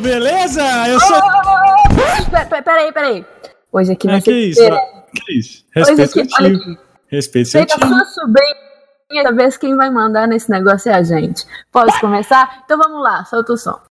beleza? 0.00 0.62
Eu 0.88 1.00
sou. 1.00 1.20
Peraí, 2.30 2.62
peraí, 2.62 2.92
peraí. 2.92 3.26
Hoje 3.72 3.92
aqui 3.92 4.08
É, 4.08 4.12
vai 4.12 4.20
que 4.20 4.30
ser 4.30 4.38
isso? 4.38 4.60
Que 5.14 5.38
isso? 5.38 5.64
Hoje 5.76 5.94
Respeito 5.94 6.20
aqui, 6.20 6.34
olha 6.38 6.56
aqui. 6.56 6.78
Respeito 7.08 7.48
seu 7.48 7.66
time. 7.66 7.88
sua 7.88 8.04
sobrinha, 8.04 9.32
vez 9.34 9.56
quem 9.56 9.76
vai 9.76 9.90
mandar 9.90 10.26
nesse 10.26 10.50
negócio 10.50 10.90
é 10.90 10.94
a 10.94 11.02
gente. 11.02 11.46
Posso 11.72 11.98
começar? 12.00 12.62
Então 12.64 12.76
vamos 12.78 13.02
lá, 13.02 13.24
solta 13.24 13.52
o 13.52 13.56
som. 13.56 13.87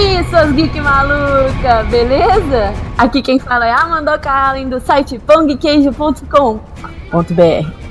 Aí, 0.00 0.24
suas 0.24 0.52
geek 0.52 0.80
maluca, 0.80 1.84
beleza? 1.90 2.72
Aqui 2.96 3.20
quem 3.20 3.38
fala 3.38 3.66
é 3.66 3.72
Amanda 3.72 4.18
Kalen 4.18 4.68
do 4.68 4.80
site 4.80 5.18
pongqueijo.com.br 5.18 6.60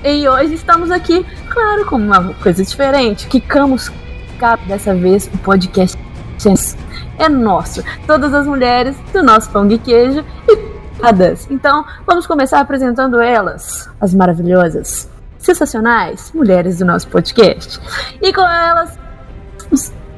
E 0.04 0.28
hoje 0.28 0.56
estamos 0.56 0.90
aqui, 0.90 1.26
claro, 1.50 1.86
com 1.86 1.98
uma 1.98 2.34
coisa 2.36 2.64
diferente. 2.64 3.28
Quicamos 3.28 3.92
cap 4.40 4.66
dessa 4.68 4.96
vez 4.96 5.30
o 5.34 5.38
podcast 5.40 5.98
é 7.18 7.30
nosso. 7.30 7.84
Todas 8.08 8.34
as 8.34 8.48
mulheres 8.48 8.96
do 9.14 9.22
nosso 9.22 9.52
pão 9.52 9.68
de 9.68 9.78
queijo 9.78 10.26
e 10.48 10.58
todas. 11.00 11.48
Então, 11.52 11.86
vamos 12.08 12.26
começar 12.26 12.60
apresentando 12.60 13.20
elas, 13.20 13.88
as 14.02 14.16
maravilhosas, 14.16 15.10
sensacionais 15.38 16.32
mulheres 16.34 16.80
do 16.80 16.86
nosso 16.86 17.08
podcast. 17.08 17.80
E 18.22 18.34
com 18.34 18.48
elas, 18.48 18.98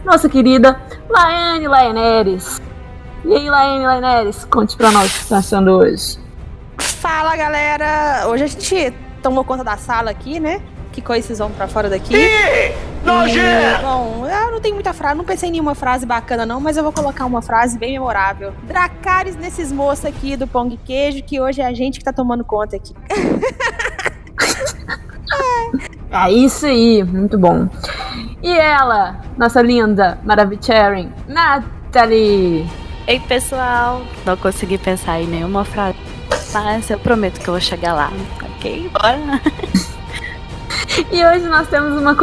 nossa 0.05 0.30
querida 0.30 0.80
Laane 1.12 1.67
Laeneres. 1.67 2.62
E 3.26 3.36
aí, 3.36 3.50
Laane 3.50 3.86
Laeneres, 3.86 4.45
conte 4.45 4.78
pra 4.78 4.92
nós 4.92 5.12
o 5.12 5.14
que 5.14 5.20
está 5.23 5.38
achando 5.40 5.72
hoje. 5.72 6.17
Fala 6.78 7.36
galera! 7.36 8.28
Hoje 8.28 8.44
a 8.44 8.48
gente 8.48 8.94
tomou 9.22 9.44
conta 9.44 9.64
da 9.64 9.76
sala 9.76 10.09
aqui, 10.09 10.39
né? 10.39 10.62
Que 10.94 11.02
coisa 11.02 11.28
vocês 11.28 11.39
vão 11.39 11.52
pra 11.52 11.67
fora 11.67 11.89
daqui? 11.89 12.16
E, 12.16 12.73
bom, 13.82 14.28
eu 14.28 14.52
não 14.52 14.62
tenho 14.62 14.76
muita 14.76 14.94
frase, 14.94 15.16
não 15.16 15.26
pensei 15.26 15.50
em 15.50 15.54
nenhuma 15.54 15.76
frase 15.76 16.06
bacana 16.06 16.45
não, 16.45 16.59
mas 16.62 16.78
eu 16.78 16.84
vou 16.84 16.92
colocar 16.92 17.26
uma 17.26 17.42
frase 17.42 17.78
bem 17.78 17.94
memorável. 17.94 18.54
Dracarys 18.64 19.36
nesses 19.36 19.72
moços 19.72 20.06
aqui 20.06 20.38
do 20.38 20.48
Pão 20.48 20.67
de 20.67 20.78
Queijo, 20.78 21.23
que 21.23 21.39
hoje 21.42 21.62
é 21.62 21.66
a 21.66 21.73
gente 21.73 22.00
que 22.00 22.06
tá 22.06 22.14
tomando 22.14 22.44
conta 22.44 22.78
aqui. 22.78 22.94
É 26.14 26.30
isso 26.30 26.66
aí, 26.66 27.02
muito 27.06 27.39
bom. 27.39 27.70
E 28.44 28.50
ela, 28.50 29.22
nossa 29.38 29.61
linda 29.61 30.17
Maravicherin, 30.23 31.11
Natalie. 31.28 32.67
Ei, 33.08 33.20
pessoal, 33.20 34.02
não 34.25 34.36
consegui 34.36 34.78
pensar 34.78 35.22
em 35.22 35.28
nenhuma 35.28 35.64
frase, 35.64 35.98
mas 36.52 36.89
eu 36.89 36.98
prometo 36.98 37.39
que 37.39 37.48
eu 37.48 37.53
vou 37.53 37.61
chegar 37.61 37.94
lá. 37.94 38.11
Ok, 38.58 38.89
bora. 38.94 39.42
E 41.10 41.23
hoje 41.26 41.48
nós 41.48 41.67
temos 41.70 41.99
uma 41.99 42.15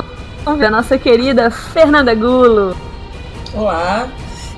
convidada, 0.44 0.70
nossa 0.70 0.98
querida 0.98 1.50
Fernanda 1.50 2.14
Gulo. 2.14 2.76
Olá. 3.54 4.08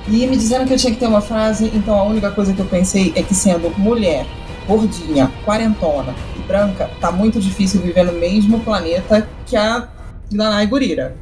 E 0.07 0.27
me 0.27 0.35
dizendo 0.35 0.65
que 0.65 0.73
eu 0.73 0.77
tinha 0.77 0.93
que 0.93 0.99
ter 0.99 1.07
uma 1.07 1.21
frase, 1.21 1.71
então 1.73 1.97
a 1.97 2.03
única 2.03 2.29
coisa 2.31 2.53
que 2.53 2.59
eu 2.59 2.65
pensei 2.65 3.13
é 3.15 3.23
que 3.23 3.33
sendo 3.33 3.69
mulher, 3.77 4.25
gordinha, 4.67 5.31
quarentona 5.45 6.13
e 6.37 6.39
branca, 6.41 6.89
tá 6.99 7.11
muito 7.11 7.39
difícil 7.39 7.81
viver 7.81 8.03
no 8.03 8.13
mesmo 8.13 8.59
planeta 8.59 9.27
que 9.45 9.55
a 9.55 9.87
Danai 10.29 10.67
Gurira. 10.67 11.15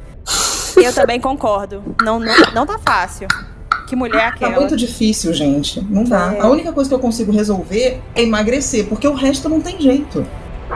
Eu 0.84 0.92
também 0.94 1.20
concordo. 1.20 1.82
Não, 2.02 2.18
não, 2.18 2.34
não 2.54 2.66
tá 2.66 2.78
fácil. 2.78 3.28
Que 3.86 3.96
mulher 3.96 4.18
é 4.18 4.20
Tá 4.20 4.28
aquela? 4.28 4.56
muito 4.60 4.76
difícil, 4.76 5.32
gente. 5.32 5.80
Não 5.90 6.04
dá. 6.04 6.34
É. 6.34 6.40
A 6.40 6.46
única 6.48 6.72
coisa 6.72 6.88
que 6.88 6.94
eu 6.94 7.00
consigo 7.00 7.32
resolver 7.32 8.00
é 8.14 8.22
emagrecer, 8.22 8.86
porque 8.86 9.06
o 9.06 9.14
resto 9.14 9.48
não 9.48 9.60
tem 9.60 9.80
jeito. 9.80 10.24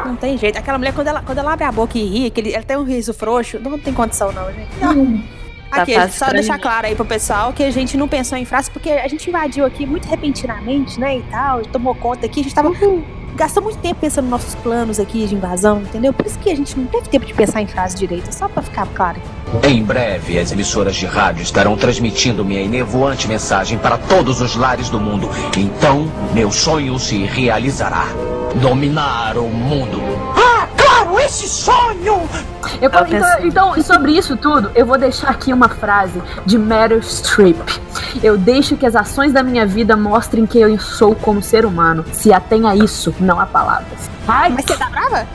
Não 0.04 0.16
tem 0.16 0.37
jeito. 0.37 0.59
Aquela 0.59 0.78
mulher, 0.78 0.93
quando 0.93 1.06
ela, 1.06 1.22
quando 1.22 1.38
ela 1.38 1.53
abre 1.53 1.64
a 1.64 1.70
boca 1.70 1.97
e 1.97 2.04
ri, 2.04 2.26
aquele, 2.26 2.53
ela 2.53 2.64
tem 2.64 2.76
um 2.76 2.82
riso 2.82 3.14
frouxo, 3.14 3.60
não 3.60 3.78
tem 3.78 3.93
condição 3.94 4.32
não, 4.32 4.47
gente. 4.53 4.69
Não. 4.81 5.22
Tá 5.70 5.82
Aqui, 5.82 5.94
fácil 5.94 6.19
só 6.26 6.32
deixar 6.32 6.59
claro 6.59 6.87
aí 6.87 6.94
pro 6.94 7.04
pessoal 7.04 7.53
que 7.53 7.62
a 7.62 7.70
gente 7.70 7.97
não 7.97 8.06
pensou 8.09 8.37
em 8.38 8.44
frase, 8.44 8.70
porque 8.70 8.91
a 8.91 9.09
gente 9.09 9.28
invadiu 9.28 9.64
aqui 9.64 9.87
muito 9.87 10.06
repentinamente, 10.09 11.00
né, 11.00 11.19
e 11.19 11.22
tal, 11.22 11.62
tomou 11.62 11.94
conta 11.94 12.26
aqui, 12.26 12.41
a 12.41 12.43
gente 12.44 12.54
tava... 12.54 12.70
Gastou 13.34 13.65
muito 13.65 13.78
tempo 13.78 14.00
pensando 14.00 14.25
nos 14.27 14.43
nossos 14.43 14.55
planos 14.56 15.00
aqui 15.00 15.27
de 15.27 15.34
invasão, 15.34 15.81
entendeu? 15.83 16.12
Por 16.12 16.25
isso 16.25 16.39
que 16.39 16.50
a 16.50 16.55
gente 16.55 16.78
não 16.78 16.87
teve 16.87 17.09
tempo 17.09 17.27
de 17.27 17.34
pensar 17.34 17.61
em 17.61 17.67
frase 17.67 17.97
direito, 17.97 18.33
só 18.33 18.49
pra 18.49 18.62
ficar 18.62 18.87
claro. 18.95 19.21
Em 19.62 19.83
breve, 19.83 20.39
as 20.39 20.53
emissoras 20.53 20.95
de 20.95 21.06
rádio 21.06 21.43
estarão 21.43 21.77
transmitindo 21.77 22.44
minha 22.44 22.61
enervoante 22.61 23.27
mensagem 23.27 23.77
para 23.77 23.99
todos 23.99 24.41
os 24.41 24.55
lares 24.55 24.89
do 24.89 25.00
mundo. 25.00 25.28
Então, 25.56 26.09
meu 26.33 26.53
sonho 26.53 26.97
se 26.99 27.25
realizará. 27.25 28.06
Dominar 28.61 29.37
o 29.37 29.49
mundo. 29.49 30.34
Esse 31.25 31.49
sonho! 31.49 32.29
Eu, 32.81 32.91
então, 32.91 33.47
então, 33.73 33.83
sobre 33.83 34.12
isso 34.12 34.37
tudo, 34.37 34.71
eu 34.75 34.85
vou 34.85 34.99
deixar 34.99 35.31
aqui 35.31 35.53
uma 35.53 35.69
frase 35.69 36.23
de 36.45 36.59
Meryl 36.59 37.01
Streep. 37.03 37.57
Eu 38.23 38.37
deixo 38.37 38.77
que 38.77 38.85
as 38.85 38.95
ações 38.95 39.33
da 39.33 39.43
minha 39.43 39.67
vida 39.67 39.97
mostrem 39.97 40.47
quem 40.47 40.62
eu 40.62 40.79
sou 40.79 41.15
como 41.15 41.43
ser 41.43 41.65
humano. 41.65 42.05
Se 42.12 42.33
atém 42.33 42.69
a 42.69 42.77
isso, 42.77 43.15
não 43.21 43.41
há 43.41 43.47
palavras. 43.47 44.11
Ai, 44.29 44.51
Mas 44.51 44.65
você 44.65 44.77
tá 44.77 44.91
brava? 44.91 45.27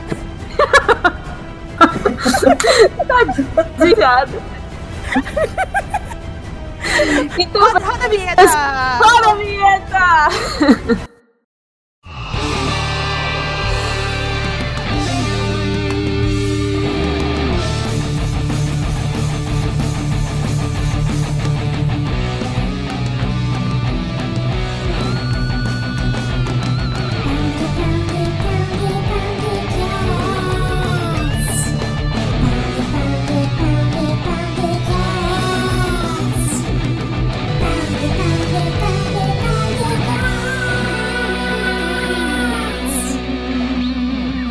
obrigada. 3.76 4.32
Então, 7.38 7.62
Roda, 7.62 7.78
roda 7.78 8.04
a 8.04 8.08
vinheta! 8.08 8.42
para 8.42 9.30
a 9.30 9.34
vinheta! 9.34 11.10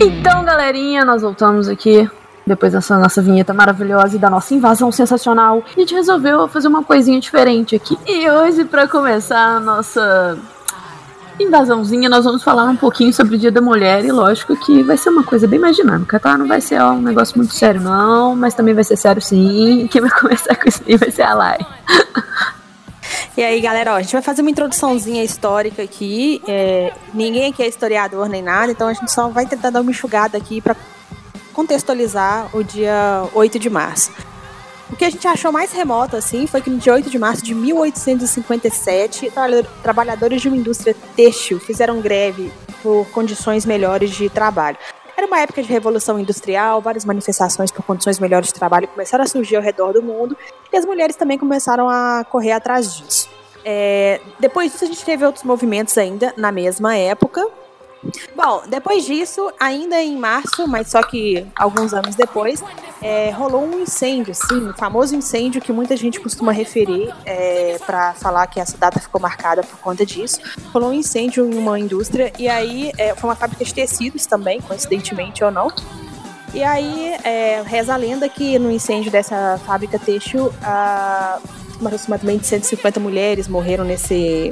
Então, 0.01 0.45
galerinha, 0.45 1.03
nós 1.03 1.21
voltamos 1.21 1.67
aqui 1.67 2.09
depois 2.47 2.71
dessa 2.71 2.97
nossa 2.97 3.21
vinheta 3.21 3.53
maravilhosa 3.53 4.15
e 4.15 4.19
da 4.19 4.29
nossa 4.29 4.53
invasão 4.53 4.91
sensacional. 4.91 5.61
A 5.75 5.79
gente 5.79 5.93
resolveu 5.93 6.47
fazer 6.47 6.67
uma 6.67 6.83
coisinha 6.83 7.19
diferente 7.19 7.75
aqui. 7.75 7.97
E 8.07 8.29
hoje, 8.29 8.63
pra 8.63 8.87
começar 8.87 9.57
a 9.57 9.59
nossa 9.59 10.37
invasãozinha, 11.39 12.09
nós 12.09 12.23
vamos 12.25 12.41
falar 12.41 12.63
um 12.63 12.75
pouquinho 12.75 13.13
sobre 13.13 13.35
o 13.35 13.37
Dia 13.37 13.51
da 13.51 13.61
Mulher 13.61 14.03
e 14.03 14.11
lógico 14.11 14.55
que 14.55 14.83
vai 14.83 14.97
ser 14.97 15.09
uma 15.09 15.23
coisa 15.23 15.47
bem 15.47 15.59
mais 15.59 15.75
dinâmica, 15.75 16.19
tá? 16.19 16.37
Não 16.37 16.47
vai 16.47 16.61
ser 16.61 16.81
ó, 16.81 16.91
um 16.91 17.01
negócio 17.01 17.37
muito 17.37 17.53
sério 17.53 17.81
não, 17.81 18.35
mas 18.35 18.53
também 18.53 18.73
vai 18.73 18.83
ser 18.83 18.95
sério 18.95 19.21
sim. 19.21 19.87
Quem 19.91 20.01
vai 20.01 20.11
começar 20.11 20.55
com 20.55 20.67
isso 20.67 20.81
aí 20.87 20.97
vai 20.97 21.11
ser 21.11 21.23
a 21.23 21.33
Lai. 21.33 21.59
E 23.37 23.43
aí, 23.43 23.59
galera, 23.61 23.93
ó, 23.93 23.95
a 23.95 24.01
gente 24.01 24.13
vai 24.13 24.21
fazer 24.21 24.41
uma 24.41 24.51
introduçãozinha 24.51 25.23
histórica 25.23 25.81
aqui. 25.83 26.41
É, 26.47 26.93
ninguém 27.13 27.51
aqui 27.51 27.63
é 27.63 27.67
historiador 27.67 28.27
nem 28.27 28.41
nada, 28.41 28.71
então 28.71 28.87
a 28.87 28.93
gente 28.93 29.11
só 29.11 29.29
vai 29.29 29.45
tentar 29.45 29.69
dar 29.69 29.81
uma 29.81 29.91
enxugada 29.91 30.37
aqui 30.37 30.59
para 30.61 30.75
contextualizar 31.53 32.49
o 32.55 32.63
dia 32.63 33.27
8 33.33 33.59
de 33.59 33.69
março. 33.69 34.11
O 34.91 34.95
que 34.95 35.05
a 35.05 35.09
gente 35.09 35.27
achou 35.27 35.51
mais 35.51 35.71
remoto, 35.71 36.15
assim, 36.15 36.47
foi 36.47 36.61
que 36.61 36.69
no 36.69 36.77
dia 36.79 36.93
8 36.93 37.09
de 37.09 37.19
março 37.19 37.43
de 37.43 37.53
1857, 37.53 39.29
trabalha- 39.29 39.63
trabalhadores 39.83 40.41
de 40.41 40.47
uma 40.47 40.57
indústria 40.57 40.95
têxtil 41.15 41.59
fizeram 41.59 42.01
greve 42.01 42.51
por 42.81 43.05
condições 43.11 43.65
melhores 43.65 44.09
de 44.11 44.29
trabalho. 44.29 44.77
Era 45.19 45.27
uma 45.27 45.41
época 45.41 45.61
de 45.61 45.67
revolução 45.67 46.17
industrial, 46.17 46.79
várias 46.79 47.03
manifestações 47.03 47.69
por 47.71 47.83
condições 47.83 48.17
melhores 48.19 48.47
de 48.47 48.53
trabalho 48.53 48.87
começaram 48.87 49.25
a 49.25 49.27
surgir 49.27 49.57
ao 49.57 49.61
redor 49.61 49.91
do 49.91 50.01
mundo, 50.01 50.37
e 50.71 50.77
as 50.77 50.85
mulheres 50.85 51.17
também 51.17 51.37
começaram 51.37 51.89
a 51.89 52.23
correr 52.23 52.53
atrás 52.53 52.95
disso. 52.95 53.29
É, 53.65 54.21
depois 54.39 54.71
disso, 54.71 54.85
a 54.85 54.87
gente 54.87 55.03
teve 55.03 55.25
outros 55.25 55.43
movimentos 55.43 55.97
ainda 55.97 56.33
na 56.37 56.53
mesma 56.53 56.95
época. 56.95 57.45
Bom, 58.35 58.63
depois 58.67 59.05
disso, 59.05 59.51
ainda 59.59 60.01
em 60.01 60.17
março, 60.17 60.67
mas 60.67 60.89
só 60.89 61.03
que 61.03 61.45
alguns 61.55 61.93
anos 61.93 62.15
depois, 62.15 62.63
é, 63.01 63.29
rolou 63.31 63.63
um 63.63 63.81
incêndio, 63.81 64.33
sim, 64.33 64.69
o 64.69 64.73
famoso 64.73 65.15
incêndio 65.15 65.61
que 65.61 65.71
muita 65.71 65.97
gente 65.97 66.19
costuma 66.19 66.51
referir 66.51 67.13
é, 67.25 67.77
para 67.85 68.13
falar 68.13 68.47
que 68.47 68.59
essa 68.59 68.77
data 68.77 68.99
ficou 68.99 69.19
marcada 69.19 69.63
por 69.63 69.79
conta 69.79 70.05
disso. 70.05 70.39
Rolou 70.73 70.89
um 70.89 70.93
incêndio 70.93 71.45
em 71.45 71.57
uma 71.57 71.77
indústria 71.77 72.31
e 72.39 72.47
aí 72.47 72.91
é, 72.97 73.13
foi 73.15 73.29
uma 73.29 73.35
fábrica 73.35 73.65
de 73.65 73.73
tecidos 73.73 74.25
também, 74.25 74.61
coincidentemente 74.61 75.43
ou 75.43 75.51
não. 75.51 75.71
E 76.53 76.63
aí 76.63 77.15
é, 77.23 77.61
reza 77.65 77.93
a 77.93 77.97
lenda 77.97 78.27
que 78.27 78.57
no 78.57 78.71
incêndio 78.71 79.11
dessa 79.11 79.59
fábrica 79.65 79.99
têxtil, 79.99 80.51
ah, 80.63 81.39
aproximadamente 81.85 82.47
150 82.47 82.99
mulheres 82.99 83.47
morreram 83.47 83.83
nesse 83.83 84.51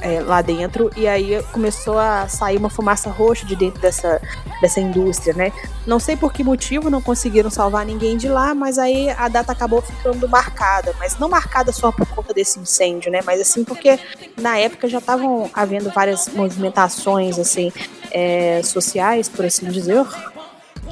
é, 0.00 0.20
lá 0.20 0.42
dentro 0.42 0.90
e 0.96 1.06
aí 1.06 1.42
começou 1.52 1.98
a 1.98 2.28
sair 2.28 2.56
uma 2.56 2.70
fumaça 2.70 3.10
roxa 3.10 3.46
de 3.46 3.56
dentro 3.56 3.80
dessa, 3.80 4.20
dessa 4.60 4.80
indústria, 4.80 5.34
né? 5.34 5.52
Não 5.86 5.98
sei 5.98 6.16
por 6.16 6.32
que 6.32 6.42
motivo 6.42 6.90
não 6.90 7.00
conseguiram 7.00 7.50
salvar 7.50 7.84
ninguém 7.84 8.16
de 8.16 8.28
lá, 8.28 8.54
mas 8.54 8.78
aí 8.78 9.10
a 9.10 9.28
data 9.28 9.52
acabou 9.52 9.82
ficando 9.82 10.28
marcada, 10.28 10.94
mas 10.98 11.18
não 11.18 11.28
marcada 11.28 11.72
só 11.72 11.92
por 11.92 12.06
conta 12.08 12.32
desse 12.32 12.58
incêndio, 12.58 13.10
né? 13.10 13.20
Mas 13.24 13.40
assim 13.40 13.64
porque 13.64 13.98
na 14.40 14.58
época 14.58 14.88
já 14.88 14.98
estavam 14.98 15.50
havendo 15.52 15.90
várias 15.90 16.28
movimentações 16.28 17.38
assim 17.38 17.72
é, 18.10 18.62
sociais, 18.62 19.28
por 19.28 19.44
assim 19.44 19.66
dizer, 19.70 20.04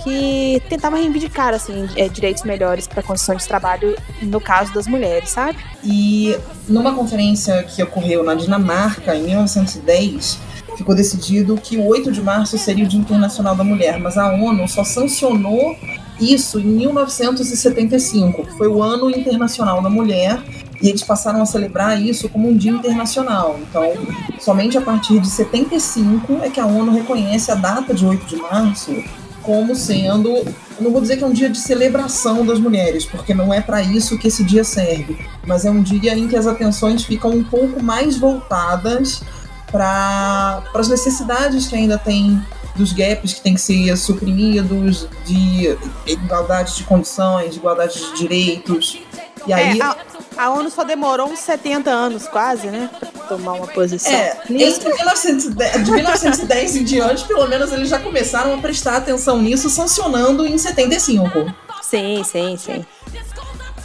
que 0.03 0.63
tentava 0.69 0.97
reivindicar 0.97 1.55
assim, 1.55 1.89
é, 1.97 2.09
direitos 2.09 2.43
melhores 2.45 2.87
para 2.87 3.01
a 3.01 3.03
condição 3.03 3.35
de 3.35 3.47
trabalho 3.47 3.97
no 4.23 4.41
caso 4.41 4.73
das 4.73 4.87
mulheres, 4.87 5.31
sabe? 5.31 5.59
E 5.85 6.37
numa 6.69 6.95
conferência 6.95 7.63
que 7.65 7.83
ocorreu 7.83 8.23
na 8.23 8.35
Dinamarca 8.35 9.15
em 9.15 9.23
1910, 9.25 10.39
ficou 10.77 10.95
decidido 10.95 11.57
que 11.57 11.77
o 11.77 11.87
8 11.87 12.11
de 12.11 12.23
março 12.23 12.59
seria 12.59 12.85
o 12.85 12.89
Dia 12.89 13.01
Internacional 13.01 13.55
da 13.55 13.65
Mulher, 13.65 13.99
mas 13.99 14.17
a 14.17 14.33
ONU 14.33 14.67
só 14.69 14.85
sancionou 14.85 15.77
isso 16.21 16.59
em 16.59 16.65
1975, 16.65 18.47
que 18.47 18.53
foi 18.57 18.69
o 18.69 18.83
Ano 18.83 19.11
Internacional 19.11 19.83
da 19.83 19.91
Mulher, 19.91 20.43
e 20.81 20.89
eles 20.89 21.03
passaram 21.03 21.41
a 21.41 21.47
celebrar 21.47 22.01
isso 22.01 22.29
como 22.29 22.49
um 22.49 22.57
dia 22.57 22.73
internacional. 22.73 23.59
Então, 23.61 23.85
somente 24.41 24.77
a 24.77 24.81
partir 24.81 25.21
de 25.21 25.29
75 25.29 26.41
é 26.43 26.51
que 26.51 26.59
a 26.59 26.67
ONU 26.67 26.93
reconhece 26.93 27.51
a 27.51 27.55
data 27.55 27.95
de 27.95 28.05
8 28.05 28.27
de 28.27 28.37
março 28.37 28.93
como 29.43 29.75
sendo, 29.75 30.45
não 30.81 30.91
vou 30.91 31.01
dizer 31.01 31.17
que 31.17 31.25
é 31.25 31.27
um 31.27 31.33
dia 31.33 31.51
de 31.51 31.59
celebração 31.59 32.45
das 32.47 32.59
mulheres, 32.59 33.05
porque 33.05 33.35
não 33.35 33.53
é 33.53 33.61
para 33.61 33.83
isso 33.83 34.19
que 34.19 34.29
esse 34.29 34.45
dia 34.45 34.65
serve, 34.65 35.19
mas 35.47 35.65
é 35.65 35.71
um 35.71 35.83
dia 35.83 36.17
em 36.17 36.29
que 36.29 36.37
as 36.37 36.47
atenções 36.47 37.05
ficam 37.05 37.31
um 37.31 37.45
pouco 37.45 37.83
mais 37.83 38.17
voltadas 38.17 39.23
para 39.71 40.63
as 40.75 40.89
necessidades 40.89 41.67
que 41.67 41.75
ainda 41.75 41.99
tem 41.99 42.41
dos 42.77 42.93
gaps 42.93 43.35
que 43.35 43.41
têm 43.41 43.55
que 43.55 43.61
ser 43.61 43.97
suprimidos, 43.97 45.07
de 45.27 45.77
igualdade 46.07 46.77
de 46.77 46.85
condições, 46.85 47.53
de 47.53 47.59
igualdade 47.59 47.99
de 47.99 48.17
direitos. 48.17 48.99
E 49.47 49.53
aí, 49.53 49.79
é, 49.79 49.83
a, 49.83 49.97
a, 50.37 50.51
ONU 50.51 50.71
só 50.71 50.85
demorou 50.85 51.29
uns 51.29 51.41
70 51.41 51.91
anos, 51.91 52.29
quase, 52.29 52.69
né? 52.69 52.89
Pra 52.99 53.09
tomar 53.25 53.55
uma 53.55 53.67
posição. 53.67 54.13
É, 54.13 54.39
entre 54.49 54.93
1910, 54.93 55.85
de 55.85 55.91
1910 55.91 56.77
em 56.77 56.85
diante, 56.85 57.25
pelo 57.25 57.47
menos 57.49 57.73
eles 57.73 57.89
já 57.89 57.99
começaram 57.99 58.55
a 58.55 58.59
prestar 58.59 58.97
atenção 58.97 59.41
nisso, 59.41 59.69
sancionando 59.69 60.47
em 60.47 60.57
75. 60.57 61.53
Sim, 61.83 62.23
sim, 62.25 62.57
sim. 62.57 62.87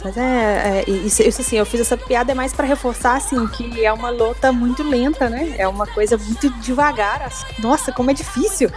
Mas 0.04 0.16
é, 0.16 0.84
é 0.86 0.90
isso, 0.90 1.22
isso, 1.22 1.40
assim, 1.40 1.56
eu 1.56 1.66
fiz 1.66 1.80
essa 1.80 1.96
piada 1.96 2.30
é 2.30 2.34
mais 2.34 2.52
para 2.52 2.64
reforçar 2.66 3.16
assim 3.16 3.46
que 3.48 3.84
é 3.84 3.92
uma 3.92 4.10
luta 4.10 4.52
muito 4.52 4.82
lenta, 4.82 5.28
né? 5.28 5.56
É 5.58 5.66
uma 5.66 5.86
coisa 5.86 6.16
muito 6.16 6.48
devagar. 6.60 7.22
Assim. 7.22 7.44
Nossa, 7.58 7.92
como 7.92 8.10
é 8.10 8.14
difícil. 8.14 8.70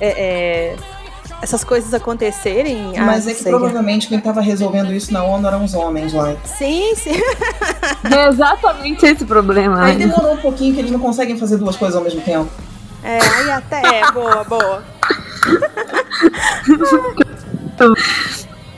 É, 0.00 0.08
é, 0.08 0.76
essas 1.42 1.64
coisas 1.64 1.92
acontecerem. 1.92 2.92
Ah, 2.96 3.04
Mas 3.04 3.26
ah, 3.26 3.30
é 3.30 3.34
que 3.34 3.42
sei. 3.42 3.52
provavelmente 3.52 4.08
quem 4.08 4.18
estava 4.18 4.40
resolvendo 4.40 4.92
isso 4.92 5.12
na 5.12 5.22
ONU 5.22 5.46
eram 5.46 5.64
os 5.64 5.74
homens 5.74 6.12
lá. 6.12 6.34
Sim, 6.44 6.94
sim. 6.94 7.16
É 8.04 8.28
exatamente 8.28 9.04
esse 9.04 9.24
problema. 9.24 9.82
Aí 9.82 9.96
demorou 9.96 10.34
um 10.34 10.36
pouquinho 10.36 10.74
que 10.74 10.80
eles 10.80 10.90
não 10.90 11.00
conseguem 11.00 11.36
fazer 11.36 11.56
duas 11.56 11.76
coisas 11.76 11.96
ao 11.96 12.02
mesmo 12.02 12.20
tempo. 12.20 12.48
É, 13.02 13.18
aí 13.20 13.50
até 13.50 14.00
é, 14.00 14.12
boa, 14.12 14.44
boa. 14.44 14.84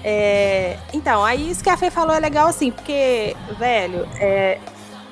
é, 0.04 0.76
então, 0.92 1.24
aí 1.24 1.50
isso 1.50 1.62
que 1.62 1.70
a 1.70 1.76
Fê 1.76 1.90
falou 1.90 2.14
é 2.14 2.20
legal 2.20 2.48
assim, 2.48 2.70
porque, 2.70 3.36
velho, 3.58 4.06
é, 4.18 4.58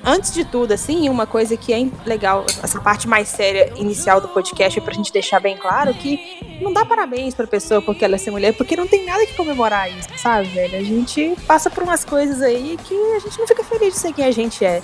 antes 0.07 0.33
de 0.33 0.45
tudo, 0.45 0.71
assim, 0.71 1.09
uma 1.09 1.27
coisa 1.27 1.57
que 1.57 1.73
é 1.73 1.89
legal, 2.05 2.45
essa 2.63 2.79
parte 2.79 3.09
mais 3.09 3.27
séria 3.27 3.73
inicial 3.75 4.21
do 4.21 4.29
podcast 4.29 4.79
é 4.79 4.81
pra 4.81 4.93
gente 4.93 5.11
deixar 5.11 5.41
bem 5.41 5.57
claro 5.57 5.93
que 5.93 6.57
não 6.61 6.71
dá 6.71 6.85
parabéns 6.85 7.35
pra 7.35 7.45
pessoa 7.45 7.81
porque 7.81 8.05
ela 8.05 8.15
é 8.15 8.17
ser 8.17 8.31
mulher, 8.31 8.53
porque 8.53 8.77
não 8.77 8.87
tem 8.87 9.05
nada 9.05 9.25
que 9.25 9.33
comemorar 9.33 9.91
isso, 9.91 10.07
sabe, 10.15 10.47
velho? 10.47 10.77
A 10.77 10.83
gente 10.83 11.35
passa 11.45 11.69
por 11.69 11.83
umas 11.83 12.05
coisas 12.05 12.41
aí 12.41 12.79
que 12.85 12.95
a 13.15 13.19
gente 13.19 13.37
não 13.37 13.45
fica 13.45 13.63
feliz 13.65 13.95
de 13.95 13.99
ser 13.99 14.13
quem 14.13 14.25
a 14.25 14.31
gente 14.31 14.63
é. 14.63 14.81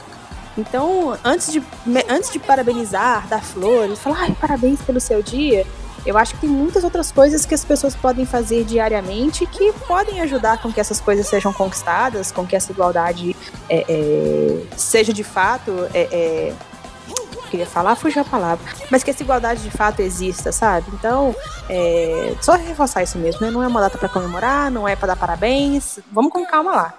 Então, 0.57 1.17
antes 1.23 1.51
de, 1.51 1.63
antes 2.09 2.29
de 2.29 2.37
parabenizar, 2.37 3.25
dar 3.27 3.41
flores, 3.41 3.99
falar, 3.99 4.23
ai, 4.23 4.37
parabéns 4.39 4.81
pelo 4.81 4.99
seu 4.99 5.23
dia, 5.23 5.65
eu 6.05 6.17
acho 6.17 6.33
que 6.35 6.41
tem 6.41 6.49
muitas 6.49 6.83
outras 6.83 7.11
coisas 7.11 7.45
que 7.45 7.53
as 7.53 7.63
pessoas 7.63 7.95
podem 7.95 8.25
fazer 8.25 8.63
diariamente 8.63 9.45
que 9.45 9.71
podem 9.87 10.21
ajudar 10.21 10.61
com 10.61 10.71
que 10.71 10.79
essas 10.79 10.99
coisas 10.99 11.27
sejam 11.27 11.53
conquistadas, 11.53 12.31
com 12.31 12.45
que 12.45 12.55
essa 12.55 12.71
igualdade 12.71 13.35
é, 13.69 13.85
é, 13.87 14.77
seja 14.77 15.13
de 15.13 15.23
fato. 15.23 15.71
É, 15.93 16.07
é 16.11 16.53
queria 17.53 17.67
falar, 17.67 17.95
fugiu 17.95 18.23
a 18.23 18.25
palavra. 18.25 18.65
Mas 18.89 19.03
que 19.03 19.11
essa 19.11 19.21
igualdade 19.21 19.61
de 19.61 19.69
fato 19.69 19.99
exista, 20.01 20.51
sabe? 20.51 20.87
Então, 20.91 21.35
é, 21.69 22.33
só 22.41 22.53
reforçar 22.53 23.03
isso 23.03 23.19
mesmo, 23.19 23.45
né? 23.45 23.51
Não 23.51 23.61
é 23.61 23.67
uma 23.67 23.79
data 23.79 23.95
para 23.95 24.09
comemorar, 24.09 24.71
não 24.71 24.87
é 24.87 24.95
para 24.95 25.09
dar 25.09 25.15
parabéns. 25.15 25.99
Vamos 26.11 26.31
com 26.31 26.43
calma 26.47 26.75
lá. 26.75 26.93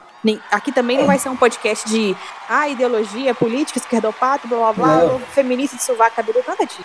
Aqui 0.50 0.72
também 0.72 0.96
não 0.96 1.06
vai 1.06 1.18
ser 1.18 1.28
um 1.28 1.36
podcast 1.36 1.86
de 1.86 2.16
ah, 2.48 2.66
ideologia, 2.66 3.34
política, 3.34 3.78
esquerdopato, 3.78 4.48
blá 4.48 4.72
blá 4.72 4.96
blá, 4.96 5.18
feminista 5.34 5.76
de 5.76 5.82
sovaco 5.82 6.16
cabeludo, 6.16 6.46
nada 6.48 6.64
disso. 6.64 6.84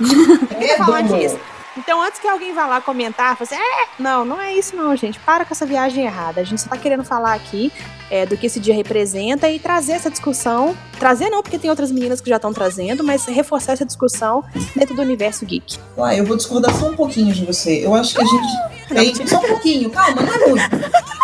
Não 0.38 0.46
queria 0.46 0.76
falar 0.76 1.00
disso. 1.00 1.38
Então, 1.76 2.00
antes 2.02 2.20
que 2.20 2.28
alguém 2.28 2.54
vá 2.54 2.66
lá 2.66 2.80
comentar, 2.80 3.36
falar 3.36 3.48
assim, 3.50 3.56
é, 3.56 3.86
não, 3.98 4.24
não 4.24 4.40
é 4.40 4.54
isso 4.54 4.76
não, 4.76 4.94
gente. 4.94 5.18
Para 5.20 5.44
com 5.44 5.52
essa 5.52 5.66
viagem 5.66 6.04
errada. 6.04 6.40
A 6.40 6.44
gente 6.44 6.60
só 6.60 6.68
tá 6.68 6.76
querendo 6.76 7.04
falar 7.04 7.34
aqui 7.34 7.72
é, 8.10 8.24
do 8.24 8.36
que 8.36 8.46
esse 8.46 8.60
dia 8.60 8.74
representa 8.74 9.48
e 9.48 9.58
trazer 9.58 9.92
essa 9.92 10.10
discussão. 10.10 10.76
Trazer 10.98 11.30
não, 11.30 11.42
porque 11.42 11.58
tem 11.58 11.70
outras 11.70 11.90
meninas 11.90 12.20
que 12.20 12.30
já 12.30 12.36
estão 12.36 12.52
trazendo, 12.52 13.02
mas 13.02 13.24
reforçar 13.26 13.72
essa 13.72 13.84
discussão 13.84 14.44
dentro 14.76 14.94
do 14.94 15.02
universo 15.02 15.44
geek. 15.44 15.78
Ah, 15.98 16.14
eu 16.14 16.24
vou 16.24 16.36
discordar 16.36 16.74
só 16.74 16.88
um 16.88 16.96
pouquinho 16.96 17.34
de 17.34 17.44
você. 17.44 17.84
Eu 17.84 17.94
acho 17.94 18.14
que 18.14 18.22
a 18.22 18.24
gente 18.24 19.16
tem... 19.16 19.26
Só 19.26 19.38
um 19.38 19.48
pouquinho, 19.48 19.90
calma, 19.90 20.22
não 20.22 20.34
é 20.34 20.48
muito. 20.48 20.64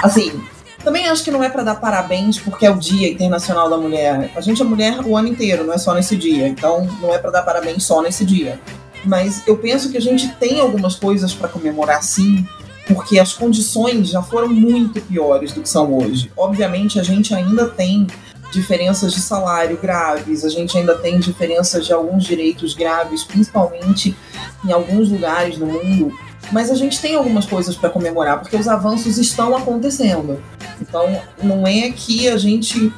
Assim, 0.03 0.43
também 0.83 1.09
acho 1.09 1.23
que 1.23 1.31
não 1.31 1.45
é 1.45 1.49
para 1.49 1.63
dar 1.63 1.75
parabéns 1.77 2.39
porque 2.39 2.67
é 2.67 2.71
o 2.71 2.79
Dia 2.79 3.09
Internacional 3.11 3.69
da 3.69 3.77
Mulher. 3.77 4.31
A 4.35 4.41
gente 4.41 4.63
é 4.63 4.65
mulher 4.65 5.01
o 5.05 5.17
ano 5.17 5.29
inteiro, 5.29 5.65
não 5.65 5.75
é 5.75 5.79
só 5.79 5.95
nesse 5.95 6.17
dia. 6.17 6.49
Então, 6.49 6.87
não 7.01 7.15
é 7.15 7.19
para 7.19 7.31
dar 7.31 7.43
parabéns 7.43 7.85
só 7.85 8.01
nesse 8.01 8.25
dia. 8.25 8.59
Mas 9.05 9.47
eu 9.47 9.57
penso 9.57 9.91
que 9.91 9.97
a 9.97 10.01
gente 10.01 10.29
tem 10.35 10.61
algumas 10.61 10.97
coisas 10.97 11.33
para 11.33 11.49
comemorar 11.49 12.03
sim, 12.03 12.47
porque 12.87 13.19
as 13.19 13.33
condições 13.33 14.09
já 14.09 14.23
foram 14.23 14.49
muito 14.49 15.01
piores 15.01 15.53
do 15.53 15.63
que 15.63 15.69
são 15.69 15.97
hoje. 15.97 16.31
Obviamente, 16.37 16.99
a 16.99 17.03
gente 17.03 17.35
ainda 17.35 17.69
tem 17.69 18.07
diferenças 18.53 19.13
de 19.13 19.21
salário 19.21 19.79
graves, 19.81 20.45
a 20.45 20.49
gente 20.49 20.77
ainda 20.77 20.97
tem 20.97 21.21
diferenças 21.21 21.87
de 21.87 21.93
alguns 21.93 22.25
direitos 22.25 22.75
graves, 22.75 23.23
principalmente 23.23 24.17
em 24.65 24.73
alguns 24.73 25.09
lugares 25.09 25.57
no 25.57 25.67
mundo. 25.67 26.13
Mas 26.51 26.71
a 26.71 26.75
gente 26.75 27.01
tem 27.01 27.15
algumas 27.15 27.47
coisas 27.47 27.77
para 27.77 27.91
comemorar, 27.91 28.41
porque 28.41 28.57
os 28.57 28.67
avanços 28.67 29.19
estão 29.19 29.57
acontecendo. 29.57 30.43
Então, 30.81 31.21
não 31.43 31.67
é 31.67 31.91
que 31.91 32.29
a 32.29 32.37
gente 32.37 32.93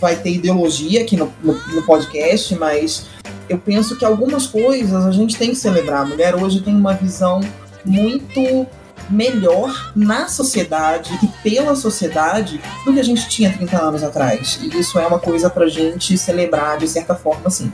vai 0.00 0.14
ter 0.14 0.34
ideologia 0.34 1.02
aqui 1.02 1.16
no, 1.16 1.32
no, 1.42 1.54
no 1.54 1.82
podcast, 1.82 2.54
mas 2.54 3.06
eu 3.48 3.58
penso 3.58 3.96
que 3.96 4.04
algumas 4.04 4.46
coisas 4.46 5.04
a 5.04 5.12
gente 5.12 5.36
tem 5.36 5.50
que 5.50 5.56
celebrar. 5.56 6.02
A 6.02 6.04
mulher 6.04 6.34
hoje 6.34 6.60
tem 6.60 6.74
uma 6.74 6.94
visão 6.94 7.40
muito 7.84 8.66
melhor 9.08 9.92
na 9.94 10.28
sociedade 10.28 11.16
e 11.22 11.28
pela 11.48 11.76
sociedade 11.76 12.60
do 12.84 12.92
que 12.92 12.98
a 12.98 13.04
gente 13.04 13.28
tinha 13.28 13.52
30 13.52 13.80
anos 13.80 14.02
atrás. 14.02 14.58
E 14.62 14.78
isso 14.78 14.98
é 14.98 15.06
uma 15.06 15.18
coisa 15.18 15.48
pra 15.48 15.68
gente 15.68 16.16
celebrar 16.18 16.78
de 16.78 16.88
certa 16.88 17.14
forma, 17.14 17.48
sim. 17.48 17.70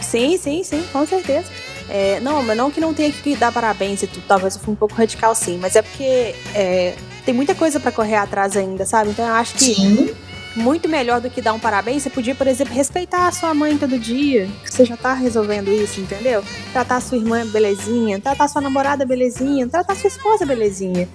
Sim, 0.00 0.38
sim, 0.38 0.64
sim, 0.64 0.82
com 0.92 1.06
certeza. 1.06 1.46
É, 1.88 2.20
não, 2.20 2.42
mas 2.42 2.56
não 2.56 2.70
que 2.70 2.80
não 2.80 2.94
tenha 2.94 3.10
que 3.10 3.36
dar 3.36 3.52
parabéns 3.52 4.02
e 4.02 4.06
tudo, 4.06 4.22
talvez 4.26 4.54
eu 4.54 4.60
fui 4.60 4.72
um 4.72 4.76
pouco 4.76 4.94
radical 4.94 5.34
sim, 5.34 5.58
mas 5.60 5.74
é 5.74 5.82
porque 5.82 6.34
é, 6.54 6.94
tem 7.24 7.34
muita 7.34 7.52
coisa 7.52 7.80
para 7.80 7.90
correr 7.90 8.14
atrás 8.14 8.56
ainda, 8.56 8.86
sabe? 8.86 9.10
Então 9.10 9.26
eu 9.26 9.34
acho 9.34 9.54
que 9.54 9.74
sim 9.74 10.14
muito 10.56 10.88
melhor 10.88 11.20
do 11.20 11.30
que 11.30 11.40
dar 11.40 11.52
um 11.52 11.58
parabéns, 11.58 12.02
você 12.02 12.10
podia, 12.10 12.34
por 12.34 12.46
exemplo, 12.46 12.74
respeitar 12.74 13.28
a 13.28 13.32
sua 13.32 13.54
mãe 13.54 13.76
todo 13.76 13.98
dia. 13.98 14.48
Que 14.64 14.72
você 14.72 14.84
já 14.84 14.96
tá 14.96 15.14
resolvendo 15.14 15.68
isso, 15.68 16.00
entendeu? 16.00 16.42
Tratar 16.72 16.96
a 16.96 17.00
sua 17.00 17.18
irmã 17.18 17.46
belezinha, 17.46 18.20
tratar 18.20 18.44
a 18.44 18.48
sua 18.48 18.60
namorada 18.60 19.04
belezinha, 19.04 19.68
tratar 19.68 19.92
a 19.92 19.96
sua 19.96 20.08
esposa 20.08 20.44
belezinha. 20.44 21.08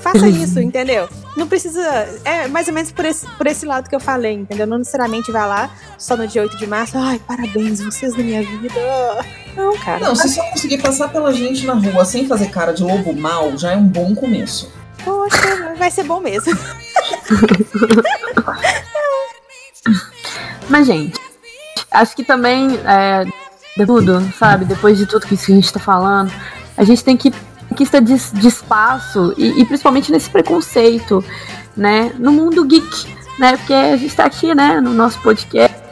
Faça 0.00 0.28
isso, 0.28 0.60
entendeu? 0.60 1.08
Não 1.36 1.48
precisa. 1.48 1.82
É 2.24 2.46
mais 2.46 2.68
ou 2.68 2.74
menos 2.74 2.92
por 2.92 3.04
esse, 3.04 3.26
por 3.26 3.46
esse 3.46 3.64
lado 3.66 3.88
que 3.88 3.96
eu 3.96 4.00
falei, 4.00 4.34
entendeu? 4.34 4.66
Não 4.66 4.78
necessariamente 4.78 5.32
vai 5.32 5.46
lá 5.48 5.70
só 5.98 6.16
no 6.16 6.26
dia 6.26 6.42
8 6.42 6.56
de 6.56 6.66
março. 6.66 6.96
Ai, 6.96 7.18
parabéns, 7.18 7.80
vocês 7.80 8.14
da 8.14 8.22
minha 8.22 8.42
vida. 8.42 8.74
Não, 9.56 9.76
cara. 9.78 10.00
Não, 10.00 10.14
se 10.14 10.28
só 10.28 10.42
conseguir 10.50 10.78
passar 10.82 11.08
pela 11.08 11.32
gente 11.32 11.64
na 11.64 11.74
rua 11.74 12.04
sem 12.04 12.26
fazer 12.26 12.50
cara 12.50 12.72
de 12.72 12.82
lobo 12.82 13.14
mal, 13.14 13.56
já 13.56 13.72
é 13.72 13.76
um 13.76 13.86
bom 13.86 14.14
começo. 14.14 14.70
Poxa, 15.04 15.74
vai 15.76 15.90
ser 15.90 16.04
bom 16.04 16.20
mesmo. 16.20 16.56
Mas, 20.68 20.86
gente, 20.86 21.20
acho 21.90 22.16
que 22.16 22.24
também, 22.24 22.78
é, 22.84 23.24
de 23.76 23.86
tudo, 23.86 24.22
sabe? 24.38 24.64
Depois 24.64 24.96
de 24.96 25.06
tudo 25.06 25.26
que 25.26 25.34
a 25.34 25.38
gente 25.38 25.72
tá 25.72 25.80
falando, 25.80 26.32
a 26.76 26.84
gente 26.84 27.04
tem 27.04 27.16
que 27.16 27.32
conquista 27.68 28.00
de, 28.00 28.16
de 28.16 28.48
espaço 28.48 29.34
e, 29.36 29.60
e, 29.60 29.64
principalmente 29.64 30.12
nesse 30.12 30.30
preconceito, 30.30 31.24
né? 31.76 32.12
No 32.18 32.32
mundo 32.32 32.64
geek, 32.64 33.14
né? 33.38 33.56
Porque 33.56 33.74
a 33.74 33.96
gente 33.96 34.14
tá 34.14 34.24
aqui, 34.24 34.54
né? 34.54 34.80
No 34.80 34.94
nosso 34.94 35.20
podcast 35.20 35.84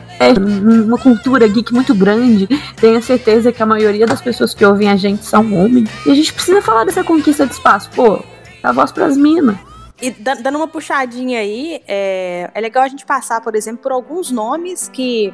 uma 0.87 0.99
cultura 0.99 1.49
geek 1.49 1.73
muito 1.73 1.95
grande. 1.95 2.49
Tenho 2.76 3.02
certeza 3.02 3.50
que 3.50 3.62
a 3.62 3.66
maioria 3.66 4.07
das 4.07 4.21
pessoas 4.21 4.54
que 4.54 4.64
ouvem 4.64 4.88
a 4.88 4.97
gente 4.97 5.25
são 5.25 5.52
homens. 5.52 5.90
E 6.07 6.11
a 6.11 6.14
gente 6.14 6.33
precisa 6.33 6.62
falar 6.62 6.85
dessa 6.85 7.02
conquista 7.02 7.47
de 7.47 7.52
espaço. 7.52 7.90
Pô, 7.90 8.23
dá 8.62 8.73
voz 8.73 8.92
pras 8.92 9.16
minas. 9.16 9.57
E 10.00 10.11
dando 10.11 10.57
uma 10.57 10.66
puxadinha 10.66 11.38
aí, 11.38 11.83
é, 11.87 12.50
é 12.52 12.61
legal 12.61 12.83
a 12.83 12.88
gente 12.88 13.07
passar, 13.07 13.40
por 13.40 13.54
exemplo, 13.54 13.83
por 13.83 13.92
alguns 13.92 14.31
nomes 14.31 14.88
que 14.88 15.33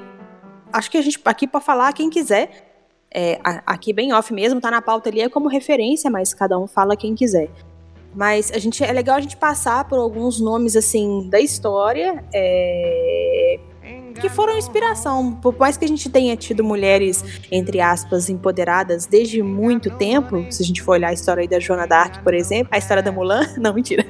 acho 0.73 0.90
que 0.90 0.99
a 0.99 1.02
gente 1.02 1.18
aqui 1.25 1.47
para 1.47 1.61
falar 1.61 1.92
quem 1.92 2.11
quiser. 2.11 2.66
É, 3.11 3.40
aqui 3.64 3.92
bem 3.94 4.12
off 4.12 4.32
mesmo, 4.35 4.61
tá 4.61 4.70
na 4.70 4.82
pauta 4.82 5.08
ali, 5.08 5.23
é 5.23 5.28
como 5.30 5.49
referência, 5.49 6.11
mas 6.11 6.35
cada 6.35 6.58
um 6.58 6.66
fala 6.66 6.97
quem 6.97 7.14
quiser. 7.14 7.50
Mas 8.14 8.50
a 8.52 8.58
gente 8.58 8.85
é 8.85 8.92
legal 8.92 9.16
a 9.16 9.20
gente 9.20 9.37
passar 9.37 9.85
por 9.85 9.99
alguns 9.99 10.40
nomes 10.40 10.76
assim 10.76 11.28
da 11.30 11.40
história 11.40 12.23
é, 12.35 13.58
que 14.18 14.28
foram 14.28 14.56
inspiração. 14.56 15.32
Por 15.32 15.56
mais 15.56 15.76
que 15.76 15.84
a 15.84 15.88
gente 15.88 16.08
tenha 16.08 16.37
tido 16.37 16.62
mulheres, 16.64 17.25
entre 17.50 17.80
aspas, 17.80 18.28
empoderadas 18.28 19.06
desde 19.06 19.42
muito 19.42 19.90
tempo, 19.90 20.44
se 20.50 20.62
a 20.62 20.66
gente 20.66 20.82
for 20.82 20.92
olhar 20.92 21.08
a 21.08 21.12
história 21.12 21.40
aí 21.40 21.48
da 21.48 21.58
Joana 21.58 21.87
Dark, 21.87 22.22
por 22.22 22.34
exemplo, 22.34 22.68
a 22.70 22.78
história 22.78 23.02
da 23.02 23.12
Mulan, 23.12 23.46
não, 23.58 23.72
mentira. 23.72 24.04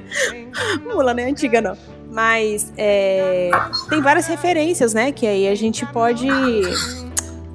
Mulan 0.84 1.14
não 1.14 1.22
é 1.22 1.26
antiga, 1.30 1.60
não. 1.60 1.76
Mas 2.10 2.72
é, 2.76 3.50
tem 3.90 4.00
várias 4.00 4.26
referências, 4.26 4.94
né? 4.94 5.12
Que 5.12 5.26
aí 5.26 5.46
a 5.46 5.54
gente 5.54 5.84
pode 5.86 6.26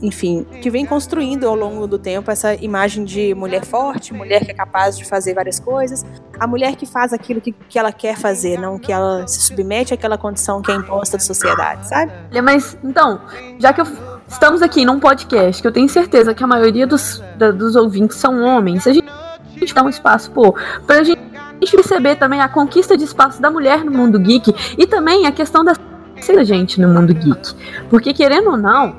enfim, 0.03 0.45
que 0.62 0.69
vem 0.69 0.86
construindo 0.86 1.48
ao 1.48 1.55
longo 1.55 1.88
do 1.88 1.98
tempo 1.98 2.29
essa 2.29 2.53
imagem 2.55 3.05
de 3.05 3.33
mulher 3.33 3.63
forte, 3.63 4.13
mulher 4.13 4.43
que 4.43 4.51
é 4.51 4.53
capaz 4.53 4.98
de 4.98 5.05
fazer 5.05 5.33
várias 5.33 5.62
coisas, 5.62 6.05
a 6.38 6.45
mulher 6.45 6.75
que 6.75 6.86
faz 6.86 7.13
aquilo 7.13 7.39
que, 7.39 7.53
que 7.53 7.79
ela 7.79 7.91
quer 7.91 8.17
fazer, 8.17 8.60
não 8.60 8.77
que 8.77 8.91
ela 8.91 9.25
se 9.25 9.39
submete 9.39 9.93
àquela 9.93 10.17
condição 10.17 10.62
que 10.62 10.69
é 10.72 10.75
imposta 10.75 11.17
da 11.17 11.24
sociedade, 11.24 11.88
sabe? 11.88 12.12
Mas, 12.43 12.77
então, 12.83 13.22
já 13.57 13.72
que 13.72 13.79
eu, 13.79 13.88
estamos 14.27 14.62
aqui 14.62 14.83
num 14.83 15.00
podcast, 15.00 15.62
que 15.62 15.67
eu 15.67 15.72
tenho 15.72 15.88
certeza 15.88 16.33
que 16.33 16.43
a 16.43 16.48
maioria 16.48 16.86
dos, 16.86 17.24
da, 17.38 17.51
dos 17.51 17.77
ouvintes 17.77 18.17
são 18.17 18.43
homens, 18.43 18.86
a 18.86 18.91
gente, 18.91 19.07
a 19.07 19.60
gente 19.60 19.74
dá 19.74 19.83
um 19.83 19.89
espaço, 19.89 20.29
pô, 20.31 20.53
pra 20.86 21.01
gente 21.01 21.24
perceber 21.72 22.17
também 22.17 22.41
a 22.41 22.50
conquista 22.50 22.98
de 22.98 23.05
espaço 23.05 23.41
da 23.41 23.50
mulher 23.50 23.86
no 23.86 23.91
mundo 23.91 24.19
geek 24.19 24.53
e 24.77 24.86
também 24.86 25.25
a 25.25 25.31
questão 25.31 25.63
da 26.32 26.44
ser 26.44 26.46
gente 26.46 26.80
no 26.80 26.88
mundo 26.88 27.13
geek. 27.13 27.53
Porque, 27.89 28.13
querendo 28.13 28.51
ou 28.51 28.58
não, 28.58 28.96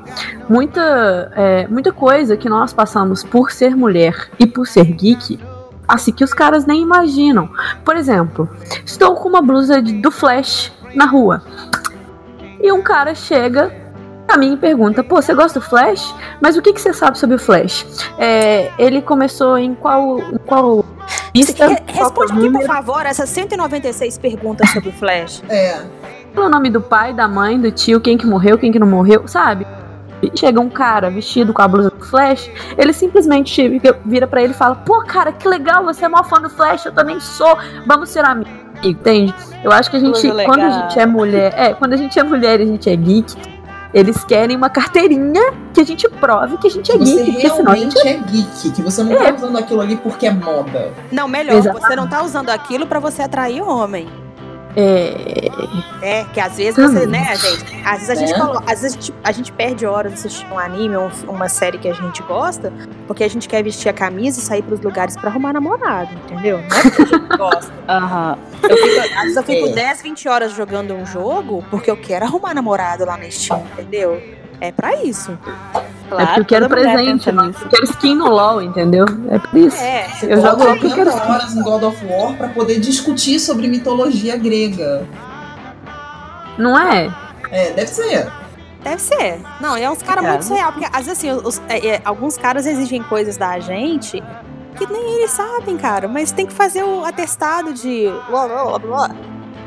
muita, 0.49 1.33
é, 1.35 1.67
muita 1.69 1.93
coisa 1.93 2.37
que 2.37 2.49
nós 2.49 2.73
passamos 2.73 3.25
por 3.25 3.51
ser 3.51 3.75
mulher 3.75 4.29
e 4.39 4.47
por 4.47 4.67
ser 4.67 4.85
geek, 4.85 5.39
assim 5.89 6.13
que 6.13 6.25
os 6.25 6.35
caras 6.35 6.67
nem 6.67 6.83
imaginam. 6.83 7.49
Por 7.85 7.97
exemplo, 7.97 8.49
estou 8.85 9.15
com 9.15 9.29
uma 9.29 9.41
blusa 9.41 9.81
de, 9.81 9.95
do 9.95 10.11
Flash 10.11 10.73
na 10.95 11.07
rua. 11.07 11.43
E 12.61 12.71
um 12.71 12.83
cara 12.83 13.15
chega 13.15 13.75
a 14.29 14.37
mim 14.37 14.55
e 14.55 14.57
pergunta: 14.57 15.03
Pô, 15.03 15.21
você 15.21 15.35
gosta 15.35 15.61
do 15.61 15.67
Flash? 15.67 16.15
Mas 16.41 16.57
o 16.57 16.63
que, 16.63 16.73
que 16.73 16.81
você 16.81 16.93
sabe 16.93 17.19
sobre 17.19 17.37
o 17.37 17.39
Flash? 17.39 18.07
É, 18.19 18.71
ele 18.79 19.03
começou 19.03 19.59
em 19.59 19.75
qual. 19.75 20.19
Em 20.19 20.39
qual 20.39 20.85
pista, 21.33 21.67
Responde 21.87 22.33
aqui, 22.33 22.51
por 22.51 22.65
favor, 22.65 23.05
essas 23.05 23.29
196 23.29 24.19
perguntas 24.19 24.71
sobre 24.71 24.89
o 24.89 24.93
Flash. 24.93 25.43
É 25.49 25.83
o 26.43 26.49
nome 26.49 26.71
do 26.71 26.81
pai, 26.81 27.13
da 27.13 27.29
mãe, 27.29 27.61
do 27.61 27.71
tio, 27.71 28.01
quem 28.01 28.17
que 28.17 28.27
morreu, 28.27 28.59
quem 28.59 28.73
que 28.73 28.79
não 28.79 28.87
morreu, 28.87 29.27
sabe? 29.27 29.67
Chega 30.35 30.61
um 30.61 30.71
cara 30.71 31.11
vestido 31.11 31.53
com 31.53 31.61
a 31.61 31.69
blusa 31.69 31.91
do 31.91 32.05
Flash, 32.05 32.51
ele 32.79 32.93
simplesmente 32.93 33.81
vira 34.05 34.27
para 34.27 34.43
ele 34.43 34.53
e 34.53 34.57
fala: 34.57 34.75
Pô, 34.75 35.05
cara, 35.05 35.33
que 35.33 35.47
legal, 35.47 35.85
você 35.85 36.07
é 36.07 36.09
mó 36.09 36.23
fã 36.25 36.41
do 36.41 36.49
Flash, 36.49 36.87
eu 36.87 36.93
também 36.93 37.21
sou, 37.21 37.59
vamos 37.87 38.09
ser 38.09 38.25
amigos, 38.25 38.51
entende? 38.83 39.35
Eu 39.63 39.71
acho 39.71 39.91
que 39.91 39.97
a 39.97 40.01
gente, 40.01 40.27
quando 40.45 40.63
a 40.63 40.71
gente 40.71 40.99
é 40.99 41.07
mulher, 41.07 41.53
é, 41.57 41.75
quando 41.75 41.93
a 41.93 41.97
gente 41.97 42.19
é 42.19 42.23
mulher 42.23 42.61
e 42.61 42.63
a 42.63 42.67
gente 42.67 42.89
é 42.89 42.97
geek, 42.97 43.35
eles 43.93 44.25
querem 44.25 44.57
uma 44.57 44.71
carteirinha 44.71 45.53
que 45.73 45.81
a 45.81 45.85
gente 45.85 46.09
prove 46.09 46.57
que 46.59 46.67
a 46.67 46.71
gente 46.71 46.91
é 46.91 46.97
você 46.97 47.23
geek. 47.23 47.43
Você 47.43 47.47
realmente 47.47 47.99
gente... 47.99 48.09
é 48.09 48.17
geek, 48.19 48.71
que 48.73 48.83
você 48.83 49.03
não 49.05 49.15
tá 49.15 49.25
é. 49.25 49.33
tá 49.33 49.37
usando 49.37 49.59
aquilo 49.59 49.81
ali 49.81 49.97
porque 49.97 50.27
é 50.27 50.33
moda. 50.33 50.93
Não, 51.13 51.29
melhor, 51.29 51.57
Exatamente. 51.57 51.87
você 51.87 51.97
não 51.97 52.09
tá 52.09 52.23
usando 52.23 52.51
aquilo 52.51 52.87
para 52.87 52.99
você 52.99 53.23
atrair 53.23 53.63
homem. 53.63 54.24
É... 54.77 55.51
é, 56.03 56.25
que 56.33 56.41
às 56.41 56.57
vezes 56.57 56.75
você, 56.75 57.07
né, 57.07 57.35
gente? 57.37 57.83
Às 57.85 58.07
vezes 58.07 58.11
a 58.11 58.15
gente, 58.15 58.35
coloca, 58.35 58.73
às 58.73 58.83
vezes 58.83 58.97
a 58.97 59.01
gente, 59.01 59.15
a 59.25 59.33
gente 59.33 59.53
perde 59.53 59.87
horas 59.87 60.13
assistindo 60.15 60.53
um 60.53 60.59
anime 60.59 60.97
ou 60.97 61.11
uma 61.29 61.49
série 61.49 61.79
que 61.79 61.89
a 61.89 61.93
gente 61.93 62.23
gosta, 62.23 62.73
porque 63.07 63.23
a 63.23 63.29
gente 63.29 63.49
quer 63.49 63.63
vestir 63.63 63.89
a 63.89 63.93
camisa 63.93 64.41
e 64.41 64.43
sair 64.43 64.63
pros 64.63 64.81
lugares 64.81 65.17
pra 65.17 65.31
arrumar 65.31 65.53
namorado, 65.53 66.13
entendeu? 66.25 66.59
Não 66.59 66.77
é 66.77 66.83
porque 66.83 67.03
a 67.03 67.07
gente 67.07 67.37
gosta. 67.37 67.73
Aham. 67.89 68.39
Eu 68.63 68.77
fico, 68.77 69.01
às 69.01 69.23
vezes 69.23 69.37
eu 69.37 69.43
fico 69.43 69.69
é. 69.69 69.73
10, 69.73 70.03
20 70.03 70.29
horas 70.29 70.53
jogando 70.53 70.95
um 70.95 71.07
jogo 71.07 71.65
porque 71.71 71.91
eu 71.91 71.97
quero 71.97 72.25
arrumar 72.25 72.55
namorado 72.55 73.05
lá 73.05 73.17
na 73.17 73.31
Steam, 73.31 73.63
entendeu? 73.73 74.21
É 74.61 74.73
pra 74.73 75.03
isso. 75.03 75.37
Claro, 76.09 76.23
é 76.23 76.35
porque 76.35 76.55
quero 76.55 76.69
presente, 76.69 77.33
né? 77.33 77.53
eu 77.63 77.69
quero 77.69 77.85
skin 77.85 78.15
no 78.15 78.29
LoL, 78.29 78.63
entendeu? 78.63 79.05
É 79.31 79.39
por 79.39 79.57
isso. 79.59 79.83
É, 79.83 80.07
eu 80.23 80.41
jogo 80.41 80.65
LoL 80.65 80.79
porque 80.79 80.95
quero 80.95 81.11
horas 81.11 81.55
em 81.55 81.63
God 81.63 81.83
of 81.83 82.07
War 82.07 82.35
pra 82.35 82.49
poder 82.49 82.79
discutir 82.79 83.39
sobre 83.41 83.69
mitologia 83.69 84.37
grega. 84.37 85.07
Não 86.57 86.79
é? 86.79 87.13
É, 87.51 87.73
deve 87.73 87.89
ser. 87.89 88.31
Deve 88.83 89.01
ser. 89.01 89.41
Não, 89.61 89.77
é 89.77 89.91
uns 89.91 90.03
caras 90.03 90.25
muito 90.25 90.45
surreal, 90.45 90.73
porque 90.73 90.87
às 90.87 91.07
vezes 91.07 91.25
assim, 91.25 91.31
os, 91.31 91.61
é, 91.69 91.87
é, 91.87 92.03
alguns 92.05 92.37
caras 92.37 92.67
exigem 92.67 93.03
coisas 93.03 93.37
da 93.37 93.59
gente 93.59 94.23
que 94.77 94.87
nem 94.87 95.15
eles 95.15 95.31
sabem, 95.31 95.77
cara, 95.77 96.09
mas 96.09 96.33
tem 96.33 96.47
que 96.47 96.53
fazer 96.53 96.83
o 96.83 97.05
atestado 97.05 97.73
de 97.73 98.07
blá 98.29 98.47
blá 98.47 98.79
blá 98.79 99.11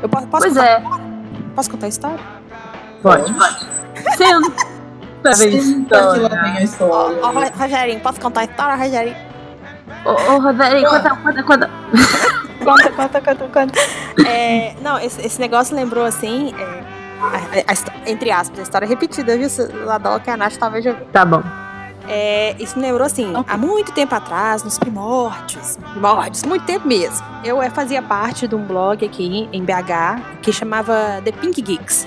Eu 0.02 0.08
posso, 0.08 0.26
posso 0.28 0.42
pois 0.42 0.54
contar, 0.54 0.66
é. 0.66 0.82
Posso 1.54 1.70
contar 1.70 1.86
a 1.86 1.88
história? 1.88 2.20
Pode, 3.02 3.32
pode. 3.32 3.66
Sendo. 4.16 4.77
Senta 5.34 6.14
que 6.14 6.20
lá 6.20 6.28
vem 6.28 6.58
a 6.58 6.62
história. 6.62 7.18
Ô, 7.18 7.28
oh, 7.28 7.58
Rogerinho, 7.58 8.00
posso 8.00 8.20
contar 8.20 8.40
a 8.40 8.44
história, 8.44 8.76
Rogerinho? 8.76 9.16
Ô, 10.04 10.10
oh, 10.10 10.38
Rogerinho, 10.40 10.88
conta, 10.88 11.10
conta, 11.16 11.42
conta. 11.42 11.70
conta, 12.64 12.90
conta, 12.90 13.20
conta, 13.20 13.48
conta. 13.48 13.80
É, 14.26 14.74
não, 14.82 14.98
esse, 14.98 15.24
esse 15.24 15.40
negócio 15.40 15.74
lembrou 15.74 16.04
assim. 16.04 16.54
É, 16.58 17.64
a, 17.66 17.72
a, 17.72 18.10
entre 18.10 18.30
aspas, 18.30 18.58
a 18.58 18.62
história 18.62 18.86
repetida, 18.86 19.36
viu? 19.36 19.48
Ladol 19.84 20.20
que 20.20 20.30
a 20.30 20.36
Nath 20.36 20.56
talvez 20.56 20.84
já 20.84 20.94
Tá 21.12 21.24
bom. 21.24 21.42
É, 22.10 22.56
isso 22.58 22.78
me 22.78 22.86
lembrou 22.86 23.04
assim, 23.04 23.30
há 23.46 23.56
muito 23.58 23.92
tempo 23.92 24.14
atrás, 24.14 24.62
nos 24.62 24.78
primórdios, 24.78 25.76
primórdios, 25.92 26.42
muito 26.44 26.64
tempo 26.64 26.88
mesmo. 26.88 27.24
Eu 27.44 27.60
é, 27.60 27.68
fazia 27.68 28.00
parte 28.00 28.48
de 28.48 28.54
um 28.54 28.64
blog 28.64 29.04
aqui 29.04 29.46
em 29.52 29.62
BH 29.62 30.40
que 30.40 30.50
chamava 30.50 31.20
The 31.22 31.32
Pink 31.32 31.60
Geeks 31.60 32.06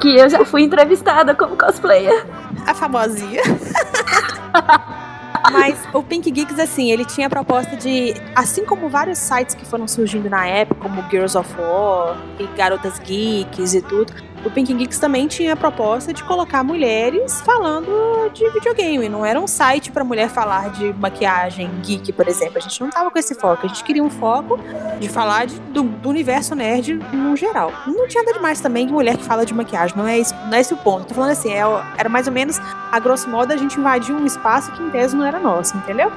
que 0.00 0.16
eu 0.16 0.28
já 0.28 0.44
fui 0.44 0.62
entrevistada 0.62 1.34
como 1.34 1.56
cosplayer. 1.56 2.26
A 2.66 2.74
famosinha. 2.74 3.42
Mas 5.52 5.78
o 5.92 6.02
Pink 6.02 6.30
Geeks, 6.30 6.58
assim, 6.58 6.90
ele 6.90 7.04
tinha 7.04 7.28
a 7.28 7.30
proposta 7.30 7.76
de, 7.76 8.14
assim 8.34 8.64
como 8.64 8.88
vários 8.88 9.18
sites 9.18 9.54
que 9.54 9.64
foram 9.64 9.86
surgindo 9.86 10.28
na 10.28 10.46
época, 10.46 10.80
como 10.80 11.08
Girls 11.08 11.38
of 11.38 11.48
War 11.58 12.16
e 12.38 12.46
Garotas 12.56 12.98
Geeks 12.98 13.74
e 13.74 13.82
tudo, 13.82 14.12
o 14.46 14.50
Pink 14.50 14.72
Geeks 14.72 14.98
também 14.98 15.26
tinha 15.26 15.54
a 15.54 15.56
proposta 15.56 16.12
de 16.12 16.22
colocar 16.22 16.62
mulheres 16.62 17.40
falando 17.40 18.30
de 18.32 18.48
videogame. 18.50 19.08
Não 19.08 19.26
era 19.26 19.40
um 19.40 19.46
site 19.46 19.90
para 19.90 20.04
mulher 20.04 20.28
falar 20.28 20.70
de 20.70 20.92
maquiagem 20.92 21.68
geek, 21.82 22.12
por 22.12 22.28
exemplo. 22.28 22.58
A 22.58 22.60
gente 22.60 22.80
não 22.80 22.88
tava 22.88 23.10
com 23.10 23.18
esse 23.18 23.34
foco. 23.34 23.66
A 23.66 23.68
gente 23.68 23.82
queria 23.82 24.02
um 24.02 24.10
foco 24.10 24.58
de 25.00 25.08
falar 25.08 25.46
de, 25.46 25.58
do, 25.60 25.82
do, 25.82 26.08
universo 26.08 26.54
nerd 26.54 26.94
no 27.12 27.36
geral. 27.36 27.72
Não 27.86 28.06
tinha 28.06 28.22
nada 28.22 28.34
demais 28.34 28.60
também 28.60 28.86
mulher 28.86 29.16
que 29.16 29.24
fala 29.24 29.44
de 29.44 29.52
maquiagem. 29.52 29.96
Não 29.96 30.06
é, 30.06 30.18
esse, 30.18 30.32
não 30.34 30.54
é 30.54 30.60
esse 30.60 30.72
o 30.72 30.76
ponto. 30.76 31.06
Tô 31.06 31.14
falando 31.14 31.30
assim, 31.30 31.50
é, 31.50 31.62
era 31.98 32.08
mais 32.08 32.28
ou 32.28 32.32
menos, 32.32 32.60
a 32.92 33.00
grosso 33.00 33.28
modo, 33.28 33.52
a 33.52 33.56
gente 33.56 33.78
invadiu 33.78 34.16
um 34.16 34.24
espaço 34.24 34.70
que 34.72 34.82
em 34.82 34.90
tese 34.90 35.16
não 35.16 35.24
era 35.24 35.40
nosso, 35.40 35.76
entendeu? 35.76 36.10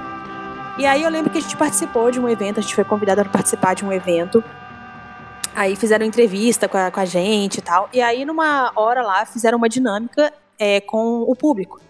E 0.77 0.85
aí 0.85 1.03
eu 1.03 1.09
lembro 1.09 1.31
que 1.31 1.39
a 1.39 1.41
gente 1.41 1.57
participou 1.57 2.11
de 2.11 2.19
um 2.19 2.29
evento, 2.29 2.59
a 2.59 2.61
gente 2.61 2.75
foi 2.75 2.83
convidado 2.83 3.21
para 3.23 3.31
participar 3.31 3.73
de 3.73 3.83
um 3.83 3.91
evento 3.91 4.43
Aí 5.59 5.75
fizeram 5.75 6.05
entrevista 6.05 6.69
com 6.69 6.77
a, 6.77 6.89
com 6.89 7.01
a 7.01 7.05
gente 7.05 7.57
e 7.57 7.61
tal. 7.61 7.89
E 7.91 8.01
aí, 8.01 8.23
numa 8.23 8.71
hora 8.77 9.01
lá, 9.01 9.25
fizeram 9.25 9.57
uma 9.57 9.67
dinâmica 9.67 10.31
é, 10.57 10.79
com 10.79 11.23
o 11.23 11.35
público. 11.35 11.81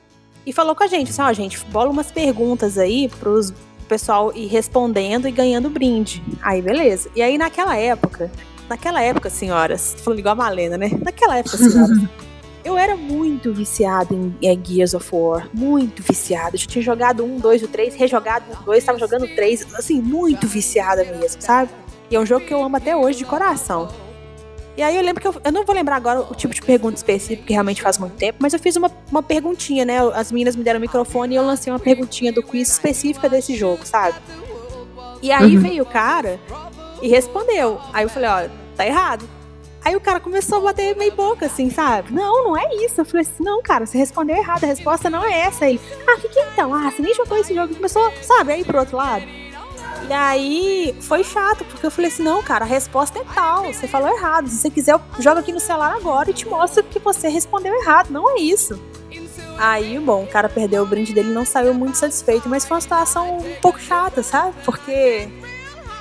E 0.43 0.51
falou 0.51 0.73
com 0.75 0.83
a 0.83 0.87
gente, 0.87 1.11
assim, 1.11 1.21
ó, 1.21 1.31
gente, 1.31 1.63
bola 1.65 1.91
umas 1.91 2.11
perguntas 2.11 2.79
aí 2.79 3.07
pros 3.19 3.53
pessoal 3.87 4.35
ir 4.35 4.47
respondendo 4.47 5.27
e 5.27 5.31
ganhando 5.31 5.69
brinde. 5.69 6.23
Aí, 6.41 6.63
beleza. 6.63 7.11
E 7.15 7.21
aí, 7.21 7.37
naquela 7.37 7.77
época, 7.77 8.31
naquela 8.67 9.03
época, 9.03 9.29
senhoras, 9.29 9.95
falando 9.99 10.17
igual 10.17 10.31
a 10.31 10.35
Malena, 10.35 10.75
né? 10.75 10.89
Naquela 11.05 11.37
época, 11.37 11.55
senhoras, 11.55 11.95
eu 12.65 12.75
era 12.75 12.95
muito 12.95 13.53
viciada 13.53 14.15
em, 14.15 14.35
em 14.41 14.65
Gears 14.65 14.95
of 14.95 15.07
War. 15.13 15.47
Muito 15.53 16.01
viciada. 16.01 16.55
Eu 16.55 16.59
tinha 16.59 16.81
jogado 16.81 17.23
um, 17.23 17.37
dois, 17.37 17.61
o 17.61 17.67
três, 17.67 17.93
rejogado 17.93 18.45
um, 18.51 18.63
dois, 18.63 18.83
tava 18.83 18.97
jogando 18.97 19.27
três. 19.35 19.63
Assim, 19.75 20.01
muito 20.01 20.47
viciada 20.47 21.03
mesmo, 21.03 21.39
sabe? 21.39 21.69
E 22.09 22.15
é 22.15 22.19
um 22.19 22.25
jogo 22.25 22.45
que 22.45 22.53
eu 22.53 22.63
amo 22.63 22.75
até 22.75 22.95
hoje 22.95 23.19
de 23.19 23.25
coração. 23.25 23.89
E 24.75 24.81
aí 24.81 24.95
eu 24.95 25.03
lembro 25.03 25.21
que 25.21 25.27
eu, 25.27 25.35
eu 25.43 25.51
não 25.51 25.65
vou 25.65 25.75
lembrar 25.75 25.97
agora 25.97 26.21
o 26.21 26.33
tipo 26.33 26.53
de 26.53 26.61
pergunta 26.61 26.95
específica, 26.95 27.43
que 27.45 27.53
realmente 27.53 27.81
faz 27.81 27.97
muito 27.97 28.15
tempo, 28.15 28.37
mas 28.41 28.53
eu 28.53 28.59
fiz 28.59 28.75
uma, 28.77 28.89
uma 29.11 29.21
perguntinha, 29.21 29.83
né? 29.83 29.97
As 30.13 30.31
meninas 30.31 30.55
me 30.55 30.63
deram 30.63 30.77
o 30.77 30.81
microfone 30.81 31.35
e 31.35 31.37
eu 31.37 31.45
lancei 31.45 31.71
uma 31.71 31.79
perguntinha 31.79 32.31
do 32.31 32.41
quiz 32.41 32.69
específica 32.69 33.27
desse 33.27 33.55
jogo, 33.55 33.85
sabe? 33.85 34.17
E 35.21 35.31
aí 35.31 35.55
uhum. 35.55 35.61
veio 35.61 35.83
o 35.83 35.85
cara 35.85 36.39
e 37.01 37.09
respondeu. 37.09 37.79
Aí 37.91 38.05
eu 38.05 38.09
falei, 38.09 38.29
ó, 38.29 38.49
tá 38.75 38.87
errado. 38.87 39.27
Aí 39.83 39.95
o 39.95 40.01
cara 40.01 40.19
começou 40.19 40.59
a 40.59 40.61
bater 40.61 40.95
meio 40.95 41.11
boca, 41.13 41.45
assim, 41.45 41.69
sabe? 41.69 42.13
Não, 42.13 42.45
não 42.45 42.57
é 42.57 42.75
isso. 42.85 43.01
Eu 43.01 43.05
falei 43.05 43.25
assim, 43.25 43.43
não, 43.43 43.61
cara, 43.61 43.85
você 43.85 43.97
respondeu 43.97 44.35
errado, 44.35 44.63
a 44.63 44.67
resposta 44.67 45.09
não 45.09 45.25
é 45.25 45.41
essa. 45.41 45.67
Ele, 45.67 45.79
ah, 46.07 46.15
o 46.17 46.21
que, 46.21 46.29
que 46.29 46.39
é 46.39 46.47
então? 46.53 46.73
Ah, 46.73 46.91
você 46.91 47.01
nem 47.01 47.13
jogou 47.13 47.37
esse 47.37 47.53
jogo. 47.53 47.75
Começou, 47.75 48.11
sabe, 48.21 48.53
aí 48.53 48.63
pro 48.63 48.79
outro 48.79 48.97
lado. 48.97 49.25
E 50.07 50.13
aí 50.13 50.95
foi 51.01 51.23
chato, 51.23 51.65
porque 51.65 51.85
eu 51.85 51.91
falei 51.91 52.09
assim: 52.09 52.23
não, 52.23 52.41
cara, 52.41 52.65
a 52.65 52.67
resposta 52.67 53.19
é 53.19 53.23
tal, 53.33 53.65
você 53.65 53.87
falou 53.87 54.09
errado. 54.09 54.47
Se 54.47 54.57
você 54.57 54.69
quiser, 54.69 54.93
eu 54.93 55.01
jogo 55.19 55.39
aqui 55.39 55.51
no 55.51 55.59
celular 55.59 55.95
agora 55.95 56.29
e 56.29 56.33
te 56.33 56.47
mostro 56.47 56.83
que 56.83 56.99
você 56.99 57.27
respondeu 57.27 57.73
errado. 57.81 58.09
Não 58.09 58.29
é 58.29 58.39
isso. 58.39 58.79
Aí, 59.57 59.99
bom, 59.99 60.23
o 60.23 60.27
cara 60.27 60.47
perdeu 60.47 60.83
o 60.83 60.85
brinde 60.85 61.13
dele 61.13 61.33
não 61.33 61.45
saiu 61.45 61.73
muito 61.73 61.97
satisfeito, 61.97 62.47
mas 62.47 62.65
foi 62.65 62.75
uma 62.75 62.81
situação 62.81 63.37
um 63.39 63.55
pouco 63.61 63.77
chata, 63.79 64.23
sabe? 64.23 64.53
Porque, 64.63 65.27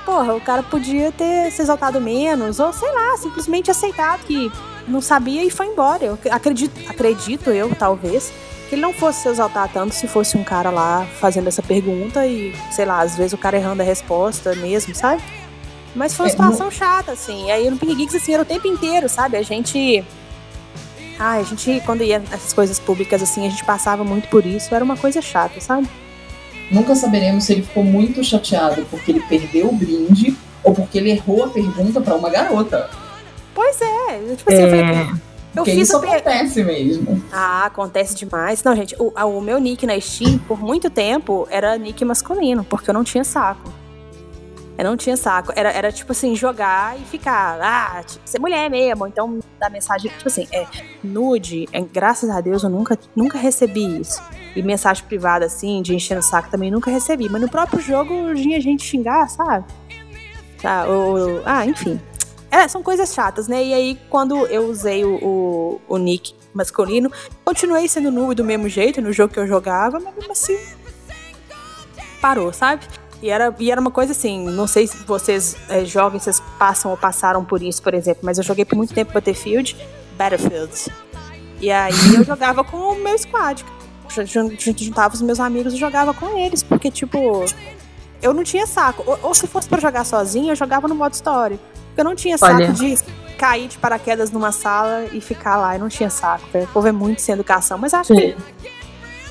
porra, 0.05 0.33
o 0.33 0.39
cara 0.39 0.63
podia 0.63 1.11
ter 1.11 1.51
se 1.51 1.61
exaltado 1.61 1.99
menos, 1.99 2.57
ou 2.57 2.71
sei 2.71 2.89
lá, 2.89 3.17
simplesmente 3.17 3.69
aceitado 3.69 4.21
que 4.21 4.49
não 4.89 5.01
sabia 5.01 5.43
e 5.43 5.49
foi 5.49 5.67
embora. 5.67 6.03
Eu 6.05 6.19
acredito, 6.31 6.89
acredito 6.89 7.49
eu, 7.51 7.73
talvez, 7.75 8.31
que 8.67 8.75
ele 8.75 8.81
não 8.81 8.93
fosse 8.93 9.21
se 9.23 9.29
exaltar 9.29 9.69
tanto 9.71 9.93
se 9.95 10.07
fosse 10.07 10.37
um 10.37 10.43
cara 10.43 10.69
lá 10.69 11.05
fazendo 11.19 11.47
essa 11.47 11.61
pergunta 11.61 12.25
e, 12.25 12.53
sei 12.71 12.85
lá, 12.85 13.01
às 13.01 13.15
vezes 13.15 13.33
o 13.33 13.37
cara 13.37 13.57
errando 13.57 13.81
a 13.81 13.85
resposta 13.85 14.55
mesmo, 14.55 14.93
sabe? 14.95 15.21
Mas 15.95 16.13
foi 16.13 16.25
uma 16.25 16.29
É, 16.29 16.31
situação 16.31 16.65
não... 16.65 16.71
chata, 16.71 17.11
assim. 17.11 17.47
E 17.47 17.51
aí 17.51 17.69
no 17.69 17.77
Pink 17.77 17.95
Geeks, 17.95 18.15
assim, 18.15 18.33
era 18.33 18.43
o 18.43 18.45
tempo 18.45 18.67
inteiro, 18.67 19.09
sabe? 19.09 19.37
A 19.37 19.41
gente. 19.41 20.03
Ah, 21.17 21.33
a 21.33 21.43
gente, 21.43 21.81
quando 21.85 22.03
ia 22.03 22.19
nessas 22.19 22.53
coisas 22.53 22.79
públicas, 22.79 23.21
assim, 23.21 23.45
a 23.45 23.49
gente 23.49 23.65
passava 23.65 24.03
muito 24.03 24.27
por 24.29 24.45
isso. 24.45 24.73
Era 24.73 24.83
uma 24.85 24.95
coisa 24.95 25.21
chata, 25.21 25.59
sabe? 25.59 25.89
Nunca 26.71 26.95
saberemos 26.95 27.43
se 27.45 27.53
ele 27.53 27.63
ficou 27.63 27.83
muito 27.83 28.23
chateado 28.23 28.85
porque 28.91 29.11
ele 29.11 29.19
perdeu 29.21 29.67
o 29.67 29.73
brinde 29.73 30.37
ou 30.63 30.73
porque 30.73 30.99
ele 30.99 31.09
errou 31.09 31.43
a 31.45 31.49
pergunta 31.49 31.99
para 31.99 32.15
uma 32.15 32.29
garota. 32.29 32.89
Pois 33.53 33.79
é. 33.81 34.35
Tipo 34.35 34.51
assim, 34.51 34.61
É. 34.61 34.65
eu 34.65 34.69
falei, 34.69 35.09
eu 35.11 35.17
Porque 35.55 35.71
fiz 35.71 35.89
isso 35.89 35.97
o 35.97 36.03
acontece 36.03 36.63
mesmo. 36.63 37.23
Ah, 37.31 37.65
acontece 37.65 38.15
demais. 38.15 38.63
Não, 38.63 38.75
gente, 38.75 38.95
o, 38.99 39.11
o 39.11 39.41
meu 39.41 39.59
nick 39.59 39.85
na 39.85 39.99
Steam, 39.99 40.37
por 40.39 40.59
muito 40.59 40.89
tempo, 40.89 41.47
era 41.49 41.77
nick 41.77 42.03
masculino, 42.05 42.63
porque 42.63 42.89
eu 42.89 42.93
não 42.93 43.03
tinha 43.03 43.23
saco. 43.23 43.73
Eu 44.77 44.85
não 44.85 44.95
tinha 44.95 45.17
saco. 45.17 45.51
Era, 45.55 45.71
era 45.71 45.91
tipo 45.91 46.13
assim, 46.13 46.33
jogar 46.35 46.97
e 46.97 47.03
ficar, 47.03 47.59
ah, 47.61 48.01
tipo, 48.01 48.21
ser 48.23 48.39
mulher 48.39 48.69
mesmo. 48.69 49.05
Então, 49.07 49.39
dar 49.59 49.69
mensagem, 49.69 50.09
tipo 50.09 50.29
assim, 50.29 50.47
é, 50.53 50.65
nude, 51.03 51.67
é, 51.73 51.81
graças 51.81 52.29
a 52.29 52.39
Deus 52.39 52.63
eu 52.63 52.69
nunca, 52.69 52.97
nunca 53.13 53.37
recebi 53.37 53.99
isso. 53.99 54.21
E 54.55 54.63
mensagem 54.63 55.03
privada, 55.05 55.45
assim, 55.47 55.81
de 55.81 55.93
encher 55.93 56.17
o 56.17 56.21
saco 56.21 56.49
também 56.49 56.71
nunca 56.71 56.89
recebi. 56.89 57.27
Mas 57.29 57.41
no 57.41 57.49
próprio 57.49 57.81
jogo 57.81 58.33
vinha 58.33 58.61
gente 58.61 58.85
xingar, 58.85 59.27
sabe? 59.27 59.65
Tá, 60.61 60.85
ou, 60.85 61.41
ah, 61.45 61.65
enfim. 61.65 61.99
É, 62.51 62.67
são 62.67 62.81
coisas 62.81 63.13
chatas, 63.13 63.47
né? 63.47 63.63
E 63.63 63.73
aí, 63.73 63.99
quando 64.09 64.45
eu 64.47 64.67
usei 64.67 65.05
o, 65.05 65.15
o, 65.23 65.81
o 65.87 65.97
nick 65.97 66.33
masculino, 66.53 67.11
continuei 67.45 67.87
sendo 67.87 68.09
nu 68.11 68.33
do 68.33 68.43
mesmo 68.43 68.67
jeito 68.67 69.01
no 69.01 69.13
jogo 69.13 69.33
que 69.33 69.39
eu 69.39 69.47
jogava, 69.47 69.99
mas 69.99 70.15
mesmo 70.15 70.31
assim. 70.31 70.57
Parou, 72.21 72.51
sabe? 72.51 72.85
E 73.21 73.29
era, 73.29 73.53
e 73.59 73.69
era 73.71 73.79
uma 73.79 73.91
coisa 73.91 74.13
assim, 74.13 74.45
não 74.49 74.65
sei 74.65 74.87
se 74.87 74.97
vocês 75.03 75.55
é, 75.67 75.83
jogam, 75.85 76.19
vocês 76.19 76.41
passam 76.57 76.89
ou 76.91 76.97
passaram 76.97 77.43
por 77.43 77.61
isso, 77.61 77.81
por 77.81 77.93
exemplo, 77.93 78.21
mas 78.23 78.37
eu 78.37 78.43
joguei 78.43 78.63
por 78.65 78.75
muito 78.75 78.93
tempo 78.93 79.11
Battlefield, 79.13 79.75
Battlefield. 80.17 80.87
E 81.61 81.69
aí 81.71 81.93
eu 82.15 82.23
jogava 82.23 82.63
com 82.63 82.77
o 82.77 82.95
meu 82.95 83.17
squad. 83.17 83.65
Jun- 84.09 84.25
jun- 84.25 84.55
jun- 84.57 84.73
Juntava 84.77 85.13
os 85.13 85.21
meus 85.21 85.39
amigos 85.39 85.73
e 85.73 85.77
jogava 85.77 86.13
com 86.13 86.37
eles, 86.37 86.63
porque, 86.63 86.89
tipo, 86.89 87.43
eu 88.21 88.33
não 88.33 88.43
tinha 88.43 88.65
saco. 88.65 89.03
Ou, 89.05 89.19
ou 89.21 89.33
se 89.35 89.45
fosse 89.47 89.67
pra 89.67 89.79
jogar 89.79 90.05
sozinho, 90.05 90.51
eu 90.51 90.55
jogava 90.55 90.87
no 90.87 90.95
modo 90.95 91.13
história. 91.13 91.59
Eu 91.99 92.05
não 92.05 92.15
tinha 92.15 92.37
saco 92.37 92.55
Olha. 92.55 92.71
de 92.71 92.97
cair 93.37 93.67
de 93.67 93.77
paraquedas 93.77 94.31
numa 94.31 94.51
sala 94.51 95.05
e 95.13 95.21
ficar 95.21 95.57
lá. 95.57 95.75
Eu 95.75 95.79
não 95.79 95.89
tinha 95.89 96.09
saco. 96.09 96.43
O 96.53 96.67
povo 96.67 96.87
é 96.87 96.91
muito 96.91 97.21
sem 97.21 97.33
educação. 97.33 97.77
Mas 97.77 97.93
acho 97.93 98.13
que 98.13 98.35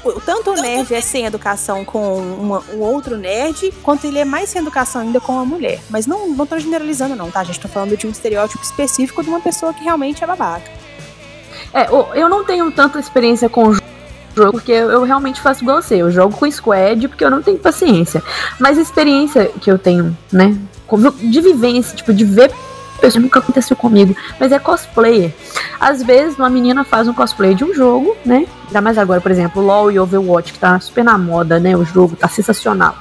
o- 0.04 0.20
tanto 0.20 0.50
o 0.52 0.54
nerd 0.54 0.94
é 0.94 1.00
sem 1.00 1.26
educação 1.26 1.84
com 1.84 2.16
uma- 2.18 2.62
um 2.72 2.78
outro 2.80 3.16
nerd, 3.16 3.72
quanto 3.82 4.06
ele 4.06 4.18
é 4.18 4.24
mais 4.24 4.48
sem 4.50 4.60
educação 4.62 5.02
ainda 5.02 5.20
com 5.20 5.38
a 5.38 5.44
mulher. 5.44 5.80
Mas 5.90 6.06
não, 6.06 6.28
não 6.30 6.46
tô 6.46 6.58
generalizando, 6.58 7.14
não, 7.16 7.30
tá? 7.30 7.40
A 7.40 7.44
gente 7.44 7.60
tá 7.60 7.68
falando 7.68 7.96
de 7.96 8.06
um 8.06 8.10
estereótipo 8.10 8.62
específico 8.62 9.22
de 9.22 9.28
uma 9.28 9.40
pessoa 9.40 9.74
que 9.74 9.84
realmente 9.84 10.22
é 10.24 10.26
babaca. 10.26 10.70
É, 11.74 11.88
eu 12.14 12.28
não 12.28 12.44
tenho 12.44 12.70
tanta 12.70 12.98
experiência 12.98 13.48
com 13.48 13.68
o 13.68 13.74
jogo, 13.74 14.52
porque 14.52 14.72
eu 14.72 15.02
realmente 15.04 15.40
faço 15.40 15.62
igual 15.62 15.82
você. 15.82 15.96
Eu 15.96 16.10
jogo 16.10 16.34
com 16.34 16.50
squad 16.50 17.08
porque 17.08 17.24
eu 17.24 17.30
não 17.30 17.42
tenho 17.42 17.58
paciência. 17.58 18.22
Mas 18.58 18.78
a 18.78 18.80
experiência 18.80 19.50
que 19.60 19.70
eu 19.70 19.78
tenho, 19.78 20.16
né, 20.32 20.56
de 20.96 21.40
vivência, 21.40 21.96
tipo, 21.96 22.14
de 22.14 22.24
ver 22.24 22.52
pessoas, 23.00 23.22
nunca 23.22 23.38
aconteceu 23.38 23.76
comigo, 23.76 24.14
mas 24.38 24.52
é 24.52 24.58
cosplayer. 24.58 25.32
Às 25.80 26.02
vezes, 26.02 26.36
uma 26.36 26.50
menina 26.50 26.84
faz 26.84 27.06
um 27.08 27.14
cosplay 27.14 27.54
de 27.54 27.64
um 27.64 27.72
jogo, 27.72 28.16
né? 28.24 28.46
Ainda 28.66 28.80
mais 28.80 28.98
agora, 28.98 29.20
por 29.20 29.30
exemplo, 29.30 29.62
LoL 29.62 29.92
e 29.92 29.98
Overwatch, 29.98 30.52
que 30.52 30.58
tá 30.58 30.78
super 30.80 31.04
na 31.04 31.16
moda, 31.16 31.60
né? 31.60 31.76
O 31.76 31.84
jogo 31.84 32.16
tá 32.16 32.28
sensacional. 32.28 32.96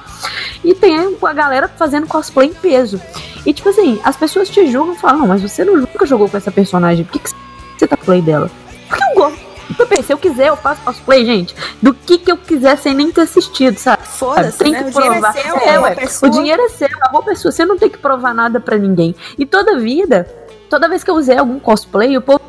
E 0.64 0.74
tem 0.74 0.96
a 0.98 1.32
galera 1.32 1.68
fazendo 1.68 2.06
cosplay 2.06 2.48
em 2.48 2.54
peso. 2.54 3.00
E, 3.44 3.52
tipo 3.52 3.68
assim, 3.68 4.00
as 4.04 4.16
pessoas 4.16 4.48
te 4.48 4.70
julgam 4.70 4.94
e 4.94 4.98
falam, 4.98 5.20
não, 5.20 5.26
mas 5.26 5.42
você 5.42 5.64
nunca 5.64 6.06
jogou 6.06 6.28
com 6.28 6.36
essa 6.36 6.50
personagem, 6.50 7.04
por 7.04 7.12
que, 7.12 7.18
que 7.18 7.30
você 7.76 7.86
tá 7.86 7.96
play 7.96 8.22
dela? 8.22 8.50
Porque 8.88 9.02
eu 9.02 9.14
gosto. 9.14 9.47
Pensei, 9.88 10.04
se 10.04 10.12
eu 10.12 10.18
quiser, 10.18 10.48
eu 10.48 10.56
faço 10.56 10.80
cosplay, 10.82 11.24
gente, 11.24 11.54
do 11.82 11.94
que 11.94 12.18
que 12.18 12.30
eu 12.30 12.36
quiser 12.36 12.76
sem 12.78 12.94
nem 12.94 13.10
ter 13.10 13.22
assistido, 13.22 13.78
sabe? 13.78 14.06
Foda-se, 14.06 14.58
Tem 14.58 14.72
né? 14.72 14.82
que 14.82 14.88
O 14.90 14.92
dinheiro 14.92 15.12
provar. 15.20 15.36
é 15.36 15.42
seu, 15.42 15.56
É, 15.56 15.68
é 15.74 15.78
uma 15.78 15.88
ué, 15.88 15.94
pessoa. 15.94 16.28
O 16.30 16.32
dinheiro 16.32 16.62
é 16.62 16.68
seu, 16.68 16.88
a 17.02 17.08
roupa 17.08 17.32
é 17.32 17.34
sua. 17.34 17.50
Você 17.52 17.64
não 17.64 17.76
tem 17.78 17.88
que 17.88 17.98
provar 17.98 18.34
nada 18.34 18.60
pra 18.60 18.76
ninguém. 18.76 19.14
E 19.38 19.46
toda 19.46 19.78
vida, 19.78 20.28
toda 20.68 20.88
vez 20.88 21.02
que 21.02 21.10
eu 21.10 21.14
usei 21.14 21.36
algum 21.38 21.58
cosplay, 21.58 22.16
o 22.16 22.22
povo 22.22 22.40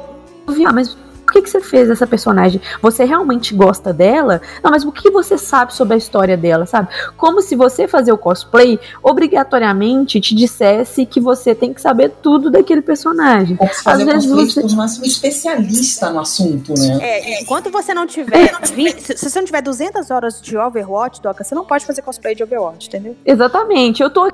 via, 0.50 0.70
ah, 0.70 0.74
mas 0.74 0.98
por 1.30 1.34
que, 1.34 1.42
que 1.44 1.50
você 1.52 1.62
fez 1.62 1.88
essa 1.92 2.08
personagem? 2.08 2.60
Você 2.82 3.06
realmente 3.06 3.54
gosta 3.54 3.94
dela? 3.94 4.42
Não, 4.64 4.72
mas 4.72 4.84
o 4.84 4.92
que 4.92 5.12
você 5.12 5.38
sabe 5.38 5.76
sobre 5.76 5.94
a 5.94 5.98
história 5.98 6.36
dela, 6.36 6.66
sabe? 6.66 6.88
Como 7.16 7.40
se 7.40 7.56
você 7.56 7.88
fazer 7.88 8.12
o 8.12 8.18
cosplay 8.18 8.80
obrigatoriamente 9.04 10.20
te 10.20 10.34
dissesse 10.34 11.06
que 11.06 11.20
você 11.20 11.54
tem 11.54 11.72
que 11.72 11.80
saber 11.82 12.10
tudo 12.24 12.50
daquele 12.50 12.82
personagem. 12.82 13.56
Como 13.56 13.72
se 13.72 13.84
fazer 13.84 14.10
Às 14.10 14.26
vezes 14.26 14.30
você- 14.32 14.62
se 14.62 14.68
tornasse 14.68 15.02
um 15.02 15.04
especialista 15.06 16.10
no 16.10 16.20
assunto, 16.20 16.74
né? 16.74 16.98
É, 17.00 17.42
enquanto 17.42 17.70
você 17.70 17.94
não 17.94 18.08
tiver. 18.08 18.52
se 18.66 19.18
se 19.20 19.30
você 19.30 19.40
não 19.40 19.46
tiver 19.46 19.62
200 19.62 20.10
horas 20.10 20.42
de 20.42 20.58
Overwatch, 20.58 21.22
Doca, 21.22 21.44
você 21.44 21.54
não 21.54 21.64
pode 21.64 21.86
fazer 21.86 22.02
cosplay 22.02 22.34
de 22.34 22.42
Overwatch, 22.42 22.88
entendeu? 22.88 23.16
Exatamente. 23.24 24.02
Eu 24.02 24.10
tô 24.10 24.32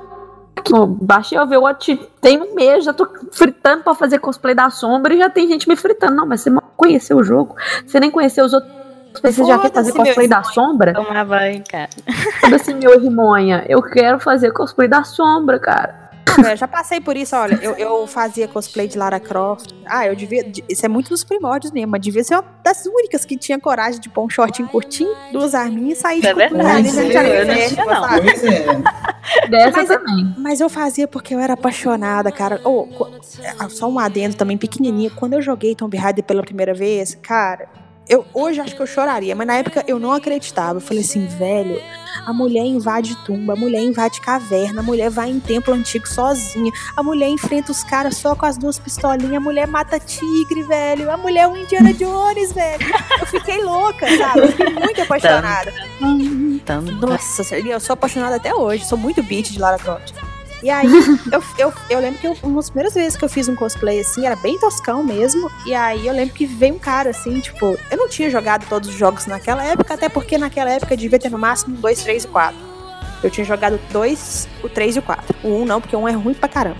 eu 0.72 0.86
baixei 0.86 1.38
o 1.38 1.42
Overwatch 1.42 1.96
tem 2.20 2.40
um 2.40 2.54
mês, 2.54 2.84
já 2.84 2.92
tô 2.92 3.08
fritando 3.32 3.82
pra 3.82 3.94
fazer 3.94 4.18
cosplay 4.18 4.54
da 4.54 4.70
sombra 4.70 5.14
e 5.14 5.18
já 5.18 5.30
tem 5.30 5.48
gente 5.48 5.68
me 5.68 5.76
fritando. 5.76 6.14
Não, 6.14 6.26
mas 6.26 6.40
você 6.40 6.50
mal 6.50 6.72
conheceu 6.76 7.16
o 7.16 7.24
jogo, 7.24 7.56
você 7.86 7.98
nem 8.00 8.10
conheceu 8.10 8.44
os 8.44 8.52
outros. 8.52 8.72
Você 9.22 9.44
já 9.44 9.58
quer 9.58 9.72
fazer 9.72 9.92
Foda-se, 9.92 10.08
cosplay 10.10 10.28
da 10.28 10.42
sombra? 10.42 10.92
Tomar 10.92 11.24
banho, 11.24 11.64
cara. 11.70 11.88
Sabe 12.40 12.54
assim, 12.54 12.74
meu 12.74 13.00
rimonha, 13.00 13.64
eu 13.66 13.82
quero 13.82 14.20
fazer 14.20 14.52
cosplay 14.52 14.88
da 14.88 15.04
sombra, 15.04 15.58
cara. 15.58 16.05
É, 16.44 16.56
já 16.56 16.66
passei 16.68 17.00
por 17.00 17.16
isso, 17.16 17.34
olha. 17.36 17.54
Eu, 17.62 17.72
eu 17.74 18.06
fazia 18.06 18.46
cosplay 18.48 18.88
de 18.88 18.98
Lara 18.98 19.18
Croft. 19.20 19.70
Ah, 19.86 20.06
eu 20.06 20.14
devia. 20.16 20.50
Isso 20.68 20.84
é 20.84 20.88
muito 20.88 21.08
dos 21.08 21.22
primórdios 21.24 21.72
mesmo, 21.72 21.92
mas 21.92 22.00
devia 22.00 22.22
ser 22.24 22.34
uma 22.34 22.44
das 22.64 22.84
únicas 22.86 23.24
que 23.24 23.36
tinha 23.36 23.58
coragem 23.58 24.00
de 24.00 24.08
pôr 24.08 24.24
um 24.24 24.28
shortinho 24.30 24.68
curtinho, 24.68 25.14
duas 25.32 25.54
arminhas 25.54 25.98
e 25.98 26.02
sair 26.02 26.18
É 26.24 26.28
de 26.28 26.34
cueca 26.34 26.54
verdade, 26.54 26.76
ali 26.78 26.90
dentro 26.90 27.08
de 27.08 27.12
eu 27.14 27.18
areia 27.20 27.44
não 27.44 27.54
fértil, 27.54 27.74
tinha, 27.76 27.84
não. 27.86 28.02
sabe? 28.08 28.20
Pois 28.26 28.44
é. 28.44 28.66
Dessa 29.50 29.70
Mas- 29.78 29.88
também. 29.88 30.34
Mas 30.38 30.60
eu 30.60 30.68
fazia 30.68 31.08
porque 31.08 31.34
eu 31.34 31.40
era 31.40 31.54
apaixonada, 31.54 32.30
cara. 32.30 32.60
Oh, 32.64 32.86
só 33.68 33.88
um 33.88 33.98
adendo 33.98 34.36
também 34.36 34.56
pequenininho. 34.56 35.10
Quando 35.16 35.34
eu 35.34 35.42
joguei 35.42 35.74
Tomb 35.74 35.96
Raider 35.96 36.24
pela 36.24 36.42
primeira 36.42 36.72
vez, 36.74 37.14
cara, 37.16 37.68
eu 38.08 38.24
hoje 38.32 38.60
acho 38.60 38.74
que 38.74 38.82
eu 38.82 38.86
choraria, 38.86 39.34
mas 39.34 39.46
na 39.46 39.56
época 39.56 39.84
eu 39.86 39.98
não 39.98 40.12
acreditava. 40.12 40.78
Eu 40.78 40.80
falei 40.80 41.02
assim, 41.02 41.26
velho, 41.26 41.80
a 42.24 42.32
mulher 42.32 42.64
invade 42.64 43.16
tumba, 43.24 43.54
a 43.54 43.56
mulher 43.56 43.82
invade 43.82 44.20
caverna, 44.20 44.80
a 44.80 44.82
mulher 44.82 45.10
vai 45.10 45.30
em 45.30 45.40
templo 45.40 45.74
antigo 45.74 46.08
sozinha, 46.08 46.72
a 46.96 47.02
mulher 47.02 47.28
enfrenta 47.28 47.72
os 47.72 47.82
caras 47.84 48.16
só 48.16 48.34
com 48.34 48.46
as 48.46 48.56
duas 48.56 48.78
pistolinhas, 48.78 49.34
a 49.34 49.40
mulher 49.40 49.66
mata 49.66 49.98
tigre, 49.98 50.62
velho, 50.62 51.10
a 51.10 51.16
mulher 51.16 51.42
é 51.42 51.48
um 51.48 51.56
Indiana 51.56 51.92
Jones, 51.92 52.52
velho. 52.52 52.86
Eu 53.20 53.26
fiquei 53.26 53.62
louca, 53.62 54.06
sabe? 54.16 54.40
Eu 54.40 54.48
fiquei 54.48 54.72
muito 54.72 55.02
apaixonada. 55.02 55.72
Nossa, 57.00 57.56
eu 57.56 57.80
sou 57.80 57.94
apaixonada 57.94 58.36
até 58.36 58.54
hoje, 58.54 58.84
sou 58.84 58.98
muito 58.98 59.22
beat 59.22 59.50
de 59.50 59.58
Lara 59.58 59.78
Croft. 59.78 60.12
E 60.62 60.70
aí, 60.70 60.86
eu, 61.30 61.42
eu, 61.58 61.72
eu 61.90 62.00
lembro 62.00 62.18
que 62.18 62.26
eu, 62.26 62.36
uma 62.42 62.56
das 62.56 62.70
primeiras 62.70 62.94
vezes 62.94 63.16
que 63.16 63.24
eu 63.24 63.28
fiz 63.28 63.48
um 63.48 63.54
cosplay 63.54 64.00
assim, 64.00 64.26
era 64.26 64.36
bem 64.36 64.58
toscão 64.58 65.02
mesmo. 65.02 65.50
E 65.66 65.74
aí 65.74 66.06
eu 66.06 66.14
lembro 66.14 66.34
que 66.34 66.46
veio 66.46 66.74
um 66.74 66.78
cara 66.78 67.10
assim, 67.10 67.40
tipo, 67.40 67.78
eu 67.90 67.96
não 67.96 68.08
tinha 68.08 68.30
jogado 68.30 68.66
todos 68.68 68.88
os 68.88 68.94
jogos 68.94 69.26
naquela 69.26 69.64
época, 69.64 69.94
até 69.94 70.08
porque 70.08 70.38
naquela 70.38 70.70
época 70.70 70.96
devia 70.96 71.18
ter 71.18 71.30
no 71.30 71.38
máximo 71.38 71.76
2, 71.76 72.02
3 72.02 72.24
e 72.24 72.28
4. 72.28 72.56
Eu 73.22 73.30
tinha 73.30 73.44
jogado 73.44 73.80
dois, 73.90 74.48
o 74.62 74.68
3 74.68 74.96
e 74.96 74.98
o 74.98 75.02
4. 75.02 75.36
O 75.42 75.48
1 75.62 75.64
não, 75.64 75.80
porque 75.80 75.96
o 75.96 76.00
1 76.00 76.08
é 76.08 76.12
ruim 76.12 76.34
pra 76.34 76.48
caramba. 76.48 76.76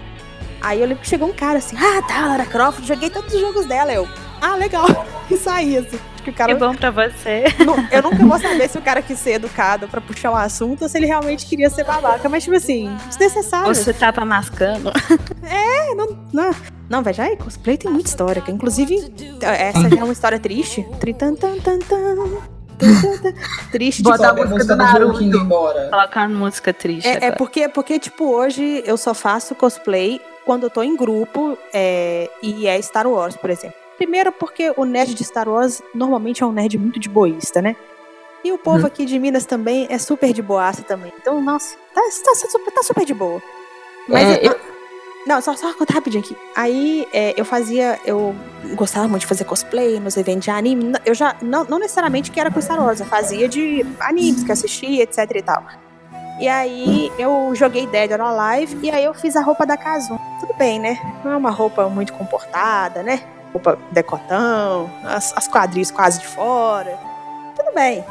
Aí 0.60 0.80
eu 0.80 0.86
lembro 0.86 1.02
que 1.02 1.08
chegou 1.08 1.28
um 1.28 1.32
cara 1.32 1.58
assim, 1.58 1.76
ah, 1.76 2.02
tá, 2.02 2.26
Lara 2.26 2.44
Croft, 2.46 2.84
joguei 2.84 3.10
todos 3.10 3.32
os 3.32 3.40
jogos 3.40 3.66
dela. 3.66 3.92
Eu, 3.92 4.08
ah, 4.40 4.56
legal. 4.56 4.86
E 5.28 5.36
saí 5.36 5.76
assim. 5.76 5.98
Que 6.26 6.30
o 6.30 6.34
cara 6.34 6.54
que 6.54 6.58
bom 6.58 6.74
pra 6.74 6.90
você. 6.90 7.44
eu 7.92 8.02
nunca 8.02 8.16
vou 8.16 8.36
saber 8.36 8.68
se 8.68 8.76
o 8.76 8.82
cara 8.82 9.00
quis 9.00 9.16
ser 9.16 9.34
educado 9.34 9.86
pra 9.86 10.00
puxar 10.00 10.32
um 10.32 10.34
assunto 10.34 10.82
ou 10.82 10.88
se 10.88 10.98
ele 10.98 11.06
realmente 11.06 11.46
queria 11.46 11.70
ser 11.70 11.84
babaca. 11.84 12.28
Mas, 12.28 12.42
tipo 12.42 12.56
assim, 12.56 12.96
desnecessário. 13.06 13.72
Você 13.72 13.92
tava 13.92 14.24
mascando. 14.24 14.90
É, 15.44 15.94
não. 15.94 16.18
Não, 16.32 16.50
não 16.88 17.02
velho, 17.04 17.16
já 17.16 17.26
é 17.26 17.36
cosplay 17.36 17.76
tem 17.76 17.88
muita 17.88 18.08
história. 18.08 18.42
Que, 18.42 18.50
inclusive, 18.50 18.96
essa 19.40 19.88
já 19.88 20.00
é 20.00 20.02
uma 20.02 20.12
história 20.12 20.40
triste. 20.40 20.84
Tritan, 20.98 21.36
tan, 21.36 21.58
tan, 21.60 21.78
tan. 21.78 22.40
Triste, 23.70 23.98
tipo, 23.98 24.10
Bota 24.10 24.26
a 24.26 24.30
a 24.30 24.34
música 24.34 24.50
música 24.50 24.74
do 24.74 24.76
Naruto. 24.76 25.22
Embora. 25.22 25.88
Colocar 25.90 26.28
uma 26.28 26.38
música 26.40 26.74
triste. 26.74 27.06
É, 27.06 27.26
é 27.26 27.30
porque, 27.30 27.68
porque, 27.68 28.00
tipo, 28.00 28.24
hoje 28.34 28.82
eu 28.84 28.96
só 28.96 29.14
faço 29.14 29.54
cosplay 29.54 30.20
quando 30.44 30.64
eu 30.64 30.70
tô 30.70 30.82
em 30.82 30.96
grupo 30.96 31.56
é, 31.72 32.28
e 32.42 32.66
é 32.66 32.82
Star 32.82 33.06
Wars, 33.06 33.36
por 33.36 33.48
exemplo. 33.48 33.85
Primeiro 33.96 34.30
porque 34.32 34.72
o 34.76 34.84
nerd 34.84 35.14
de 35.14 35.24
Star 35.24 35.48
Wars 35.48 35.82
normalmente 35.94 36.42
é 36.42 36.46
um 36.46 36.52
nerd 36.52 36.76
muito 36.78 36.98
de 37.00 37.08
boísta, 37.08 37.62
né? 37.62 37.74
E 38.44 38.52
o 38.52 38.58
povo 38.58 38.86
aqui 38.86 39.04
de 39.04 39.18
Minas 39.18 39.44
também 39.44 39.86
é 39.90 39.98
super 39.98 40.32
de 40.32 40.40
boaça 40.42 40.82
também. 40.82 41.12
Então, 41.20 41.40
nossa, 41.40 41.76
tá, 41.94 42.00
tá, 42.24 42.34
super, 42.34 42.70
tá 42.72 42.82
super 42.82 43.04
de 43.04 43.14
boa. 43.14 43.42
Mas 44.08 44.28
É, 44.28 44.46
eu- 44.46 44.56
Não, 45.26 45.40
só, 45.40 45.56
só 45.56 45.72
contar 45.74 45.94
rapidinho 45.94 46.22
aqui. 46.22 46.36
Aí 46.54 47.08
é, 47.12 47.34
eu 47.36 47.44
fazia. 47.44 47.98
Eu 48.04 48.32
gostava 48.76 49.08
muito 49.08 49.22
de 49.22 49.26
fazer 49.26 49.42
cosplay 49.44 49.98
nos 49.98 50.16
eventos 50.16 50.44
de 50.44 50.50
anime. 50.52 50.92
Eu 51.04 51.14
já. 51.14 51.34
Não, 51.42 51.64
não 51.64 51.80
necessariamente 51.80 52.30
que 52.30 52.38
era 52.38 52.48
com 52.48 52.60
Star 52.60 52.78
Wars, 52.80 53.00
eu 53.00 53.06
fazia 53.06 53.48
de 53.48 53.84
animes 53.98 54.44
que 54.44 54.52
assistia, 54.52 55.02
etc 55.02 55.18
e 55.34 55.42
tal. 55.42 55.64
E 56.38 56.46
aí 56.46 57.10
eu 57.18 57.52
joguei 57.56 57.86
Dead 57.88 58.12
or 58.12 58.20
Alive 58.20 58.78
e 58.86 58.90
aí 58.90 59.02
eu 59.04 59.14
fiz 59.14 59.34
a 59.34 59.40
roupa 59.40 59.66
da 59.66 59.76
Kazum. 59.76 60.16
Tudo 60.38 60.54
bem, 60.54 60.78
né? 60.78 60.96
Não 61.24 61.32
é 61.32 61.36
uma 61.36 61.50
roupa 61.50 61.88
muito 61.88 62.12
comportada, 62.12 63.02
né? 63.02 63.22
Roupa 63.56 63.78
decotão, 63.90 64.90
as, 65.02 65.32
as 65.34 65.48
quadris 65.48 65.90
quase 65.90 66.20
de 66.20 66.26
fora. 66.26 66.98
Tudo 67.56 67.74
bem. 67.74 68.04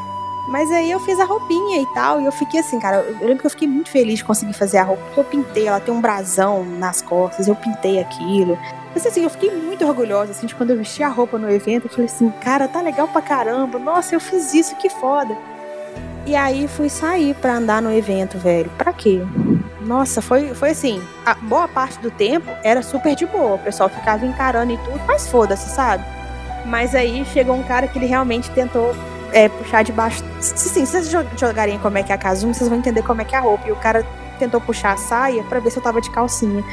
Mas 0.47 0.71
aí 0.71 0.89
eu 0.89 0.99
fiz 0.99 1.19
a 1.19 1.25
roupinha 1.25 1.81
e 1.81 1.85
tal, 1.93 2.19
e 2.19 2.25
eu 2.25 2.31
fiquei 2.31 2.59
assim, 2.59 2.79
cara, 2.79 2.97
eu 2.97 3.27
lembro 3.27 3.39
que 3.39 3.45
eu 3.45 3.51
fiquei 3.51 3.67
muito 3.67 3.89
feliz 3.89 4.19
de 4.19 4.25
conseguir 4.25 4.53
fazer 4.53 4.77
a 4.77 4.83
roupa, 4.83 5.03
porque 5.03 5.19
eu 5.19 5.23
pintei, 5.23 5.67
ela 5.67 5.79
tem 5.79 5.93
um 5.93 6.01
brasão 6.01 6.63
nas 6.63 7.01
costas, 7.01 7.47
eu 7.47 7.55
pintei 7.55 7.99
aquilo. 7.99 8.57
Mas 8.93 9.05
assim, 9.05 9.23
eu 9.23 9.29
fiquei 9.29 9.51
muito 9.51 9.85
orgulhosa, 9.85 10.31
assim, 10.31 10.47
de 10.47 10.55
quando 10.55 10.71
eu 10.71 10.77
vesti 10.77 11.03
a 11.03 11.09
roupa 11.09 11.37
no 11.37 11.49
evento, 11.49 11.85
eu 11.85 11.89
falei 11.89 12.05
assim, 12.05 12.29
cara, 12.41 12.67
tá 12.67 12.81
legal 12.81 13.07
pra 13.07 13.21
caramba, 13.21 13.77
nossa, 13.77 14.15
eu 14.15 14.19
fiz 14.19 14.53
isso, 14.53 14.75
que 14.75 14.89
foda. 14.89 15.35
E 16.25 16.35
aí 16.35 16.67
fui 16.67 16.89
sair 16.89 17.35
pra 17.35 17.55
andar 17.57 17.81
no 17.81 17.91
evento, 17.91 18.37
velho. 18.37 18.69
Pra 18.77 18.91
quê? 18.91 19.21
Nossa, 19.81 20.21
foi, 20.21 20.53
foi 20.55 20.71
assim, 20.71 20.99
a 21.25 21.35
boa 21.35 21.67
parte 21.67 21.99
do 21.99 22.09
tempo 22.09 22.49
era 22.63 22.81
super 22.81 23.15
de 23.15 23.25
boa, 23.27 23.53
o 23.55 23.59
pessoal 23.59 23.87
ficava 23.87 24.25
encarando 24.25 24.73
e 24.73 24.77
tudo, 24.79 24.99
mas 25.05 25.27
foda-se, 25.27 25.69
sabe? 25.69 26.03
Mas 26.65 26.95
aí 26.95 27.23
chegou 27.25 27.55
um 27.55 27.61
cara 27.61 27.87
que 27.87 27.99
ele 27.99 28.07
realmente 28.07 28.49
tentou 28.49 28.95
é, 29.31 29.47
puxar 29.47 29.83
de 29.83 29.91
baixo. 29.91 30.23
Sim, 30.39 30.57
se 30.57 30.85
vocês 30.87 31.11
jo- 31.11 31.23
jogarem 31.37 31.77
como 31.77 31.99
é 31.99 32.03
que 32.03 32.11
é 32.11 32.15
a 32.15 32.17
Kazum, 32.17 32.51
vocês 32.51 32.67
vão 32.67 32.79
entender 32.79 33.03
como 33.03 33.21
é 33.21 33.25
que 33.25 33.35
é 33.35 33.37
a 33.37 33.41
roupa. 33.41 33.67
E 33.67 33.71
o 33.71 33.75
cara 33.75 34.03
tentou 34.35 34.59
puxar 34.61 34.93
a 34.93 34.97
saia 34.97 35.43
pra 35.43 35.59
ver 35.59 35.69
se 35.71 35.77
eu 35.77 35.83
tava 35.83 35.99
de 36.01 36.09
calcinha. 36.09 36.63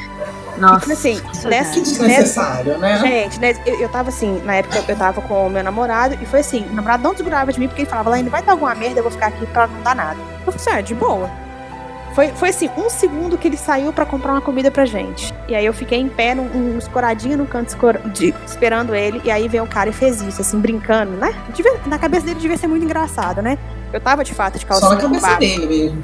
Nossa. 0.57 0.87
E 0.89 0.93
assim, 0.93 1.21
Nossa, 1.21 1.49
nessa, 1.49 1.73
Que 1.73 1.81
desnecessário, 1.81 2.77
né? 2.77 2.99
Gente, 2.99 3.39
né, 3.39 3.55
eu, 3.65 3.79
eu 3.79 3.89
tava 3.89 4.09
assim, 4.09 4.41
na 4.45 4.55
época 4.55 4.83
eu 4.87 4.95
tava 4.95 5.21
com 5.21 5.47
o 5.47 5.49
meu 5.49 5.63
namorado 5.63 6.15
e 6.21 6.25
foi 6.25 6.41
assim, 6.41 6.65
o 6.69 6.73
namorado 6.75 7.01
não 7.03 7.11
desgrudava 7.13 7.51
de 7.51 7.59
mim 7.59 7.67
porque 7.67 7.81
ele 7.81 7.89
falava, 7.89 8.11
lá 8.11 8.15
ainda 8.17 8.29
vai 8.29 8.43
dar 8.43 8.51
alguma 8.51 8.73
merda, 8.75 8.99
eu 8.99 9.03
vou 9.03 9.11
ficar 9.11 9.27
aqui 9.27 9.45
pra 9.47 9.65
não 9.67 9.81
dar 9.81 9.95
nada. 9.95 10.17
Eu 10.45 10.51
falei 10.51 10.55
assim, 10.57 10.69
ah, 10.69 10.81
de 10.81 10.93
boa. 10.93 11.29
Foi, 12.13 12.27
foi 12.35 12.49
assim, 12.49 12.69
um 12.77 12.91
segundo 12.91 13.35
que 13.39 13.47
ele 13.47 13.57
saiu 13.57 13.91
pra 13.91 14.05
comprar 14.05 14.33
uma 14.33 14.41
comida 14.41 14.69
pra 14.69 14.85
gente. 14.85 15.33
E 15.47 15.55
aí 15.55 15.65
eu 15.65 15.73
fiquei 15.73 15.99
em 15.99 16.07
pé, 16.07 16.35
num, 16.35 16.43
um, 16.43 16.77
escoradinho 16.77 17.35
no 17.39 17.47
canto, 17.47 17.69
escor- 17.69 17.97
de- 18.09 18.35
esperando 18.45 18.93
ele. 18.93 19.19
E 19.23 19.31
aí 19.31 19.47
veio 19.47 19.63
um 19.63 19.67
cara 19.67 19.89
e 19.89 19.93
fez 19.93 20.21
isso, 20.21 20.39
assim, 20.39 20.59
brincando, 20.59 21.13
né? 21.13 21.33
Devia- 21.55 21.73
na 21.87 21.97
cabeça 21.97 22.27
dele 22.27 22.39
devia 22.39 22.55
ser 22.55 22.67
muito 22.67 22.83
engraçado, 22.85 23.41
né? 23.41 23.57
Eu 23.91 23.99
tava 23.99 24.23
de 24.23 24.31
fato 24.31 24.59
de 24.59 24.65
calcinha 24.67 24.89
Só 24.91 24.95
na 24.95 25.01
cabeça 25.01 25.21
baixo. 25.25 25.39
dele 25.39 25.65
mesmo. 25.65 26.03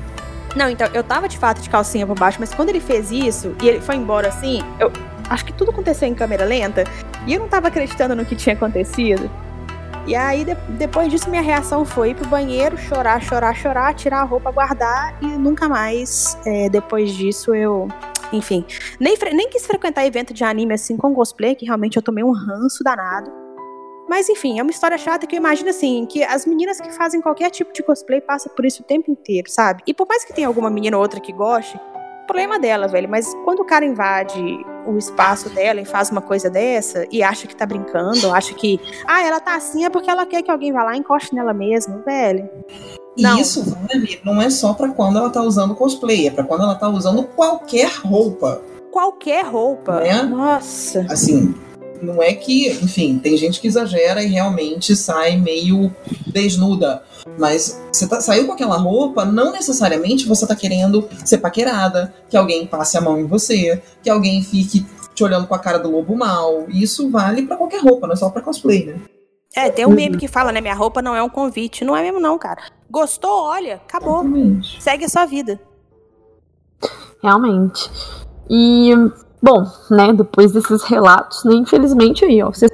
Não, 0.55 0.69
então, 0.69 0.87
eu 0.93 1.03
tava 1.03 1.27
de 1.27 1.37
fato 1.37 1.61
de 1.61 1.69
calcinha 1.69 2.05
por 2.07 2.17
baixo, 2.17 2.37
mas 2.39 2.53
quando 2.53 2.69
ele 2.69 2.79
fez 2.79 3.11
isso 3.11 3.55
e 3.61 3.67
ele 3.69 3.81
foi 3.81 3.95
embora 3.95 4.27
assim, 4.29 4.61
eu 4.79 4.91
acho 5.29 5.45
que 5.45 5.53
tudo 5.53 5.71
aconteceu 5.71 6.07
em 6.07 6.15
câmera 6.15 6.43
lenta 6.43 6.83
e 7.27 7.33
eu 7.33 7.39
não 7.39 7.47
tava 7.47 7.67
acreditando 7.67 8.15
no 8.15 8.25
que 8.25 8.35
tinha 8.35 8.55
acontecido. 8.55 9.29
E 10.07 10.15
aí, 10.15 10.43
de- 10.43 10.55
depois 10.69 11.09
disso, 11.11 11.29
minha 11.29 11.41
reação 11.41 11.85
foi 11.85 12.11
ir 12.11 12.15
pro 12.15 12.27
banheiro, 12.27 12.77
chorar, 12.77 13.21
chorar, 13.21 13.55
chorar, 13.55 13.93
tirar 13.93 14.21
a 14.21 14.23
roupa, 14.23 14.49
guardar 14.49 15.15
e 15.21 15.27
nunca 15.27 15.69
mais, 15.69 16.35
é, 16.45 16.67
depois 16.67 17.11
disso, 17.13 17.53
eu. 17.53 17.87
Enfim, 18.31 18.65
nem, 18.99 19.15
nem 19.33 19.49
quis 19.49 19.65
frequentar 19.67 20.05
evento 20.05 20.33
de 20.33 20.43
anime 20.43 20.73
assim 20.73 20.97
com 20.97 21.13
cosplay, 21.13 21.53
que 21.55 21.65
realmente 21.65 21.95
eu 21.97 22.01
tomei 22.01 22.23
um 22.23 22.31
ranço 22.31 22.83
danado. 22.83 23.31
Mas 24.09 24.27
enfim, 24.27 24.57
é 24.57 24.63
uma 24.63 24.71
história 24.71 24.97
chata 24.97 25.27
que 25.27 25.35
eu 25.35 25.37
imagino 25.37 25.69
assim, 25.69 26.03
que 26.07 26.23
as 26.23 26.43
meninas 26.43 26.81
que 26.81 26.91
fazem 26.91 27.21
qualquer 27.21 27.51
tipo 27.51 27.71
de 27.71 27.83
cosplay 27.83 28.19
passam 28.19 28.51
por 28.55 28.65
isso 28.65 28.81
o 28.81 28.85
tempo 28.85 29.11
inteiro, 29.11 29.47
sabe? 29.51 29.83
E 29.85 29.93
por 29.93 30.07
mais 30.07 30.25
que 30.25 30.33
tenha 30.33 30.47
alguma 30.47 30.67
menina 30.67 30.97
ou 30.97 31.03
outra 31.03 31.19
que 31.19 31.31
goste, 31.31 31.79
problema 32.25 32.57
dela, 32.57 32.87
velho. 32.87 33.07
Mas 33.07 33.31
quando 33.45 33.59
o 33.59 33.65
cara 33.65 33.85
invade 33.85 34.41
o 34.87 34.97
espaço 34.97 35.47
dela 35.51 35.79
e 35.79 35.85
faz 35.85 36.09
uma 36.09 36.21
coisa 36.21 36.49
dessa 36.49 37.05
e 37.11 37.21
acha 37.21 37.45
que 37.45 37.55
tá 37.55 37.67
brincando, 37.67 38.31
acha 38.31 38.55
que, 38.55 38.79
ah, 39.05 39.21
ela 39.21 39.39
tá 39.39 39.55
assim 39.55 39.85
é 39.85 39.89
porque 39.91 40.09
ela 40.09 40.25
quer 40.25 40.41
que 40.41 40.49
alguém 40.49 40.73
vá 40.73 40.83
lá 40.83 40.95
e 40.95 40.99
encoste 40.99 41.35
nela 41.35 41.53
mesmo, 41.53 42.01
velho. 42.03 42.49
E 43.15 43.21
Não. 43.21 43.39
isso 43.39 43.63
vale, 43.63 44.19
não 44.23 44.41
é 44.41 44.49
só 44.49 44.73
pra 44.73 44.89
quando 44.89 45.19
ela 45.19 45.29
tá 45.29 45.43
usando 45.43 45.75
cosplay, 45.75 46.27
é 46.27 46.31
pra 46.31 46.43
quando 46.43 46.63
ela 46.63 46.73
tá 46.75 46.89
usando 46.89 47.23
qualquer 47.23 47.91
roupa. 48.03 48.59
Qualquer 48.91 49.45
roupa. 49.45 49.99
Né? 49.99 50.23
Nossa. 50.23 51.05
Assim, 51.09 51.53
não 52.01 52.21
é 52.21 52.33
que, 52.33 52.69
enfim, 52.69 53.19
tem 53.19 53.35
gente 53.37 53.59
que 53.59 53.67
exagera 53.67 54.23
e 54.23 54.27
realmente 54.27 54.95
sai 54.95 55.37
meio 55.37 55.93
desnuda. 56.27 57.03
Mas 57.37 57.79
você 57.91 58.07
tá- 58.07 58.21
saiu 58.21 58.47
com 58.47 58.53
aquela 58.53 58.77
roupa, 58.77 59.25
não 59.25 59.51
necessariamente 59.51 60.27
você 60.27 60.47
tá 60.47 60.55
querendo 60.55 61.07
ser 61.25 61.37
paquerada, 61.39 62.13
que 62.29 62.37
alguém 62.37 62.65
passe 62.65 62.97
a 62.97 63.01
mão 63.01 63.19
em 63.19 63.25
você, 63.25 63.81
que 64.01 64.09
alguém 64.09 64.41
fique 64.41 64.85
te 65.13 65.23
olhando 65.23 65.47
com 65.47 65.55
a 65.55 65.59
cara 65.59 65.77
do 65.77 65.91
lobo 65.91 66.15
mal. 66.15 66.65
Isso 66.69 67.09
vale 67.09 67.43
pra 67.45 67.57
qualquer 67.57 67.81
roupa, 67.81 68.07
não 68.07 68.13
é 68.13 68.17
só 68.17 68.29
pra 68.29 68.41
cosplay, 68.41 68.85
né? 68.85 68.99
É, 69.55 69.69
tem 69.69 69.85
um 69.85 69.89
meme 69.89 70.17
que 70.17 70.27
fala, 70.27 70.51
né? 70.51 70.61
Minha 70.61 70.75
roupa 70.75 71.01
não 71.01 71.15
é 71.15 71.23
um 71.23 71.29
convite. 71.29 71.83
Não 71.83 71.97
é 71.97 72.03
mesmo, 72.03 72.19
não, 72.19 72.37
cara. 72.37 72.61
Gostou? 72.89 73.45
Olha, 73.45 73.75
acabou. 73.75 74.19
Exatamente. 74.21 74.81
Segue 74.81 75.05
a 75.05 75.09
sua 75.09 75.25
vida. 75.25 75.59
Realmente. 77.21 77.89
E, 78.49 78.91
bom, 79.41 79.65
né, 79.89 80.13
depois 80.13 80.51
desses 80.51 80.83
relatos, 80.83 81.43
né, 81.43 81.53
infelizmente 81.53 82.25
aí, 82.25 82.41
ó, 82.43 82.51
vocês 82.51 82.71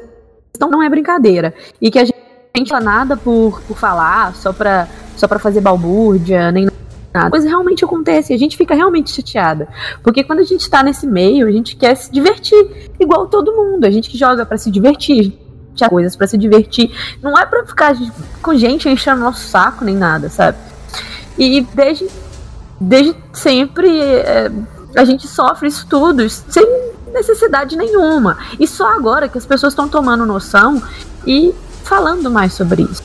não, 0.59 0.69
não 0.69 0.83
é 0.83 0.89
brincadeira. 0.89 1.53
E 1.81 1.91
que 1.91 1.99
a 1.99 2.05
gente 2.05 2.15
não 2.57 2.65
fala 2.65 2.83
nada 2.83 3.17
por, 3.17 3.61
por 3.61 3.77
falar, 3.77 4.35
só 4.35 4.53
pra, 4.53 4.87
só 5.15 5.27
pra 5.27 5.39
fazer 5.39 5.61
balbúrdia, 5.61 6.51
nem 6.51 6.67
nada. 7.13 7.29
Coisa 7.29 7.47
realmente 7.47 7.83
acontece 7.83 8.33
a 8.33 8.37
gente 8.37 8.57
fica 8.57 8.75
realmente 8.75 9.11
chateada. 9.11 9.67
Porque 10.03 10.23
quando 10.23 10.39
a 10.39 10.43
gente 10.43 10.69
tá 10.69 10.83
nesse 10.83 11.07
meio, 11.07 11.47
a 11.47 11.51
gente 11.51 11.75
quer 11.75 11.95
se 11.95 12.11
divertir, 12.11 12.91
igual 12.99 13.27
todo 13.27 13.53
mundo. 13.53 13.85
A 13.85 13.91
gente 13.91 14.09
que 14.09 14.17
joga 14.17 14.45
pra 14.45 14.57
se 14.57 14.69
divertir, 14.69 15.37
a 15.81 15.89
coisas 15.89 16.15
pra 16.15 16.27
se 16.27 16.37
divertir. 16.37 16.91
Não 17.21 17.37
é 17.37 17.45
pra 17.45 17.65
ficar 17.65 17.95
com 18.41 18.55
gente 18.55 18.87
enchendo 18.87 19.21
nosso 19.21 19.47
saco 19.47 19.83
nem 19.83 19.95
nada, 19.95 20.29
sabe? 20.29 20.57
E 21.37 21.61
desde, 21.73 22.07
desde 22.79 23.15
sempre 23.33 23.99
é, 23.99 24.49
a 24.95 25.03
gente 25.05 25.27
sofre 25.27 25.67
isso 25.67 25.85
tudo 25.87 26.27
sem 26.29 26.65
necessidade 27.13 27.75
nenhuma. 27.77 28.37
E 28.59 28.67
só 28.67 28.87
agora 28.93 29.27
que 29.29 29.37
as 29.37 29.45
pessoas 29.45 29.73
estão 29.73 29.87
tomando 29.87 30.25
noção 30.25 30.81
e 31.25 31.53
falando 31.83 32.29
mais 32.29 32.53
sobre 32.53 32.83
isso. 32.83 33.01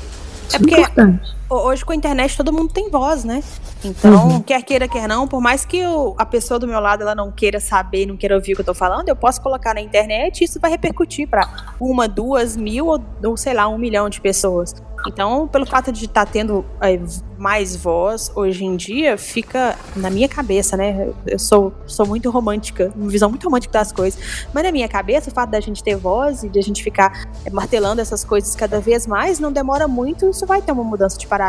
Isso 0.48 0.56
É 0.56 0.58
porque- 0.58 0.80
importante. 0.80 1.39
Ho- 1.50 1.54
Hoje 1.66 1.84
com 1.84 1.92
a 1.92 1.96
internet 1.96 2.36
todo 2.36 2.52
mundo 2.52 2.72
tem 2.72 2.88
voz, 2.90 3.24
né? 3.24 3.42
Então, 3.84 4.28
Uhum. 4.28 4.40
quer 4.42 4.62
queira, 4.62 4.86
quer 4.86 5.08
não, 5.08 5.26
por 5.26 5.40
mais 5.40 5.64
que 5.64 5.84
o- 5.86 6.14
a 6.16 6.24
pessoa 6.24 6.58
do 6.60 6.66
meu 6.68 6.80
lado 6.80 7.02
ela 7.02 7.14
não 7.14 7.30
queira 7.32 7.58
saber, 7.60 8.06
não 8.06 8.16
queira 8.16 8.34
ouvir 8.36 8.52
o 8.52 8.56
que 8.56 8.60
eu 8.62 8.66
tô 8.66 8.74
falando, 8.74 9.08
eu 9.08 9.16
posso 9.16 9.40
colocar 9.40 9.74
na 9.74 9.80
internet 9.80 10.40
e 10.40 10.44
isso 10.44 10.60
vai 10.60 10.70
repercutir 10.70 11.28
pra 11.28 11.48
uma, 11.80 12.06
duas, 12.06 12.56
mil 12.56 12.86
ou, 12.86 13.00
ou 13.24 13.36
sei 13.36 13.52
lá, 13.54 13.66
um 13.68 13.78
milhão 13.78 14.08
de 14.08 14.20
pessoas. 14.20 14.74
Então, 15.08 15.48
pelo 15.48 15.64
fato 15.64 15.90
de 15.90 16.04
estar 16.04 16.26
tendo 16.26 16.62
é, 16.78 17.00
mais 17.38 17.74
voz 17.74 18.30
hoje 18.36 18.66
em 18.66 18.76
dia, 18.76 19.16
fica 19.16 19.74
na 19.96 20.10
minha 20.10 20.28
cabeça, 20.28 20.76
né? 20.76 21.08
Eu 21.26 21.38
sou, 21.38 21.72
sou 21.86 22.06
muito 22.06 22.28
romântica, 22.30 22.92
uma 22.94 23.08
visão 23.08 23.30
muito 23.30 23.44
romântica 23.44 23.72
das 23.72 23.90
coisas. 23.92 24.20
Mas 24.52 24.62
na 24.62 24.70
minha 24.70 24.86
cabeça, 24.86 25.30
o 25.30 25.32
fato 25.32 25.48
da 25.48 25.58
gente 25.58 25.82
ter 25.82 25.96
voz 25.96 26.42
e 26.42 26.50
de 26.50 26.58
a 26.58 26.62
gente 26.62 26.82
ficar 26.84 27.26
é, 27.46 27.48
martelando 27.50 28.02
essas 28.02 28.22
coisas 28.26 28.54
cada 28.54 28.78
vez 28.78 29.06
mais, 29.06 29.40
não 29.40 29.50
demora 29.50 29.88
muito, 29.88 30.28
isso 30.28 30.44
vai 30.44 30.60
ter 30.60 30.70
uma 30.70 30.84
mudança 30.84 31.16
de 31.16 31.26
paradigma 31.26 31.39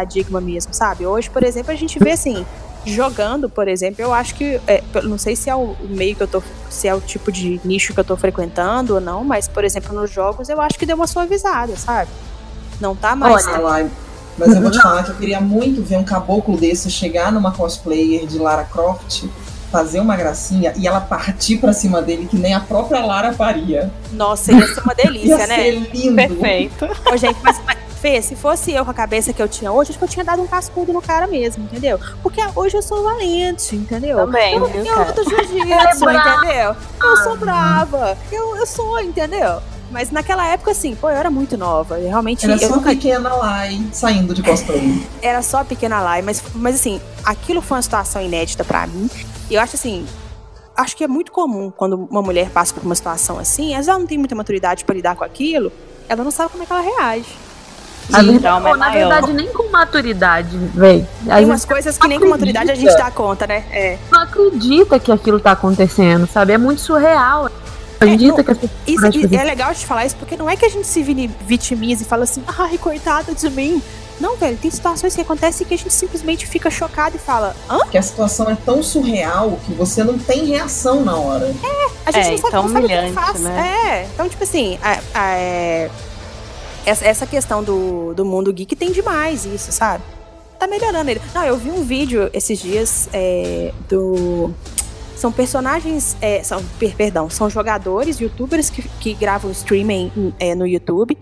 mesmo, 0.41 0.73
sabe? 0.73 1.05
Hoje, 1.05 1.29
por 1.29 1.43
exemplo, 1.43 1.71
a 1.71 1.75
gente 1.75 1.99
vê 1.99 2.11
assim, 2.11 2.45
jogando, 2.85 3.49
por 3.49 3.67
exemplo, 3.67 4.01
eu 4.01 4.13
acho 4.13 4.35
que, 4.35 4.59
é, 4.67 4.83
não 5.03 5.17
sei 5.17 5.35
se 5.35 5.49
é 5.49 5.55
o 5.55 5.75
meio 5.81 6.15
que 6.15 6.23
eu 6.23 6.27
tô, 6.27 6.41
se 6.69 6.87
é 6.87 6.95
o 6.95 7.01
tipo 7.01 7.31
de 7.31 7.59
nicho 7.63 7.93
que 7.93 7.99
eu 7.99 8.03
tô 8.03 8.17
frequentando 8.17 8.95
ou 8.95 9.01
não, 9.01 9.23
mas, 9.23 9.47
por 9.47 9.63
exemplo, 9.63 9.93
nos 9.93 10.09
jogos 10.11 10.49
eu 10.49 10.59
acho 10.59 10.77
que 10.77 10.85
deu 10.85 10.95
uma 10.95 11.07
suavizada, 11.07 11.75
sabe? 11.75 12.09
Não 12.79 12.95
tá 12.95 13.15
mais. 13.15 13.45
Olha, 13.45 13.55
Falar, 13.55 13.85
Mas 14.37 14.55
eu 14.55 14.61
vou 14.61 14.71
te 14.71 14.81
falar 14.81 15.03
que 15.03 15.11
eu 15.11 15.15
queria 15.15 15.39
muito 15.39 15.83
ver 15.83 15.97
um 15.97 16.03
caboclo 16.03 16.57
desse 16.57 16.89
chegar 16.89 17.31
numa 17.31 17.51
cosplayer 17.51 18.25
de 18.25 18.39
Lara 18.39 18.63
Croft, 18.63 19.25
fazer 19.71 19.99
uma 19.99 20.15
gracinha 20.17 20.73
e 20.75 20.87
ela 20.87 20.99
partir 20.99 21.57
pra 21.57 21.71
cima 21.73 22.01
dele 22.01 22.27
que 22.29 22.37
nem 22.37 22.53
a 22.53 22.59
própria 22.59 23.05
Lara 23.05 23.31
faria. 23.31 23.91
Nossa, 24.11 24.51
ia 24.51 24.67
ser 24.67 24.81
uma 24.81 24.95
delícia, 24.95 25.37
Ia 25.37 25.47
né? 25.47 25.55
ser 25.55 25.71
lindo. 25.93 26.15
Perfeito. 26.15 26.85
Ô, 27.11 27.15
gente, 27.15 27.37
mas, 27.43 27.61
mas 27.65 27.77
Fê, 28.01 28.19
se 28.19 28.35
fosse 28.35 28.71
eu 28.71 28.83
com 28.83 28.89
a 28.89 28.95
cabeça 28.95 29.31
que 29.31 29.39
eu 29.39 29.47
tinha 29.47 29.71
hoje, 29.71 29.91
acho 29.91 29.99
que 29.99 30.03
eu 30.03 30.09
tinha 30.09 30.25
dado 30.25 30.41
um 30.41 30.47
cascudo 30.47 30.91
no 30.91 31.03
cara 31.03 31.27
mesmo, 31.27 31.63
entendeu? 31.65 31.99
Porque 32.23 32.41
hoje 32.55 32.75
eu 32.75 32.81
sou 32.81 33.03
valente, 33.03 33.75
entendeu? 33.75 34.17
Também, 34.17 34.55
eu, 34.55 34.65
viu, 34.65 34.83
eu 34.83 35.05
luto 35.05 35.23
jiu-jitsu, 35.29 36.09
é 36.09 36.15
entendeu? 36.15 36.75
Eu 37.03 37.17
sou 37.17 37.37
brava. 37.37 38.17
Eu, 38.31 38.57
eu 38.57 38.65
sou, 38.65 38.99
entendeu? 38.99 39.61
Mas 39.91 40.09
naquela 40.09 40.47
época, 40.47 40.71
assim, 40.71 40.95
pô, 40.95 41.11
eu 41.11 41.15
era 41.15 41.29
muito 41.29 41.55
nova. 41.55 41.99
Eu 41.99 42.07
realmente. 42.07 42.43
Era 42.43 42.55
eu 42.55 42.69
só 42.69 42.75
nunca 42.77 42.89
pequena 42.89 43.35
Lai 43.35 43.79
saindo 43.91 44.33
de 44.33 44.41
cosplay. 44.41 45.07
era 45.21 45.43
só 45.43 45.59
a 45.59 45.65
pequena 45.65 46.01
Lai, 46.01 46.23
mas, 46.23 46.41
mas 46.55 46.75
assim, 46.75 46.99
aquilo 47.23 47.61
foi 47.61 47.77
uma 47.77 47.83
situação 47.83 48.19
inédita 48.19 48.63
pra 48.63 48.87
mim. 48.87 49.07
E 49.47 49.53
eu 49.53 49.61
acho 49.61 49.75
assim, 49.75 50.07
acho 50.75 50.97
que 50.97 51.03
é 51.03 51.07
muito 51.07 51.31
comum 51.31 51.69
quando 51.69 52.07
uma 52.09 52.23
mulher 52.23 52.49
passa 52.49 52.73
por 52.73 52.81
uma 52.83 52.95
situação 52.95 53.37
assim, 53.37 53.73
às 53.73 53.79
vezes 53.79 53.89
ela 53.89 53.99
não 53.99 54.07
tem 54.07 54.17
muita 54.17 54.33
maturidade 54.33 54.85
pra 54.85 54.95
lidar 54.95 55.15
com 55.15 55.23
aquilo, 55.23 55.71
ela 56.09 56.23
não 56.23 56.31
sabe 56.31 56.49
como 56.51 56.63
é 56.63 56.65
que 56.65 56.71
ela 56.71 56.81
reage. 56.81 57.50
A 58.11 58.39
trauma 58.39 58.69
é 58.69 58.71
na 58.71 58.77
maior. 58.77 58.93
verdade, 59.09 59.33
nem 59.33 59.47
com 59.53 59.69
maturidade, 59.71 60.57
velho. 60.57 61.07
A 61.29 61.35
Tem 61.37 61.45
umas 61.45 61.65
coisas 61.65 61.97
que 61.97 62.07
nem 62.07 62.19
com 62.19 62.27
maturidade 62.29 62.71
a 62.71 62.75
gente 62.75 62.95
dá 62.95 63.09
conta, 63.11 63.45
né? 63.47 63.63
É. 63.71 63.97
não 64.11 64.21
acredita 64.21 64.99
que 64.99 65.11
aquilo 65.11 65.39
tá 65.39 65.51
acontecendo, 65.51 66.27
sabe? 66.27 66.53
É 66.53 66.57
muito 66.57 66.81
surreal. 66.81 67.49
Acredita 67.99 68.37
não, 68.37 68.43
que 68.43 68.51
as 68.51 68.57
pessoas 68.57 69.15
Isso, 69.15 69.27
e- 69.31 69.35
é 69.35 69.43
legal 69.43 69.71
de 69.73 69.85
falar 69.85 70.05
isso 70.07 70.15
porque 70.15 70.35
não 70.35 70.49
é 70.49 70.55
que 70.55 70.65
a 70.65 70.69
gente 70.69 70.87
se 70.87 71.03
vitimiza 71.45 72.01
e 72.01 72.05
fala 72.05 72.23
assim, 72.23 72.43
ai, 72.57 72.77
coitada 72.77 73.33
de 73.33 73.49
mim. 73.49 73.81
Não, 74.19 74.35
velho, 74.37 74.57
tem 74.57 74.69
situações 74.69 75.15
que 75.15 75.21
acontecem 75.21 75.65
que 75.65 75.73
a 75.73 75.77
gente 75.77 75.93
simplesmente 75.93 76.45
fica 76.47 76.69
chocado 76.69 77.15
e 77.15 77.19
fala, 77.19 77.55
hã? 77.69 77.79
Que 77.89 77.97
a 77.97 78.01
situação 78.01 78.49
é 78.49 78.55
tão 78.65 78.81
surreal 78.83 79.59
que 79.65 79.73
você 79.73 80.03
não 80.03 80.17
tem 80.17 80.45
reação 80.45 81.03
na 81.03 81.15
hora. 81.15 81.53
A 82.05 82.11
gente 82.11 82.27
É, 82.27 82.31
não 82.31 82.37
sabe, 82.37 82.47
então 82.47 82.63
não 82.63 82.69
sabe 82.69 82.85
o 82.85 82.89
que 82.89 83.11
faz. 83.13 83.39
né? 83.41 83.77
É, 83.87 84.07
então, 84.13 84.27
tipo 84.29 84.43
assim, 84.43 84.77
a- 84.83 84.99
a- 85.13 85.31
é, 85.37 85.89
essa, 86.85 87.05
essa 87.05 87.27
questão 87.27 87.63
do, 87.63 88.13
do 88.13 88.25
mundo 88.25 88.51
geek 88.53 88.75
tem 88.75 88.91
demais 88.91 89.45
isso, 89.45 89.71
sabe? 89.71 90.03
Tá 90.59 90.67
melhorando 90.67 91.09
ele. 91.09 91.21
Não, 91.33 91.43
eu 91.43 91.57
vi 91.57 91.71
um 91.71 91.83
vídeo 91.83 92.29
esses 92.33 92.59
dias 92.59 93.09
é, 93.13 93.73
do. 93.89 94.51
São 95.15 95.31
personagens. 95.31 96.15
é, 96.21 96.43
são, 96.43 96.63
per- 96.79 96.95
perdão, 96.95 97.29
são 97.29 97.49
jogadores, 97.49 98.19
youtubers 98.19 98.69
que, 98.69 98.81
que 98.99 99.13
gravam 99.13 99.51
streaming 99.51 100.33
é, 100.39 100.53
no 100.55 100.65
YouTube. 100.67 101.17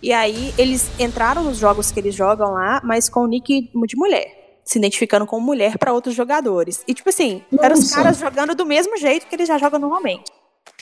E 0.00 0.12
aí 0.12 0.54
eles 0.56 0.88
entraram 0.98 1.42
nos 1.42 1.58
jogos 1.58 1.90
que 1.90 1.98
eles 1.98 2.14
jogam 2.14 2.52
lá, 2.52 2.80
mas 2.84 3.08
com 3.08 3.20
o 3.20 3.26
nick 3.26 3.70
de 3.86 3.96
mulher. 3.96 4.60
Se 4.64 4.78
identificando 4.78 5.24
como 5.26 5.44
mulher 5.44 5.78
pra 5.78 5.92
outros 5.92 6.14
jogadores. 6.14 6.84
E, 6.86 6.92
tipo 6.92 7.08
assim, 7.08 7.42
eram 7.60 7.74
os 7.74 7.80
Nossa. 7.80 7.96
caras 7.96 8.18
jogando 8.18 8.54
do 8.54 8.66
mesmo 8.66 8.96
jeito 8.98 9.26
que 9.26 9.34
eles 9.34 9.48
já 9.48 9.56
jogam 9.56 9.80
normalmente. 9.80 10.30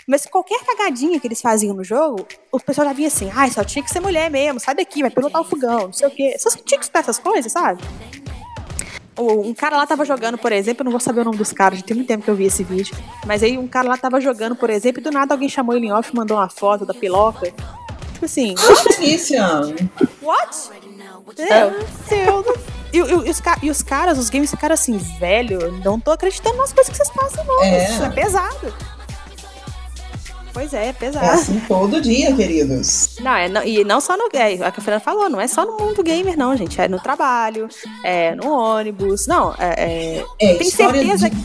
Mas 0.06 0.24
qualquer 0.24 0.60
cagadinha 0.64 1.18
que 1.18 1.26
eles 1.26 1.40
faziam 1.40 1.74
no 1.74 1.82
jogo, 1.82 2.26
o 2.52 2.60
pessoal 2.60 2.86
já 2.86 2.92
vinha 2.92 3.08
assim, 3.08 3.28
ai, 3.34 3.50
só 3.50 3.64
tinha 3.64 3.82
que 3.82 3.90
ser 3.90 3.98
mulher 3.98 4.30
mesmo, 4.30 4.60
sai 4.60 4.74
daqui, 4.74 5.00
vai 5.02 5.10
pilotar 5.10 5.40
o 5.40 5.44
fogão, 5.44 5.86
não 5.86 5.92
sei 5.92 6.06
o 6.06 6.10
quê. 6.10 6.36
Só 6.38 6.48
tinha 6.50 6.78
que 6.78 6.84
escutar 6.84 7.00
essas 7.00 7.18
coisas, 7.18 7.50
sabe? 7.50 7.82
Um 9.18 9.54
cara 9.54 9.78
lá 9.78 9.86
tava 9.86 10.04
jogando, 10.04 10.36
por 10.38 10.52
exemplo, 10.52 10.82
eu 10.82 10.84
não 10.84 10.90
vou 10.92 11.00
saber 11.00 11.22
o 11.22 11.24
nome 11.24 11.38
dos 11.38 11.50
caras, 11.50 11.78
já 11.80 11.84
tem 11.84 11.96
muito 11.96 12.06
tempo 12.06 12.22
que 12.22 12.30
eu 12.30 12.36
vi 12.36 12.44
esse 12.44 12.62
vídeo. 12.62 12.94
Mas 13.26 13.42
aí 13.42 13.56
um 13.58 13.66
cara 13.66 13.88
lá 13.88 13.96
tava 13.96 14.20
jogando, 14.20 14.54
por 14.54 14.68
exemplo, 14.70 15.00
e 15.00 15.02
do 15.04 15.10
nada 15.10 15.34
alguém 15.34 15.48
chamou 15.48 15.74
ele 15.74 15.86
em 15.86 15.92
off 15.92 16.10
e 16.12 16.16
mandou 16.16 16.36
uma 16.36 16.48
foto 16.50 16.84
da 16.86 16.92
piloca. 16.94 17.50
Tipo 18.12 18.24
assim, 18.26 18.54
Delícia! 19.00 19.44
What? 20.22 20.70
Entendeu? 21.32 21.84
Eu- 22.10 22.56
E, 22.92 22.98
e- 22.98 23.26
e 23.26 23.30
os, 23.30 23.42
e 23.62 23.70
os 23.70 23.82
caras, 23.82 24.18
os 24.18 24.30
games 24.30 24.50
ficaram 24.50 24.74
assim, 24.74 24.96
velho, 25.18 25.72
não 25.84 25.98
tô 25.98 26.12
acreditando 26.12 26.56
nas 26.58 26.72
coisas 26.72 26.90
que 26.90 26.96
vocês 26.96 27.10
passam, 27.10 27.44
não. 27.44 27.64
É. 27.64 27.90
Isso 27.90 28.02
é 28.04 28.10
pesado. 28.10 28.74
Pois 30.56 30.72
é, 30.72 30.86
é 30.88 30.92
pesado. 30.94 31.26
É 31.26 31.28
assim 31.34 31.60
todo 31.68 32.00
dia, 32.00 32.34
queridos. 32.34 33.10
Não, 33.20 33.30
é, 33.36 33.46
não- 33.46 33.62
e 33.62 33.84
não 33.84 34.00
só 34.00 34.16
no. 34.16 34.26
É, 34.32 34.54
a 34.54 34.70
que 34.72 34.80
a 34.80 34.82
Fernanda 34.82 35.00
falou, 35.04 35.28
não 35.28 35.38
é 35.38 35.46
só 35.46 35.66
no 35.66 35.76
mundo 35.76 36.02
gamer, 36.02 36.34
não, 36.34 36.56
gente. 36.56 36.80
É 36.80 36.88
no 36.88 36.98
trabalho, 36.98 37.68
é 38.02 38.34
no 38.34 38.50
ônibus. 38.50 39.26
Não, 39.26 39.52
é. 39.58 39.74
é- 39.76 40.24
É, 40.40 40.54
tem 40.54 40.70
certeza 40.70 41.28
de, 41.28 41.36
que. 41.36 41.42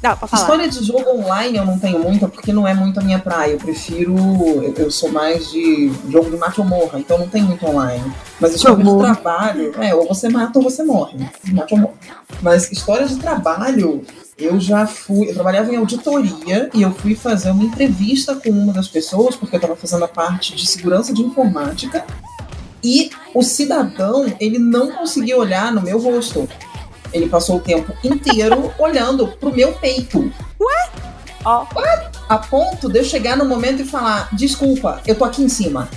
Não, 0.00 0.16
história 0.32 0.68
de 0.68 0.84
jogo 0.84 1.10
online 1.10 1.58
eu 1.58 1.64
não 1.64 1.76
tenho 1.76 1.98
muita, 1.98 2.28
porque 2.28 2.52
não 2.52 2.68
é 2.68 2.72
muito 2.72 3.00
a 3.00 3.02
minha 3.02 3.18
praia. 3.18 3.54
Eu 3.54 3.58
prefiro. 3.58 4.14
Eu, 4.62 4.74
eu 4.76 4.90
sou 4.92 5.10
mais 5.10 5.50
de 5.50 5.90
jogo 6.08 6.30
de 6.30 6.36
mate 6.36 6.60
ou 6.60 6.66
morra, 6.68 7.00
então 7.00 7.18
não 7.18 7.26
tem 7.28 7.42
muito 7.42 7.66
online. 7.66 8.12
Mas 8.38 8.54
história 8.54 8.76
de 8.78 8.84
morra. 8.84 9.12
trabalho, 9.16 9.72
é, 9.82 9.92
ou 9.92 10.06
você 10.06 10.28
mata 10.28 10.56
ou 10.56 10.62
você 10.62 10.84
morre. 10.84 11.18
Mate 11.48 11.74
ou 11.74 11.80
morre. 11.80 11.94
Mas 12.40 12.70
história 12.70 13.06
de 13.08 13.16
trabalho, 13.16 14.04
eu 14.38 14.60
já 14.60 14.86
fui. 14.86 15.30
Eu 15.30 15.34
trabalhava 15.34 15.72
em 15.72 15.76
auditoria 15.76 16.70
e 16.74 16.82
eu 16.82 16.92
fui 16.92 17.14
fazer 17.14 17.50
uma 17.50 17.64
entrevista 17.64 18.34
com 18.36 18.50
uma 18.50 18.72
das 18.72 18.88
pessoas, 18.88 19.34
porque 19.34 19.56
eu 19.56 19.58
estava 19.58 19.76
fazendo 19.76 20.04
a 20.04 20.08
parte 20.08 20.54
de 20.54 20.66
segurança 20.66 21.12
de 21.12 21.22
informática. 21.22 22.04
E 22.84 23.10
o 23.34 23.42
cidadão, 23.42 24.32
ele 24.38 24.58
não 24.58 24.92
conseguia 24.92 25.36
olhar 25.36 25.72
no 25.72 25.80
meu 25.80 25.98
rosto. 25.98 26.48
Ele 27.12 27.28
passou 27.28 27.56
o 27.56 27.60
tempo 27.60 27.92
inteiro 28.04 28.72
olhando 28.78 29.28
pro 29.28 29.54
meu 29.54 29.72
peito. 29.72 30.30
Ó. 31.44 31.66
A 32.28 32.38
ponto 32.38 32.88
de 32.88 32.98
eu 32.98 33.04
chegar 33.04 33.36
no 33.36 33.44
momento 33.44 33.82
e 33.82 33.84
falar: 33.84 34.28
desculpa, 34.34 35.00
eu 35.06 35.14
tô 35.14 35.24
aqui 35.24 35.42
em 35.42 35.48
cima. 35.48 35.88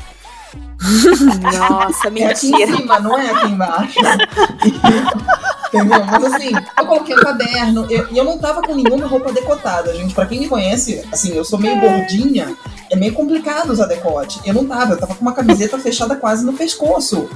Nossa, 0.82 2.08
É 2.08 2.26
aqui 2.32 2.48
em 2.48 2.52
mentira. 2.52 2.78
cima, 2.78 3.00
não 3.00 3.18
é 3.18 3.30
aqui 3.32 3.48
embaixo. 3.48 4.00
Entendeu? 5.74 6.04
Mas 6.06 6.24
assim, 6.34 6.50
eu 6.78 6.86
coloquei 6.86 7.16
o 7.16 7.22
caderno 7.22 7.86
eu- 7.90 8.08
e 8.12 8.18
eu, 8.18 8.24
não 8.24 8.40
tava 8.40 8.62
com 8.62 8.74
nenhuma 8.74 9.06
roupa 9.06 9.32
decotada, 9.32 9.94
gente. 9.96 10.16
Pra 10.16 10.26
quem 10.26 10.40
me 10.40 10.48
conhece, 10.48 11.06
assim, 11.12 11.36
eu 11.36 11.44
sou 11.46 11.60
meio 11.60 11.80
gordinha, 11.80 12.56
é 12.90 12.96
meio 12.96 13.14
complicado 13.14 13.70
usar 13.72 13.86
decote. 13.86 14.40
Eu 14.46 14.54
não 14.56 14.66
tava, 14.66 14.94
eu 14.94 14.98
tava 14.98 15.14
com 15.14 15.22
uma 15.22 15.34
camiseta 15.34 15.78
fechada 15.78 16.16
quase 16.16 16.44
no 16.44 16.54
pescoço. 16.54 17.30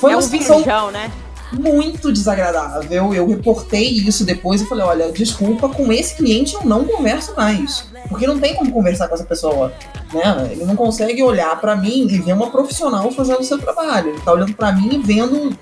Foi 0.00 0.12
É 0.12 0.16
um 0.16 0.20
virgão, 0.20 0.90
né? 0.92 1.10
muito 1.50 2.12
desagradável. 2.12 3.12
Eu 3.12 3.26
reportei 3.26 3.88
isso 3.88 4.22
depois 4.24 4.60
e 4.60 4.66
falei: 4.66 4.84
olha, 4.84 5.10
desculpa, 5.10 5.68
com 5.68 5.90
esse 5.92 6.14
cliente 6.14 6.54
eu 6.54 6.62
não 6.64 6.84
converso 6.84 7.34
mais. 7.34 7.86
Porque 8.08 8.26
não 8.26 8.38
tem 8.38 8.54
como 8.54 8.72
conversar 8.72 9.08
com 9.08 9.14
essa 9.14 9.24
pessoa. 9.24 9.72
Né? 10.12 10.48
Ele 10.52 10.64
não 10.64 10.74
consegue 10.74 11.22
olhar 11.22 11.60
pra 11.60 11.76
mim 11.76 12.06
e 12.08 12.18
ver 12.18 12.32
uma 12.32 12.50
profissional 12.50 13.10
fazendo 13.12 13.40
o 13.40 13.44
seu 13.44 13.58
trabalho. 13.58 14.10
Ele 14.10 14.20
tá 14.20 14.32
olhando 14.32 14.54
pra 14.54 14.72
mim 14.72 14.94
e 14.94 14.98
vendo. 14.98 15.56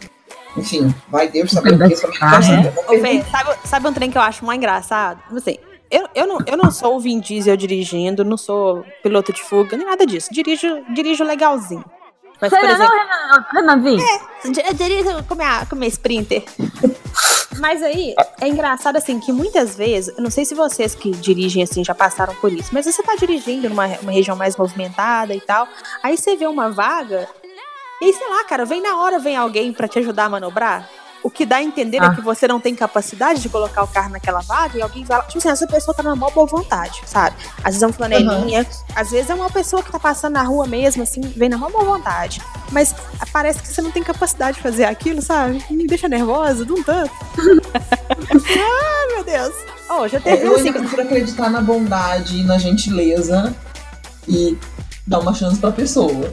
Enfim, 0.56 0.94
vai 1.08 1.28
Deus 1.28 1.50
saber 1.50 1.74
o 1.74 1.78
que 1.78 1.92
isso 1.92 2.06
Ah, 2.20 2.40
é. 2.40 3.00
Fê, 3.00 3.24
sabe, 3.30 3.58
sabe 3.64 3.88
um 3.88 3.92
trem 3.92 4.10
que 4.10 4.16
eu 4.16 4.22
acho 4.22 4.44
mais 4.44 4.56
engraçado? 4.56 5.20
Assim, 5.36 5.58
eu, 5.90 6.08
eu, 6.14 6.26
não, 6.26 6.38
eu 6.46 6.56
não 6.56 6.70
sou 6.70 6.96
o 6.96 7.00
Vin 7.00 7.20
Diesel 7.20 7.56
dirigindo, 7.56 8.24
não 8.24 8.36
sou 8.36 8.84
piloto 9.02 9.32
de 9.32 9.42
fuga, 9.42 9.76
nem 9.76 9.86
nada 9.86 10.06
disso. 10.06 10.32
Dirijo, 10.32 10.82
dirijo 10.94 11.22
legalzinho. 11.24 11.84
Mas, 12.40 12.50
por 12.50 12.60
Renan, 12.60 12.74
exemplo, 12.74 12.96
não, 12.96 13.06
Renan, 13.06 13.46
Renan, 13.52 13.80
vem. 13.82 13.98
Eu 14.44 14.74
dirijo 14.74 15.24
com 15.24 15.34
minha, 15.34 15.66
com 15.66 15.76
minha 15.76 15.88
Sprinter. 15.88 16.44
Mas 17.58 17.82
aí, 17.82 18.14
é 18.40 18.48
engraçado 18.48 18.96
assim, 18.96 19.18
que 19.18 19.32
muitas 19.32 19.76
vezes, 19.76 20.14
eu 20.16 20.22
não 20.22 20.30
sei 20.30 20.44
se 20.44 20.54
vocês 20.54 20.94
que 20.94 21.10
dirigem 21.10 21.62
assim 21.62 21.82
já 21.82 21.94
passaram 21.94 22.34
por 22.34 22.52
isso, 22.52 22.68
mas 22.72 22.84
você 22.84 23.02
tá 23.02 23.16
dirigindo 23.16 23.68
numa 23.68 23.86
uma 24.02 24.12
região 24.12 24.36
mais 24.36 24.56
movimentada 24.56 25.34
e 25.34 25.40
tal, 25.40 25.66
aí 26.02 26.16
você 26.16 26.36
vê 26.36 26.46
uma 26.46 26.70
vaga, 26.70 27.26
e 28.00 28.12
sei 28.12 28.28
lá, 28.28 28.44
cara, 28.44 28.66
vem 28.66 28.82
na 28.82 29.00
hora, 29.00 29.18
vem 29.18 29.36
alguém 29.36 29.72
pra 29.72 29.88
te 29.88 29.98
ajudar 29.98 30.26
a 30.26 30.28
manobrar. 30.28 30.88
O 31.26 31.30
que 31.30 31.44
dá 31.44 31.56
a 31.56 31.62
entender 31.62 31.96
é 31.96 32.04
Ah. 32.04 32.14
que 32.14 32.20
você 32.20 32.46
não 32.46 32.60
tem 32.60 32.72
capacidade 32.72 33.40
de 33.42 33.48
colocar 33.48 33.82
o 33.82 33.88
carro 33.88 34.10
naquela 34.10 34.38
vaga 34.42 34.78
e 34.78 34.80
alguém 34.82 35.02
vai 35.02 35.18
lá. 35.18 35.24
Tipo 35.24 35.38
assim, 35.38 35.48
essa 35.48 35.66
pessoa 35.66 35.92
tá 35.92 36.00
na 36.00 36.14
maior 36.14 36.32
boa 36.32 36.46
vontade, 36.46 37.02
sabe? 37.04 37.34
Às 37.58 37.64
vezes 37.74 37.82
é 37.82 37.86
um 37.88 37.92
flanelinha, 37.92 38.64
às 38.94 39.10
vezes 39.10 39.28
é 39.28 39.34
uma 39.34 39.50
pessoa 39.50 39.82
que 39.82 39.90
tá 39.90 39.98
passando 39.98 40.34
na 40.34 40.44
rua 40.44 40.68
mesmo, 40.68 41.02
assim, 41.02 41.20
vem 41.20 41.48
na 41.48 41.58
maior 41.58 41.72
boa 41.72 41.84
vontade. 41.84 42.40
Mas 42.70 42.94
parece 43.32 43.60
que 43.60 43.66
você 43.66 43.82
não 43.82 43.90
tem 43.90 44.04
capacidade 44.04 44.58
de 44.58 44.62
fazer 44.62 44.84
aquilo, 44.84 45.20
sabe? 45.20 45.64
Me 45.68 45.84
deixa 45.88 46.06
nervosa, 46.06 46.64
de 46.64 46.70
um 46.72 46.80
tanto. 46.84 47.10
ah, 47.90 49.06
meu 49.14 49.24
Deus. 49.24 49.54
Oh, 49.90 50.06
já 50.06 50.20
teve 50.20 50.46
Eu 50.46 50.54
assim. 50.54 50.66
ainda 50.68 50.78
prefiro 50.78 51.02
acreditar 51.02 51.50
na 51.50 51.60
bondade 51.60 52.38
e 52.38 52.44
na 52.44 52.56
gentileza 52.56 53.52
e 54.28 54.56
dar 55.04 55.18
uma 55.18 55.34
chance 55.34 55.58
pra 55.58 55.72
pessoa. 55.72 56.32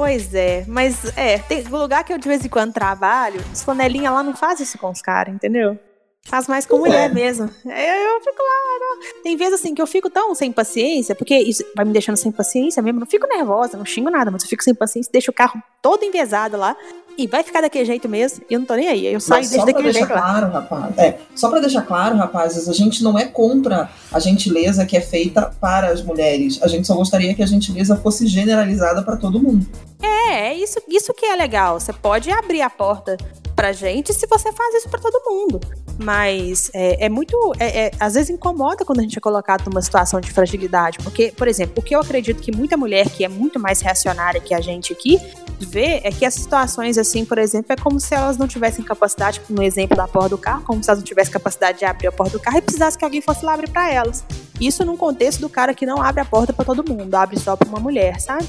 Pois 0.00 0.34
é, 0.34 0.64
mas 0.66 1.14
é, 1.14 1.36
tem 1.40 1.62
lugar 1.64 2.02
que 2.04 2.10
eu 2.10 2.16
de 2.16 2.26
vez 2.26 2.42
em 2.42 2.48
quando 2.48 2.72
trabalho, 2.72 3.38
os 3.52 3.62
flanelinha 3.62 4.10
lá 4.10 4.22
não 4.22 4.34
faz 4.34 4.58
isso 4.58 4.78
com 4.78 4.90
os 4.90 5.02
caras, 5.02 5.34
entendeu? 5.34 5.78
Faz 6.22 6.48
mais 6.48 6.64
com 6.64 6.78
Pois 6.78 6.90
mulher 6.90 7.10
é. 7.10 7.12
mesmo. 7.12 7.50
Eu, 7.66 7.70
eu 7.70 8.20
fico 8.20 8.42
lá. 8.42 8.78
não. 8.80 9.22
Tem 9.22 9.36
vezes 9.36 9.60
assim 9.60 9.74
que 9.74 9.82
eu 9.82 9.86
fico 9.86 10.08
tão 10.08 10.34
sem 10.34 10.50
paciência, 10.50 11.14
porque 11.14 11.36
isso 11.36 11.62
vai 11.76 11.84
me 11.84 11.92
deixando 11.92 12.16
sem 12.16 12.32
paciência 12.32 12.82
mesmo. 12.82 12.98
Não 12.98 13.06
fico 13.06 13.26
nervosa, 13.26 13.76
não 13.76 13.84
xingo 13.84 14.08
nada, 14.08 14.30
mas 14.30 14.42
eu 14.42 14.48
fico 14.48 14.64
sem 14.64 14.74
paciência, 14.74 15.12
deixo 15.12 15.30
o 15.30 15.34
carro 15.34 15.62
todo 15.82 16.02
envezado 16.02 16.56
lá 16.56 16.74
e 17.16 17.26
vai 17.26 17.42
ficar 17.42 17.60
daquele 17.60 17.84
jeito 17.84 18.08
mesmo. 18.08 18.42
E 18.48 18.54
eu 18.54 18.60
não 18.60 18.66
tô 18.66 18.74
nem 18.74 18.88
aí. 18.88 19.06
Eu 19.06 19.20
saio 19.20 19.44
e 19.44 19.48
pra 19.48 19.64
daquele 19.64 19.84
deixar 19.84 19.98
jeito 19.98 20.14
lá. 20.14 20.20
claro, 20.20 20.52
rapaz. 20.52 20.98
É, 20.98 21.18
só 21.34 21.48
pra 21.50 21.60
deixar 21.60 21.82
claro, 21.82 22.16
rapazes, 22.16 22.68
a 22.68 22.72
gente 22.72 23.02
não 23.02 23.18
é 23.18 23.26
contra 23.26 23.90
a 24.12 24.18
gentileza 24.18 24.86
que 24.86 24.96
é 24.96 25.00
feita 25.00 25.52
para 25.60 25.88
as 25.88 26.02
mulheres. 26.02 26.58
A 26.62 26.68
gente 26.68 26.86
só 26.86 26.94
gostaria 26.94 27.34
que 27.34 27.42
a 27.42 27.46
gentileza 27.46 27.96
fosse 27.96 28.26
generalizada 28.26 29.02
pra 29.02 29.16
todo 29.16 29.40
mundo. 29.40 29.66
É, 30.02 30.48
é 30.48 30.54
isso, 30.54 30.80
isso 30.88 31.12
que 31.12 31.26
é 31.26 31.36
legal. 31.36 31.78
Você 31.78 31.92
pode 31.92 32.30
abrir 32.30 32.62
a 32.62 32.70
porta 32.70 33.16
pra 33.54 33.72
gente 33.72 34.14
se 34.14 34.26
você 34.26 34.52
faz 34.52 34.74
isso 34.76 34.88
pra 34.88 34.98
todo 34.98 35.20
mundo. 35.26 35.60
Mas 36.02 36.70
é, 36.72 37.06
é 37.06 37.08
muito. 37.08 37.36
É, 37.58 37.86
é, 37.86 37.90
às 38.00 38.14
vezes 38.14 38.30
incomoda 38.30 38.84
quando 38.84 39.00
a 39.00 39.02
gente 39.02 39.18
é 39.18 39.20
colocado 39.20 39.66
numa 39.68 39.82
situação 39.82 40.20
de 40.20 40.30
fragilidade. 40.30 40.98
Porque, 41.02 41.32
por 41.36 41.46
exemplo, 41.46 41.74
o 41.78 41.82
que 41.82 41.94
eu 41.94 42.00
acredito 42.00 42.40
que 42.40 42.54
muita 42.54 42.76
mulher 42.76 43.08
que 43.10 43.24
é 43.24 43.28
muito 43.28 43.60
mais 43.60 43.80
reacionária 43.80 44.40
que 44.40 44.54
a 44.54 44.60
gente 44.60 44.92
aqui 44.92 45.20
vê 45.58 46.00
é 46.02 46.10
que 46.10 46.24
as 46.24 46.34
situações, 46.34 46.96
assim, 46.96 47.24
por 47.24 47.38
exemplo, 47.38 47.72
é 47.72 47.76
como 47.76 48.00
se 48.00 48.14
elas 48.14 48.38
não 48.38 48.48
tivessem 48.48 48.84
capacidade, 48.84 49.42
no 49.50 49.62
exemplo 49.62 49.96
da 49.96 50.08
porta 50.08 50.30
do 50.30 50.38
carro, 50.38 50.62
como 50.62 50.82
se 50.82 50.88
elas 50.88 51.00
não 51.00 51.06
tivessem 51.06 51.32
capacidade 51.32 51.78
de 51.78 51.84
abrir 51.84 52.06
a 52.06 52.12
porta 52.12 52.32
do 52.32 52.40
carro 52.40 52.56
e 52.56 52.62
precisasse 52.62 52.96
que 52.96 53.04
alguém 53.04 53.20
fosse 53.20 53.44
lá 53.44 53.54
abrir 53.54 53.70
para 53.70 53.92
elas. 53.92 54.24
Isso 54.60 54.84
num 54.84 54.96
contexto 54.96 55.40
do 55.40 55.48
cara 55.48 55.72
que 55.74 55.86
não 55.86 56.02
abre 56.02 56.20
a 56.20 56.24
porta 56.24 56.52
para 56.52 56.64
todo 56.64 56.88
mundo, 56.88 57.14
abre 57.14 57.38
só 57.38 57.56
para 57.56 57.68
uma 57.68 57.80
mulher, 57.80 58.20
sabe? 58.20 58.46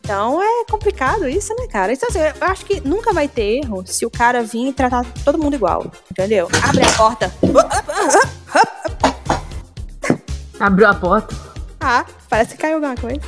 Então 0.00 0.42
é 0.42 0.64
complicado 0.68 1.28
isso, 1.28 1.54
né, 1.54 1.66
cara? 1.68 1.92
Então, 1.92 2.08
assim, 2.08 2.18
eu 2.18 2.46
acho 2.48 2.64
que 2.64 2.80
nunca 2.80 3.12
vai 3.12 3.28
ter 3.28 3.62
erro 3.62 3.84
se 3.86 4.04
o 4.04 4.10
cara 4.10 4.42
vir 4.42 4.68
e 4.68 4.72
tratar 4.72 5.04
todo 5.24 5.38
mundo 5.38 5.54
igual, 5.54 5.92
entendeu? 6.10 6.48
Abre 6.62 6.84
a 6.84 6.92
porta. 6.92 7.32
Abriu 10.58 10.88
a 10.88 10.94
porta. 10.94 11.34
Ah, 11.80 12.04
parece 12.28 12.54
que 12.54 12.62
caiu 12.62 12.74
alguma 12.76 12.96
coisa. 12.96 13.20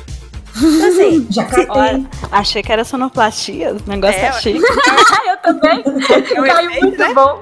Então, 0.57 0.87
assim, 0.87 1.27
Já 1.29 1.43
cai. 1.45 1.65
Olha, 1.69 2.05
achei 2.31 2.63
que 2.63 2.71
era 2.71 2.85
sonoplastia. 2.85 3.73
O 3.73 3.89
negócio 3.89 4.17
É, 4.17 4.25
é, 4.27 4.31
chique. 4.33 4.59
eu 5.27 5.37
também. 5.41 5.83
Caiu 5.83 6.69
efeito, 6.69 6.85
muito 6.85 6.97
né? 6.97 7.13
bom. 7.13 7.41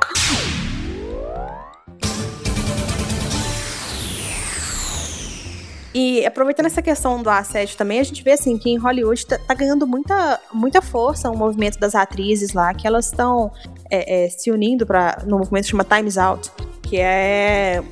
E 5.94 6.26
aproveitando 6.26 6.66
essa 6.66 6.82
questão 6.82 7.22
do 7.22 7.30
assédio 7.30 7.78
também, 7.78 8.00
a 8.00 8.04
gente 8.04 8.24
vê 8.24 8.32
assim 8.32 8.58
que 8.58 8.70
em 8.70 8.78
Hollywood 8.78 9.26
tá, 9.28 9.38
tá 9.38 9.54
ganhando 9.54 9.86
muita, 9.86 10.40
muita 10.52 10.82
força 10.82 11.30
o 11.30 11.38
movimento 11.38 11.80
das 11.80 11.94
atrizes 11.94 12.54
lá, 12.54 12.74
que 12.74 12.88
elas 12.88 13.06
estão 13.06 13.52
é, 13.92 14.26
é, 14.26 14.30
se 14.30 14.50
unindo 14.50 14.86
para 14.86 15.22
no 15.26 15.38
movimento 15.38 15.66
que 15.66 15.72
chama 15.72 15.84
Times 15.84 16.18
Out, 16.18 16.52
que 16.82 17.00
é 17.00 17.84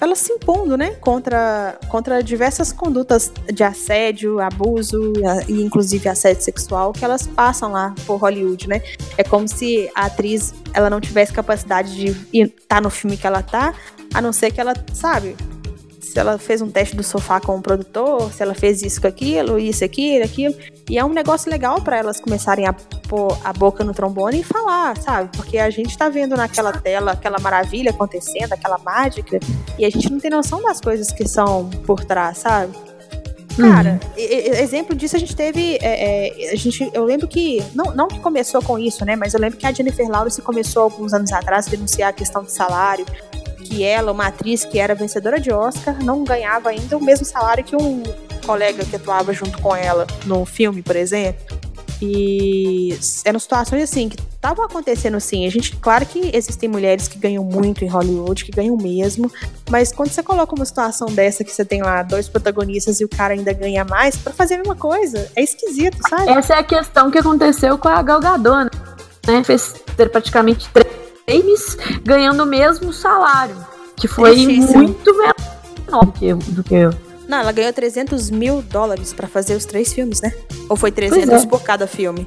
elas 0.00 0.18
se 0.18 0.32
impondo, 0.32 0.76
né, 0.76 0.90
contra, 1.00 1.78
contra 1.88 2.22
diversas 2.22 2.72
condutas 2.72 3.32
de 3.52 3.64
assédio, 3.64 4.40
abuso 4.40 5.12
e 5.48 5.62
inclusive 5.62 6.08
assédio 6.08 6.42
sexual 6.42 6.92
que 6.92 7.04
elas 7.04 7.26
passam 7.26 7.72
lá 7.72 7.94
por 8.06 8.16
Hollywood, 8.16 8.68
né? 8.68 8.82
É 9.16 9.24
como 9.24 9.48
se 9.48 9.90
a 9.94 10.06
atriz 10.06 10.54
ela 10.74 10.90
não 10.90 11.00
tivesse 11.00 11.32
capacidade 11.32 11.96
de 11.96 12.42
estar 12.42 12.82
no 12.82 12.90
filme 12.90 13.16
que 13.16 13.26
ela 13.26 13.42
tá, 13.42 13.74
a 14.12 14.20
não 14.20 14.32
ser 14.32 14.52
que 14.52 14.60
ela, 14.60 14.74
sabe, 14.92 15.34
se 16.16 16.20
ela 16.20 16.38
fez 16.38 16.62
um 16.62 16.70
teste 16.70 16.96
do 16.96 17.02
sofá 17.02 17.38
com 17.38 17.58
o 17.58 17.60
produtor, 17.60 18.32
se 18.32 18.42
ela 18.42 18.54
fez 18.54 18.80
isso 18.80 19.02
com 19.02 19.06
aquilo, 19.06 19.58
isso, 19.58 19.84
aquilo, 19.84 20.24
aquilo. 20.24 20.54
E 20.88 20.98
é 20.98 21.04
um 21.04 21.10
negócio 21.10 21.50
legal 21.50 21.82
para 21.82 21.98
elas 21.98 22.18
começarem 22.18 22.66
a 22.66 22.72
pôr 22.72 23.36
a 23.44 23.52
boca 23.52 23.84
no 23.84 23.92
trombone 23.92 24.40
e 24.40 24.42
falar, 24.42 24.96
sabe? 24.96 25.28
Porque 25.36 25.58
a 25.58 25.68
gente 25.68 25.94
tá 25.98 26.08
vendo 26.08 26.34
naquela 26.34 26.72
tela 26.72 27.12
aquela 27.12 27.38
maravilha 27.38 27.90
acontecendo, 27.90 28.54
aquela 28.54 28.78
mágica, 28.78 29.38
e 29.78 29.84
a 29.84 29.90
gente 29.90 30.10
não 30.10 30.18
tem 30.18 30.30
noção 30.30 30.62
das 30.62 30.80
coisas 30.80 31.12
que 31.12 31.28
são 31.28 31.68
por 31.84 32.02
trás, 32.02 32.38
sabe? 32.38 32.74
Cara, 33.54 34.00
e- 34.16 34.50
exemplo 34.62 34.94
disso 34.94 35.16
a 35.16 35.18
gente 35.18 35.36
teve. 35.36 35.78
é, 35.82 36.48
é, 36.48 36.52
a 36.52 36.56
gente, 36.56 36.90
eu 36.94 37.04
lembro 37.04 37.28
que. 37.28 37.62
Não, 37.74 37.94
não 37.94 38.08
que 38.08 38.20
começou 38.20 38.62
com 38.62 38.78
isso, 38.78 39.04
né? 39.04 39.16
Mas 39.16 39.34
eu 39.34 39.40
lembro 39.40 39.58
que 39.58 39.66
a 39.66 39.72
Jennifer 39.72 40.08
Lawrence 40.08 40.40
começou 40.42 40.82
alguns 40.82 41.12
anos 41.12 41.32
atrás 41.32 41.66
a 41.66 41.70
denunciar 41.70 42.10
a 42.10 42.12
questão 42.12 42.42
do 42.42 42.50
salário. 42.50 43.04
Que 43.68 43.82
ela, 43.82 44.12
uma 44.12 44.26
atriz 44.26 44.64
que 44.64 44.78
era 44.78 44.94
vencedora 44.94 45.40
de 45.40 45.52
Oscar, 45.52 46.02
não 46.02 46.24
ganhava 46.24 46.70
ainda 46.70 46.96
o 46.96 47.04
mesmo 47.04 47.24
salário 47.24 47.64
que 47.64 47.74
um 47.74 48.02
colega 48.44 48.84
que 48.84 48.94
atuava 48.94 49.32
junto 49.32 49.60
com 49.60 49.74
ela 49.74 50.06
no 50.24 50.44
filme, 50.46 50.82
por 50.82 50.94
exemplo. 50.94 51.58
E 52.00 52.96
eram 53.24 53.40
situações 53.40 53.82
assim 53.82 54.08
que 54.08 54.18
estavam 54.20 54.64
acontecendo 54.64 55.18
sim. 55.18 55.46
A 55.46 55.50
gente, 55.50 55.74
claro 55.76 56.04
que 56.04 56.30
existem 56.34 56.68
mulheres 56.68 57.08
que 57.08 57.18
ganham 57.18 57.42
muito 57.42 57.84
em 57.84 57.88
Hollywood, 57.88 58.44
que 58.44 58.52
ganham 58.52 58.76
mesmo, 58.76 59.32
mas 59.70 59.92
quando 59.92 60.10
você 60.10 60.22
coloca 60.22 60.54
uma 60.54 60.64
situação 60.64 61.08
dessa 61.08 61.42
que 61.42 61.50
você 61.50 61.64
tem 61.64 61.82
lá 61.82 62.02
dois 62.02 62.28
protagonistas 62.28 63.00
e 63.00 63.04
o 63.04 63.08
cara 63.08 63.34
ainda 63.34 63.52
ganha 63.52 63.84
mais 63.84 64.14
pra 64.16 64.32
fazer 64.32 64.54
a 64.54 64.58
mesma 64.58 64.76
coisa, 64.76 65.30
é 65.34 65.42
esquisito, 65.42 65.96
sabe? 66.08 66.30
Essa 66.30 66.54
é 66.54 66.58
a 66.58 66.64
questão 66.64 67.10
que 67.10 67.18
aconteceu 67.18 67.78
com 67.78 67.88
a 67.88 68.02
Gal 68.02 68.20
Gadot, 68.20 68.70
né? 69.26 69.42
Fez 69.42 69.74
ter 69.96 70.10
praticamente 70.10 70.68
três 70.68 70.85
ganhando 72.04 72.42
o 72.42 72.46
mesmo 72.46 72.92
salário, 72.92 73.56
que 73.96 74.06
foi 74.08 74.32
Tristíssimo. 74.34 74.82
muito 74.82 75.12
menor 75.16 76.04
do 76.04 76.12
que, 76.12 76.34
do 76.34 76.62
que 76.62 76.74
eu. 76.74 76.90
Não, 77.28 77.38
ela 77.38 77.50
ganhou 77.52 77.72
300 77.72 78.30
mil 78.30 78.62
dólares 78.62 79.12
pra 79.12 79.26
fazer 79.26 79.56
os 79.56 79.64
três 79.64 79.92
filmes, 79.92 80.20
né? 80.20 80.32
Ou 80.68 80.76
foi 80.76 80.92
300 80.92 81.28
Pois 81.28 81.42
é. 81.42 81.46
por 81.46 81.62
cada 81.62 81.86
filme? 81.86 82.26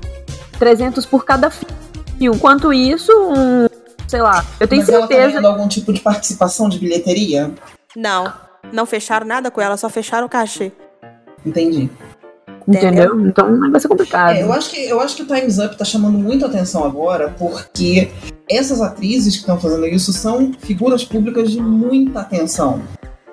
300 0.59 1.05
por 1.05 1.23
cada 1.23 1.49
filme. 1.49 1.73
Enquanto 2.19 2.73
isso, 2.73 3.11
um, 3.13 3.67
sei 4.07 4.21
lá, 4.21 4.45
eu 4.59 4.67
tenho 4.67 4.81
Mas 4.81 4.89
ela 4.89 5.01
tá 5.03 5.07
certeza. 5.07 5.29
ganhando 5.39 5.47
algum 5.47 5.67
tipo 5.69 5.93
de 5.93 6.01
participação 6.01 6.67
de 6.67 6.79
bilheteria? 6.79 7.49
Não, 7.95 8.33
não 8.73 8.85
fecharam 8.85 9.25
nada 9.25 9.49
com 9.49 9.61
ela, 9.61 9.77
só 9.77 9.87
fecharam 9.89 10.27
o 10.27 10.29
cachê. 10.29 10.73
Entendi. 11.45 11.89
Entendeu? 12.69 13.19
Então 13.27 13.71
vai 13.71 13.81
ser 13.81 13.87
complicado. 13.87 14.35
É, 14.35 14.43
eu, 14.43 14.53
acho 14.53 14.69
que, 14.69 14.77
eu 14.77 14.99
acho 14.99 15.15
que 15.15 15.23
o 15.23 15.25
Time's 15.25 15.57
Up 15.57 15.75
tá 15.75 15.83
chamando 15.83 16.19
muita 16.19 16.45
atenção 16.45 16.83
agora, 16.83 17.33
porque 17.37 18.11
essas 18.47 18.79
atrizes 18.79 19.33
que 19.35 19.41
estão 19.41 19.59
fazendo 19.59 19.87
isso 19.87 20.13
são 20.13 20.53
figuras 20.59 21.03
públicas 21.03 21.49
de 21.49 21.59
muita 21.59 22.19
atenção. 22.19 22.81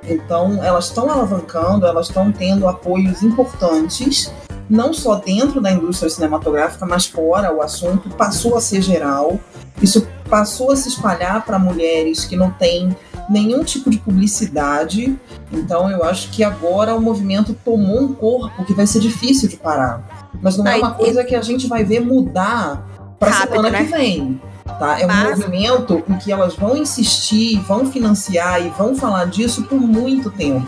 Então, 0.08 0.62
elas 0.64 0.86
estão 0.86 1.10
alavancando, 1.10 1.84
elas 1.84 2.08
estão 2.08 2.32
tendo 2.32 2.66
apoios 2.66 3.22
importantes, 3.22 4.32
não 4.70 4.94
só 4.94 5.16
dentro 5.16 5.60
da 5.60 5.70
indústria 5.70 6.08
cinematográfica, 6.08 6.86
mas 6.86 7.06
fora. 7.06 7.52
O 7.52 7.60
assunto 7.60 8.08
passou 8.10 8.56
a 8.56 8.60
ser 8.60 8.80
geral. 8.80 9.38
Isso 9.82 10.06
passou 10.30 10.72
a 10.72 10.76
se 10.76 10.88
espalhar 10.88 11.44
para 11.44 11.58
mulheres 11.58 12.24
que 12.24 12.36
não 12.36 12.50
têm 12.50 12.96
nenhum 13.28 13.64
tipo 13.64 13.90
de 13.90 13.98
publicidade. 13.98 15.16
Então, 15.52 15.90
eu 15.90 16.04
acho 16.04 16.30
que 16.30 16.42
agora 16.44 16.94
o 16.94 17.00
movimento 17.00 17.54
tomou 17.64 18.00
um 18.02 18.12
corpo 18.14 18.64
que 18.64 18.72
vai 18.74 18.86
ser 18.86 19.00
difícil 19.00 19.48
de 19.48 19.56
parar. 19.56 20.28
Mas 20.40 20.56
não 20.56 20.66
é 20.66 20.76
uma 20.76 20.92
coisa 20.92 21.24
que 21.24 21.34
a 21.34 21.42
gente 21.42 21.66
vai 21.66 21.84
ver 21.84 22.00
mudar 22.00 22.86
para 23.18 23.32
semana 23.32 23.70
né? 23.70 23.84
que 23.84 23.90
vem. 23.90 24.40
Tá? 24.78 25.00
É 25.00 25.04
um 25.04 25.08
Mas- 25.08 25.38
movimento 25.38 26.02
em 26.08 26.16
que 26.16 26.30
elas 26.30 26.54
vão 26.56 26.76
insistir, 26.76 27.58
vão 27.60 27.86
financiar 27.86 28.64
e 28.64 28.68
vão 28.70 28.94
falar 28.94 29.26
disso 29.26 29.62
por 29.64 29.80
muito 29.80 30.30
tempo. 30.30 30.66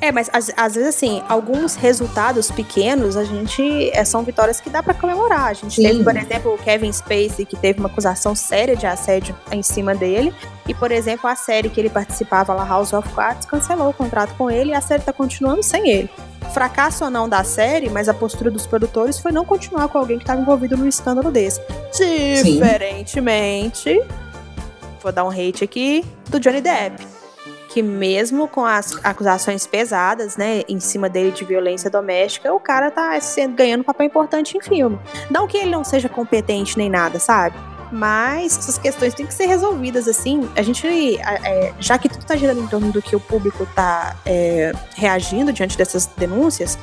É, 0.00 0.12
mas 0.12 0.30
às, 0.32 0.50
às 0.56 0.74
vezes, 0.74 0.94
assim, 0.94 1.22
alguns 1.28 1.74
resultados 1.74 2.50
pequenos, 2.50 3.16
a 3.16 3.24
gente. 3.24 3.90
é, 3.90 4.04
são 4.04 4.22
vitórias 4.22 4.60
que 4.60 4.70
dá 4.70 4.82
pra 4.82 4.94
comemorar. 4.94 5.46
A 5.46 5.52
gente 5.52 5.74
Sim. 5.74 5.82
teve, 5.82 6.04
por 6.04 6.16
exemplo, 6.16 6.54
o 6.54 6.58
Kevin 6.58 6.92
Spacey, 6.92 7.44
que 7.44 7.56
teve 7.56 7.80
uma 7.80 7.88
acusação 7.88 8.34
séria 8.34 8.76
de 8.76 8.86
assédio 8.86 9.34
em 9.50 9.62
cima 9.62 9.94
dele. 9.94 10.32
E, 10.66 10.74
por 10.74 10.92
exemplo, 10.92 11.28
a 11.28 11.34
série 11.34 11.68
que 11.68 11.80
ele 11.80 11.90
participava 11.90 12.54
lá, 12.54 12.64
House 12.64 12.92
of 12.92 13.08
Cards, 13.14 13.46
cancelou 13.46 13.88
o 13.88 13.92
contrato 13.92 14.34
com 14.36 14.50
ele 14.50 14.70
e 14.70 14.74
a 14.74 14.80
série 14.80 15.02
tá 15.02 15.12
continuando 15.12 15.62
sem 15.62 15.88
ele. 15.88 16.10
Fracasso 16.52 17.04
ou 17.04 17.10
não 17.10 17.28
da 17.28 17.42
série, 17.42 17.90
mas 17.90 18.08
a 18.08 18.14
postura 18.14 18.50
dos 18.50 18.66
produtores 18.66 19.18
foi 19.18 19.32
não 19.32 19.44
continuar 19.44 19.88
com 19.88 19.98
alguém 19.98 20.18
que 20.18 20.24
estava 20.24 20.40
envolvido 20.40 20.76
num 20.76 20.86
escândalo 20.86 21.30
desse. 21.30 21.60
Diferentemente, 22.44 24.00
vou 25.02 25.10
dar 25.10 25.24
um 25.24 25.30
hate 25.30 25.64
aqui, 25.64 26.04
do 26.28 26.38
Johnny 26.38 26.60
Depp 26.60 27.17
que 27.68 27.82
mesmo 27.82 28.48
com 28.48 28.64
as 28.64 28.98
acusações 29.04 29.66
pesadas, 29.66 30.36
né, 30.36 30.62
em 30.68 30.80
cima 30.80 31.08
dele 31.08 31.30
de 31.30 31.44
violência 31.44 31.90
doméstica, 31.90 32.52
o 32.52 32.58
cara 32.58 32.90
tá 32.90 33.18
sendo, 33.20 33.54
ganhando 33.54 33.82
um 33.82 33.84
papel 33.84 34.06
importante 34.06 34.56
em 34.56 34.60
filme. 34.60 34.98
Não 35.30 35.46
que 35.46 35.58
ele 35.58 35.70
não 35.70 35.84
seja 35.84 36.08
competente 36.08 36.76
nem 36.78 36.88
nada, 36.88 37.18
sabe? 37.18 37.56
Mas 37.90 38.58
essas 38.58 38.76
questões 38.76 39.14
têm 39.14 39.26
que 39.26 39.32
ser 39.32 39.46
resolvidas 39.46 40.08
assim. 40.08 40.48
A 40.56 40.62
gente, 40.62 40.86
é, 41.18 41.72
já 41.78 41.98
que 41.98 42.08
tudo 42.08 42.24
tá 42.24 42.36
girando 42.36 42.60
em 42.60 42.66
torno 42.66 42.92
do 42.92 43.00
que 43.00 43.16
o 43.16 43.20
público 43.20 43.66
tá 43.74 44.16
é, 44.26 44.72
reagindo 44.94 45.52
diante 45.52 45.76
dessas 45.76 46.06
denúncias, 46.06 46.78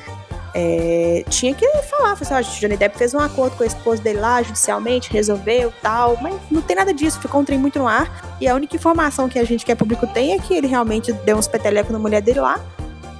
é, 0.57 1.25
tinha 1.29 1.53
que 1.53 1.67
falar, 1.83 2.15
falar 2.15 2.39
assim, 2.39 2.55
ó, 2.55 2.59
Johnny 2.61 2.77
Depp 2.77 2.97
fez 2.97 3.13
um 3.13 3.19
acordo 3.19 3.57
com 3.57 3.63
a 3.63 3.65
esposa 3.65 4.01
dele 4.01 4.21
lá, 4.21 4.41
judicialmente, 4.41 5.11
resolveu 5.11 5.73
tal, 5.81 6.17
mas 6.21 6.33
não 6.49 6.61
tem 6.61 6.77
nada 6.77 6.93
disso, 6.93 7.19
ficou 7.19 7.41
um 7.41 7.43
trem 7.43 7.59
muito 7.59 7.77
no 7.77 7.85
ar. 7.85 8.37
E 8.39 8.47
a 8.47 8.55
única 8.55 8.73
informação 8.73 9.27
que 9.27 9.37
a 9.37 9.43
gente, 9.43 9.65
que 9.65 9.71
é 9.73 9.75
público, 9.75 10.07
tem 10.07 10.31
é 10.31 10.39
que 10.39 10.53
ele 10.53 10.65
realmente 10.65 11.11
deu 11.11 11.35
uns 11.35 11.45
petelecos 11.45 11.91
na 11.91 11.99
mulher 11.99 12.21
dele 12.21 12.39
lá. 12.39 12.57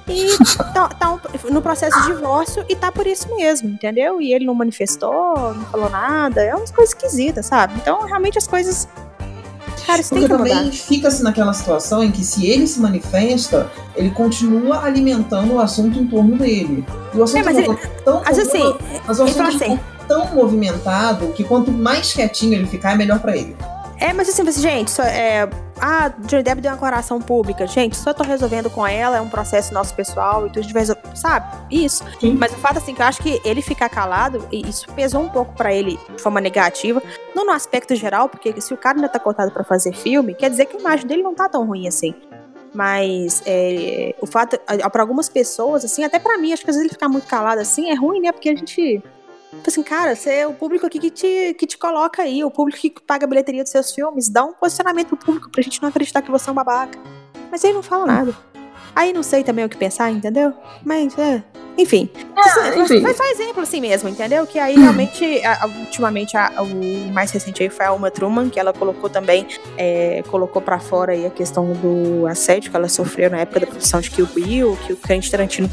E 0.08 0.28
tá, 0.72 0.88
tá 0.88 1.20
no 1.50 1.60
processo 1.60 2.00
de 2.02 2.14
divórcio 2.14 2.64
e 2.70 2.74
tá 2.74 2.90
por 2.90 3.06
isso 3.06 3.28
mesmo, 3.36 3.68
entendeu? 3.68 4.18
E 4.18 4.32
ele 4.32 4.46
não 4.46 4.54
manifestou, 4.54 5.52
não 5.52 5.64
falou 5.66 5.90
nada, 5.90 6.42
é 6.42 6.54
umas 6.54 6.70
coisas 6.70 6.94
esquisitas, 6.94 7.44
sabe? 7.44 7.74
Então, 7.76 8.00
realmente 8.06 8.38
as 8.38 8.46
coisas. 8.46 8.88
Cara, 9.86 10.00
isso 10.00 10.10
tem 10.14 10.20
Porque 10.22 10.34
que 10.34 10.42
mudar. 10.42 10.54
também 10.56 10.72
fica-se 10.72 11.22
naquela 11.22 11.52
situação 11.52 12.02
em 12.02 12.10
que 12.10 12.24
se 12.24 12.44
ele 12.46 12.66
se 12.66 12.80
manifesta, 12.80 13.70
ele 13.94 14.10
continua 14.10 14.82
alimentando 14.84 15.54
o 15.54 15.60
assunto 15.60 15.98
em 15.98 16.06
torno 16.06 16.36
dele. 16.36 16.84
E 17.14 17.18
o 17.18 17.22
assunto 17.22 17.38
É, 17.38 17.42
mas 17.44 17.54
não 17.56 17.62
ele- 17.64 17.76
tão, 18.04 18.22
Mas 18.24 18.38
assim, 18.38 18.74
mas 19.06 19.18
o 19.20 19.22
assunto 19.24 19.42
assim. 19.42 19.76
tá 19.76 19.82
tão 20.08 20.34
movimentado 20.34 21.28
que 21.28 21.44
quanto 21.44 21.70
mais 21.70 22.12
quietinho 22.12 22.54
ele 22.54 22.66
ficar, 22.66 22.92
é 22.92 22.96
melhor 22.96 23.20
pra 23.20 23.36
ele. 23.36 23.56
É, 23.98 24.12
mas 24.12 24.28
assim, 24.28 24.42
assim, 24.46 24.60
gente, 24.60 24.90
só, 24.90 25.02
é, 25.02 25.48
ah, 25.80 26.08
Johnny 26.20 26.42
Depp 26.42 26.60
deu 26.60 26.70
uma 26.70 26.76
declaração 26.76 27.20
pública. 27.20 27.66
Gente, 27.66 27.96
só 27.96 28.12
tô 28.12 28.22
resolvendo 28.22 28.70
com 28.70 28.86
ela, 28.86 29.18
é 29.18 29.20
um 29.20 29.28
processo 29.28 29.72
nosso 29.74 29.94
pessoal, 29.94 30.46
e 30.46 30.50
tudo 30.50 30.66
de 30.66 30.72
vez, 30.72 30.90
sabe? 31.14 31.46
Isso. 31.70 32.04
Sim. 32.20 32.36
Mas 32.38 32.52
o 32.52 32.56
fato, 32.56 32.78
assim, 32.78 32.94
que 32.94 33.02
eu 33.02 33.06
acho 33.06 33.22
que 33.22 33.40
ele 33.44 33.62
ficar 33.62 33.88
calado, 33.88 34.46
e 34.50 34.68
isso 34.68 34.86
pesou 34.92 35.22
um 35.22 35.28
pouco 35.28 35.52
pra 35.54 35.72
ele 35.72 35.98
de 36.14 36.22
forma 36.22 36.40
negativa. 36.40 37.02
Não 37.34 37.44
no 37.44 37.52
aspecto 37.52 37.94
geral, 37.94 38.28
porque 38.28 38.60
se 38.60 38.72
o 38.72 38.76
cara 38.76 38.98
ainda 38.98 39.08
tá 39.08 39.18
cotado 39.18 39.50
pra 39.50 39.64
fazer 39.64 39.92
filme, 39.92 40.34
quer 40.34 40.50
dizer 40.50 40.66
que 40.66 40.76
a 40.76 40.80
imagem 40.80 41.06
dele 41.06 41.22
não 41.22 41.34
tá 41.34 41.48
tão 41.48 41.66
ruim 41.66 41.86
assim. 41.88 42.14
Mas 42.74 43.42
é, 43.46 44.14
o 44.20 44.26
fato, 44.26 44.58
para 44.92 45.02
algumas 45.02 45.28
pessoas, 45.28 45.84
assim, 45.84 46.04
até 46.04 46.18
pra 46.18 46.36
mim, 46.36 46.52
acho 46.52 46.62
que 46.62 46.70
às 46.70 46.76
vezes 46.76 46.90
ele 46.90 46.94
ficar 46.94 47.08
muito 47.08 47.26
calado 47.26 47.60
assim 47.60 47.90
é 47.90 47.94
ruim, 47.94 48.20
né? 48.20 48.32
Porque 48.32 48.50
a 48.50 48.54
gente. 48.54 49.02
Tipo 49.56 49.68
assim, 49.68 49.82
cara, 49.82 50.14
você 50.14 50.30
é 50.30 50.46
o 50.46 50.52
público 50.52 50.86
aqui 50.86 50.98
que 50.98 51.10
te, 51.10 51.54
que 51.54 51.66
te 51.66 51.76
coloca 51.76 52.22
aí, 52.22 52.44
o 52.44 52.50
público 52.50 52.78
que 52.80 52.90
paga 53.06 53.24
a 53.24 53.28
bilheteria 53.28 53.62
dos 53.62 53.72
seus 53.72 53.92
filmes, 53.92 54.28
dá 54.28 54.44
um 54.44 54.52
posicionamento 54.52 55.08
pro 55.08 55.18
público 55.18 55.50
pra 55.50 55.62
gente 55.62 55.82
não 55.82 55.88
acreditar 55.88 56.22
que 56.22 56.30
você 56.30 56.48
é 56.48 56.52
um 56.52 56.54
babaca. 56.56 56.98
Mas 57.50 57.64
aí 57.64 57.72
não 57.72 57.82
fala 57.82 58.06
nada. 58.06 58.36
Aí 58.94 59.12
não 59.12 59.22
sei 59.22 59.42
também 59.44 59.64
o 59.64 59.68
que 59.68 59.76
pensar, 59.76 60.10
entendeu? 60.10 60.52
Mas, 60.84 61.16
é. 61.18 61.42
Enfim. 61.78 62.08
É, 62.34 62.78
enfim. 62.78 63.00
Mas 63.02 63.16
só 63.18 63.24
exemplo 63.24 63.60
assim 63.62 63.80
mesmo, 63.82 64.08
entendeu? 64.08 64.46
Que 64.46 64.58
aí 64.58 64.76
realmente, 64.78 65.44
a- 65.44 65.66
ultimamente, 65.80 66.34
a- 66.34 66.50
o 66.62 67.12
mais 67.12 67.30
recente 67.30 67.62
aí 67.62 67.68
foi 67.68 67.84
a 67.84 67.92
Uma 67.92 68.10
Truman, 68.10 68.48
que 68.48 68.58
ela 68.58 68.72
colocou 68.72 69.10
também, 69.10 69.46
é, 69.76 70.22
colocou 70.30 70.62
pra 70.62 70.78
fora 70.78 71.12
aí 71.12 71.26
a 71.26 71.30
questão 71.30 71.72
do 71.74 72.26
assédio 72.26 72.70
que 72.70 72.76
ela 72.76 72.88
sofreu 72.88 73.28
na 73.30 73.38
época 73.40 73.60
da 73.60 73.66
produção 73.66 74.00
de 74.00 74.10
Kill 74.10 74.26
Bill, 74.26 74.78
que 74.86 74.94
o 74.94 74.96
Quentin 74.96 75.30
Tarantino 75.30 75.68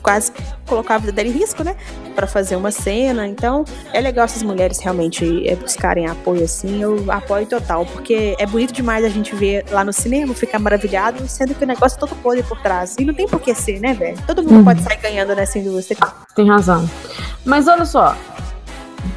quase 0.00 0.32
colocou 0.66 0.94
a 0.94 0.98
vida 0.98 1.12
dela 1.12 1.28
em 1.28 1.32
risco, 1.32 1.62
né? 1.64 1.76
Pra 2.14 2.26
fazer 2.26 2.56
uma 2.56 2.70
cena. 2.70 3.26
Então, 3.26 3.64
é 3.92 4.00
legal 4.00 4.24
essas 4.24 4.42
mulheres 4.42 4.78
realmente 4.80 5.48
é, 5.48 5.54
buscarem 5.56 6.06
apoio 6.06 6.44
assim. 6.44 6.80
Eu 6.82 7.04
apoio 7.10 7.46
total, 7.46 7.84
porque 7.86 8.34
é 8.38 8.46
bonito 8.46 8.72
demais 8.72 9.04
a 9.04 9.08
gente 9.08 9.34
ver 9.34 9.64
lá 9.70 9.84
no 9.84 9.92
cinema, 9.92 10.34
ficar 10.34 10.58
maravilhado, 10.58 11.26
sendo 11.28 11.54
que 11.54 11.64
o 11.64 11.66
negócio 11.66 11.96
é 11.96 12.00
todo 12.00 12.14
podre 12.16 12.42
por 12.42 12.60
trás. 12.60 12.96
E 12.98 13.04
não 13.04 13.14
tem 13.14 13.26
por 13.28 13.40
que 13.40 13.54
ser, 13.54 13.80
né, 13.80 13.94
velho? 13.94 14.16
Todo 14.26 14.42
mundo 14.42 14.54
Uhum. 14.56 14.64
pode 14.64 14.82
sair 14.82 14.98
ganhando 14.98 15.34
nessa 15.34 15.58
indústria. 15.58 15.98
Tem 16.34 16.48
razão. 16.48 16.88
Mas 17.44 17.66
olha 17.68 17.84
só. 17.84 18.16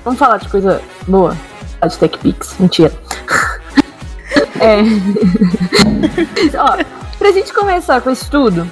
Vamos 0.03 0.19
falar 0.19 0.37
de 0.37 0.47
coisa 0.49 0.81
boa. 1.07 1.37
De 1.85 1.97
TechPix. 1.97 2.55
Mentira. 2.59 2.93
é. 4.61 4.79
Ó, 6.57 6.77
pra 7.17 7.31
gente 7.31 7.53
começar 7.53 7.99
com 8.01 8.09
isso 8.09 8.29
tudo, 8.31 8.69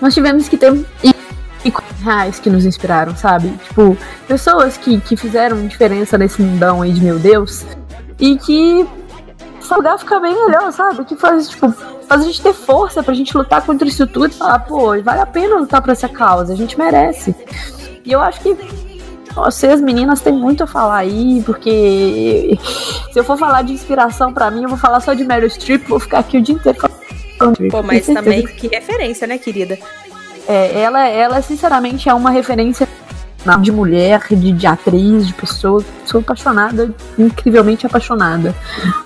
nós 0.00 0.12
tivemos 0.14 0.48
que 0.48 0.56
ter 0.56 0.70
ícones 1.64 2.00
reais 2.00 2.38
que 2.38 2.50
nos 2.50 2.64
inspiraram, 2.64 3.16
sabe? 3.16 3.48
Tipo, 3.64 3.96
pessoas 4.26 4.76
que, 4.76 5.00
que 5.00 5.16
fizeram 5.16 5.66
diferença 5.66 6.18
nesse 6.18 6.42
mundão 6.42 6.82
aí 6.82 6.92
de 6.92 7.00
meu 7.02 7.18
Deus. 7.18 7.64
E 8.18 8.36
que 8.36 8.86
esse 9.60 9.74
lugar 9.74 9.98
fica 9.98 10.20
bem 10.20 10.34
melhor, 10.34 10.72
sabe? 10.72 11.04
Que 11.04 11.16
faz, 11.16 11.48
tipo, 11.48 11.72
faz 12.08 12.20
a 12.20 12.24
gente 12.24 12.42
ter 12.42 12.52
força 12.52 13.02
pra 13.02 13.14
gente 13.14 13.36
lutar 13.36 13.64
contra 13.64 13.86
isso 13.86 14.06
tudo 14.06 14.26
e 14.26 14.34
falar, 14.34 14.58
pô, 14.60 15.00
vale 15.02 15.20
a 15.20 15.26
pena 15.26 15.56
lutar 15.56 15.80
por 15.80 15.90
essa 15.90 16.08
causa, 16.08 16.52
a 16.52 16.56
gente 16.56 16.78
merece. 16.78 17.34
E 18.04 18.12
eu 18.12 18.20
acho 18.20 18.40
que 18.40 18.56
vocês, 19.34 19.80
meninas, 19.80 20.20
têm 20.20 20.32
muito 20.32 20.64
a 20.64 20.66
falar 20.66 20.98
aí, 20.98 21.42
porque 21.44 22.58
se 23.12 23.18
eu 23.18 23.24
for 23.24 23.38
falar 23.38 23.62
de 23.62 23.72
inspiração 23.72 24.32
pra 24.32 24.50
mim, 24.50 24.64
eu 24.64 24.68
vou 24.68 24.78
falar 24.78 25.00
só 25.00 25.14
de 25.14 25.24
Meryl 25.24 25.48
Streep, 25.48 25.86
vou 25.88 25.98
ficar 26.00 26.18
aqui 26.18 26.38
o 26.38 26.42
dia 26.42 26.54
inteiro 26.54 26.78
falando. 26.78 27.70
Pô, 27.70 27.82
mas 27.82 28.06
também, 28.06 28.46
que 28.46 28.68
referência, 28.68 29.26
né, 29.26 29.38
querida? 29.38 29.78
É, 30.48 30.80
ela, 30.80 31.06
ela, 31.08 31.42
sinceramente, 31.42 32.08
é 32.08 32.14
uma 32.14 32.30
referência 32.30 32.88
de 33.60 33.72
mulher, 33.72 34.22
de, 34.30 34.52
de 34.52 34.66
atriz, 34.66 35.26
de 35.26 35.34
pessoa. 35.34 35.84
Sou 36.06 36.20
apaixonada, 36.20 36.94
incrivelmente 37.18 37.86
apaixonada. 37.86 38.54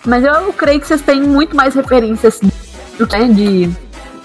Mas 0.05 0.25
eu 0.25 0.53
creio 0.53 0.81
que 0.81 0.87
vocês 0.87 1.03
têm 1.03 1.21
muito 1.21 1.57
mais 1.57 1.75
referências 1.75 2.41
né, 2.43 3.29
de, 3.29 3.71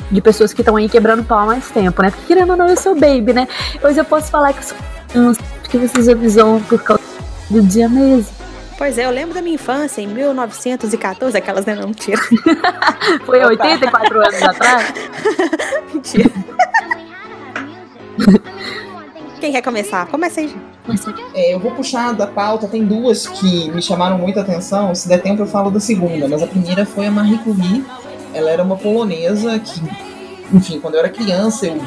de 0.10 0.22
pessoas 0.22 0.54
que 0.54 0.62
estão 0.62 0.76
aí 0.76 0.90
quebrando 0.90 1.24
pau 1.24 1.40
há 1.40 1.46
mais 1.46 1.70
tempo, 1.70 2.02
né? 2.02 2.12
Porque 2.12 2.34
querendo 2.34 2.52
ou 2.52 2.58
não, 2.58 2.68
eu 2.68 2.78
sou 2.78 2.94
baby, 2.96 3.34
né? 3.34 3.48
Hoje 3.82 4.00
eu 4.00 4.06
posso 4.06 4.30
falar 4.30 4.54
que 4.54 4.66
sou 4.66 4.78
porque 5.62 5.78
vocês 5.78 6.10
avisam 6.10 6.62
por 6.64 6.82
causa 6.82 7.04
do 7.50 7.62
dia 7.62 7.88
mesmo. 7.88 8.42
Pois 8.78 8.98
é, 8.98 9.06
eu 9.06 9.12
lembro 9.12 9.34
da 9.34 9.42
minha 9.42 9.56
infância, 9.56 10.02
em 10.02 10.08
1914, 10.08 11.38
aquelas, 11.38 11.66
né? 11.66 11.76
Não, 11.76 11.88
mentira. 11.88 12.20
Foi 13.26 13.42
há 13.42 13.48
84 13.48 14.20
anos 14.20 14.42
atrás. 14.42 14.94
mentira. 15.94 16.32
Quem 19.40 19.52
quer 19.52 19.62
começar? 19.62 20.06
Começa 20.08 20.40
aí, 20.40 20.48
gente. 20.48 20.62
É, 21.34 21.54
eu 21.54 21.60
vou 21.60 21.72
puxar 21.72 22.14
da 22.14 22.28
pauta, 22.28 22.68
tem 22.68 22.86
duas 22.86 23.28
que 23.28 23.72
me 23.72 23.82
chamaram 23.82 24.18
muita 24.18 24.42
atenção. 24.42 24.94
Se 24.94 25.08
der 25.08 25.22
tempo, 25.22 25.42
eu 25.42 25.48
falo 25.48 25.72
da 25.72 25.80
segunda, 25.80 26.28
mas 26.28 26.44
a 26.44 26.48
primeira 26.48 26.86
foi 26.86 27.08
a 27.08 27.12
Marie 27.12 27.38
Curie. 27.40 27.84
Ela 28.34 28.52
era 28.52 28.64
uma 28.64 28.78
polonesa 28.78 29.58
que, 29.60 29.82
enfim, 30.54 30.80
quando 30.80 30.96
eu 30.96 31.00
era 31.00 31.10
criança, 31.10 31.66
eu 31.66 31.82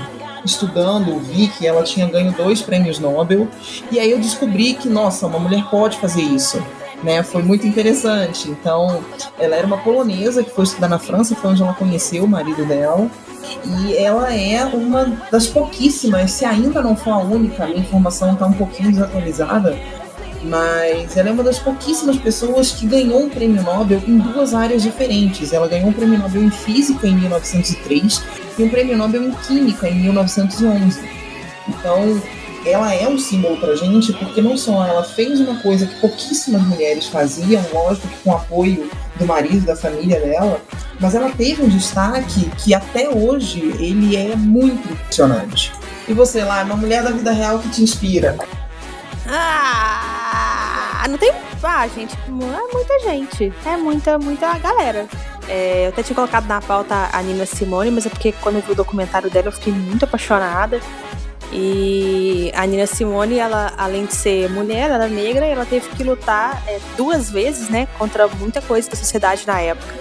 estudando, 0.45 1.19
vi 1.21 1.49
que 1.49 1.67
ela 1.67 1.83
tinha 1.83 2.07
ganho 2.07 2.33
dois 2.33 2.61
prêmios 2.61 2.99
Nobel. 2.99 3.49
E 3.91 3.99
aí 3.99 4.11
eu 4.11 4.19
descobri 4.19 4.75
que, 4.75 4.89
nossa, 4.89 5.27
uma 5.27 5.39
mulher 5.39 5.65
pode 5.71 5.97
fazer 5.99 6.23
isso. 6.23 6.63
Né, 7.03 7.23
foi 7.23 7.43
muito 7.43 7.67
interessante. 7.67 8.51
Então, 8.51 9.05
ela 9.39 9.55
era 9.57 9.67
uma 9.67 9.77
polonesa 9.77 10.43
que 10.43 10.51
foi 10.51 10.65
estudar 10.65 10.89
na 10.89 10.99
França, 10.99 11.35
foi 11.35 11.51
onde 11.51 11.63
ela 11.63 11.75
conheceu 11.75 12.25
o 12.25 12.29
marido 12.29 12.65
dela. 12.65 13.11
E 13.65 13.97
ela 13.97 14.35
é 14.35 14.65
uma 14.65 15.07
das 15.31 15.47
pouquíssimas, 15.47 16.31
se 16.33 16.45
ainda 16.45 16.83
não 16.83 16.97
for 16.97 17.13
a 17.13 17.19
única, 17.19 17.65
a 17.65 17.67
minha 17.67 17.81
informação 17.81 18.33
está 18.33 18.47
um 18.47 18.53
pouquinho 18.53 18.93
desatualizada, 18.93 19.79
mas 20.45 21.17
ela 21.17 21.31
é 21.31 21.33
uma 21.33 21.43
das 21.43 21.59
pouquíssimas 21.59 22.17
pessoas 22.17 22.73
que 22.73 22.87
ganhou 22.87 23.23
um 23.23 23.31
prêmio 23.31 23.63
Nobel 23.63 24.03
em 24.07 24.19
duas 24.19 24.55
áreas 24.55 24.83
diferentes. 24.83 25.53
Ela 25.53 25.67
ganhou 25.67 25.89
um 25.89 25.93
prêmio 25.93 26.19
Nobel 26.19 26.43
em 26.43 26.51
Física 26.51 27.07
em 27.07 27.15
1903 27.15 28.23
e 28.59 28.63
um 28.63 28.69
prêmio 28.69 28.97
Nobel 28.97 29.25
em 29.25 29.33
Química 29.33 29.89
em 29.89 29.95
1911. 30.01 31.01
Então, 31.69 32.23
ela 32.67 32.95
é 32.95 33.09
um 33.09 33.19
símbolo 33.19 33.57
pra 33.57 33.75
gente 33.75 34.13
porque 34.13 34.41
não 34.41 34.57
só 34.57 34.87
ela 34.87 35.03
fez 35.03 35.41
uma 35.41 35.57
coisa 35.61 35.87
que 35.87 36.01
pouquíssimas 36.01 36.63
mulheres 36.63 37.07
faziam, 37.07 37.63
lógico 37.73 38.09
que 38.09 38.17
com 38.23 38.33
apoio 38.33 38.91
do 39.17 39.27
marido, 39.27 39.67
da 39.67 39.77
família 39.77 40.21
dela, 40.21 40.61
mas 41.01 41.15
ela 41.15 41.31
teve 41.31 41.63
um 41.63 41.69
destaque 41.69 42.51
que 42.59 42.75
até 42.75 43.09
hoje 43.09 43.61
ele 43.79 44.17
é 44.17 44.37
muito 44.37 44.93
impressionante. 44.93 45.73
E 46.07 46.13
você 46.13 46.45
lá, 46.45 46.63
uma 46.63 46.77
mulher 46.77 47.03
da 47.03 47.11
vida 47.11 47.33
real 47.33 47.59
que 47.59 47.69
te 47.71 47.83
inspira? 47.83 48.37
Ah, 49.27 51.07
não 51.09 51.17
tem. 51.17 51.33
Ah, 51.63 51.89
gente, 51.89 52.15
é 52.15 52.31
muita 52.73 53.01
gente. 53.01 53.53
É 53.65 53.77
muita, 53.77 54.19
muita 54.19 54.59
galera. 54.59 55.07
É, 55.49 55.87
eu 55.87 55.89
até 55.91 56.03
tinha 56.03 56.15
colocado 56.15 56.47
na 56.47 56.61
pauta 56.61 57.09
a 57.13 57.23
Nina 57.23 57.47
Simone, 57.47 57.91
mas 57.91 58.07
é 58.07 58.09
porque 58.09 58.33
quando 58.41 58.57
eu 58.57 58.63
vi 58.63 58.73
o 58.73 58.75
documentário 58.75 59.31
dela 59.31 59.49
eu 59.49 59.53
fiquei 59.53 59.73
muito 59.73 60.05
apaixonada. 60.05 60.81
E 61.57 62.51
a 62.55 62.67
Nina 62.67 62.85
Simone, 62.85 63.39
ela, 63.39 63.73
além 63.79 64.07
de 64.07 64.15
ser 64.15 64.51
mulher, 64.51 64.91
ela 64.91 65.07
é 65.07 65.09
negra 65.09 65.47
e 65.47 65.51
ela 65.51 65.65
teve 65.65 65.89
que 65.91 66.03
lutar 66.03 66.61
é, 66.67 66.81
duas 66.97 67.31
vezes, 67.31 67.69
né, 67.69 67.87
contra 67.97 68.27
muita 68.27 68.61
coisa 68.61 68.91
da 68.91 68.97
sociedade 68.97 69.47
na 69.47 69.61
época. 69.61 69.95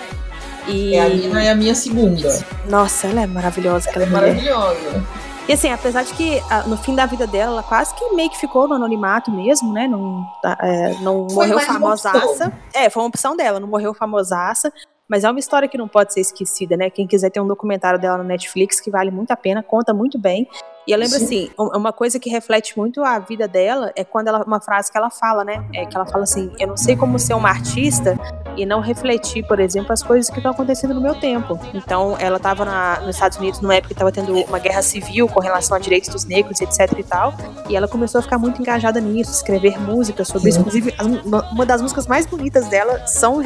E, 0.68 0.96
É, 0.96 1.02
a 1.02 1.10
Nina 1.10 1.44
é 1.44 1.52
a 1.52 1.56
minha 1.56 1.76
segunda. 1.76 2.44
nossa, 2.68 3.06
ela 3.08 3.22
é 3.22 3.28
maravilhosa, 3.28 3.90
Ela 3.94 4.04
é 4.04 4.08
mulher. 4.08 4.22
maravilhosa. 4.34 5.06
E 5.48 5.54
assim, 5.54 5.70
apesar 5.70 6.04
de 6.04 6.14
que 6.14 6.42
ah, 6.50 6.64
no 6.66 6.78
fim 6.78 6.96
da 6.96 7.06
vida 7.06 7.28
dela, 7.28 7.52
ela 7.52 7.64
quase 7.64 7.94
que 7.94 8.16
meio 8.16 8.30
que 8.30 8.38
ficou 8.40 8.68
no 8.68 8.76
anonimato 8.76 9.30
mesmo, 9.30 9.74
né? 9.74 9.88
Não, 9.88 10.26
tá, 10.42 10.58
é, 10.62 10.94
não 11.02 11.30
Foi 11.30 11.48
morreu 11.48 11.60
famosaça. 11.68 12.52
É, 12.74 12.90
foi 12.90 13.04
uma 13.04 13.10
opção 13.10 13.36
dela, 13.36 13.60
não 13.60 13.68
morreu 13.68 13.94
famosaça. 13.94 14.72
Mas 15.06 15.26
é 15.26 15.30
uma 15.30 15.40
história 15.40 15.68
que 15.68 15.78
não 15.78 15.88
pode 15.88 16.14
ser 16.14 16.22
esquecida, 16.22 16.78
né? 16.78 16.90
Quem 16.90 17.06
quiser 17.06 17.30
ter 17.30 17.42
um 17.42 17.46
documentário 17.48 18.00
dela 18.00 18.18
no 18.20 18.24
Netflix, 18.24 18.80
que 18.80 18.90
vale 18.90 19.12
muito 19.12 19.32
a 19.32 19.36
pena, 19.36 19.62
conta 19.62 19.94
muito 19.94 20.18
bem. 20.18 20.48
E 20.86 20.92
eu 20.92 20.98
lembro 20.98 21.18
Sim. 21.18 21.26
assim, 21.26 21.50
um- 21.58 21.78
uma 21.78 21.94
coisa 21.94 22.20
que 22.20 22.30
reflete 22.30 22.78
muito 22.78 23.04
a 23.04 23.20
vida 23.20 23.48
dela 23.48 23.92
é 23.96 24.04
quando 24.04 24.28
ela, 24.28 24.44
uma 24.44 24.60
frase 24.60 24.92
que 24.92 24.98
ela 24.98 25.10
fala, 25.10 25.44
né? 25.44 25.64
É 25.74 25.86
que 25.86 25.96
ela 25.96 26.06
fala 26.06 26.24
assim: 26.24 26.52
Eu 26.60 26.68
não 26.68 26.78
sei 26.78 26.96
como 26.96 27.18
ser 27.18 27.34
uma 27.34 27.50
artista 27.50 28.18
e 28.58 28.66
não 28.66 28.82
refletir, 28.82 29.48
por 29.48 29.60
exemplo, 29.60 29.92
as 29.94 30.04
coisas 30.04 30.30
que 30.30 30.38
estão 30.38 30.52
acontecendo 30.52 30.94
no 30.94 31.02
meu 31.02 31.16
tempo. 31.16 31.60
Então, 31.74 32.16
ela 32.20 32.38
estava 32.38 32.66
nos 33.02 33.16
Estados 33.16 33.38
Unidos 33.38 33.62
numa 33.62 33.74
época 33.76 33.88
que 33.90 33.94
estava 33.94 34.12
tendo 34.12 34.34
uma 34.44 34.60
guerra 34.60 34.82
civil 34.82 35.28
com 35.28 35.40
relação 35.40 35.76
a 35.76 35.80
direitos 35.80 36.10
dos 36.10 36.26
negros, 36.26 36.60
etc 36.62 36.92
e 37.00 37.04
tal. 37.04 37.34
E 37.70 37.76
ela 37.76 37.88
começou 37.88 38.20
a 38.20 38.22
ficar 38.22 38.38
muito 38.38 38.62
engajada 38.62 39.00
nisso, 39.00 39.32
escrever 39.32 39.80
músicas 39.80 40.28
sobre 40.28 40.50
isso. 40.50 40.58
Sim. 40.60 40.62
Inclusive, 40.62 40.94
as- 40.98 41.08
uma- 41.26 41.66
das 41.66 41.82
músicas 41.82 42.06
mais 42.08 42.26
bonitas 42.26 42.68
dela 42.68 43.08
são 43.08 43.38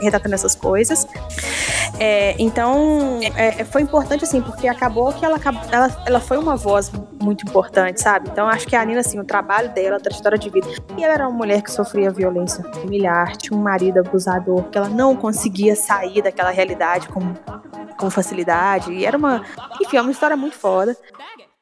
retratando 0.00 0.34
essas 0.34 0.54
coisas. 0.54 1.06
É, 1.98 2.34
então, 2.38 3.20
é, 3.36 3.64
foi 3.64 3.82
importante, 3.82 4.24
assim, 4.24 4.40
porque 4.40 4.66
acabou 4.68 5.12
que 5.12 5.24
ela, 5.24 5.38
ela, 5.70 6.02
ela 6.06 6.20
foi 6.20 6.38
uma 6.38 6.56
voz 6.56 6.85
muito 7.22 7.44
importante, 7.46 8.00
sabe? 8.00 8.28
Então, 8.30 8.48
acho 8.48 8.66
que 8.66 8.76
a 8.76 8.84
Nina, 8.84 9.00
assim, 9.00 9.18
o 9.18 9.24
trabalho 9.24 9.72
dela, 9.72 9.96
a 9.96 10.00
trajetória 10.00 10.38
de 10.38 10.50
vida. 10.50 10.68
E 10.96 11.04
ela 11.04 11.14
era 11.14 11.28
uma 11.28 11.36
mulher 11.36 11.62
que 11.62 11.70
sofria 11.70 12.10
violência 12.10 12.62
familiar, 12.64 13.36
tinha 13.36 13.58
um 13.58 13.62
marido 13.62 13.98
abusador, 13.98 14.64
que 14.64 14.78
ela 14.78 14.88
não 14.88 15.16
conseguia 15.16 15.74
sair 15.76 16.22
daquela 16.22 16.50
realidade 16.50 17.08
com, 17.08 17.20
com 17.96 18.10
facilidade. 18.10 18.92
E 18.92 19.04
era 19.04 19.16
uma. 19.16 19.42
Enfim, 19.80 19.96
é 19.96 20.02
uma 20.02 20.10
história 20.10 20.36
muito 20.36 20.56
foda. 20.56 20.96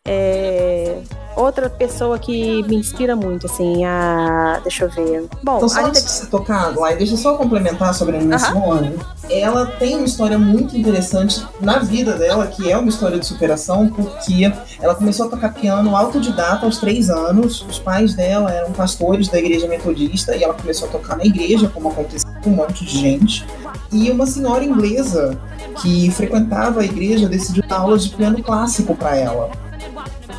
É, 0.06 0.98
outra 1.34 1.70
pessoa 1.70 2.18
que 2.18 2.62
me 2.64 2.76
inspira 2.76 3.16
muito, 3.16 3.46
assim, 3.46 3.86
a. 3.86 4.60
Deixa 4.62 4.84
eu 4.84 4.90
ver. 4.90 5.26
Bom, 5.42 5.56
Então, 5.56 5.68
só 5.68 5.86
antes 5.86 6.04
de 6.04 6.10
você 6.10 6.26
tocar, 6.26 6.76
Lai, 6.76 6.94
deixa 6.94 7.14
eu 7.14 7.16
só 7.16 7.38
complementar 7.38 7.94
sobre 7.94 8.18
a 8.18 8.20
Nina 8.20 8.38
Simone. 8.38 8.98
Ela 9.30 9.64
tem 9.64 9.96
uma 9.96 10.04
história 10.04 10.38
muito 10.38 10.76
interessante 10.76 11.42
na 11.58 11.78
vida 11.78 12.18
dela, 12.18 12.46
que 12.48 12.70
é 12.70 12.76
uma 12.76 12.90
história 12.90 13.18
de 13.18 13.26
superação, 13.26 13.88
porque 13.88 14.52
ela 14.78 14.94
começou 14.94 15.24
a 15.24 15.30
tocar 15.30 15.54
piano 15.54 15.96
autodidata 15.96 16.66
aos 16.66 16.76
três 16.76 17.08
anos. 17.08 17.62
Os 17.62 17.78
pais 17.78 18.12
dela 18.12 18.52
eram 18.52 18.72
pastores 18.72 19.28
da 19.28 19.38
igreja 19.38 19.66
metodista 19.66 20.36
e 20.36 20.44
ela 20.44 20.52
começou 20.52 20.86
a 20.88 20.90
tocar 20.90 21.16
na 21.16 21.24
igreja, 21.24 21.66
como 21.72 21.88
aconteceu 21.88 22.28
com 22.42 22.50
um 22.50 22.56
monte 22.56 22.84
de 22.84 22.98
gente. 22.98 23.46
E 23.90 24.10
uma 24.10 24.26
senhora 24.26 24.62
inglesa 24.62 25.38
que 25.80 26.10
frequentava 26.10 26.82
a 26.82 26.84
igreja 26.84 27.26
decidiu 27.26 27.66
dar 27.66 27.78
aulas 27.78 28.04
de 28.04 28.14
piano 28.14 28.42
clássico 28.42 28.94
para 28.94 29.16
ela. 29.16 29.63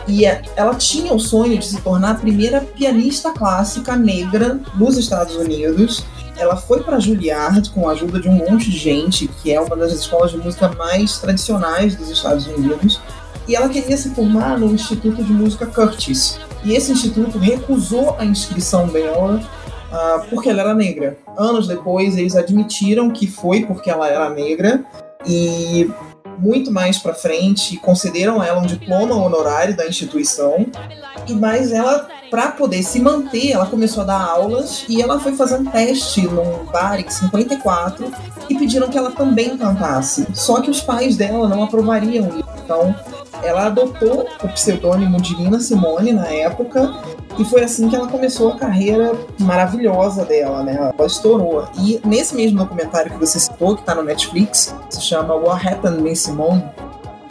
E 0.07 0.25
é- 0.25 0.41
ela 0.55 0.75
tinha 0.75 1.13
o 1.13 1.19
sonho 1.19 1.57
de 1.57 1.65
se 1.65 1.81
tornar 1.81 2.11
a 2.11 2.15
primeira 2.15 2.61
pianista 2.61 3.31
clássica 3.31 3.95
negra 3.95 4.59
nos 4.75 4.97
Estados 4.97 5.35
Unidos. 5.35 6.05
Ela 6.37 6.55
foi 6.55 6.83
para 6.83 6.99
Juilliard 6.99 7.69
com 7.69 7.87
a 7.87 7.93
ajuda 7.93 8.19
de 8.19 8.27
um 8.27 8.33
monte 8.33 8.69
de 8.69 8.77
gente, 8.77 9.27
que 9.27 9.51
é 9.51 9.59
uma 9.59 9.75
das 9.75 9.93
escolas 9.93 10.31
de 10.31 10.37
música 10.37 10.69
mais 10.77 11.17
tradicionais 11.17 11.95
dos 11.95 12.09
Estados 12.09 12.45
Unidos. 12.45 12.99
E 13.47 13.55
ela 13.55 13.69
queria 13.69 13.95
se 13.95 14.09
formar 14.09 14.59
no 14.59 14.73
Instituto 14.73 15.23
de 15.23 15.31
Música 15.31 15.65
Curtis. 15.65 16.39
E 16.63 16.73
esse 16.73 16.91
instituto 16.91 17.37
recusou 17.37 18.15
a 18.17 18.25
inscrição 18.25 18.87
dela 18.87 19.39
ah, 19.91 20.25
porque 20.29 20.49
ela 20.49 20.61
era 20.61 20.73
negra. 20.73 21.17
Anos 21.37 21.67
depois, 21.67 22.17
eles 22.17 22.35
admitiram 22.35 23.09
que 23.11 23.27
foi 23.27 23.65
porque 23.65 23.89
ela 23.89 24.09
era 24.09 24.29
negra. 24.29 24.83
E 25.25 25.89
muito 26.37 26.71
mais 26.71 26.97
para 26.97 27.13
frente 27.13 27.77
concederam 27.77 28.41
a 28.41 28.47
ela 28.47 28.61
um 28.61 28.65
diploma 28.65 29.15
honorário 29.15 29.75
da 29.75 29.87
instituição. 29.87 30.65
E 31.27 31.33
mais 31.33 31.71
ela 31.71 32.07
para 32.35 32.51
poder 32.51 32.83
se 32.83 32.99
manter 32.99 33.51
ela 33.51 33.65
começou 33.65 34.03
a 34.03 34.07
dar 34.07 34.21
aulas 34.21 34.83
e 34.89 35.01
ela 35.01 35.17
foi 35.21 35.33
fazer 35.33 35.55
um 35.55 35.63
teste 35.63 36.27
num 36.27 36.65
bar 36.65 36.99
em 36.99 37.09
54 37.09 38.11
e 38.49 38.55
pediram 38.55 38.89
que 38.89 38.97
ela 38.97 39.09
também 39.09 39.57
cantasse 39.57 40.27
só 40.33 40.59
que 40.59 40.69
os 40.69 40.81
pais 40.81 41.15
dela 41.15 41.47
não 41.47 41.63
aprovariam 41.63 42.27
isso 42.27 42.43
então 42.61 42.93
ela 43.41 43.67
adotou 43.67 44.27
o 44.43 44.49
pseudônimo 44.49 45.21
de 45.21 45.33
Nina 45.37 45.61
Simone 45.61 46.11
na 46.11 46.27
época 46.27 46.93
e 47.39 47.45
foi 47.45 47.63
assim 47.63 47.87
que 47.87 47.95
ela 47.95 48.09
começou 48.09 48.51
a 48.51 48.57
carreira 48.57 49.13
maravilhosa 49.39 50.23
dela, 50.23 50.63
né? 50.63 50.93
Ela 50.97 51.05
estourou. 51.05 51.67
E 51.77 51.99
nesse 52.05 52.33
mesmo 52.33 52.59
documentário 52.59 53.11
que 53.11 53.17
você 53.17 53.37
citou, 53.37 53.75
que 53.75 53.83
tá 53.83 53.93
no 53.93 54.03
Netflix, 54.03 54.73
se 54.89 55.01
chama 55.01 55.35
What 55.35 55.67
Happened 55.67 56.01
Miss 56.01 56.21
Simone, 56.21 56.63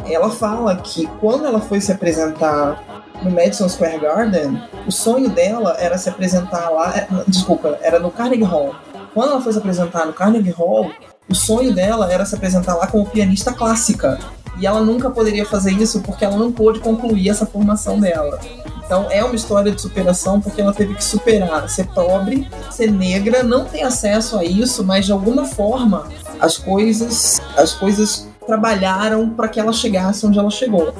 ela 0.04 0.28
fala 0.28 0.76
que 0.76 1.06
quando 1.20 1.46
ela 1.46 1.58
foi 1.58 1.80
se 1.80 1.90
apresentar 1.90 3.03
no 3.24 3.30
Madison 3.30 3.68
Square 3.68 3.98
Garden, 3.98 4.62
o 4.86 4.92
sonho 4.92 5.30
dela 5.30 5.76
era 5.78 5.96
se 5.96 6.08
apresentar 6.08 6.68
lá, 6.68 6.94
é, 6.96 7.08
desculpa, 7.26 7.78
era 7.80 7.98
no 7.98 8.10
Carnegie 8.10 8.44
Hall. 8.44 8.74
Quando 9.14 9.30
ela 9.30 9.40
foi 9.40 9.52
se 9.52 9.58
apresentar 9.58 10.06
no 10.06 10.12
Carnegie 10.12 10.50
Hall, 10.50 10.90
o 11.28 11.34
sonho 11.34 11.74
dela 11.74 12.12
era 12.12 12.24
se 12.26 12.34
apresentar 12.34 12.74
lá 12.74 12.86
como 12.86 13.06
pianista 13.06 13.52
clássica. 13.52 14.18
E 14.58 14.66
ela 14.66 14.80
nunca 14.82 15.10
poderia 15.10 15.44
fazer 15.44 15.72
isso 15.72 16.00
porque 16.00 16.24
ela 16.24 16.36
não 16.36 16.52
pôde 16.52 16.78
concluir 16.80 17.28
essa 17.28 17.46
formação 17.46 17.98
dela. 17.98 18.38
Então 18.84 19.06
é 19.10 19.24
uma 19.24 19.34
história 19.34 19.72
de 19.72 19.80
superação 19.80 20.40
porque 20.40 20.60
ela 20.60 20.72
teve 20.72 20.94
que 20.94 21.02
superar, 21.02 21.68
ser 21.68 21.86
pobre, 21.88 22.48
ser 22.70 22.90
negra, 22.90 23.42
não 23.42 23.64
ter 23.64 23.82
acesso 23.82 24.38
a 24.38 24.44
isso, 24.44 24.84
mas 24.84 25.06
de 25.06 25.12
alguma 25.12 25.44
forma 25.46 26.06
as 26.38 26.58
coisas, 26.58 27.40
as 27.56 27.72
coisas 27.72 28.28
trabalharam 28.46 29.30
para 29.30 29.48
que 29.48 29.58
ela 29.58 29.72
chegasse 29.72 30.26
onde 30.26 30.38
ela 30.38 30.50
chegou. 30.50 30.92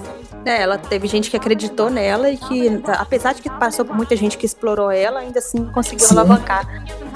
É, 0.44 0.62
ela 0.62 0.76
teve 0.78 1.06
gente 1.06 1.30
que 1.30 1.36
acreditou 1.36 1.88
nela 1.90 2.28
e 2.30 2.36
que, 2.36 2.82
apesar 2.98 3.32
de 3.32 3.40
que 3.42 3.48
passou 3.50 3.84
por 3.84 3.96
muita 3.96 4.14
gente 4.14 4.36
que 4.36 4.44
explorou 4.44 4.90
ela, 4.90 5.20
ainda 5.20 5.38
assim 5.38 5.64
conseguiu 5.66 6.06
Sim. 6.06 6.14
alavancar. 6.14 6.66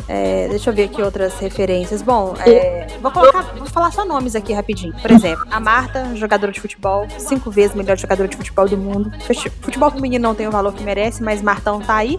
É, 0.08 0.48
deixa 0.48 0.70
eu 0.70 0.74
ver 0.74 0.84
aqui 0.84 1.02
outras 1.02 1.34
referências. 1.38 2.00
Bom, 2.00 2.34
é, 2.46 2.86
vou 3.02 3.10
colocar, 3.10 3.42
vou 3.56 3.66
falar 3.66 3.92
só 3.92 4.04
nomes 4.06 4.34
aqui 4.34 4.54
rapidinho. 4.54 4.94
Por 5.02 5.10
exemplo, 5.10 5.44
a 5.50 5.60
Marta, 5.60 6.14
jogadora 6.14 6.50
de 6.50 6.60
futebol, 6.60 7.06
cinco 7.18 7.50
vezes 7.50 7.76
melhor 7.76 7.98
jogadora 7.98 8.26
de 8.28 8.36
futebol 8.36 8.66
do 8.66 8.76
mundo. 8.78 9.12
Fute- 9.26 9.50
Futebol 9.60 9.90
feminino 9.90 10.22
não 10.26 10.34
tem 10.34 10.48
o 10.48 10.50
valor 10.50 10.72
que 10.72 10.82
merece, 10.82 11.22
mas 11.22 11.42
Martão 11.42 11.80
tá 11.80 11.96
aí. 11.96 12.18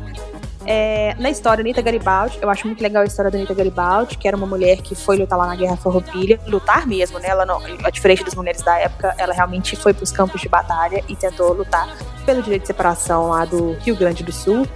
É, 0.72 1.15
na 1.17 1.32
história, 1.32 1.63
Anitta 1.63 1.82
Garibaldi, 1.82 2.38
eu 2.39 2.47
acho 2.47 2.67
muito 2.67 2.80
legal 2.80 3.01
a 3.01 3.05
história 3.07 3.32
da 3.32 3.39
Anitta 3.39 3.55
Garibaldi, 3.55 4.15
que 4.15 4.28
era 4.28 4.38
uma 4.38 4.45
mulher 4.45 4.84
que 4.84 4.93
foi 4.93 5.17
lutar 5.17 5.36
lá 5.36 5.47
na 5.47 5.55
Guerra 5.55 5.76
Farroupilha, 5.76 6.39
lutar 6.45 6.86
mesmo, 6.86 7.17
né? 7.17 7.30
Ela 7.30 7.43
não, 7.43 7.59
diferente 7.91 8.24
das 8.24 8.36
mulheres 8.36 8.61
da 8.61 8.78
época, 8.78 9.15
ela 9.17 9.34
realmente 9.34 9.76
foi 9.76 9.95
para 9.95 10.03
os 10.03 10.11
campos 10.11 10.39
de 10.39 10.47
batalha 10.47 11.03
e 11.07 11.15
tentou 11.15 11.53
lutar 11.53 11.89
pelo 12.24 12.43
direito 12.43 12.61
de 12.61 12.67
separação 12.67 13.30
lá 13.30 13.45
do 13.45 13.72
Rio 13.80 13.95
Grande 13.95 14.24
do 14.24 14.32
Sul. 14.32 14.67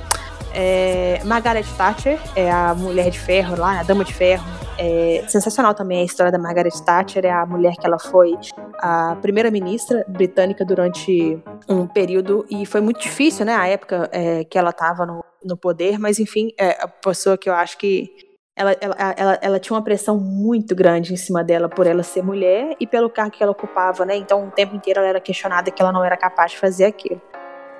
É, 0.52 1.22
Margaret 1.26 1.66
Thatcher 1.78 2.20
é 2.36 2.50
a 2.50 2.74
mulher 2.74 3.12
de 3.12 3.20
ferro 3.20 3.56
lá, 3.56 3.80
a 3.80 3.84
dama 3.84 4.04
de 4.04 4.16
ferro. 4.16 4.44
É 4.78 5.24
sensacional 5.28 5.74
também 5.74 6.02
a 6.02 6.04
história 6.04 6.32
da 6.32 6.40
Margaret 6.40 6.72
Thatcher, 6.86 7.26
é 7.26 7.32
a 7.32 7.46
mulher 7.46 7.74
que 7.76 7.86
ela 7.86 8.00
foi 8.00 8.34
a 8.80 9.16
primeira-ministra 9.22 10.04
britânica 10.08 10.66
durante 10.66 11.42
um 11.70 11.88
período 11.88 12.46
e 12.50 12.66
foi 12.66 12.82
muito 12.82 13.00
difícil, 13.00 13.46
né, 13.46 13.54
a 13.56 13.68
época 13.68 14.10
é, 14.12 14.44
que 14.44 14.58
ela 14.58 14.72
estava 14.72 15.06
no, 15.06 15.24
no 15.44 15.56
poder, 15.56 16.00
mas 16.00 16.20
enfim, 16.20 16.50
é 16.60 16.84
a 16.84 16.88
pessoa 16.88 17.38
que 17.38 17.50
eu 17.50 17.54
acho 17.54 17.78
que 17.78 18.12
ela, 18.56 18.76
ela, 18.80 18.96
ela, 19.18 19.40
ela 19.42 19.60
tinha 19.60 19.76
uma 19.76 19.84
pressão 19.84 20.20
muito 20.20 20.76
grande 20.76 21.14
em 21.14 21.18
cima 21.18 21.44
dela 21.44 21.68
por 21.68 21.88
ela 21.88 22.04
ser 22.04 22.24
mulher 22.24 22.76
e 22.80 22.86
pelo 22.86 23.10
cargo 23.10 23.32
que 23.32 23.42
ela 23.42 23.52
ocupava, 23.52 24.06
né? 24.06 24.16
Então, 24.16 24.48
o 24.48 24.52
tempo 24.52 24.76
inteiro 24.76 25.00
ela 25.00 25.10
era 25.10 25.20
questionada 25.20 25.72
que 25.72 25.82
ela 25.82 25.92
não 25.92 26.04
era 26.04 26.16
capaz 26.16 26.52
de 26.52 26.60
fazer 26.60 26.86
aquilo. 26.86 27.20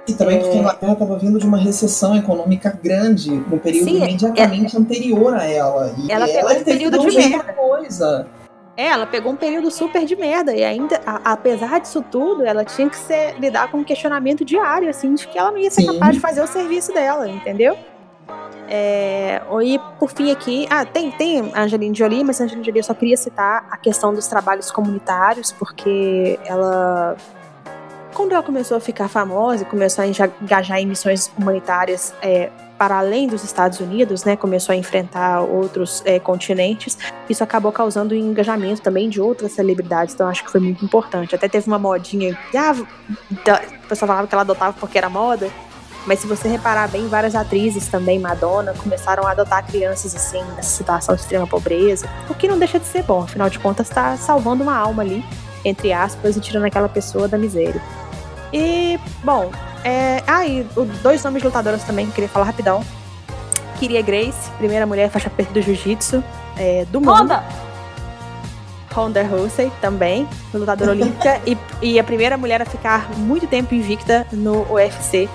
E 0.08 0.14
também 0.14 0.40
porque 0.40 0.58
a 0.58 0.60
Inglaterra 0.60 0.94
estava 0.94 1.18
vindo 1.18 1.40
de 1.40 1.46
uma 1.48 1.58
recessão 1.58 2.16
econômica 2.16 2.78
grande 2.84 3.32
no 3.32 3.58
período 3.58 3.86
Sim, 3.90 3.98
imediatamente 4.04 4.78
anterior 4.78 5.34
a 5.34 5.46
ela. 5.46 5.94
E 5.98 6.12
Ela 6.12 6.30
ela, 6.30 6.50
pegou 6.50 6.62
um 6.62 6.64
período 6.64 7.00
de 7.00 7.16
merda. 7.18 7.54
coisa. 7.54 8.28
É, 8.76 8.88
ela 8.88 9.06
pegou 9.06 9.32
um 9.32 9.36
período 9.36 9.70
super 9.72 10.04
de 10.04 10.16
merda 10.16 10.54
e 10.54 10.64
ainda, 10.64 11.00
a- 11.06 11.32
apesar 11.34 11.80
disso 11.80 12.04
tudo, 12.12 12.44
ela 12.44 12.66
tinha 12.66 12.90
que 12.90 12.98
ser, 12.98 13.40
lidar 13.40 13.70
com 13.72 13.78
um 13.78 13.84
questionamento 13.84 14.44
diário, 14.44 14.90
assim, 14.90 15.14
de 15.14 15.28
que 15.28 15.38
ela 15.38 15.52
não 15.52 15.58
ia 15.60 15.70
ser 15.72 15.82
Sim. 15.84 15.94
capaz 15.94 16.16
de 16.16 16.20
fazer 16.20 16.42
o 16.42 16.48
serviço 16.48 16.92
dela, 16.94 17.30
entendeu? 17.30 17.78
É, 18.68 19.42
e 19.64 19.80
por 20.00 20.10
fim 20.12 20.32
aqui, 20.32 20.66
ah, 20.70 20.84
tem, 20.86 21.12
tem 21.12 21.52
a 21.54 21.62
Angelina 21.64 21.94
Jolie, 21.94 22.24
mas 22.24 22.42
a 22.42 22.46
Angelina 22.46 22.66
Jolie 22.66 22.80
eu 22.80 22.84
só 22.84 22.94
queria 22.94 23.16
citar 23.16 23.68
a 23.70 23.78
questão 23.78 24.14
dos 24.14 24.28
trabalhos 24.28 24.72
comunitários, 24.72 25.52
porque 25.52 26.40
ela, 26.46 27.16
quando 28.14 28.32
ela 28.32 28.44
começou 28.44 28.78
a 28.78 28.80
ficar 28.80 29.08
famosa 29.08 29.64
e 29.64 29.66
começou 29.66 30.04
a 30.04 30.08
engajar 30.08 30.80
em 30.80 30.86
missões 30.86 31.32
humanitárias 31.38 32.14
é, 32.22 32.50
para 32.78 32.98
além 32.98 33.28
dos 33.28 33.44
Estados 33.44 33.80
Unidos, 33.80 34.24
né, 34.24 34.36
começou 34.36 34.74
a 34.74 34.76
enfrentar 34.76 35.42
outros 35.42 36.02
é, 36.06 36.20
continentes, 36.20 36.98
isso 37.30 37.44
acabou 37.44 37.72
causando 37.72 38.14
engajamento 38.14 38.82
também 38.82 39.10
de 39.10 39.22
outras 39.22 39.54
celebridades, 39.54 40.14
então 40.14 40.28
acho 40.28 40.44
que 40.44 40.52
foi 40.52 40.60
muito 40.60 40.84
importante. 40.84 41.36
Até 41.36 41.48
teve 41.48 41.68
uma 41.68 41.80
modinha, 41.80 42.38
ah, 42.56 42.74
o 42.74 43.88
pessoal 43.88 44.08
falava 44.08 44.28
que 44.28 44.36
ela 44.36 44.42
adotava 44.42 44.76
porque 44.78 44.98
era 44.98 45.10
moda, 45.10 45.50
mas 46.06 46.20
se 46.20 46.28
você 46.28 46.50
reparar 46.50 46.90
bem, 46.90 47.08
várias 47.08 47.36
atrizes 47.36 47.88
também, 47.88 48.20
Madonna, 48.20 48.74
começaram 48.74 49.26
a 49.26 49.32
adotar 49.32 49.66
crianças 49.66 50.14
assim, 50.14 50.44
nessa 50.56 50.70
situação 50.70 51.16
de 51.16 51.22
extrema 51.22 51.48
pobreza, 51.48 52.10
o 52.30 52.34
que 52.34 52.48
não 52.48 52.60
deixa 52.60 52.80
de 52.80 52.86
ser 52.86 53.04
bom, 53.04 53.22
afinal 53.22 53.50
de 53.50 53.60
contas 53.60 53.88
está 53.88 54.18
salvando 54.18 54.64
uma 54.64 54.76
alma 54.76 55.02
ali, 55.02 55.24
entre 55.64 55.94
aspas, 55.94 56.36
e 56.36 56.40
tirando 56.40 56.66
aquela 56.66 56.90
pessoa 56.90 57.28
da 57.28 57.38
miséria. 57.38 57.82
E, 58.52 59.00
bom, 59.24 59.52
é... 59.84 60.22
ah, 60.28 60.46
e 60.46 60.64
dois 61.02 61.24
nomes 61.24 61.42
de 61.42 61.48
lutadoras 61.48 61.84
também 61.84 62.06
que 62.06 62.12
eu 62.12 62.16
queria 62.16 62.30
falar 62.30 62.46
rapidão. 62.46 62.84
Kyria 63.80 64.02
Grace, 64.02 64.50
primeira 64.58 64.86
mulher 64.86 65.10
faixa 65.10 65.30
preta 65.30 65.52
do 65.52 65.62
jiu-jitsu 65.62 66.24
é, 66.58 66.86
do 66.86 67.00
mundo. 67.00 67.18
Roda! 67.18 67.44
Ronda 68.94 69.24
Rousey 69.24 69.72
também, 69.82 70.28
lutadora 70.54 70.92
olímpica, 70.94 71.42
e, 71.48 71.58
e 71.82 72.00
a 72.00 72.04
primeira 72.04 72.38
mulher 72.38 72.62
a 72.62 72.66
ficar 72.66 73.10
muito 73.18 73.48
tempo 73.48 73.74
invicta 73.74 74.26
no 74.32 74.72
UFC. 74.72 75.28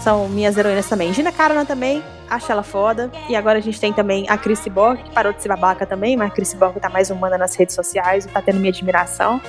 São 0.00 0.28
minhas 0.28 0.56
heroínas 0.56 0.88
também. 0.88 1.12
Gina 1.12 1.32
Carano 1.32 1.64
também, 1.64 2.02
acho 2.28 2.50
ela 2.50 2.62
foda. 2.62 3.10
E 3.28 3.36
agora 3.36 3.58
a 3.58 3.62
gente 3.62 3.80
tem 3.80 3.92
também 3.92 4.26
a 4.28 4.36
Chris 4.36 4.66
Borg, 4.68 5.02
que 5.02 5.10
parou 5.10 5.32
de 5.32 5.40
ser 5.40 5.48
babaca 5.48 5.86
também, 5.86 6.16
mas 6.16 6.30
a 6.30 6.34
Chris 6.34 6.52
Borg 6.52 6.78
tá 6.78 6.88
mais 6.88 7.10
humana 7.10 7.38
nas 7.38 7.54
redes 7.54 7.74
sociais 7.74 8.24
e 8.24 8.28
tá 8.28 8.42
tendo 8.42 8.58
minha 8.58 8.70
admiração. 8.70 9.40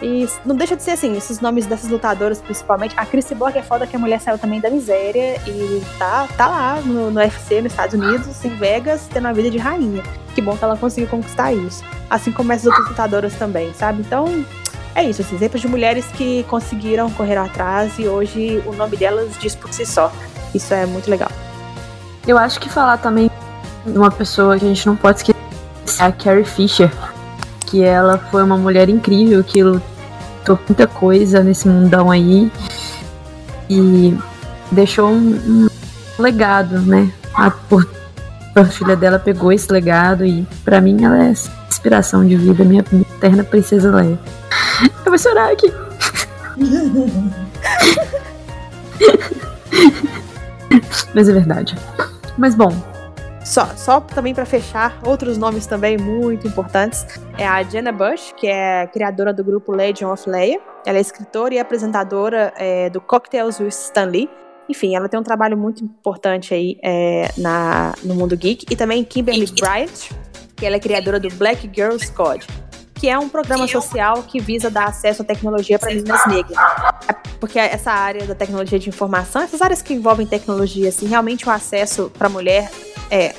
E 0.00 0.28
não 0.44 0.54
deixa 0.54 0.76
de 0.76 0.82
ser 0.82 0.92
assim, 0.92 1.16
esses 1.16 1.40
nomes 1.40 1.66
dessas 1.66 1.90
lutadoras, 1.90 2.40
principalmente. 2.40 2.94
A 2.96 3.04
Chris 3.04 3.30
Borg 3.32 3.56
é 3.56 3.62
foda 3.62 3.86
que 3.86 3.96
a 3.96 3.98
mulher 3.98 4.20
saiu 4.20 4.38
também 4.38 4.60
da 4.60 4.70
miséria 4.70 5.40
e 5.46 5.82
tá, 5.98 6.28
tá 6.36 6.46
lá 6.46 6.80
no, 6.80 7.10
no 7.10 7.20
UFC, 7.20 7.60
nos 7.60 7.72
Estados 7.72 7.94
Unidos, 7.94 8.44
em 8.44 8.50
Vegas, 8.50 9.08
tendo 9.12 9.26
a 9.26 9.32
vida 9.32 9.50
de 9.50 9.58
rainha. 9.58 10.02
Que 10.34 10.40
bom 10.40 10.56
que 10.56 10.62
ela 10.62 10.76
conseguiu 10.76 11.08
conquistar 11.08 11.52
isso. 11.52 11.82
Assim 12.08 12.30
como 12.30 12.52
essas 12.52 12.66
outras 12.66 12.88
lutadoras 12.88 13.34
também, 13.34 13.72
sabe? 13.74 14.02
Então, 14.02 14.44
é 14.94 15.02
isso, 15.02 15.22
assim, 15.22 15.34
exemplos 15.34 15.60
de 15.60 15.68
mulheres 15.68 16.06
que 16.06 16.44
conseguiram 16.44 17.10
correr 17.10 17.36
atrás 17.36 17.98
e 17.98 18.06
hoje 18.06 18.62
o 18.66 18.72
nome 18.72 18.96
delas 18.96 19.36
diz 19.38 19.54
por 19.54 19.72
si 19.72 19.84
só. 19.84 20.12
Isso 20.54 20.72
é 20.72 20.86
muito 20.86 21.10
legal. 21.10 21.30
Eu 22.26 22.38
acho 22.38 22.60
que 22.60 22.68
falar 22.68 22.98
também 22.98 23.30
de 23.84 23.98
uma 23.98 24.10
pessoa 24.10 24.58
que 24.58 24.64
a 24.64 24.68
gente 24.68 24.86
não 24.86 24.96
pode 24.96 25.18
esquecer 25.18 25.38
é 25.98 26.04
a 26.04 26.12
Carrie 26.12 26.44
Fisher. 26.44 26.90
Que 27.70 27.82
ela 27.82 28.18
foi 28.18 28.42
uma 28.42 28.56
mulher 28.56 28.88
incrível 28.88 29.44
que 29.44 29.62
lutou 29.62 30.58
muita 30.68 30.86
coisa 30.86 31.42
nesse 31.42 31.68
mundão 31.68 32.10
aí. 32.10 32.50
E 33.68 34.16
deixou 34.70 35.10
um, 35.10 35.68
um 36.18 36.22
legado, 36.22 36.80
né? 36.80 37.12
A, 37.34 37.50
por, 37.50 37.88
a 38.54 38.64
filha 38.64 38.96
dela 38.96 39.18
pegou 39.18 39.52
esse 39.52 39.70
legado 39.70 40.24
e 40.24 40.46
para 40.64 40.80
mim 40.80 41.04
ela 41.04 41.22
é 41.24 41.32
inspiração 41.68 42.26
de 42.26 42.36
vida, 42.36 42.64
minha, 42.64 42.84
eterna 43.16 43.44
princesa 43.44 43.94
Leia. 43.94 44.18
Eu 45.04 45.10
vou 45.10 45.18
chorar 45.18 45.52
aqui. 45.52 45.72
Mas 51.14 51.28
é 51.28 51.32
verdade. 51.32 51.76
Mas 52.36 52.54
bom, 52.54 52.72
só, 53.48 53.66
só 53.76 53.98
também 53.98 54.34
para 54.34 54.44
fechar, 54.44 55.00
outros 55.06 55.38
nomes 55.38 55.66
também 55.66 55.96
muito 55.96 56.46
importantes. 56.46 57.06
É 57.38 57.46
a 57.46 57.62
Jenna 57.62 57.90
Bush, 57.90 58.34
que 58.36 58.46
é 58.46 58.86
criadora 58.88 59.32
do 59.32 59.42
grupo 59.42 59.72
Legend 59.72 60.04
of 60.04 60.28
Leia. 60.28 60.60
Ela 60.84 60.98
é 60.98 61.00
escritora 61.00 61.54
e 61.54 61.58
apresentadora 61.58 62.52
é, 62.58 62.90
do 62.90 63.00
Cocktails 63.00 63.58
with 63.58 63.68
Stan 63.68 64.04
Lee. 64.04 64.28
Enfim, 64.68 64.94
ela 64.94 65.08
tem 65.08 65.18
um 65.18 65.22
trabalho 65.22 65.56
muito 65.56 65.82
importante 65.82 66.52
aí 66.52 66.78
é, 66.82 67.30
na, 67.38 67.94
no 68.04 68.14
mundo 68.14 68.36
geek. 68.36 68.66
E 68.70 68.76
também 68.76 69.02
Kimberly 69.02 69.46
Bryant, 69.58 70.10
que 70.54 70.66
ela 70.66 70.76
é 70.76 70.78
criadora 70.78 71.18
do 71.18 71.30
Black 71.30 71.70
Girls 71.74 72.12
Code 72.12 72.46
que 72.98 73.08
é 73.08 73.16
um 73.16 73.28
programa 73.28 73.68
social 73.68 74.24
que 74.24 74.40
visa 74.40 74.68
dar 74.68 74.86
acesso 74.86 75.22
à 75.22 75.24
tecnologia 75.24 75.78
para 75.78 75.94
meninas 75.94 76.26
negras. 76.26 76.58
É 77.08 77.12
porque 77.38 77.56
essa 77.56 77.92
área 77.92 78.26
da 78.26 78.34
tecnologia 78.34 78.76
de 78.76 78.88
informação, 78.88 79.40
essas 79.40 79.62
áreas 79.62 79.80
que 79.80 79.94
envolvem 79.94 80.26
tecnologia, 80.26 80.88
assim, 80.88 81.06
realmente 81.06 81.46
o 81.46 81.50
acesso 81.50 82.10
para 82.18 82.28
mulher 82.28 82.68
é, 83.10 83.34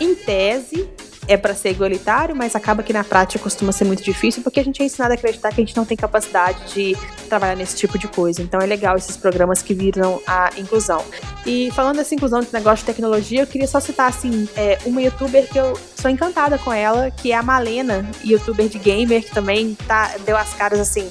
em 0.00 0.14
tese, 0.14 0.88
é 1.28 1.36
para 1.36 1.54
ser 1.54 1.70
igualitário, 1.70 2.34
mas 2.36 2.54
acaba 2.54 2.82
que 2.82 2.92
na 2.92 3.02
prática 3.02 3.42
costuma 3.42 3.72
ser 3.72 3.84
muito 3.84 4.02
difícil, 4.02 4.42
porque 4.42 4.60
a 4.60 4.64
gente 4.64 4.80
é 4.82 4.86
ensinado 4.86 5.12
a 5.12 5.14
acreditar 5.14 5.52
que 5.52 5.60
a 5.60 5.64
gente 5.64 5.76
não 5.76 5.84
tem 5.84 5.96
capacidade 5.96 6.72
de 6.72 6.96
trabalhar 7.28 7.56
nesse 7.56 7.76
tipo 7.76 7.98
de 7.98 8.06
coisa. 8.06 8.42
Então 8.42 8.60
é 8.60 8.66
legal 8.66 8.96
esses 8.96 9.16
programas 9.16 9.60
que 9.62 9.74
viram 9.74 10.20
a 10.26 10.50
inclusão. 10.56 11.04
E 11.44 11.70
falando 11.72 11.96
dessa 11.96 12.14
inclusão 12.14 12.40
de 12.40 12.52
negócio 12.52 12.78
de 12.78 12.92
tecnologia, 12.92 13.42
eu 13.42 13.46
queria 13.46 13.66
só 13.66 13.80
citar 13.80 14.08
assim, 14.08 14.48
é, 14.56 14.78
uma 14.84 15.02
youtuber 15.02 15.48
que 15.48 15.58
eu 15.58 15.78
sou 15.96 16.10
encantada 16.10 16.58
com 16.58 16.72
ela, 16.72 17.10
que 17.10 17.32
é 17.32 17.36
a 17.36 17.42
Malena, 17.42 18.08
youtuber 18.24 18.68
de 18.68 18.78
gamer, 18.78 19.24
que 19.24 19.34
também 19.34 19.74
tá, 19.86 20.14
deu 20.24 20.36
as 20.36 20.54
caras 20.54 20.78
assim 20.78 21.10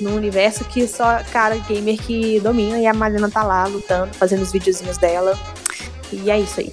no 0.00 0.16
universo 0.16 0.64
que 0.64 0.88
só 0.88 1.22
cara 1.32 1.56
gamer 1.56 1.96
que 1.96 2.40
domina 2.40 2.78
e 2.78 2.86
a 2.86 2.92
Malena 2.92 3.30
tá 3.30 3.44
lá 3.44 3.64
lutando, 3.66 4.12
fazendo 4.14 4.42
os 4.42 4.52
videozinhos 4.52 4.98
dela. 4.98 5.38
E 6.12 6.30
é 6.30 6.38
isso 6.38 6.60
aí. 6.60 6.72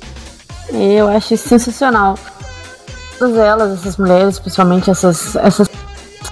Eu 0.69 1.07
acho 1.07 1.35
sensacional. 1.37 2.17
Todas 3.17 3.37
elas, 3.37 3.79
essas 3.79 3.97
mulheres, 3.97 4.39
principalmente 4.39 4.89
essas, 4.89 5.35
essas 5.35 5.67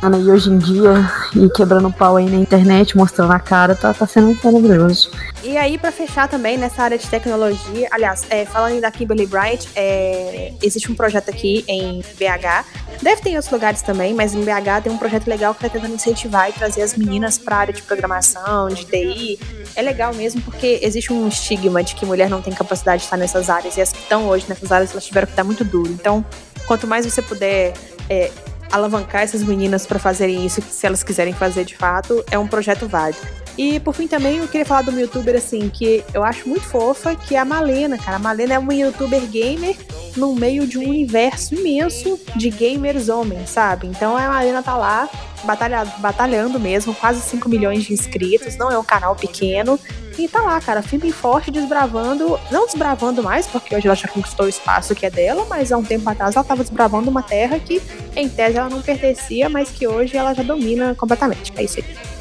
e 0.02 0.32
hoje 0.32 0.50
em 0.50 0.58
dia, 0.58 0.94
e 1.36 1.50
quebrando 1.50 1.92
pau 1.92 2.16
aí 2.16 2.30
na 2.30 2.38
internet, 2.38 2.96
mostrando 2.96 3.34
a 3.34 3.40
cara, 3.40 3.76
tá, 3.76 3.94
tá 3.94 4.08
sendo 4.08 4.38
maravilhoso. 4.42 5.12
E 5.44 5.58
aí, 5.58 5.78
para 5.78 5.92
fechar 5.92 6.28
também 6.28 6.58
nessa 6.58 6.84
área 6.84 6.98
de 6.98 7.06
tecnologia, 7.08 7.88
aliás, 7.92 8.24
é, 8.30 8.46
falando 8.46 8.80
da 8.80 8.90
Kimberly 8.92 9.26
Bright, 9.26 9.70
é, 9.76 10.54
existe 10.62 10.90
um 10.90 10.96
projeto 10.96 11.30
aqui 11.30 11.66
em 11.68 12.02
BH. 12.18 12.66
Deve 13.02 13.22
ter 13.22 13.30
em 13.30 13.36
outros 13.36 13.52
lugares 13.52 13.82
também, 13.82 14.14
mas 14.14 14.34
em 14.34 14.42
BH 14.42 14.84
tem 14.84 14.92
um 14.92 14.98
projeto 14.98 15.28
legal 15.28 15.54
que 15.54 15.62
tá 15.62 15.70
tentando 15.70 15.94
incentivar 15.94 16.50
e 16.50 16.54
trazer 16.54 16.82
as 16.82 16.96
meninas 16.96 17.38
para 17.38 17.58
a 17.58 17.60
área 17.60 17.74
de 17.74 17.82
programação, 17.82 18.70
de 18.70 18.86
TI. 18.86 19.40
É 19.76 19.82
legal 19.82 20.14
mesmo 20.14 20.42
porque 20.42 20.80
existe 20.82 21.12
um 21.12 21.28
estigma 21.28 21.84
de 21.84 21.96
que 21.96 22.06
mulher 22.06 22.30
não 22.30 22.42
tem 22.42 22.54
capacidade 22.54 23.00
de 23.00 23.06
estar 23.06 23.18
nessas 23.18 23.50
áreas 23.50 23.78
e 23.78 23.82
as 23.82 23.92
que 23.92 24.00
estão 24.00 24.28
hoje 24.28 24.46
nessas 24.48 24.72
áreas 24.72 24.92
elas 24.92 25.06
tiveram 25.06 25.28
que 25.28 25.34
estar 25.34 25.44
muito 25.44 25.64
duro. 25.64 25.90
Então, 25.92 26.26
quanto 26.66 26.88
mais 26.88 27.06
você 27.06 27.22
puder 27.22 27.74
é, 28.10 28.32
alavancar 28.72 29.22
essas 29.22 29.44
meninas 29.44 29.86
para 29.86 30.00
fazerem 30.00 30.46
isso, 30.46 30.62
se 30.62 30.86
elas 30.86 31.04
quiserem 31.04 31.34
fazer 31.34 31.66
de 31.66 31.76
fato, 31.76 32.24
é 32.32 32.38
um 32.38 32.48
projeto 32.48 32.88
válido. 32.88 33.39
E 33.58 33.80
por 33.80 33.94
fim 33.94 34.08
também 34.08 34.38
eu 34.38 34.48
queria 34.48 34.66
falar 34.66 34.84
de 34.84 34.90
uma 34.90 35.02
youtuber 35.02 35.36
assim, 35.36 35.70
que 35.70 36.04
eu 36.14 36.24
acho 36.24 36.48
muito 36.48 36.64
fofa, 36.66 37.16
que 37.16 37.36
é 37.36 37.40
a 37.40 37.46
Malena, 37.46 37.98
cara. 37.98 38.18
A 38.18 38.20
Malena 38.20 38.54
é 38.54 38.60
uma 38.60 38.74
youtuber 38.74 39.22
gamer 39.28 39.76
no 40.16 40.34
meio 40.34 40.66
de 40.66 40.78
um 40.78 40.88
universo 40.88 41.56
imenso 41.56 42.20
de 42.36 42.50
gamers 42.50 43.10
homens, 43.10 43.50
sabe? 43.50 43.88
Então 43.88 44.16
a 44.16 44.28
Malena 44.28 44.64
tá 44.64 44.76
lá 44.78 45.10
batalha, 45.44 45.86
batalhando 46.00 46.60
mesmo, 46.60 46.94
quase 46.94 47.22
5 47.22 47.48
milhões 47.50 47.84
de 47.84 47.94
inscritos, 47.94 48.58
não 48.58 48.72
é 48.72 48.78
um 48.78 48.84
canal 48.84 49.16
pequeno. 49.16 49.80
E 50.18 50.28
tá 50.28 50.42
lá, 50.42 50.60
cara, 50.60 50.82
firme 50.82 51.10
e 51.10 51.14
forte, 51.14 51.50
desbravando, 51.50 52.38
não 52.52 52.66
desbravando 52.66 53.24
mais, 53.24 53.48
porque 53.48 53.74
hoje 53.74 53.88
ela 53.88 53.96
já 53.96 54.08
conquistou 54.08 54.46
o 54.46 54.50
espaço 54.50 54.94
que 54.94 55.06
é 55.06 55.10
dela, 55.10 55.46
mas 55.50 55.72
há 55.72 55.78
um 55.78 55.84
tempo 55.84 56.10
atrás 56.10 56.36
ela 56.36 56.44
tava 56.44 56.62
desbravando 56.62 57.10
uma 57.10 57.24
terra 57.24 57.58
que, 57.58 57.82
em 58.16 58.28
tese, 58.28 58.58
ela 58.58 58.70
não 58.70 58.82
pertencia, 58.82 59.48
mas 59.48 59.70
que 59.70 59.88
hoje 59.88 60.18
ela 60.18 60.34
já 60.34 60.44
domina 60.44 60.94
completamente. 60.96 61.54
É 61.56 61.64
isso 61.64 61.80
aí. 61.80 62.19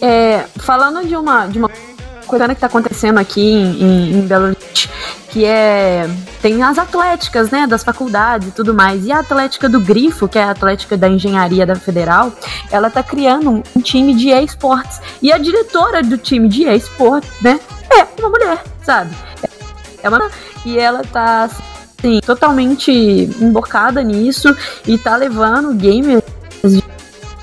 É, 0.00 0.44
falando 0.56 1.06
de 1.06 1.16
uma, 1.16 1.46
de 1.46 1.58
uma 1.58 1.70
coisa 2.24 2.46
que 2.48 2.54
está 2.54 2.66
acontecendo 2.66 3.18
aqui 3.18 3.40
em, 3.40 4.18
em, 4.18 4.20
Belo 4.22 4.46
Horizonte, 4.46 4.90
que 5.30 5.44
é. 5.44 6.08
Tem 6.42 6.62
as 6.62 6.76
atléticas, 6.76 7.50
né? 7.50 7.66
Das 7.66 7.82
faculdades 7.82 8.48
e 8.48 8.50
tudo 8.50 8.74
mais. 8.74 9.06
E 9.06 9.12
a 9.12 9.20
Atlética 9.20 9.68
do 9.68 9.80
Grifo, 9.80 10.28
que 10.28 10.38
é 10.38 10.44
a 10.44 10.50
Atlética 10.50 10.96
da 10.96 11.08
Engenharia 11.08 11.64
da 11.64 11.74
Federal, 11.74 12.32
ela 12.70 12.90
tá 12.90 13.02
criando 13.02 13.50
um, 13.50 13.80
time 13.80 14.14
de 14.14 14.28
esportes. 14.30 15.00
E 15.22 15.32
a 15.32 15.38
diretora 15.38 16.02
do 16.02 16.18
time 16.18 16.48
de 16.48 16.64
esportes, 16.64 17.30
né? 17.40 17.58
É 17.90 18.06
uma 18.20 18.28
mulher, 18.28 18.62
sabe? 18.82 19.14
É 20.02 20.08
uma. 20.08 20.30
E 20.66 20.78
ela 20.78 21.02
tá. 21.02 21.44
Assim, 21.98 22.20
totalmente 22.20 22.92
embocada 23.40 24.02
nisso 24.02 24.54
e 24.86 24.98
tá 24.98 25.16
levando 25.16 25.72
gamers 25.72 26.22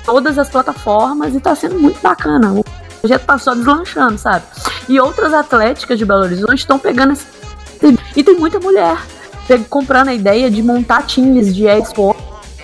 todas 0.04 0.38
as 0.38 0.48
plataformas 0.48 1.34
e 1.34 1.40
tá 1.40 1.54
sendo 1.54 1.78
muito 1.78 2.00
bacana. 2.00 2.52
O 2.52 2.64
projeto 3.00 3.24
tá 3.24 3.38
só 3.38 3.54
deslanchando, 3.54 4.18
sabe? 4.18 4.44
E 4.88 5.00
outras 5.00 5.32
atléticas 5.32 5.98
de 5.98 6.04
Belo 6.04 6.22
Horizonte 6.22 6.58
estão 6.58 6.78
pegando 6.78 7.12
esse. 7.12 7.26
E 8.14 8.22
tem 8.22 8.36
muita 8.36 8.60
mulher 8.60 8.96
comprando 9.68 10.08
a 10.08 10.14
ideia 10.14 10.50
de 10.50 10.62
montar 10.62 11.02
times 11.02 11.54
de 11.54 11.66
e-sport 11.66 12.16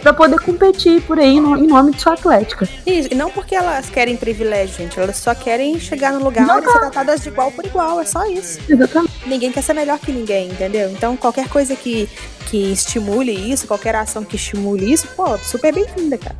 para 0.02 0.12
poder 0.12 0.38
competir 0.40 1.02
por 1.02 1.18
aí 1.18 1.40
no, 1.40 1.56
em 1.56 1.66
nome 1.66 1.92
de 1.92 2.00
sua 2.00 2.14
atlética. 2.14 2.68
Isso, 2.86 3.08
e 3.10 3.14
não 3.14 3.30
porque 3.30 3.54
elas 3.54 3.90
querem 3.90 4.16
privilégio, 4.16 4.76
gente. 4.76 4.98
Elas 4.98 5.16
só 5.16 5.34
querem 5.34 5.78
chegar 5.78 6.12
no 6.12 6.22
lugar 6.22 6.46
não, 6.46 6.60
e 6.60 6.64
ser 6.64 6.78
tratadas 6.78 7.20
de 7.20 7.28
igual 7.28 7.50
por 7.50 7.64
igual. 7.64 8.00
É 8.00 8.04
só 8.04 8.24
isso. 8.26 8.60
Exatamente. 8.68 9.12
Ninguém 9.26 9.50
quer 9.50 9.62
ser 9.62 9.74
melhor 9.74 9.98
que 9.98 10.12
ninguém, 10.12 10.48
entendeu? 10.50 10.90
Então, 10.90 11.16
qualquer 11.16 11.48
coisa 11.48 11.74
que, 11.74 12.08
que 12.46 12.72
estimule 12.72 13.32
isso, 13.32 13.66
qualquer 13.66 13.96
ação 13.96 14.24
que 14.24 14.36
estimule 14.36 14.90
isso, 14.90 15.08
pô, 15.16 15.36
super 15.38 15.74
bem-vinda, 15.74 16.16
cara. 16.16 16.36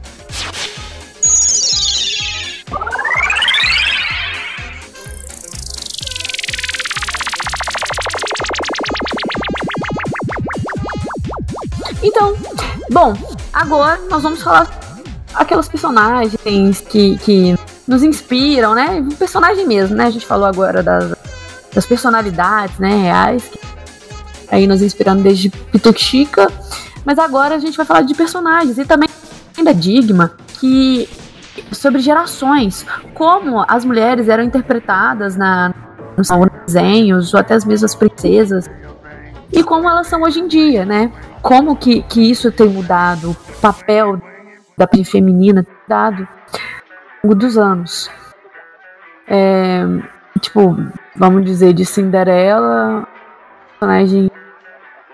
Então, 12.08 12.34
bom, 12.90 13.14
agora 13.52 14.00
nós 14.08 14.22
vamos 14.22 14.42
falar 14.42 14.66
aquelas 15.34 15.68
personagens 15.68 16.80
que, 16.80 17.18
que 17.18 17.54
nos 17.86 18.02
inspiram, 18.02 18.74
né? 18.74 18.92
Um 18.92 19.10
personagem 19.10 19.66
mesmo, 19.66 19.94
né? 19.94 20.06
A 20.06 20.10
gente 20.10 20.24
falou 20.24 20.46
agora 20.46 20.82
das, 20.82 21.14
das 21.74 21.84
personalidades, 21.84 22.78
né, 22.78 23.02
reais, 23.02 23.44
que 23.44 23.60
aí 24.50 24.66
nos 24.66 24.80
inspirando 24.80 25.22
desde 25.22 25.50
Pituxica, 25.50 26.50
mas 27.04 27.18
agora 27.18 27.56
a 27.56 27.58
gente 27.58 27.76
vai 27.76 27.84
falar 27.84 28.00
de 28.00 28.14
personagens 28.14 28.78
e 28.78 28.86
também 28.86 29.08
da 29.62 29.72
Digma, 29.72 30.32
que 30.58 31.06
sobre 31.72 32.00
gerações, 32.00 32.86
como 33.12 33.66
as 33.68 33.84
mulheres 33.84 34.30
eram 34.30 34.44
interpretadas 34.44 35.36
na 35.36 35.74
nos 36.16 36.28
desenhos, 36.66 37.32
ou 37.32 37.38
até 37.38 37.54
as 37.54 37.64
mesmas 37.64 37.94
princesas, 37.94 38.68
e 39.52 39.62
como 39.62 39.88
elas 39.88 40.06
são 40.06 40.22
hoje 40.22 40.40
em 40.40 40.46
dia, 40.46 40.84
né? 40.84 41.10
Como 41.42 41.76
que, 41.76 42.02
que 42.02 42.30
isso 42.30 42.52
tem 42.52 42.68
mudado, 42.68 43.30
o 43.30 43.60
papel 43.60 44.20
da 44.76 44.88
feminina 45.04 45.62
tem 45.62 45.74
mudado 45.82 46.22
ao 46.22 47.30
longo 47.30 47.34
dos 47.34 47.56
anos. 47.56 48.10
É, 49.26 49.82
tipo, 50.40 50.76
vamos 51.16 51.44
dizer, 51.44 51.72
de 51.72 51.84
Cinderela, 51.84 53.06
personagem 53.78 54.30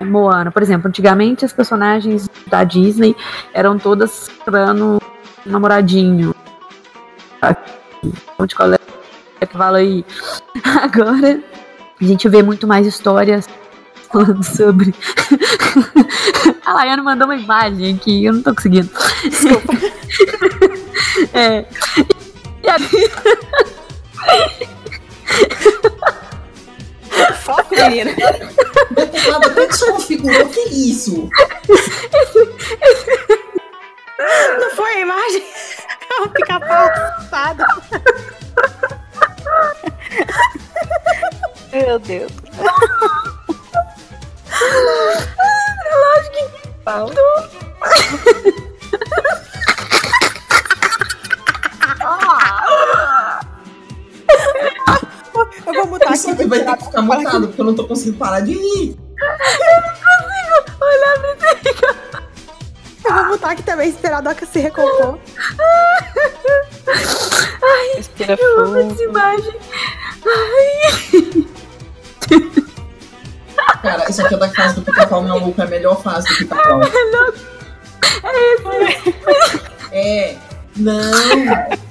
Moana. 0.00 0.50
Por 0.50 0.62
exemplo, 0.62 0.88
antigamente 0.88 1.44
as 1.44 1.52
personagens 1.52 2.28
da 2.46 2.64
Disney 2.64 3.16
eram 3.52 3.78
todas 3.78 4.30
dando 4.46 5.00
namoradinho. 5.46 6.34
Onde 8.38 8.54
qual 8.54 8.72
é 8.72 9.46
que 9.46 9.56
fala 9.56 9.78
aí? 9.78 10.04
Agora 10.82 11.40
a 12.00 12.04
gente 12.04 12.28
vê 12.28 12.42
muito 12.42 12.66
mais 12.66 12.86
histórias 12.86 13.48
falando 14.14 14.44
sobre. 14.44 14.94
a 16.64 16.72
Laiane 16.72 17.02
mandou 17.02 17.26
uma 17.26 17.34
imagem 17.34 17.96
aqui, 17.96 18.24
eu 18.24 18.32
não 18.32 18.42
tô 18.42 18.54
conseguindo. 18.54 18.88
Desculpa. 19.24 19.72
é. 21.34 21.66
E 22.62 22.70
aí... 22.70 23.10
Foco, 27.42 27.74
menina. 27.74 28.12
Meu 28.96 29.06
teclado 29.08 29.46
até 29.46 29.66
desconfigurou, 29.66 30.46
que 30.46 30.60
isso? 30.60 31.28
Não 34.60 34.70
foi 34.76 34.92
a 34.92 35.00
imagem? 35.00 35.44
É 36.10 36.22
um 36.22 36.28
pica-pau 36.28 36.88
meu 41.72 41.98
Deus. 41.98 42.32
Eu 55.66 55.74
vou 55.74 55.86
mutar 55.86 56.12
Isso 56.12 56.30
aqui. 56.30 56.42
aqui 56.42 56.48
vai 56.50 56.64
ter 56.64 56.76
que 56.76 56.84
ficar 56.84 57.02
mutado, 57.02 57.46
porque 57.48 57.60
eu 57.60 57.64
não 57.64 57.74
tô 57.74 57.86
conseguindo 57.86 58.18
parar 58.18 58.40
de 58.40 58.52
rir. 58.52 58.96
Eu 63.04 63.14
vou 63.14 63.24
mutar 63.26 63.52
aqui 63.52 63.62
também, 63.62 63.88
esperar 63.90 64.18
a 64.18 64.20
Doca 64.20 64.46
se 64.46 64.60
recompor. 64.60 65.18
Respira 67.96 68.36
Eu 68.40 68.60
amo 68.64 68.74
fundo. 68.80 68.92
essa 68.92 69.02
imagem. 69.02 69.54
Cara, 73.82 74.08
isso 74.10 74.22
aqui 74.24 74.34
é 74.34 74.38
da 74.38 74.48
fase 74.48 74.74
do 74.76 74.82
pica-pau 74.82 75.22
maluco, 75.22 75.60
é 75.60 75.64
a 75.64 75.68
melhor 75.68 76.02
fase 76.02 76.26
do 76.28 76.36
pica-pau. 76.36 76.80
É. 79.92 80.36
Não, 80.76 80.92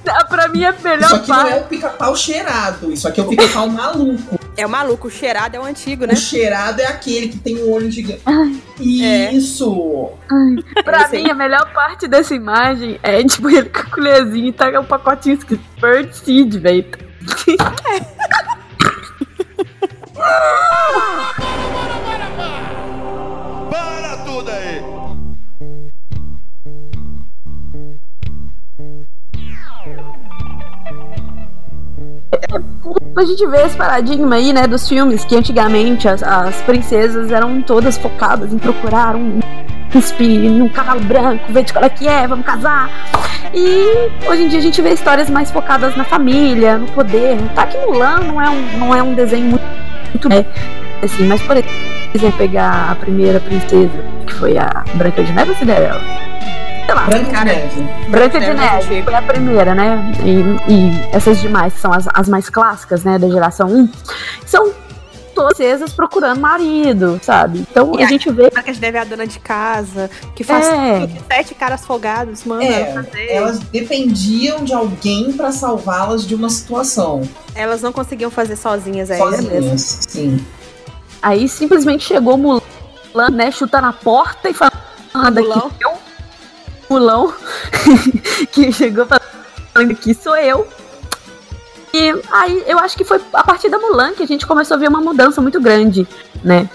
Ah, 0.06 0.24
Pra 0.26 0.48
mim 0.48 0.62
é 0.62 0.68
a 0.68 0.70
isso 0.72 0.82
melhor 0.84 1.14
aqui 1.14 1.28
não 1.30 1.36
parte. 1.36 1.52
é 1.52 1.56
o 1.60 1.64
pica-pau 1.64 2.14
cheirado. 2.16 2.92
Isso 2.92 3.08
aqui 3.08 3.18
é 3.20 3.22
o 3.24 3.28
pica-pau 3.28 3.66
maluco. 3.68 4.38
É 4.56 4.66
o 4.66 4.68
maluco, 4.68 5.08
o 5.08 5.10
cheirado 5.10 5.56
é 5.56 5.60
o 5.60 5.64
antigo, 5.64 6.04
né? 6.06 6.12
O 6.12 6.16
cheirado 6.16 6.80
é 6.82 6.86
aquele 6.86 7.28
que 7.28 7.38
tem 7.38 7.56
o 7.56 7.70
olho 7.72 7.90
gigante. 7.90 8.20
É. 8.26 9.32
Isso! 9.32 10.10
Pra 10.84 11.02
Esse 11.02 11.16
aí. 11.16 11.24
mim, 11.24 11.30
a 11.30 11.34
melhor 11.34 11.72
parte 11.72 12.06
dessa 12.06 12.34
imagem 12.34 13.00
é, 13.02 13.22
tipo, 13.24 13.48
ele 13.48 13.68
com 13.70 13.80
a 13.80 13.84
colherzinha 13.86 14.48
e 14.50 14.52
tá 14.52 14.70
com 14.70 14.80
um 14.80 14.84
pacotinho 14.84 15.36
escrito 15.38 15.64
Bird 15.80 16.14
Seed, 16.14 16.54
velho. 16.60 16.84
Para 23.70 24.16
tudo 24.24 24.50
aí! 24.50 24.82
A 33.16 33.24
gente 33.24 33.46
vê 33.46 33.62
esse 33.62 33.76
paradigma 33.76 34.36
aí, 34.36 34.52
né, 34.52 34.66
dos 34.66 34.88
filmes, 34.88 35.24
que 35.24 35.36
antigamente 35.36 36.08
as, 36.08 36.22
as 36.22 36.56
princesas 36.62 37.30
eram 37.30 37.60
todas 37.62 37.96
focadas 37.98 38.52
em 38.52 38.58
procurar 38.58 39.14
um 39.14 39.40
príncipe 39.90 40.48
num 40.48 40.68
cavalo 40.68 41.00
branco, 41.00 41.52
ver 41.52 41.64
de 41.64 41.72
qual 41.72 41.84
é 41.84 41.88
que 41.88 42.08
é, 42.08 42.26
vamos 42.26 42.44
casar. 42.44 42.90
E 43.52 44.10
hoje 44.28 44.42
em 44.42 44.48
dia 44.48 44.58
a 44.58 44.62
gente 44.62 44.82
vê 44.82 44.92
histórias 44.94 45.30
mais 45.30 45.50
focadas 45.50 45.94
na 45.96 46.04
família, 46.04 46.78
no 46.78 46.88
poder. 46.88 47.38
Tá 47.54 47.66
que 47.66 47.78
Mulan 47.78 48.20
não 48.20 48.42
é 48.42 48.50
um, 48.50 48.78
não 48.78 48.94
é 48.94 49.02
um 49.02 49.14
desenho 49.14 49.50
muito, 49.50 49.64
muito 50.14 50.32
é, 50.32 50.46
assim, 51.04 51.26
mas 51.26 51.42
por 51.42 51.56
exemplo, 51.56 52.38
pegar 52.38 52.92
a 52.92 52.94
primeira 52.94 53.40
princesa, 53.40 53.90
que 54.26 54.34
foi 54.34 54.56
a 54.56 54.84
Branca 54.94 55.22
de 55.22 55.32
Neve 55.32 55.50
ou 55.50 55.56
Cinderela? 55.56 56.00
Sei 56.86 56.94
lá. 56.94 57.06
Branca 57.06 57.38
de 57.38 57.44
neve. 57.44 57.88
Branca 58.10 58.40
de 58.40 58.54
Neve, 58.54 59.02
foi 59.02 59.14
a 59.14 59.22
primeira, 59.22 59.74
né? 59.74 60.12
E, 60.22 60.72
e 60.72 61.08
essas 61.12 61.40
demais, 61.40 61.72
que 61.72 61.80
são 61.80 61.92
as, 61.92 62.06
as 62.12 62.28
mais 62.28 62.50
clássicas, 62.50 63.04
né, 63.04 63.18
da 63.18 63.28
geração 63.28 63.68
1, 63.68 63.88
são 64.44 64.70
todas 65.34 65.54
princesas 65.56 65.92
procurando 65.92 66.40
marido, 66.40 67.20
sabe? 67.22 67.58
Então 67.60 67.92
E 67.98 68.02
a 68.02 68.06
a- 68.06 68.08
gente 68.08 68.30
vê. 68.30 68.50
Branca 68.50 68.72
de 68.72 68.80
Neve 68.80 68.98
é 68.98 69.00
a 69.00 69.04
dona 69.04 69.26
de 69.26 69.38
casa, 69.38 70.10
que 70.34 70.42
faz 70.44 70.66
É. 70.66 71.06
que 71.06 71.20
sete 71.26 71.54
caras 71.54 71.84
folgados, 71.84 72.44
manda 72.44 72.64
É. 72.64 72.94
Elas 73.28 73.58
dependiam 73.58 74.64
de 74.64 74.72
alguém 74.72 75.32
pra 75.32 75.50
salvá-las 75.52 76.26
de 76.26 76.34
uma 76.34 76.48
situação. 76.50 77.22
Elas 77.54 77.82
não 77.82 77.92
conseguiam 77.92 78.30
fazer 78.30 78.56
sozinhas, 78.56 79.10
é 79.10 79.18
mesmo. 79.18 79.36
Sozinhas, 79.78 79.98
sim. 80.08 80.44
Aí 81.22 81.48
simplesmente 81.48 82.04
chegou 82.04 82.36
Mulan, 82.36 82.60
né, 83.32 83.50
chutando 83.50 83.86
a 83.86 83.92
porta 83.92 84.48
e 84.50 84.54
falando 84.54 85.40
Mulão. 85.40 85.58
aqui, 85.66 85.76
eu, 85.84 85.92
Mulão, 86.90 87.34
que 88.52 88.72
chegou 88.72 89.06
falando 89.06 89.94
que 89.96 90.14
sou 90.14 90.36
eu. 90.36 90.66
E 91.94 92.22
aí 92.32 92.64
eu 92.66 92.76
acho 92.80 92.96
que 92.96 93.04
foi 93.04 93.20
a 93.32 93.44
partir 93.44 93.68
da 93.68 93.78
Mulan 93.78 94.14
que 94.14 94.24
a 94.24 94.26
gente 94.26 94.44
começou 94.44 94.76
a 94.76 94.80
ver 94.80 94.88
uma 94.88 95.00
mudança 95.00 95.40
muito 95.40 95.60
grande, 95.60 96.04
né? 96.42 96.68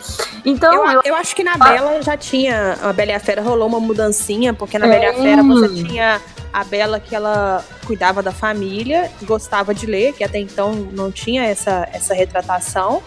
Então, 0.45 0.74
Eu, 0.74 0.91
eu, 0.93 1.01
eu 1.03 1.15
acho 1.15 1.36
que 1.36 1.43
na 1.43 1.57
Bela 1.57 2.01
já 2.01 2.15
tinha. 2.15 2.78
A 2.82 2.93
Bela 2.93 3.11
e 3.11 3.15
a 3.15 3.20
Fera 3.20 3.41
rolou 3.41 3.67
uma 3.67 3.82
mudancinha, 3.82 4.53
porque 4.53 4.80
na 4.80 4.88
É. 4.88 4.89
Bela 4.89 5.03
e 5.03 5.07
a 5.07 5.13
Fera 5.13 5.43
você 5.43 5.84
tinha 5.84 6.22
a 6.53 6.63
Bela 6.63 7.01
que 7.01 7.13
ela 7.13 7.63
cuidava 7.86 8.24
da 8.24 8.32
família, 8.32 9.11
gostava 9.24 9.74
de 9.74 9.86
ler, 9.86 10.13
que 10.13 10.24
até 10.24 10.39
então 10.39 10.74
não 10.93 11.11
tinha 11.11 11.43
essa, 11.43 11.88
essa 11.91 12.13
retratação. 12.13 13.03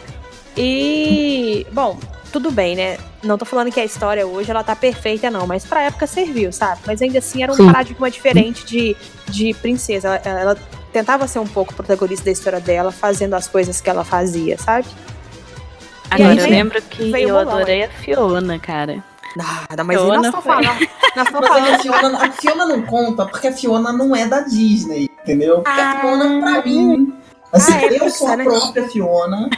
E, 0.55 1.67
bom, 1.73 1.99
tudo 2.33 2.51
bem, 2.51 2.75
né? 2.75 2.99
Não 3.23 3.37
tô 3.39 3.45
falando 3.45 3.71
que 3.71 3.79
a 3.79 3.85
história 3.85 4.27
hoje 4.27 4.51
ela 4.51 4.65
tá 4.65 4.75
perfeita, 4.75 5.31
não, 5.31 5.47
mas 5.47 5.65
pra 5.65 5.83
época 5.83 6.07
serviu, 6.07 6.53
sabe? 6.53 6.81
Mas 6.87 7.01
ainda 7.03 7.19
assim 7.19 7.43
era 7.43 7.53
um 7.53 7.57
Sim. 7.57 7.67
paradigma 7.67 8.11
diferente 8.11 8.65
de, 8.65 8.97
de 9.29 9.55
princesa. 9.55 10.21
Ela, 10.25 10.41
ela 10.41 10.59
tentava 10.93 11.27
ser 11.29 11.39
um 11.39 11.47
pouco 11.47 11.75
protagonista 11.75 12.25
da 12.25 12.31
história 12.33 12.61
dela, 12.61 12.91
fazendo 12.91 13.35
as 13.35 13.47
coisas 13.47 13.81
que 13.81 13.89
ela 13.91 14.03
fazia, 14.05 14.57
sabe? 14.59 14.87
Agora 16.11 16.31
aí 16.31 16.39
eu 16.39 16.47
lembro 16.51 16.83
que 16.83 17.11
eu 17.11 17.29
Mulan. 17.29 17.43
adorei 17.43 17.85
a 17.85 17.89
Fiona, 17.89 18.59
cara. 18.59 19.03
Nada, 19.35 19.83
mas 19.83 19.97
Fiona 19.97 20.17
nós 20.17 20.27
estamos 20.27 20.45
foi- 20.45 20.53
falando. 20.65 20.89
Nós 21.17 21.27
estamos 21.27 21.49
Mas 21.49 21.59
falando 21.59 21.75
a 21.75 21.79
Fiona, 21.79 22.25
a 22.27 22.33
Fiona 22.33 22.67
não 22.67 22.83
conta 22.83 23.27
porque 23.27 23.49
a 23.49 23.53
Fiona 23.53 23.93
não 23.93 24.15
é 24.17 24.27
da 24.27 24.41
Disney, 24.41 25.11
entendeu? 25.23 25.57
Porque 25.63 25.81
a 25.81 25.93
Ah. 25.93 26.01
Fiona, 26.01 26.41
pra 26.41 26.63
mim, 26.65 27.13
assim, 27.53 27.73
Ah, 27.75 27.83
é 27.85 27.99
eu 28.01 28.11
sou 28.11 28.29
a 28.29 28.37
né? 28.37 28.45
própria 28.45 28.89
Fiona. 28.89 29.49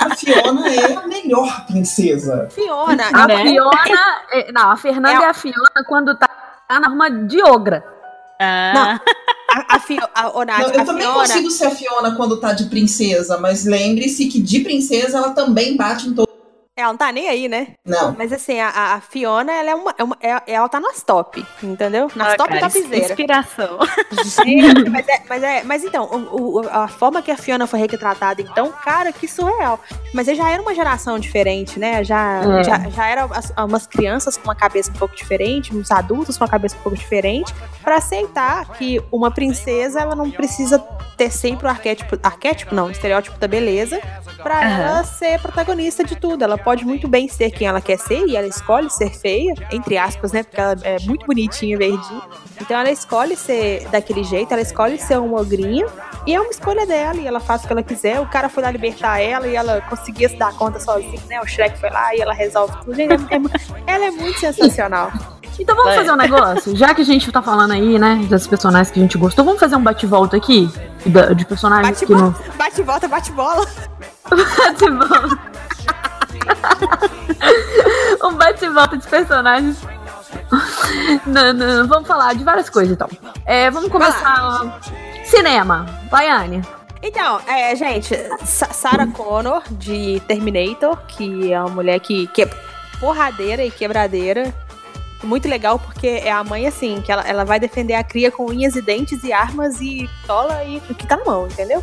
A 0.00 0.14
Fiona 0.16 0.74
é 0.74 0.94
a 0.96 1.06
melhor 1.06 1.66
princesa. 1.66 2.48
Fiona, 2.50 3.04
a 3.12 3.26
né? 3.26 3.42
Fiona. 3.46 4.22
é, 4.32 4.52
Não, 4.52 4.70
a 4.70 4.76
Fernanda 4.76 5.22
É 5.22 5.26
é 5.26 5.28
a 5.28 5.34
Fiona 5.34 5.84
quando 5.86 6.16
tá 6.16 6.28
na 6.70 6.86
arma 6.88 7.10
de 7.10 7.42
ogra. 7.42 7.84
Ah, 8.40 8.98
a, 9.50 9.76
a, 9.76 9.78
Fi- 9.80 9.98
a, 10.14 10.36
ô, 10.36 10.42
Nath, 10.44 10.60
Não, 10.62 10.68
eu 10.74 10.80
a 10.80 10.84
também 10.84 11.02
Fiona, 11.02 11.18
consigo 11.20 11.50
ser 11.50 11.66
a 11.66 11.70
Fiona 11.70 12.16
quando 12.16 12.40
tá 12.40 12.52
de 12.52 12.64
princesa, 12.64 13.38
mas 13.38 13.64
lembre-se 13.64 14.26
que 14.26 14.40
de 14.40 14.60
princesa 14.60 15.18
ela 15.18 15.30
também 15.30 15.76
bate 15.76 16.08
em 16.08 16.14
todo. 16.14 16.31
Ela 16.82 16.92
não 16.92 16.98
tá 16.98 17.10
nem 17.12 17.28
aí, 17.28 17.48
né? 17.48 17.68
Não. 17.86 18.14
Mas 18.18 18.32
assim, 18.32 18.60
a, 18.60 18.94
a- 18.94 19.00
Fiona, 19.00 19.52
ela 19.52 19.70
é 19.70 19.74
uma, 19.74 19.94
é 19.98 20.04
uma- 20.04 20.16
é- 20.20 20.42
ela 20.54 20.68
tá 20.68 20.78
nas 20.80 21.02
top, 21.02 21.44
entendeu? 21.62 22.10
Nas 22.14 22.34
ah, 22.34 22.36
top 22.36 22.50
cara, 22.50 22.60
topzera. 22.70 22.96
inspiração. 22.98 23.78
Gente, 24.44 24.88
mas, 24.90 25.06
é, 25.08 25.22
mas, 25.28 25.42
é, 25.42 25.62
mas 25.64 25.84
então, 25.84 26.04
o- 26.04 26.60
o- 26.60 26.68
a 26.68 26.88
forma 26.88 27.22
que 27.22 27.30
a 27.30 27.36
Fiona 27.36 27.66
foi 27.66 27.78
retratada, 27.80 28.40
então, 28.42 28.70
cara, 28.84 29.12
que 29.12 29.26
surreal. 29.28 29.80
Mas 30.14 30.26
já 30.26 30.50
era 30.50 30.60
uma 30.62 30.74
geração 30.74 31.18
diferente, 31.18 31.78
né? 31.78 32.04
Já, 32.04 32.40
É. 32.60 32.64
já, 32.64 32.78
já 32.90 33.06
era 33.06 33.24
as- 33.24 33.52
umas 33.56 33.86
crianças 33.86 34.36
com 34.36 34.44
uma 34.44 34.54
cabeça 34.54 34.90
um 34.90 34.94
pouco 34.94 35.14
diferente, 35.16 35.74
uns 35.74 35.90
adultos 35.90 36.36
com 36.38 36.44
uma 36.44 36.50
cabeça 36.50 36.76
um 36.76 36.80
pouco 36.82 36.96
diferente, 36.98 37.54
pra 37.82 37.96
aceitar 37.96 38.64
que 38.72 39.02
uma 39.10 39.30
princesa, 39.30 40.00
ela 40.00 40.14
não 40.14 40.30
precisa 40.30 40.78
ter 41.16 41.30
sempre 41.30 41.66
o 41.66 41.68
arquétipo, 41.70 42.18
arquétipo 42.22 42.74
não, 42.74 42.86
o 42.86 42.90
estereótipo 42.90 43.38
da 43.38 43.46
beleza, 43.48 44.00
pra 44.42 44.58
Aham. 44.58 44.80
ela 44.82 45.04
ser 45.04 45.38
protagonista 45.40 46.02
de 46.02 46.16
tudo. 46.16 46.42
Ela 46.42 46.56
pode 46.58 46.71
muito 46.80 47.06
bem 47.06 47.28
ser 47.28 47.50
quem 47.50 47.66
ela 47.68 47.80
quer 47.80 47.98
ser 47.98 48.24
e 48.26 48.36
ela 48.36 48.46
escolhe 48.46 48.88
ser 48.88 49.10
feia, 49.10 49.54
entre 49.70 49.98
aspas, 49.98 50.32
né? 50.32 50.42
Porque 50.42 50.60
ela 50.60 50.74
é 50.82 50.98
muito 51.00 51.26
bonitinha, 51.26 51.76
verdinha. 51.76 52.22
Então 52.60 52.78
ela 52.78 52.90
escolhe 52.90 53.36
ser 53.36 53.86
daquele 53.90 54.24
jeito, 54.24 54.52
ela 54.52 54.62
escolhe 54.62 54.98
ser 54.98 55.18
uma 55.18 55.40
ogrinha 55.40 55.86
e 56.26 56.34
é 56.34 56.40
uma 56.40 56.50
escolha 56.50 56.86
dela 56.86 57.16
e 57.20 57.26
ela 57.26 57.40
faz 57.40 57.62
o 57.62 57.66
que 57.66 57.72
ela 57.72 57.82
quiser. 57.82 58.20
O 58.20 58.26
cara 58.26 58.48
foi 58.48 58.62
lá 58.62 58.70
libertar 58.70 59.18
ela 59.20 59.46
e 59.46 59.54
ela 59.54 59.80
conseguia 59.82 60.28
se 60.28 60.36
dar 60.36 60.52
conta 60.54 60.80
sozinha, 60.80 61.20
né? 61.28 61.40
O 61.40 61.46
Shrek 61.46 61.78
foi 61.78 61.90
lá 61.90 62.14
e 62.14 62.20
ela 62.20 62.32
resolve 62.32 62.74
tudo. 62.84 62.94
Gente, 62.94 63.12
é- 63.12 63.36
é 63.36 63.94
ela 63.94 64.04
é 64.06 64.10
muito 64.10 64.38
sensacional. 64.40 65.12
Então 65.60 65.76
vamos 65.76 65.92
É. 65.92 65.96
fazer 65.96 66.10
um 66.10 66.16
negócio? 66.16 66.74
Já 66.74 66.94
que 66.94 67.02
a 67.02 67.04
gente 67.04 67.30
tá 67.30 67.42
falando 67.42 67.72
aí, 67.72 67.98
né, 67.98 68.24
das 68.30 68.46
personagens 68.46 68.90
que 68.90 68.98
a 68.98 69.02
gente 69.02 69.18
gostou, 69.18 69.44
vamos 69.44 69.60
fazer 69.60 69.76
um 69.76 69.82
bate-volta 69.82 70.34
aqui? 70.36 70.66
De 71.36 71.44
personagens 71.44 71.88
Bate, 72.00 72.06
que 72.06 72.12
não. 72.12 72.34
bate 72.56 72.80
e 72.80 72.84
volta, 72.84 73.08
um 78.68 78.74
bate-volta 78.74 78.96
de 78.98 79.06
personagens. 79.08 79.78
Não, 81.26 81.52
não, 81.52 81.86
vamos 81.88 82.06
falar 82.06 82.34
de 82.34 82.44
várias 82.44 82.68
coisas 82.70 82.92
então. 82.92 83.08
É, 83.44 83.70
vamos 83.70 83.90
começar. 83.90 84.80
Cinema. 85.24 85.86
Baiane. 86.10 86.62
Então, 87.02 87.40
é, 87.46 87.74
gente, 87.74 88.14
Sa- 88.44 88.72
Sarah 88.72 89.06
Connor, 89.08 89.62
de 89.70 90.20
Terminator, 90.28 90.96
que 91.08 91.52
é 91.52 91.58
uma 91.60 91.70
mulher 91.70 91.98
que, 92.00 92.26
que 92.28 92.42
é 92.42 92.50
porradeira 93.00 93.64
e 93.64 93.70
quebradeira. 93.70 94.54
Muito 95.22 95.48
legal, 95.48 95.78
porque 95.78 96.06
é 96.24 96.30
a 96.30 96.42
mãe, 96.44 96.66
assim, 96.66 97.00
que 97.00 97.10
ela, 97.10 97.22
ela 97.22 97.44
vai 97.44 97.58
defender 97.60 97.94
a 97.94 98.04
cria 98.04 98.30
com 98.30 98.46
unhas 98.46 98.74
e 98.76 98.82
dentes 98.82 99.22
e 99.24 99.32
armas 99.32 99.80
e 99.80 100.08
tola 100.26 100.64
e 100.64 100.82
o 100.90 100.94
que 100.94 101.06
tá 101.06 101.16
na 101.16 101.24
mão, 101.24 101.46
entendeu? 101.46 101.82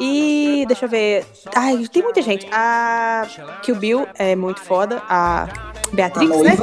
E 0.00 0.64
deixa 0.66 0.84
eu 0.84 0.88
ver. 0.88 1.24
Ai, 1.54 1.86
tem 1.92 2.02
muita 2.02 2.20
gente. 2.22 2.46
A 2.52 3.26
Kill 3.62 3.76
Bill 3.76 4.06
é 4.14 4.36
muito 4.36 4.60
foda. 4.60 5.02
A 5.08 5.48
A 5.48 5.48
Beatrix, 5.92 6.40
né? 6.42 6.56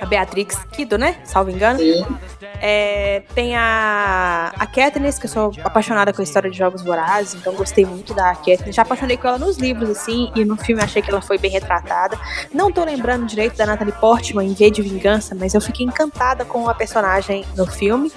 A 0.00 0.06
Beatrix 0.06 0.56
Kido, 0.72 0.98
né? 0.98 1.16
Salvo 1.24 1.50
engano. 1.50 1.78
Sim. 1.78 2.04
É, 2.60 3.22
tem 3.34 3.56
a, 3.56 4.52
a 4.58 4.66
Katniss, 4.66 5.18
que 5.18 5.26
eu 5.26 5.30
sou 5.30 5.52
apaixonada 5.62 6.12
com 6.12 6.20
a 6.20 6.24
história 6.24 6.50
de 6.50 6.56
Jogos 6.56 6.82
Vorazes, 6.82 7.34
então 7.34 7.54
gostei 7.54 7.84
muito 7.84 8.14
da 8.14 8.34
Katniss. 8.34 8.74
Já 8.74 8.82
apaixonei 8.82 9.16
com 9.16 9.28
ela 9.28 9.38
nos 9.38 9.58
livros, 9.58 9.90
assim, 9.90 10.30
e 10.34 10.44
no 10.44 10.56
filme 10.56 10.82
achei 10.82 11.02
que 11.02 11.10
ela 11.10 11.20
foi 11.20 11.38
bem 11.38 11.50
retratada. 11.50 12.18
Não 12.52 12.70
tô 12.72 12.84
lembrando 12.84 13.26
direito 13.26 13.56
da 13.56 13.66
Natalie 13.66 13.94
Portman 13.94 14.44
em 14.44 14.54
V 14.54 14.70
de 14.70 14.82
Vingança, 14.82 15.34
mas 15.34 15.54
eu 15.54 15.60
fiquei 15.60 15.86
encantada 15.86 16.44
com 16.44 16.68
a 16.68 16.74
personagem 16.74 17.44
no 17.56 17.66
filme. 17.66 18.12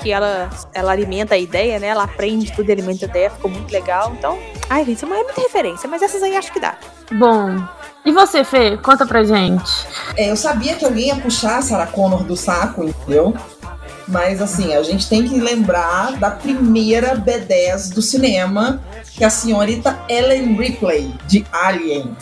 Que 0.00 0.10
ela, 0.10 0.48
ela 0.72 0.92
alimenta 0.92 1.34
a 1.34 1.38
ideia, 1.38 1.78
né? 1.78 1.88
Ela 1.88 2.04
aprende 2.04 2.50
tudo, 2.52 2.70
alimenta 2.72 3.04
a 3.04 3.08
ideia, 3.08 3.28
ficou 3.28 3.50
muito 3.50 3.70
legal. 3.70 4.10
Então, 4.16 4.38
ai, 4.68 4.82
gente, 4.82 5.04
não 5.04 5.14
é 5.14 5.22
muita 5.22 5.42
referência, 5.42 5.86
mas 5.86 6.00
essas 6.00 6.22
aí 6.22 6.34
acho 6.36 6.50
que 6.50 6.58
dá. 6.58 6.74
Bom. 7.12 7.62
E 8.04 8.12
você, 8.12 8.42
Fê? 8.44 8.76
Conta 8.78 9.06
pra 9.06 9.24
gente. 9.24 9.86
É, 10.16 10.30
eu 10.30 10.36
sabia 10.36 10.74
que 10.74 10.84
alguém 10.84 11.08
ia 11.08 11.16
puxar 11.16 11.58
a 11.58 11.62
Sarah 11.62 11.86
Connor 11.86 12.24
do 12.24 12.36
saco, 12.36 12.84
entendeu? 12.84 13.34
Mas 14.08 14.42
assim, 14.42 14.74
a 14.74 14.82
gente 14.82 15.08
tem 15.08 15.28
que 15.28 15.38
lembrar 15.38 16.18
da 16.18 16.30
primeira 16.30 17.16
B10 17.16 17.94
do 17.94 18.02
cinema, 18.02 18.80
que 19.12 19.22
é 19.22 19.26
a 19.26 19.30
senhorita 19.30 19.98
Ellen 20.08 20.56
Ripley, 20.56 21.14
de 21.26 21.46
Alien. 21.52 22.16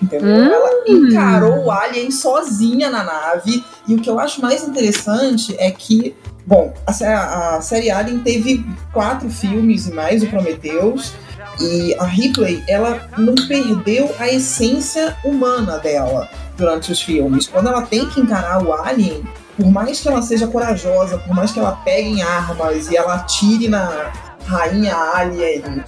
Entendeu? 0.00 0.28
Hum. 0.28 0.52
Ela 0.52 0.70
encarou 0.86 1.64
o 1.64 1.70
Alien 1.70 2.10
sozinha 2.10 2.90
na 2.90 3.02
nave. 3.02 3.64
E 3.88 3.94
o 3.94 4.00
que 4.00 4.08
eu 4.08 4.18
acho 4.18 4.40
mais 4.42 4.62
interessante 4.62 5.56
é 5.58 5.70
que, 5.70 6.14
bom, 6.46 6.72
a, 6.86 7.56
a 7.56 7.60
série 7.60 7.90
Alien 7.90 8.20
teve 8.20 8.64
quatro 8.92 9.28
filmes 9.30 9.86
e 9.86 9.92
mais 9.92 10.22
o 10.22 10.26
Prometheus. 10.26 11.14
E 11.60 11.94
a 11.98 12.04
Ripley, 12.04 12.62
ela 12.68 13.08
não 13.16 13.34
perdeu 13.34 14.14
a 14.18 14.28
essência 14.28 15.16
humana 15.24 15.78
dela 15.78 16.28
durante 16.56 16.92
os 16.92 17.00
filmes. 17.00 17.46
Quando 17.46 17.68
ela 17.68 17.82
tem 17.82 18.08
que 18.08 18.20
encarar 18.20 18.62
o 18.62 18.72
Alien, 18.72 19.22
por 19.56 19.70
mais 19.70 20.00
que 20.00 20.08
ela 20.08 20.22
seja 20.22 20.46
corajosa, 20.46 21.18
por 21.18 21.34
mais 21.34 21.52
que 21.52 21.58
ela 21.58 21.72
pegue 21.84 22.08
em 22.08 22.22
armas 22.22 22.90
e 22.90 22.96
ela 22.96 23.14
atire 23.14 23.68
na 23.68 24.12
rainha 24.46 24.96
Alien, 24.96 25.84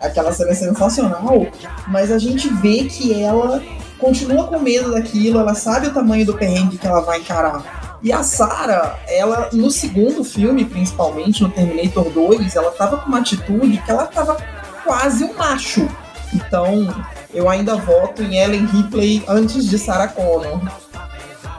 aquela 0.00 0.32
cena 0.32 0.50
é 0.50 0.54
sensacional, 0.54 1.46
mas 1.86 2.10
a 2.10 2.18
gente 2.18 2.48
vê 2.54 2.84
que 2.84 3.22
ela 3.22 3.62
continua 3.98 4.48
com 4.48 4.58
medo 4.58 4.92
daquilo, 4.92 5.38
ela 5.38 5.54
sabe 5.54 5.86
o 5.86 5.94
tamanho 5.94 6.26
do 6.26 6.34
perrengue 6.34 6.76
que 6.76 6.86
ela 6.86 7.00
vai 7.00 7.20
encarar. 7.20 7.84
E 8.02 8.12
a 8.12 8.22
Sarah, 8.22 8.98
ela, 9.08 9.48
no 9.50 9.70
segundo 9.70 10.22
filme, 10.22 10.66
principalmente, 10.66 11.42
no 11.42 11.48
Terminator 11.48 12.10
2, 12.10 12.54
ela 12.54 12.70
tava 12.72 12.98
com 12.98 13.08
uma 13.08 13.20
atitude 13.20 13.78
que 13.78 13.90
ela 13.90 14.04
tava 14.04 14.36
quase 14.84 15.24
um 15.24 15.34
macho. 15.34 15.88
Então, 16.32 16.94
eu 17.32 17.48
ainda 17.48 17.76
voto 17.76 18.22
em 18.22 18.36
Ellen 18.36 18.66
Ripley 18.66 19.24
antes 19.26 19.66
de 19.66 19.78
Sarah 19.78 20.08
Connor. 20.08 20.60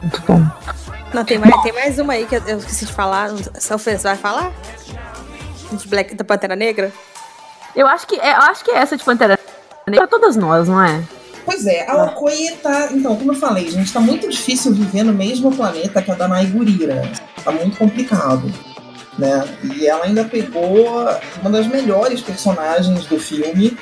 Muito 0.00 0.22
bom. 0.26 0.42
Não, 1.12 1.24
tem 1.24 1.38
mais, 1.38 1.62
tem 1.62 1.72
mais 1.72 1.98
uma 1.98 2.12
aí 2.12 2.26
que 2.26 2.36
eu, 2.36 2.42
eu 2.46 2.58
esqueci 2.58 2.86
de 2.86 2.92
falar. 2.92 3.30
Só 3.58 3.76
você 3.76 3.96
vai 3.96 4.16
falar? 4.16 4.52
De 5.72 5.88
Black, 5.88 6.14
da 6.14 6.24
Pantera 6.24 6.54
Negra? 6.54 6.92
Eu 7.74 7.86
acho 7.86 8.06
que, 8.06 8.16
é, 8.16 8.32
eu 8.32 8.42
acho 8.42 8.64
que 8.64 8.70
essa 8.70 8.96
de 8.96 9.04
Pantera 9.04 9.38
Negra 9.86 10.06
pra 10.06 10.18
todas 10.18 10.36
nós, 10.36 10.68
não 10.68 10.82
é? 10.82 11.02
Pois 11.44 11.64
é, 11.66 11.88
a 11.88 12.04
Okoye 12.04 12.56
tá. 12.56 12.88
Então, 12.90 13.16
como 13.16 13.32
eu 13.32 13.36
falei, 13.36 13.70
gente, 13.70 13.92
tá 13.92 14.00
muito 14.00 14.28
difícil 14.28 14.74
viver 14.74 15.04
no 15.04 15.12
mesmo 15.12 15.54
planeta 15.54 16.02
que 16.02 16.10
a 16.10 16.14
Danai 16.14 16.46
Gurira. 16.46 17.08
Tá 17.44 17.52
muito 17.52 17.78
complicado. 17.78 18.52
Né? 19.18 19.48
E 19.62 19.86
ela 19.86 20.04
ainda 20.04 20.24
pegou 20.24 20.86
uma 21.40 21.50
das 21.50 21.66
melhores 21.66 22.20
personagens 22.20 23.06
do 23.06 23.18
filme. 23.18 23.76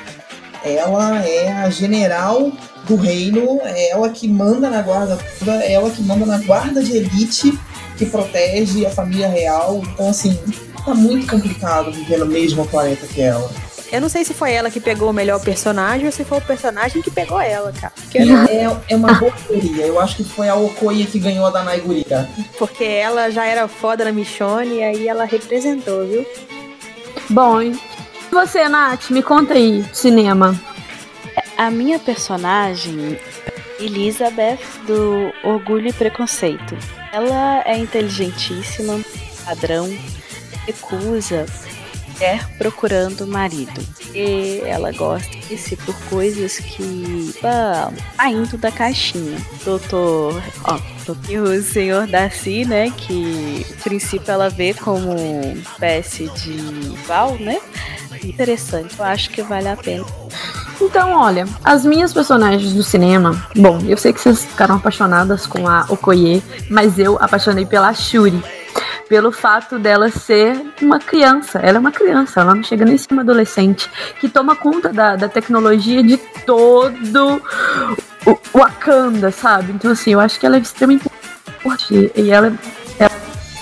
Ela 0.63 1.23
é 1.25 1.51
a 1.51 1.69
general 1.69 2.51
do 2.87 2.95
reino, 2.95 3.59
é 3.63 3.89
ela 3.89 4.09
que 4.09 4.27
manda 4.27 4.69
na 4.69 4.81
guarda 4.81 5.17
é 5.61 5.73
ela 5.73 5.89
que 5.89 6.03
manda 6.03 6.25
na 6.25 6.37
guarda 6.39 6.83
de 6.83 6.97
elite 6.97 7.57
que 7.97 8.05
protege 8.05 8.85
a 8.85 8.89
família 8.89 9.27
real. 9.27 9.81
Então, 9.93 10.09
assim, 10.09 10.37
tá 10.85 10.93
muito 10.93 11.27
complicado 11.27 11.91
viver 11.91 12.17
no 12.17 12.25
mesmo 12.25 12.65
planeta 12.67 13.07
que 13.07 13.21
ela. 13.21 13.49
Eu 13.95 14.01
não 14.01 14.09
sei 14.09 14.25
se 14.25 14.33
foi 14.33 14.51
ela 14.51 14.69
que 14.69 14.79
pegou 14.79 15.09
o 15.09 15.13
melhor 15.13 15.39
personagem 15.41 16.05
ou 16.05 16.11
se 16.11 16.25
foi 16.25 16.37
o 16.39 16.41
personagem 16.41 17.01
que 17.01 17.09
pegou 17.09 17.39
ela, 17.39 17.71
cara. 17.71 17.93
Porque, 17.95 18.17
É, 18.19 18.69
é 18.89 18.95
uma 18.95 19.13
boa 19.13 19.31
teoria. 19.47 19.85
Eu 19.85 19.99
acho 19.99 20.17
que 20.17 20.23
foi 20.23 20.49
a 20.49 20.55
Okoye 20.55 21.05
que 21.05 21.17
ganhou 21.19 21.45
a 21.45 21.49
Danai 21.49 21.79
Gurira. 21.79 22.27
porque 22.57 22.83
ela 22.83 23.29
já 23.29 23.45
era 23.45 23.67
foda 23.67 24.03
na 24.05 24.11
Michonne 24.11 24.75
e 24.79 24.83
aí 24.83 25.07
ela 25.07 25.25
representou, 25.25 26.05
viu? 26.05 26.25
Bom, 27.29 27.61
e 27.61 27.79
você, 28.31 28.67
Nath, 28.67 29.09
me 29.11 29.23
conta 29.23 29.53
aí, 29.53 29.85
cinema. 29.93 30.59
A 31.57 31.71
minha 31.71 31.97
personagem, 31.97 33.17
Elizabeth, 33.79 34.59
do 34.85 35.31
Orgulho 35.43 35.87
e 35.87 35.93
Preconceito. 35.93 36.77
Ela 37.13 37.61
é 37.65 37.77
inteligentíssima, 37.77 38.99
padrão, 39.45 39.87
recusa, 40.65 41.45
quer 42.17 42.47
procurando 42.57 43.27
marido. 43.27 43.81
E 44.13 44.61
ela 44.65 44.91
gosta 44.91 45.35
de 45.47 45.57
si 45.57 45.75
por 45.75 45.95
coisas 46.09 46.57
que 46.59 47.33
ah, 47.43 47.91
saindo 48.15 48.57
da 48.57 48.71
caixinha. 48.71 49.37
Doutor, 49.63 50.41
ó, 50.63 50.79
e 51.29 51.37
o 51.37 51.61
senhor 51.61 52.07
Darcy, 52.07 52.65
né, 52.65 52.91
que 52.91 53.65
a 53.79 53.83
princípio 53.83 54.31
ela 54.31 54.49
vê 54.49 54.73
como 54.73 55.13
espécie 55.55 56.29
de 56.29 56.95
val, 57.05 57.37
né? 57.39 57.59
Interessante, 58.23 58.95
eu 58.97 59.05
acho 59.05 59.29
que 59.29 59.41
vale 59.41 59.67
a 59.67 59.77
pena. 59.77 60.05
Então, 60.81 61.13
olha, 61.13 61.47
as 61.63 61.85
minhas 61.85 62.13
personagens 62.13 62.73
do 62.73 62.83
cinema, 62.83 63.47
bom, 63.55 63.79
eu 63.87 63.97
sei 63.97 64.11
que 64.11 64.19
vocês 64.19 64.43
ficaram 64.43 64.75
apaixonadas 64.75 65.45
com 65.45 65.67
a 65.67 65.85
Okoye, 65.89 66.43
mas 66.69 66.99
eu 66.99 67.17
apaixonei 67.21 67.65
pela 67.65 67.93
Shuri. 67.93 68.41
Pelo 69.07 69.31
fato 69.31 69.77
dela 69.77 70.09
ser 70.09 70.59
uma 70.81 70.99
criança. 70.99 71.59
Ela 71.59 71.77
é 71.77 71.79
uma 71.79 71.91
criança, 71.91 72.41
ela 72.41 72.55
não 72.55 72.63
chega 72.63 72.85
nem 72.85 72.95
a 72.95 72.97
ser 72.97 73.07
uma 73.11 73.21
adolescente. 73.21 73.89
Que 74.19 74.27
toma 74.27 74.55
conta 74.55 74.91
da, 74.91 75.15
da 75.15 75.29
tecnologia 75.29 76.01
de 76.01 76.17
todo 76.45 77.41
o 78.25 78.37
Wakanda, 78.57 79.31
sabe? 79.31 79.71
Então, 79.73 79.91
assim, 79.91 80.11
eu 80.13 80.19
acho 80.19 80.39
que 80.39 80.45
ela 80.45 80.55
é 80.57 80.59
extremamente 80.59 81.05
importante. 81.05 82.11
E 82.15 82.31
ela, 82.31 82.47
ela, 82.99 83.11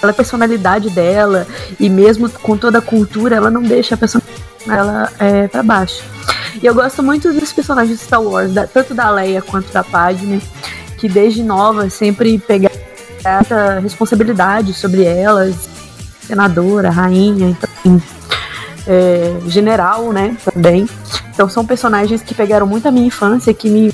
ela 0.01 0.11
a 0.11 0.15
personalidade 0.15 0.89
dela, 0.89 1.45
e 1.77 1.89
mesmo 1.89 2.29
com 2.29 2.57
toda 2.57 2.77
a 2.77 2.81
cultura, 2.81 3.35
ela 3.35 3.51
não 3.51 3.61
deixa 3.61 3.95
a 3.95 3.97
personalidade 3.97 4.43
ela 4.65 5.11
é, 5.19 5.47
pra 5.49 5.61
baixo. 5.61 6.01
E 6.61 6.65
eu 6.65 6.73
gosto 6.73 7.03
muito 7.03 7.33
dos 7.33 7.51
personagens 7.51 7.99
de 7.99 8.05
Star 8.05 8.21
Wars, 8.21 8.53
da- 8.53 8.65
tanto 8.65 8.93
da 8.93 9.09
Leia 9.09 9.41
quanto 9.41 9.71
da 9.73 9.83
Padme, 9.83 10.41
que 10.97 11.09
desde 11.09 11.43
nova 11.43 11.89
sempre 11.89 12.39
pegaram 12.39 12.72
essa 13.23 13.79
responsabilidade 13.79 14.73
sobre 14.73 15.03
elas, 15.03 15.69
senadora, 16.21 16.89
rainha, 16.89 17.49
então, 17.49 18.01
é, 18.87 19.35
general, 19.47 20.11
né, 20.11 20.35
também. 20.43 20.87
Então 21.33 21.49
são 21.49 21.65
personagens 21.65 22.21
que 22.21 22.33
pegaram 22.33 22.67
muito 22.67 22.87
a 22.87 22.91
minha 22.91 23.07
infância, 23.07 23.53
que 23.53 23.69
me, 23.69 23.93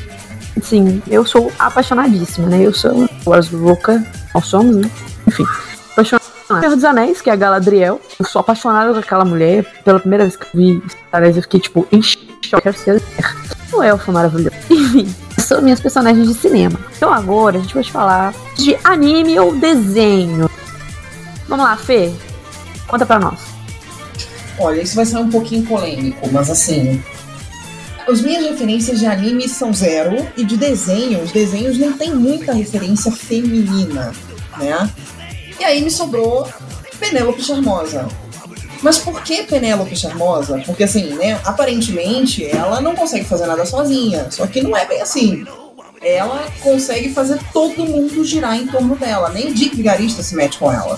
assim, 0.57 1.01
eu 1.07 1.25
sou 1.25 1.51
apaixonadíssima, 1.57 2.47
né, 2.47 2.61
eu 2.61 2.73
sou 2.73 3.09
Wars 3.25 3.51
louca, 3.51 4.03
nós 4.33 4.45
somos, 4.45 4.75
né, 4.75 4.89
enfim, 5.27 5.45
apaixonada. 5.91 6.29
Senhor 6.47 6.75
dos 6.75 6.83
Anéis, 6.83 7.21
que 7.21 7.29
é 7.29 7.33
a 7.33 7.35
Galadriel, 7.35 8.01
eu 8.19 8.25
sou 8.25 8.39
apaixonada 8.39 8.91
por 8.91 8.99
aquela 8.99 9.23
mulher, 9.23 9.63
pela 9.85 9.99
primeira 9.99 10.23
vez 10.23 10.35
que 10.35 10.45
eu 10.45 10.49
vi 10.53 10.83
Star 10.89 11.21
Wars, 11.21 11.35
eu 11.35 11.43
fiquei, 11.43 11.59
tipo, 11.59 11.87
em 11.91 12.01
choque, 12.01 12.63
quero 12.63 12.77
ser 12.77 13.01
um 13.71 13.83
elfo 13.83 14.11
maravilhoso. 14.11 14.55
Enfim, 14.69 15.15
são 15.49 15.63
minhas 15.63 15.79
personagens 15.79 16.27
de 16.27 16.35
cinema. 16.35 16.79
Então 16.95 17.11
agora 17.11 17.57
a 17.57 17.61
gente 17.61 17.73
vai 17.73 17.83
falar 17.83 18.35
de 18.55 18.77
anime 18.83 19.39
ou 19.39 19.55
desenho. 19.57 20.47
Vamos 21.47 21.65
lá, 21.65 21.75
Fê. 21.75 22.13
Conta 22.87 23.03
pra 23.03 23.19
nós. 23.19 23.39
Olha, 24.59 24.79
isso 24.79 24.95
vai 24.95 25.05
ser 25.05 25.17
um 25.17 25.29
pouquinho 25.29 25.65
polêmico, 25.65 26.29
mas 26.31 26.51
assim. 26.51 27.03
As 28.07 28.21
minhas 28.21 28.45
referências 28.45 28.99
de 28.99 29.07
anime 29.07 29.49
são 29.49 29.73
zero, 29.73 30.27
e 30.37 30.43
de 30.43 30.55
desenho, 30.55 31.23
os 31.23 31.31
desenhos 31.31 31.77
não 31.77 31.93
tem 31.93 32.13
muita 32.13 32.53
referência 32.53 33.11
feminina, 33.11 34.11
né? 34.57 34.89
E 35.59 35.63
aí 35.63 35.81
me 35.81 35.89
sobrou 35.89 36.47
Penélope 36.99 37.43
Charmosa. 37.43 38.07
Mas 38.81 38.97
por 38.97 39.21
que 39.23 39.43
Penélope 39.43 39.95
Charmosa? 39.95 40.61
Porque 40.65 40.83
assim, 40.83 41.13
né, 41.15 41.39
aparentemente 41.43 42.45
ela 42.45 42.79
não 42.79 42.95
consegue 42.95 43.25
fazer 43.25 43.45
nada 43.45 43.65
sozinha, 43.65 44.29
só 44.31 44.47
que 44.47 44.61
não 44.61 44.75
é 44.75 44.85
bem 44.85 45.01
assim. 45.01 45.45
Ela 46.01 46.47
consegue 46.61 47.13
fazer 47.13 47.39
todo 47.51 47.85
mundo 47.85 48.23
girar 48.23 48.55
em 48.55 48.67
torno 48.67 48.95
dela, 48.95 49.29
nem 49.29 49.53
Dick 49.53 49.75
Vigarista 49.75 50.23
se 50.23 50.33
mete 50.35 50.57
com 50.57 50.71
ela. 50.71 50.97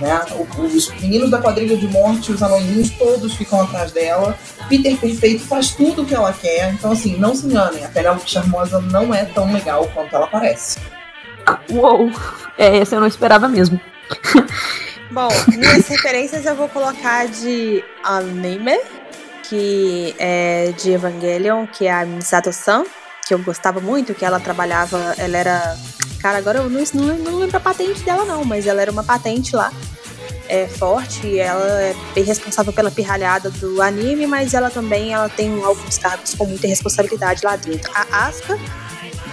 Né? 0.00 0.20
Os 0.58 0.92
meninos 1.00 1.30
da 1.30 1.38
quadrilha 1.38 1.76
de 1.76 1.88
morte, 1.88 2.30
os 2.30 2.42
anõezinhos, 2.42 2.90
todos 2.90 3.34
ficam 3.34 3.62
atrás 3.62 3.92
dela. 3.92 4.38
Peter 4.68 4.96
Perfeito 4.96 5.44
faz 5.46 5.70
tudo 5.70 6.02
o 6.02 6.06
que 6.06 6.14
ela 6.14 6.32
quer. 6.32 6.72
Então, 6.72 6.92
assim, 6.92 7.16
não 7.16 7.34
se 7.34 7.46
enganem, 7.46 7.84
a 7.84 7.88
Penélope 7.88 8.30
Charmosa 8.30 8.80
não 8.80 9.14
é 9.14 9.24
tão 9.24 9.52
legal 9.52 9.88
quanto 9.94 10.14
ela 10.14 10.26
parece. 10.26 10.78
Uou! 11.70 12.10
É, 12.58 12.78
essa 12.78 12.96
eu 12.96 13.00
não 13.00 13.06
esperava 13.06 13.48
mesmo. 13.48 13.80
Bom, 15.10 15.28
minhas 15.48 15.86
referências 15.86 16.44
eu 16.46 16.56
vou 16.56 16.68
colocar 16.68 17.26
de 17.28 17.82
anime, 18.02 18.78
que 19.48 20.14
é 20.18 20.72
de 20.72 20.92
Evangelion, 20.92 21.66
que 21.66 21.86
é 21.86 21.92
a 21.92 22.04
Misato-san, 22.04 22.84
que 23.26 23.32
eu 23.32 23.38
gostava 23.38 23.80
muito, 23.80 24.14
que 24.14 24.24
ela 24.24 24.40
trabalhava, 24.40 25.14
ela 25.16 25.36
era. 25.36 25.78
Cara, 26.20 26.38
agora 26.38 26.58
eu 26.58 26.68
não, 26.68 26.82
não, 27.18 27.38
lembro 27.38 27.56
a 27.56 27.60
patente 27.60 28.00
dela, 28.00 28.24
não, 28.24 28.44
mas 28.44 28.66
ela 28.66 28.82
era 28.82 28.90
uma 28.90 29.04
patente 29.04 29.54
lá. 29.54 29.72
é 30.48 30.66
forte 30.66 31.26
e 31.26 31.38
ela 31.38 31.64
é 31.64 31.94
bem 32.14 32.24
responsável 32.24 32.72
pela 32.72 32.90
pirralhada 32.90 33.50
do 33.50 33.80
anime, 33.80 34.26
mas 34.26 34.54
ela 34.54 34.70
também 34.70 35.12
ela 35.12 35.28
tem 35.28 35.62
alguns 35.62 35.98
cargos 35.98 36.34
com 36.34 36.46
muita 36.46 36.66
responsabilidade 36.66 37.42
lá 37.44 37.54
dentro. 37.56 37.90
A 37.94 38.26
Asuka 38.26 38.58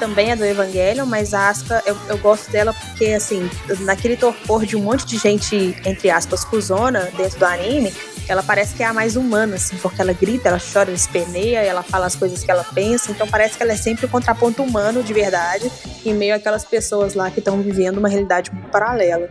também 0.04 0.32
é 0.32 0.36
do 0.36 0.44
Evangelion, 0.44 1.06
mas 1.06 1.34
a 1.34 1.48
Asuka, 1.48 1.82
eu, 1.86 1.96
eu 2.10 2.18
gosto 2.18 2.52
dela 2.52 2.74
porque, 2.74 3.06
assim, 3.06 3.50
naquele 3.80 4.18
torpor 4.18 4.66
de 4.66 4.76
um 4.76 4.82
monte 4.82 5.06
de 5.06 5.18
gente, 5.18 5.78
entre 5.86 6.10
aspas, 6.10 6.44
cuzona 6.44 7.10
dentro 7.16 7.40
do 7.40 7.46
anime, 7.46 7.94
ela 8.28 8.42
parece 8.42 8.76
que 8.76 8.84
é 8.84 8.86
a 8.86 8.94
mais 8.94 9.16
humana, 9.16 9.56
assim, 9.56 9.78
porque 9.78 10.02
ela 10.02 10.14
grita, 10.14 10.50
ela 10.50 10.60
chora, 10.60 10.90
ela 10.90 10.96
esperneia, 10.96 11.60
ela 11.60 11.84
fala 11.84 12.06
as 12.06 12.16
coisas 12.16 12.44
que 12.44 12.50
ela 12.50 12.64
pensa, 12.64 13.12
então 13.12 13.28
parece 13.28 13.58
que 13.58 13.64
ela 13.64 13.74
é 13.74 13.76
sempre 13.76 14.06
o 14.06 14.10
contraponto 14.10 14.64
humano 14.64 15.04
de 15.04 15.14
verdade, 15.14 15.72
em 16.06 16.14
meio 16.14 16.36
àquelas 16.36 16.64
pessoas 16.66 17.14
lá 17.14 17.30
que 17.30 17.40
estão 17.40 17.62
vivendo 17.62 17.98
uma 17.98 18.10
realidade 18.10 18.52
paralela. 18.72 19.30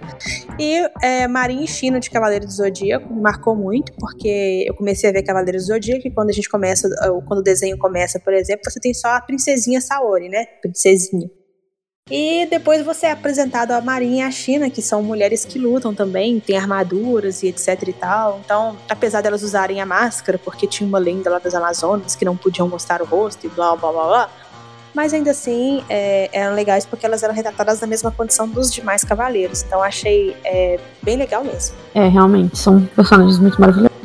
E 0.58 0.82
é, 1.02 1.26
Marinha 1.26 1.64
e 1.64 1.68
China 1.68 1.98
de 1.98 2.10
Cavaleiro 2.10 2.46
do 2.46 2.52
Zodíaco 2.52 3.12
marcou 3.12 3.56
muito, 3.56 3.92
porque 3.98 4.64
eu 4.66 4.74
comecei 4.74 5.08
a 5.08 5.12
ver 5.12 5.22
Cavaleiro 5.22 5.58
do 5.58 5.64
Zodíaco 5.64 6.06
e 6.06 6.10
quando 6.10 6.30
a 6.30 6.32
gente 6.32 6.48
começa, 6.48 6.88
quando 7.26 7.40
o 7.40 7.42
desenho 7.42 7.78
começa, 7.78 8.20
por 8.20 8.32
exemplo, 8.32 8.70
você 8.70 8.80
tem 8.80 8.92
só 8.94 9.08
a 9.08 9.20
princesinha 9.20 9.80
Saori, 9.80 10.28
né? 10.28 10.46
Princesinha. 10.60 11.28
E 12.10 12.46
depois 12.46 12.84
você 12.84 13.06
é 13.06 13.12
apresentado 13.12 13.70
a 13.70 13.80
Marinha 13.80 14.24
e 14.24 14.28
a 14.28 14.30
China, 14.30 14.68
que 14.68 14.82
são 14.82 15.02
mulheres 15.02 15.44
que 15.44 15.58
lutam 15.58 15.94
também, 15.94 16.40
têm 16.40 16.58
armaduras 16.58 17.42
e 17.42 17.48
etc 17.48 17.88
e 17.88 17.92
tal. 17.92 18.40
Então, 18.44 18.76
apesar 18.88 19.22
delas 19.22 19.42
usarem 19.42 19.80
a 19.80 19.86
máscara, 19.86 20.36
porque 20.36 20.66
tinha 20.66 20.86
uma 20.86 20.98
lenda 20.98 21.30
lá 21.30 21.38
das 21.38 21.54
Amazonas 21.54 22.16
que 22.16 22.24
não 22.24 22.36
podiam 22.36 22.68
mostrar 22.68 23.00
o 23.00 23.04
rosto 23.04 23.46
e 23.46 23.48
blá 23.48 23.76
blá 23.76 23.92
blá 23.92 24.06
blá, 24.06 24.30
mas 24.92 25.14
ainda 25.14 25.30
assim 25.30 25.82
é, 25.88 26.28
eram 26.32 26.54
legais 26.54 26.84
porque 26.84 27.06
elas 27.06 27.22
eram 27.22 27.34
retratadas 27.34 27.80
na 27.80 27.86
mesma 27.86 28.10
condição 28.10 28.48
dos 28.48 28.70
demais 28.72 29.04
cavaleiros. 29.04 29.62
Então 29.62 29.80
achei 29.80 30.36
é, 30.44 30.80
bem 31.02 31.16
legal 31.16 31.44
mesmo. 31.44 31.76
É, 31.94 32.08
realmente, 32.08 32.58
são 32.58 32.84
personagens 32.96 33.38
muito 33.38 33.60
maravilhosos. 33.60 33.96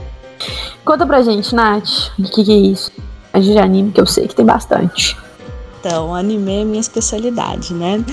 Conta 0.86 1.06
pra 1.06 1.22
gente, 1.24 1.54
Nath, 1.54 2.12
o 2.18 2.24
que, 2.24 2.46
que 2.46 2.54
é 2.54 2.72
isso? 2.72 2.92
A 3.34 3.40
de 3.40 3.58
anime, 3.58 3.92
que 3.92 4.00
eu 4.00 4.06
sei 4.06 4.28
que 4.28 4.36
tem 4.36 4.46
bastante. 4.46 5.18
Então, 5.88 6.14
anime 6.14 6.64
é 6.64 6.66
minha 6.66 6.82
especialidade, 6.82 7.74
né? 7.74 8.04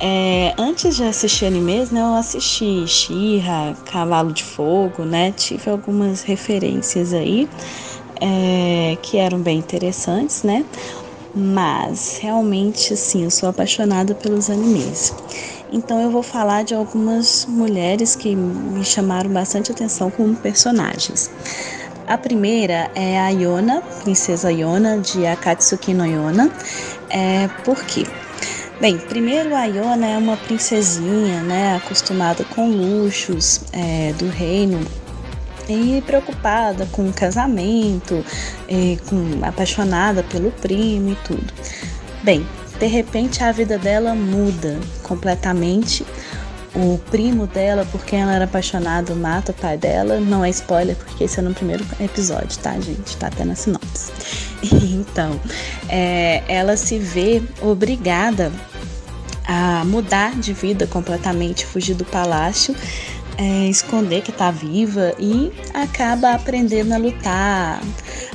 É, 0.00 0.52
antes 0.58 0.96
de 0.96 1.04
assistir 1.04 1.46
animes, 1.46 1.92
né, 1.92 2.00
eu 2.00 2.14
assisti 2.16 2.84
Shira, 2.84 3.76
Cavalo 3.84 4.32
de 4.32 4.42
Fogo, 4.42 5.04
né? 5.04 5.30
Tive 5.30 5.70
algumas 5.70 6.22
referências 6.22 7.14
aí 7.14 7.48
é, 8.20 8.98
que 9.00 9.18
eram 9.18 9.38
bem 9.38 9.56
interessantes, 9.56 10.42
né? 10.42 10.66
Mas 11.32 12.18
realmente, 12.20 12.96
sim, 12.96 13.22
eu 13.22 13.30
sou 13.30 13.48
apaixonada 13.48 14.16
pelos 14.16 14.50
animes. 14.50 15.14
Então 15.72 16.00
eu 16.00 16.10
vou 16.10 16.24
falar 16.24 16.64
de 16.64 16.74
algumas 16.74 17.46
mulheres 17.46 18.16
que 18.16 18.34
me 18.34 18.84
chamaram 18.84 19.30
bastante 19.30 19.70
atenção 19.70 20.10
como 20.10 20.34
personagens. 20.34 21.30
A 22.06 22.18
primeira 22.18 22.90
é 22.94 23.18
a 23.18 23.28
Yona, 23.28 23.80
Princesa 24.02 24.52
Yona 24.52 24.98
de 24.98 25.24
Akatsuki 25.24 25.94
no 25.94 26.04
Yona. 26.04 26.52
É, 27.12 27.46
por 27.62 27.84
quê? 27.84 28.06
Bem, 28.80 28.98
primeiro 28.98 29.54
a 29.54 29.64
Yona 29.66 30.06
é 30.06 30.18
uma 30.18 30.36
princesinha, 30.36 31.42
né, 31.42 31.76
acostumada 31.76 32.42
com 32.42 32.68
luxos 32.68 33.60
é, 33.72 34.12
do 34.14 34.28
reino 34.28 34.80
e 35.68 36.02
preocupada 36.04 36.88
com 36.90 37.08
o 37.08 37.12
casamento, 37.12 38.24
e 38.68 38.98
com, 39.08 39.44
apaixonada 39.46 40.22
pelo 40.24 40.50
primo 40.50 41.10
e 41.10 41.16
tudo. 41.16 41.52
Bem, 42.24 42.44
de 42.80 42.86
repente 42.86 43.44
a 43.44 43.52
vida 43.52 43.78
dela 43.78 44.14
muda 44.14 44.80
completamente 45.02 46.04
o 46.74 46.98
primo 47.10 47.46
dela, 47.46 47.86
por 47.92 48.02
quem 48.04 48.22
ela 48.22 48.34
era 48.34 48.46
apaixonada, 48.46 49.14
mata 49.14 49.52
o 49.52 49.54
pai 49.54 49.76
dela. 49.76 50.18
Não 50.18 50.44
é 50.44 50.50
spoiler, 50.50 50.96
porque 50.96 51.24
esse 51.24 51.38
é 51.38 51.42
no 51.42 51.54
primeiro 51.54 51.84
episódio, 52.00 52.58
tá, 52.58 52.72
gente? 52.80 53.16
Tá 53.18 53.26
até 53.26 53.44
na 53.44 53.54
sinopse. 53.54 54.10
Então, 55.02 55.40
é, 55.88 56.42
ela 56.48 56.76
se 56.76 56.98
vê 56.98 57.42
obrigada 57.60 58.52
a 59.44 59.84
mudar 59.84 60.38
de 60.38 60.52
vida 60.52 60.86
completamente, 60.86 61.66
fugir 61.66 61.94
do 61.94 62.04
palácio, 62.04 62.74
é, 63.38 63.66
esconder 63.68 64.22
que 64.22 64.32
tá 64.32 64.50
viva 64.50 65.14
e 65.18 65.52
acaba 65.74 66.32
aprendendo 66.32 66.92
a 66.92 66.98
lutar, 66.98 67.80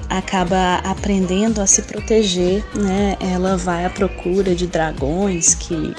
acaba 0.09 0.75
aprendendo 0.83 1.61
a 1.61 1.67
se 1.67 1.81
proteger, 1.81 2.63
né? 2.75 3.17
Ela 3.19 3.57
vai 3.57 3.85
à 3.85 3.89
procura 3.89 4.55
de 4.55 4.67
dragões 4.67 5.53
que 5.55 5.93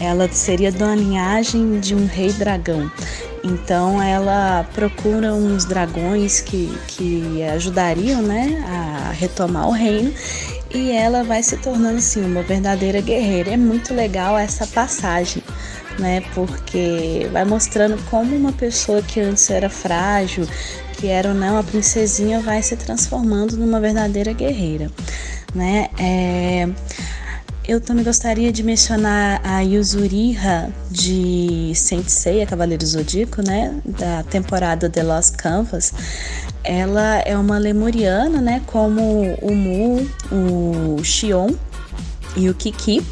ela 0.00 0.28
seria 0.30 0.70
da 0.70 0.94
linhagem 0.94 1.80
de 1.80 1.94
um 1.94 2.06
rei 2.06 2.32
dragão. 2.32 2.90
Então 3.44 4.02
ela 4.02 4.66
procura 4.74 5.32
uns 5.32 5.64
dragões 5.64 6.40
que, 6.40 6.72
que 6.88 7.42
ajudariam 7.44 8.20
né, 8.22 8.64
a 8.66 9.10
retomar 9.12 9.68
o 9.68 9.72
reino 9.72 10.12
e 10.74 10.90
ela 10.90 11.24
vai 11.24 11.42
se 11.42 11.56
tornando 11.56 11.98
assim 11.98 12.24
uma 12.24 12.42
verdadeira 12.42 13.00
guerreira. 13.00 13.52
É 13.52 13.56
muito 13.56 13.94
legal 13.94 14.36
essa 14.36 14.66
passagem, 14.66 15.42
né? 15.98 16.22
Porque 16.34 17.28
vai 17.32 17.44
mostrando 17.44 17.98
como 18.10 18.34
uma 18.34 18.52
pessoa 18.52 19.02
que 19.02 19.20
antes 19.20 19.50
era 19.50 19.68
frágil, 19.68 20.46
que 20.94 21.06
era 21.08 21.30
ou 21.30 21.34
não 21.34 21.58
a 21.58 21.62
princesinha, 21.62 22.40
vai 22.40 22.62
se 22.62 22.76
transformando 22.76 23.56
numa 23.56 23.80
verdadeira 23.80 24.32
guerreira, 24.32 24.90
né? 25.54 25.88
É... 25.98 26.68
Eu 27.68 27.82
também 27.82 28.02
gostaria 28.02 28.50
de 28.50 28.62
mencionar 28.62 29.42
a 29.44 29.60
Yuzuriha 29.60 30.72
de 30.90 31.70
Sensei, 31.74 32.40
a 32.40 32.46
Cavaleiro 32.46 32.86
Zodíaco, 32.86 33.42
né, 33.42 33.78
da 33.84 34.22
temporada 34.22 34.88
The 34.88 35.02
Lost 35.02 35.36
Canvas. 35.36 35.92
Ela 36.64 37.18
é 37.26 37.36
uma 37.36 37.58
lemuriana, 37.58 38.40
né, 38.40 38.62
como 38.64 39.34
o 39.42 39.54
Mu, 39.54 40.10
o 40.32 41.04
Xion 41.04 41.50
e 42.38 42.48
o 42.48 42.54
Kiki. 42.54 43.04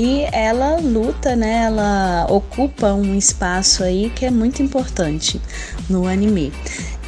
E 0.00 0.28
ela 0.30 0.76
luta, 0.76 1.34
né? 1.34 1.64
Ela 1.64 2.24
ocupa 2.30 2.92
um 2.92 3.16
espaço 3.16 3.82
aí 3.82 4.10
que 4.10 4.24
é 4.24 4.30
muito 4.30 4.62
importante 4.62 5.42
no 5.90 6.06
anime. 6.06 6.52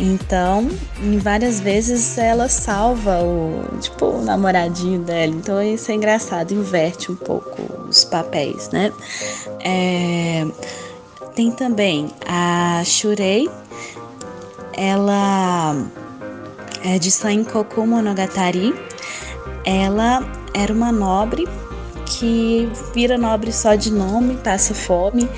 Então, 0.00 0.68
em 1.00 1.16
várias 1.16 1.60
vezes 1.60 2.18
ela 2.18 2.48
salva 2.48 3.22
o, 3.22 3.78
tipo, 3.78 4.06
o 4.06 4.24
namoradinho 4.24 5.02
dela. 5.02 5.32
Então 5.32 5.62
isso 5.62 5.92
é 5.92 5.94
engraçado, 5.94 6.52
inverte 6.52 7.12
um 7.12 7.14
pouco 7.14 7.62
os 7.88 8.02
papéis, 8.02 8.70
né? 8.70 8.92
É, 9.64 10.44
tem 11.36 11.52
também 11.52 12.10
a 12.26 12.82
Shurei. 12.84 13.48
Ela 14.72 15.76
é 16.84 16.98
de 16.98 17.12
Sainkoku 17.12 17.86
Monogatari. 17.86 18.74
Ela 19.64 20.28
era 20.52 20.72
uma 20.72 20.90
nobre 20.90 21.46
que 22.10 22.68
vira 22.92 23.16
nobre 23.16 23.52
só 23.52 23.74
de 23.74 23.92
nome, 23.92 24.36
passa 24.36 24.74
fome 24.74 25.28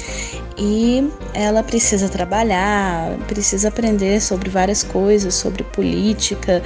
e 0.56 1.10
ela 1.34 1.62
precisa 1.62 2.08
trabalhar, 2.08 3.16
precisa 3.26 3.68
aprender 3.68 4.20
sobre 4.20 4.48
várias 4.48 4.82
coisas, 4.82 5.34
sobre 5.34 5.62
política 5.64 6.62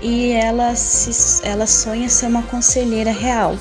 e 0.00 0.32
ela, 0.32 0.74
se, 0.76 1.44
ela 1.46 1.66
sonha 1.66 2.08
ser 2.08 2.26
uma 2.26 2.42
conselheira 2.42 3.10
real. 3.10 3.56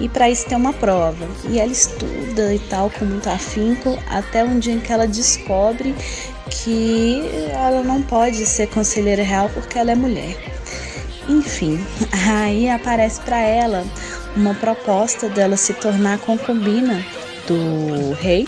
E 0.00 0.08
para 0.08 0.28
isso 0.28 0.46
tem 0.46 0.56
uma 0.56 0.72
prova. 0.72 1.26
E 1.48 1.58
ela 1.58 1.72
estuda 1.72 2.54
e 2.54 2.58
tal 2.58 2.90
com 2.90 3.04
muito 3.04 3.28
afinco 3.28 3.98
até 4.08 4.44
um 4.44 4.58
dia 4.58 4.74
em 4.74 4.80
que 4.80 4.92
ela 4.92 5.06
descobre 5.06 5.94
que 6.50 7.22
ela 7.52 7.82
não 7.82 8.02
pode 8.02 8.44
ser 8.46 8.68
conselheira 8.68 9.22
real 9.22 9.50
porque 9.52 9.78
ela 9.78 9.92
é 9.92 9.94
mulher. 9.94 10.36
Enfim, 11.28 11.84
aí 12.12 12.68
aparece 12.68 13.20
para 13.20 13.40
ela 13.40 13.84
uma 14.36 14.54
proposta 14.54 15.28
dela 15.28 15.56
se 15.56 15.72
tornar 15.74 16.18
concubina 16.18 17.04
do 17.46 18.12
rei 18.14 18.46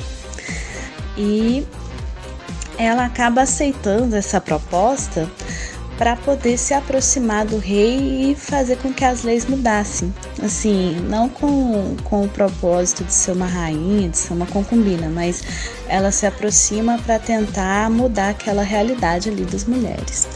e 1.16 1.66
ela 2.78 3.04
acaba 3.06 3.42
aceitando 3.42 4.14
essa 4.14 4.40
proposta 4.40 5.28
para 5.96 6.14
poder 6.14 6.56
se 6.56 6.72
aproximar 6.72 7.44
do 7.44 7.58
rei 7.58 8.30
e 8.30 8.34
fazer 8.36 8.76
com 8.76 8.92
que 8.92 9.04
as 9.04 9.24
leis 9.24 9.46
mudassem. 9.46 10.14
Assim, 10.40 10.94
não 11.08 11.28
com, 11.28 11.96
com 12.04 12.24
o 12.24 12.28
propósito 12.28 13.02
de 13.02 13.12
ser 13.12 13.32
uma 13.32 13.46
rainha, 13.46 14.08
de 14.08 14.16
ser 14.16 14.32
uma 14.32 14.46
concubina, 14.46 15.08
mas 15.08 15.42
ela 15.88 16.12
se 16.12 16.24
aproxima 16.24 16.98
para 16.98 17.18
tentar 17.18 17.90
mudar 17.90 18.30
aquela 18.30 18.62
realidade 18.62 19.28
ali 19.28 19.44
das 19.44 19.64
mulheres. 19.64 20.28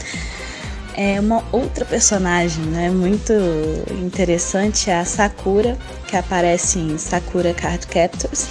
É 0.95 1.19
uma 1.19 1.43
outra 1.51 1.83
personagem 1.85 2.63
né, 2.65 2.89
muito 2.89 3.33
interessante 3.99 4.89
é 4.89 4.99
a 4.99 5.05
Sakura, 5.05 5.77
que 6.07 6.15
aparece 6.15 6.77
em 6.77 6.97
Sakura 6.97 7.53
Card 7.53 7.87
Captors. 7.87 8.47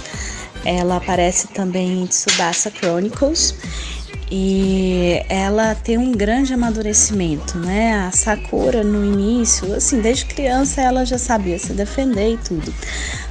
Ela 0.65 0.97
aparece 0.97 1.47
também 1.47 2.03
em 2.03 2.05
Tsubasa 2.05 2.69
Chronicles 2.69 3.55
e 4.31 5.21
ela 5.29 5.75
tem 5.75 5.97
um 5.97 6.11
grande 6.11 6.53
amadurecimento, 6.53 7.57
né? 7.59 8.07
A 8.07 8.11
Sakura 8.11 8.83
no 8.83 9.05
início, 9.05 9.73
assim, 9.75 10.01
desde 10.01 10.25
criança 10.25 10.81
ela 10.81 11.05
já 11.05 11.17
sabia 11.17 11.59
se 11.59 11.71
defender 11.73 12.33
e 12.33 12.37
tudo. 12.37 12.73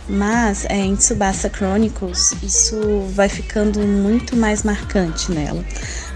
Mas 0.09 0.65
é, 0.67 0.77
em 0.77 0.97
Tsubasa 0.97 1.49
Chronicles 1.49 2.35
isso 2.43 3.07
vai 3.15 3.29
ficando 3.29 3.81
muito 3.81 4.37
mais 4.37 4.63
marcante 4.63 5.31
nela. 5.31 5.65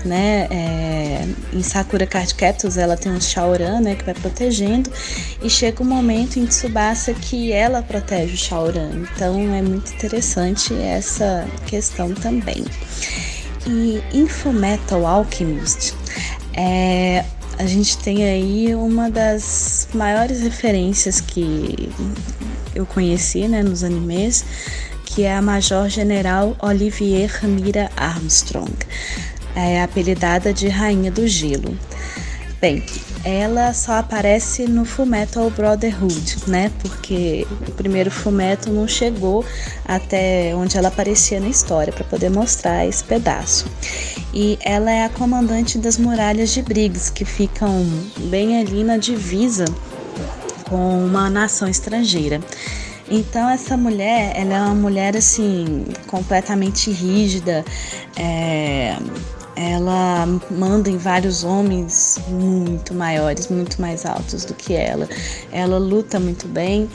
Né? 0.05 0.47
É, 0.51 1.27
em 1.53 1.63
Sakura 1.63 2.07
Card 2.07 2.35
Captors 2.35 2.77
ela 2.77 2.97
tem 2.97 3.11
um 3.11 3.21
Shaoran 3.21 3.81
né, 3.81 3.97
que 3.97 4.05
vai 4.05 4.15
protegendo 4.15 4.91
e 5.43 5.51
chega 5.51 5.83
um 5.83 5.87
momento 5.87 6.39
em 6.39 6.47
Tsubasa 6.47 7.13
que 7.15 7.53
ela 7.53 7.83
protege 7.83 8.35
o 8.35 8.37
Shaoran. 8.37 8.91
Então 8.95 9.55
é 9.55 9.63
muito 9.63 9.93
interessante 9.93 10.75
essa 10.75 11.47
questão 11.67 12.13
também. 12.15 12.65
E 13.67 14.01
em 14.13 14.29
Fullmetal 14.29 15.07
Alchemist 15.07 15.95
é, 16.57 17.25
a 17.59 17.67
gente 17.67 17.99
tem 17.99 18.25
aí 18.25 18.75
uma 18.75 19.11
das 19.11 19.89
maiores 19.95 20.41
referências 20.41 21.21
que 21.21 21.89
eu 22.75 22.85
conheci 22.85 23.49
né, 23.49 23.63
nos 23.63 23.83
animes, 23.83 24.45
que 25.05 25.23
é 25.23 25.35
a 25.35 25.41
Major 25.41 25.89
General 25.89 26.55
Olivier 26.63 27.31
Ramira 27.41 27.91
Armstrong, 27.97 28.73
é 29.55 29.83
apelidada 29.83 30.53
de 30.53 30.69
Rainha 30.69 31.11
do 31.11 31.27
Gelo. 31.27 31.77
Bem, 32.61 32.85
ela 33.27 33.75
só 33.75 33.95
aparece 33.95 34.69
no 34.69 34.85
Fullmetal 34.85 35.51
Brotherhood, 35.51 36.37
né? 36.47 36.71
Porque 36.81 37.45
o 37.67 37.73
primeiro 37.73 38.09
Fullmetal 38.09 38.73
não 38.73 38.87
chegou 38.87 39.45
até 39.85 40.55
onde 40.55 40.79
ela 40.79 40.87
aparecia 40.87 41.41
na 41.41 41.49
história 41.49 41.93
para 41.93 42.05
poder 42.05 42.31
mostrar 42.31 42.87
esse 42.87 43.03
pedaço. 43.03 43.67
E 44.33 44.57
ela 44.65 44.93
é 44.93 45.05
a 45.05 45.09
comandante 45.09 45.77
das 45.77 45.99
muralhas 45.99 46.51
de 46.51 46.63
Briggs, 46.63 47.11
que 47.11 47.25
ficam 47.25 47.85
bem 48.31 48.61
ali 48.61 48.85
na 48.85 48.97
divisa 48.97 49.65
com 50.71 51.05
uma 51.05 51.29
nação 51.29 51.67
estrangeira. 51.67 52.41
Então 53.11 53.49
essa 53.49 53.77
mulher, 53.77 54.35
ela 54.37 54.55
é 54.55 54.61
uma 54.61 54.75
mulher 54.75 55.17
assim 55.17 55.85
completamente 56.07 56.93
rígida, 56.93 57.65
é, 58.17 58.97
ela 59.57 60.27
manda 60.51 60.91
em 60.91 60.99
vários 60.99 61.43
homens 61.43 62.19
muito 62.29 62.93
maiores, 62.95 63.49
muito 63.49 63.81
mais 63.81 64.05
altos 64.05 64.45
do 64.45 64.55
que 64.55 64.75
ela. 64.75 65.09
Ela 65.51 65.79
luta 65.79 66.21
muito 66.21 66.47
bem. 66.47 66.89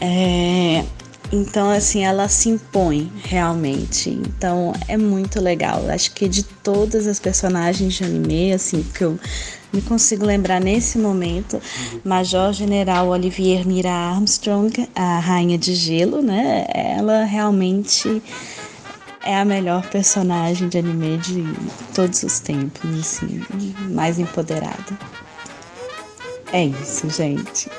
É, 0.00 0.84
então, 1.32 1.68
assim, 1.68 2.04
ela 2.04 2.28
se 2.28 2.48
impõe 2.48 3.10
realmente. 3.24 4.10
Então, 4.10 4.72
é 4.86 4.96
muito 4.96 5.40
legal. 5.40 5.84
Acho 5.88 6.12
que 6.12 6.28
de 6.28 6.44
todas 6.44 7.08
as 7.08 7.18
personagens 7.18 7.94
de 7.94 8.04
anime, 8.04 8.52
assim, 8.52 8.84
que 8.94 9.02
eu 9.02 9.18
me 9.72 9.82
consigo 9.82 10.24
lembrar 10.24 10.60
nesse 10.60 10.96
momento, 10.96 11.60
Major 12.04 12.52
General 12.52 13.08
Olivier 13.08 13.66
Mira 13.66 13.90
Armstrong, 13.90 14.88
a 14.94 15.18
Rainha 15.18 15.58
de 15.58 15.74
Gelo, 15.74 16.22
né? 16.22 16.64
Ela 16.72 17.24
realmente 17.24 18.22
é 19.24 19.40
a 19.40 19.44
melhor 19.44 19.82
personagem 19.88 20.68
de 20.68 20.78
anime 20.78 21.16
de 21.18 21.44
todos 21.94 22.22
os 22.22 22.40
tempos, 22.40 22.82
assim, 23.00 23.42
mais 23.90 24.18
empoderada. 24.18 24.98
É 26.52 26.66
isso, 26.66 27.08
gente. 27.10 27.70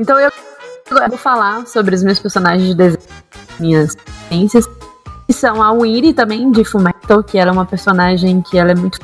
Então 0.00 0.18
eu 0.18 0.30
vou 1.08 1.18
falar 1.18 1.66
sobre 1.66 1.94
os 1.94 2.02
meus 2.02 2.18
personagens 2.18 2.68
de 2.68 2.74
desenho, 2.74 3.02
minhas 3.60 3.90
experiências, 3.90 4.66
que 5.26 5.32
são 5.32 5.62
a 5.62 5.72
Winnie 5.72 6.14
também, 6.14 6.50
de 6.50 6.64
Fullmetal, 6.64 7.22
que 7.22 7.36
ela 7.36 7.50
é 7.50 7.52
uma 7.52 7.66
personagem 7.66 8.40
que 8.40 8.56
ela 8.56 8.72
é 8.72 8.74
muito, 8.74 8.98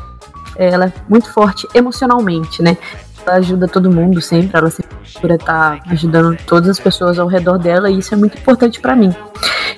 ela 0.56 0.86
é 0.86 0.92
muito 1.08 1.30
forte 1.30 1.68
emocionalmente, 1.74 2.62
né? 2.62 2.78
Ela 3.26 3.36
ajuda 3.36 3.66
todo 3.66 3.90
mundo 3.90 4.20
sempre, 4.20 4.56
ela 4.56 4.70
sempre 4.70 5.34
está 5.34 5.78
ajudando 5.88 6.36
todas 6.46 6.68
as 6.68 6.78
pessoas 6.78 7.18
ao 7.18 7.26
redor 7.26 7.58
dela 7.58 7.90
e 7.90 7.98
isso 7.98 8.12
é 8.14 8.16
muito 8.16 8.36
importante 8.38 8.80
para 8.80 8.94
mim. 8.94 9.14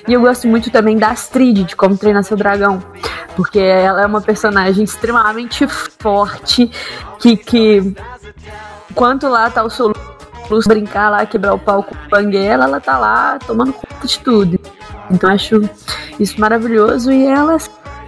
E 0.07 0.13
eu 0.13 0.21
gosto 0.21 0.47
muito 0.47 0.69
também 0.69 0.97
da 0.97 1.09
Astrid, 1.09 1.63
de 1.63 1.75
como 1.75 1.97
treinar 1.97 2.23
seu 2.23 2.37
dragão. 2.37 2.81
Porque 3.35 3.59
ela 3.59 4.01
é 4.01 4.05
uma 4.05 4.21
personagem 4.21 4.83
extremamente 4.83 5.67
forte, 5.99 6.71
que, 7.19 7.37
que 7.37 7.95
lá 9.23 9.49
tá 9.49 9.63
o 9.63 9.69
Soluço 9.69 10.67
brincar 10.67 11.09
lá, 11.09 11.25
quebrar 11.25 11.53
o 11.53 11.59
pau 11.59 11.83
com 11.83 11.95
Banguela, 12.09 12.65
ela 12.65 12.79
tá 12.79 12.97
lá 12.97 13.37
tomando 13.45 13.73
conta 13.73 14.07
de 14.07 14.19
tudo. 14.19 14.59
Então 15.11 15.29
acho 15.29 15.69
isso 16.19 16.39
maravilhoso 16.39 17.11
e 17.11 17.25
ela 17.25 17.57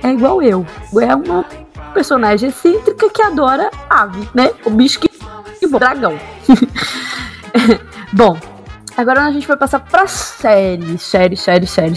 é 0.01 0.09
igual 0.09 0.41
eu. 0.41 0.65
É 1.01 1.13
uma 1.13 1.45
personagem 1.93 2.49
excêntrica 2.49 3.09
que 3.09 3.21
adora 3.21 3.69
ave, 3.89 4.27
né? 4.33 4.51
O 4.65 4.69
bicho 4.69 4.99
que, 4.99 5.08
que 5.59 5.67
dragão. 5.67 6.17
Bom, 8.13 8.37
Agora 8.99 9.21
a 9.27 9.31
gente 9.31 9.47
vai 9.47 9.55
passar 9.55 9.79
pra 9.79 10.07
série, 10.07 10.97
série, 10.97 11.37
série, 11.37 11.65
série. 11.65 11.93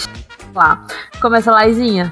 Lá. 0.55 0.87
Começa 1.21 1.51
lá, 1.51 1.67
Izinha. 1.67 2.09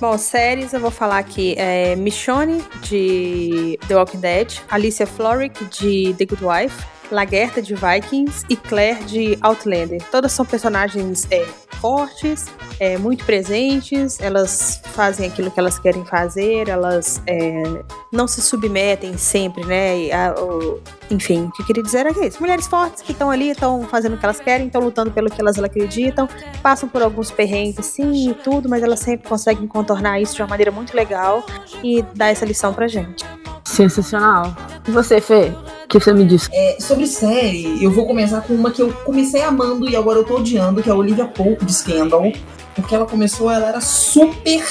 Bom, 0.00 0.18
séries 0.18 0.72
eu 0.72 0.80
vou 0.80 0.90
falar 0.90 1.18
aqui. 1.18 1.54
É 1.56 1.94
Michonne, 1.94 2.60
de 2.82 3.78
The 3.86 3.94
Walking 3.94 4.18
Dead. 4.18 4.58
Alicia 4.68 5.06
Florrick, 5.06 5.64
de 5.66 6.12
The 6.18 6.24
Good 6.24 6.44
Wife. 6.44 6.84
Lagerta, 7.10 7.60
de 7.60 7.74
Vikings. 7.74 8.44
E 8.48 8.56
Claire, 8.56 9.04
de 9.04 9.38
Outlander. 9.40 10.02
Todas 10.10 10.32
são 10.32 10.44
personagens 10.44 11.26
é, 11.30 11.46
fortes, 11.80 12.46
é, 12.78 12.98
muito 12.98 13.24
presentes, 13.24 14.20
elas 14.20 14.80
fazem 14.84 15.28
aquilo 15.28 15.50
que 15.50 15.58
elas 15.58 15.78
querem 15.78 16.04
fazer, 16.04 16.68
elas 16.68 17.22
é, 17.26 17.82
não 18.12 18.26
se 18.26 18.40
submetem 18.40 19.16
sempre, 19.16 19.64
né? 19.64 20.10
A, 20.12 20.34
o, 20.40 20.80
enfim, 21.10 21.44
o 21.44 21.52
que 21.52 21.62
eu 21.62 21.66
queria 21.66 21.82
dizer 21.82 22.06
é 22.06 22.26
isso. 22.26 22.40
Mulheres 22.40 22.66
fortes 22.66 23.02
que 23.02 23.12
estão 23.12 23.30
ali, 23.30 23.50
estão 23.50 23.82
fazendo 23.84 24.14
o 24.14 24.18
que 24.18 24.24
elas 24.24 24.40
querem, 24.40 24.66
estão 24.66 24.82
lutando 24.82 25.10
pelo 25.10 25.30
que 25.30 25.40
elas 25.40 25.58
acreditam, 25.58 26.28
passam 26.62 26.88
por 26.88 27.02
alguns 27.02 27.30
perrengues, 27.30 27.86
sim, 27.86 28.30
e 28.30 28.34
tudo, 28.34 28.68
mas 28.68 28.82
elas 28.82 29.00
sempre 29.00 29.28
conseguem 29.28 29.66
contornar 29.66 30.20
isso 30.20 30.34
de 30.34 30.42
uma 30.42 30.48
maneira 30.48 30.70
muito 30.70 30.94
legal 30.94 31.44
e 31.82 32.02
dar 32.14 32.28
essa 32.28 32.44
lição 32.44 32.74
pra 32.74 32.88
gente. 32.88 33.24
Sensacional. 33.68 34.56
E 34.86 34.90
você, 34.90 35.20
Fê? 35.20 35.52
O 35.84 35.88
que 35.88 36.00
você 36.00 36.12
me 36.12 36.24
disse? 36.24 36.48
É, 36.52 36.78
sobre 36.80 37.06
série, 37.06 37.82
eu 37.82 37.90
vou 37.90 38.06
começar 38.06 38.40
com 38.40 38.54
uma 38.54 38.70
que 38.70 38.80
eu 38.82 38.92
comecei 39.04 39.42
amando 39.42 39.88
e 39.88 39.94
agora 39.94 40.18
eu 40.18 40.24
tô 40.24 40.36
odiando, 40.36 40.82
que 40.82 40.88
é 40.88 40.92
a 40.92 40.96
Olivia 40.96 41.26
Pope 41.26 41.64
de 41.64 41.74
Scandal. 41.74 42.32
Porque 42.74 42.94
ela 42.94 43.06
começou, 43.06 43.50
ela 43.50 43.68
era 43.68 43.80
super. 43.80 44.64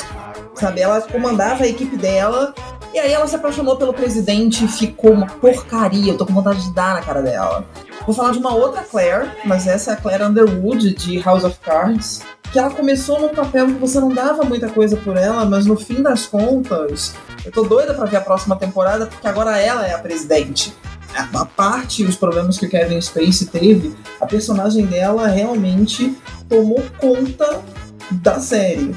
Sabe, 0.56 0.82
ela 0.82 1.00
comandava 1.02 1.64
a 1.64 1.68
equipe 1.68 1.96
dela. 1.96 2.54
E 2.98 3.00
aí 3.00 3.14
ela 3.14 3.28
se 3.28 3.36
apaixonou 3.36 3.76
pelo 3.76 3.94
presidente 3.94 4.66
e 4.66 4.68
ficou 4.68 5.12
uma 5.12 5.28
porcaria. 5.28 6.14
Eu 6.14 6.18
tô 6.18 6.26
com 6.26 6.34
vontade 6.34 6.64
de 6.64 6.74
dar 6.74 6.96
na 6.96 7.02
cara 7.04 7.22
dela. 7.22 7.64
Vou 8.08 8.16
falar 8.16 8.32
de 8.32 8.40
uma 8.40 8.56
outra 8.56 8.82
Claire, 8.82 9.30
mas 9.46 9.68
essa 9.68 9.92
é 9.92 9.94
a 9.94 9.98
Claire 9.98 10.24
Underwood, 10.24 10.96
de 10.96 11.20
House 11.20 11.44
of 11.44 11.60
Cards. 11.60 12.24
Que 12.52 12.58
ela 12.58 12.72
começou 12.72 13.22
num 13.22 13.30
papel 13.30 13.68
que 13.68 13.74
você 13.74 14.00
não 14.00 14.10
dava 14.10 14.44
muita 14.46 14.68
coisa 14.68 14.98
por 14.98 15.16
ela, 15.16 15.46
mas 15.46 15.68
no 15.68 15.78
fim 15.78 16.02
das 16.02 16.26
contas, 16.26 17.14
eu 17.46 17.52
tô 17.52 17.62
doida 17.66 17.94
pra 17.94 18.06
ver 18.06 18.18
a 18.18 18.22
próxima 18.22 18.56
temporada, 18.56 19.06
porque 19.06 19.28
agora 19.28 19.60
ela 19.60 19.86
é 19.86 19.94
a 19.94 20.00
presidente. 20.00 20.74
A 21.14 21.46
parte 21.46 22.04
os 22.04 22.16
problemas 22.16 22.58
que 22.58 22.66
o 22.66 22.70
Kevin 22.70 23.00
Spacey 23.00 23.46
teve, 23.46 23.96
a 24.20 24.26
personagem 24.26 24.88
dela 24.88 25.28
realmente 25.28 26.18
tomou 26.50 26.84
conta 26.98 27.62
da 28.10 28.40
série. 28.40 28.96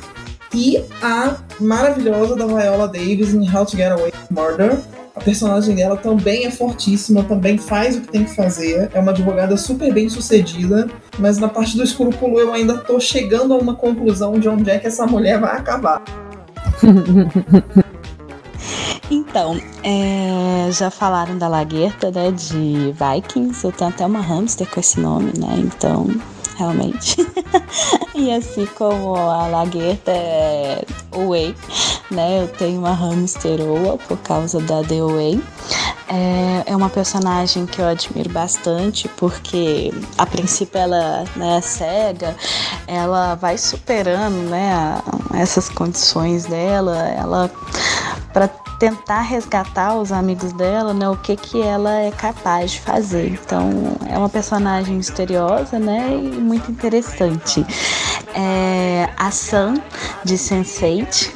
E 0.53 0.85
a 1.01 1.37
maravilhosa 1.61 2.35
da 2.35 2.47
Viola 2.47 2.89
Davis 2.89 3.33
em 3.33 3.49
How 3.49 3.65
to 3.65 3.77
Get 3.77 3.93
Away 3.93 4.07
with 4.07 4.15
Murder. 4.31 4.79
A 5.15 5.21
personagem 5.21 5.75
dela 5.75 5.97
também 5.97 6.47
é 6.47 6.51
fortíssima, 6.51 7.23
também 7.25 7.59
faz 7.59 7.97
o 7.97 8.01
que 8.01 8.09
tem 8.09 8.25
que 8.25 8.35
fazer. 8.35 8.91
É 8.95 9.01
uma 9.01 9.13
advogada 9.13 9.57
super 9.57 9.93
bem 9.93 10.09
sucedida, 10.09 10.89
mas 11.19 11.39
na 11.39 11.49
parte 11.49 11.77
do 11.77 11.83
escrúpulo 11.83 12.39
eu 12.39 12.53
ainda 12.53 12.79
tô 12.79 12.99
chegando 12.99 13.53
a 13.55 13.59
uma 13.59 13.75
conclusão 13.75 14.39
de 14.39 14.49
onde 14.49 14.71
é 14.71 14.79
que 14.79 14.87
essa 14.87 15.07
mulher 15.07 15.39
vai 15.39 15.57
acabar. 15.57 16.03
Então, 19.11 19.61
é, 19.83 20.71
já 20.71 20.89
falaram 20.89 21.37
da 21.37 21.49
Laguerta, 21.49 22.13
né, 22.13 22.31
de 22.31 22.93
Vikings. 22.93 23.65
Eu 23.65 23.73
tenho 23.73 23.91
até 23.91 24.07
uma 24.07 24.21
hamster 24.21 24.69
com 24.69 24.79
esse 24.79 25.01
nome, 25.01 25.33
né? 25.37 25.57
Então, 25.59 26.07
realmente. 26.61 27.17
e 28.15 28.31
assim 28.31 28.67
como 28.77 29.17
a 29.17 29.47
lagueta 29.47 30.13
é 30.13 30.85
Whey, 31.15 31.55
né? 32.11 32.43
Eu 32.43 32.49
tenho 32.49 32.79
uma 32.79 32.93
hamster 32.93 33.61
Oa 33.63 33.97
por 33.97 34.19
causa 34.19 34.61
da 34.61 34.83
The 34.85 35.03
Whey. 35.03 35.43
É, 36.09 36.65
é 36.73 36.77
uma 36.77 36.91
personagem 36.91 37.67
que 37.67 37.81
eu 37.81 37.87
admiro 37.87 38.29
bastante 38.31 39.09
porque 39.17 39.93
a 40.19 40.27
princípio 40.27 40.79
ela 40.79 41.25
né, 41.37 41.59
é 41.59 41.61
cega, 41.61 42.37
ela 42.87 43.37
vai 43.37 43.57
superando 43.57 44.51
né, 44.51 44.73
a, 44.73 45.03
essas 45.35 45.69
condições 45.69 46.47
dela, 46.47 46.99
ela 47.09 47.51
para 48.33 48.49
tentar 48.79 49.21
resgatar 49.21 49.97
os 49.97 50.11
amigos 50.13 50.53
dela, 50.53 50.95
né, 50.95 51.09
o 51.09 51.17
que 51.17 51.37
que 51.37 51.61
ela 51.61 52.01
é 52.01 52.11
capaz 52.11 52.73
de 52.73 52.81
fazer. 52.81 53.29
Então, 53.29 53.97
é 54.09 54.17
uma 54.17 54.29
personagem 54.29 54.97
misteriosa, 54.97 55.79
né, 55.79 56.09
e 56.11 56.41
muito 56.41 56.71
interessante. 56.71 57.65
É, 58.35 59.09
a 59.17 59.31
Sam 59.31 59.75
de 60.25 60.37
Sense8, 60.37 61.31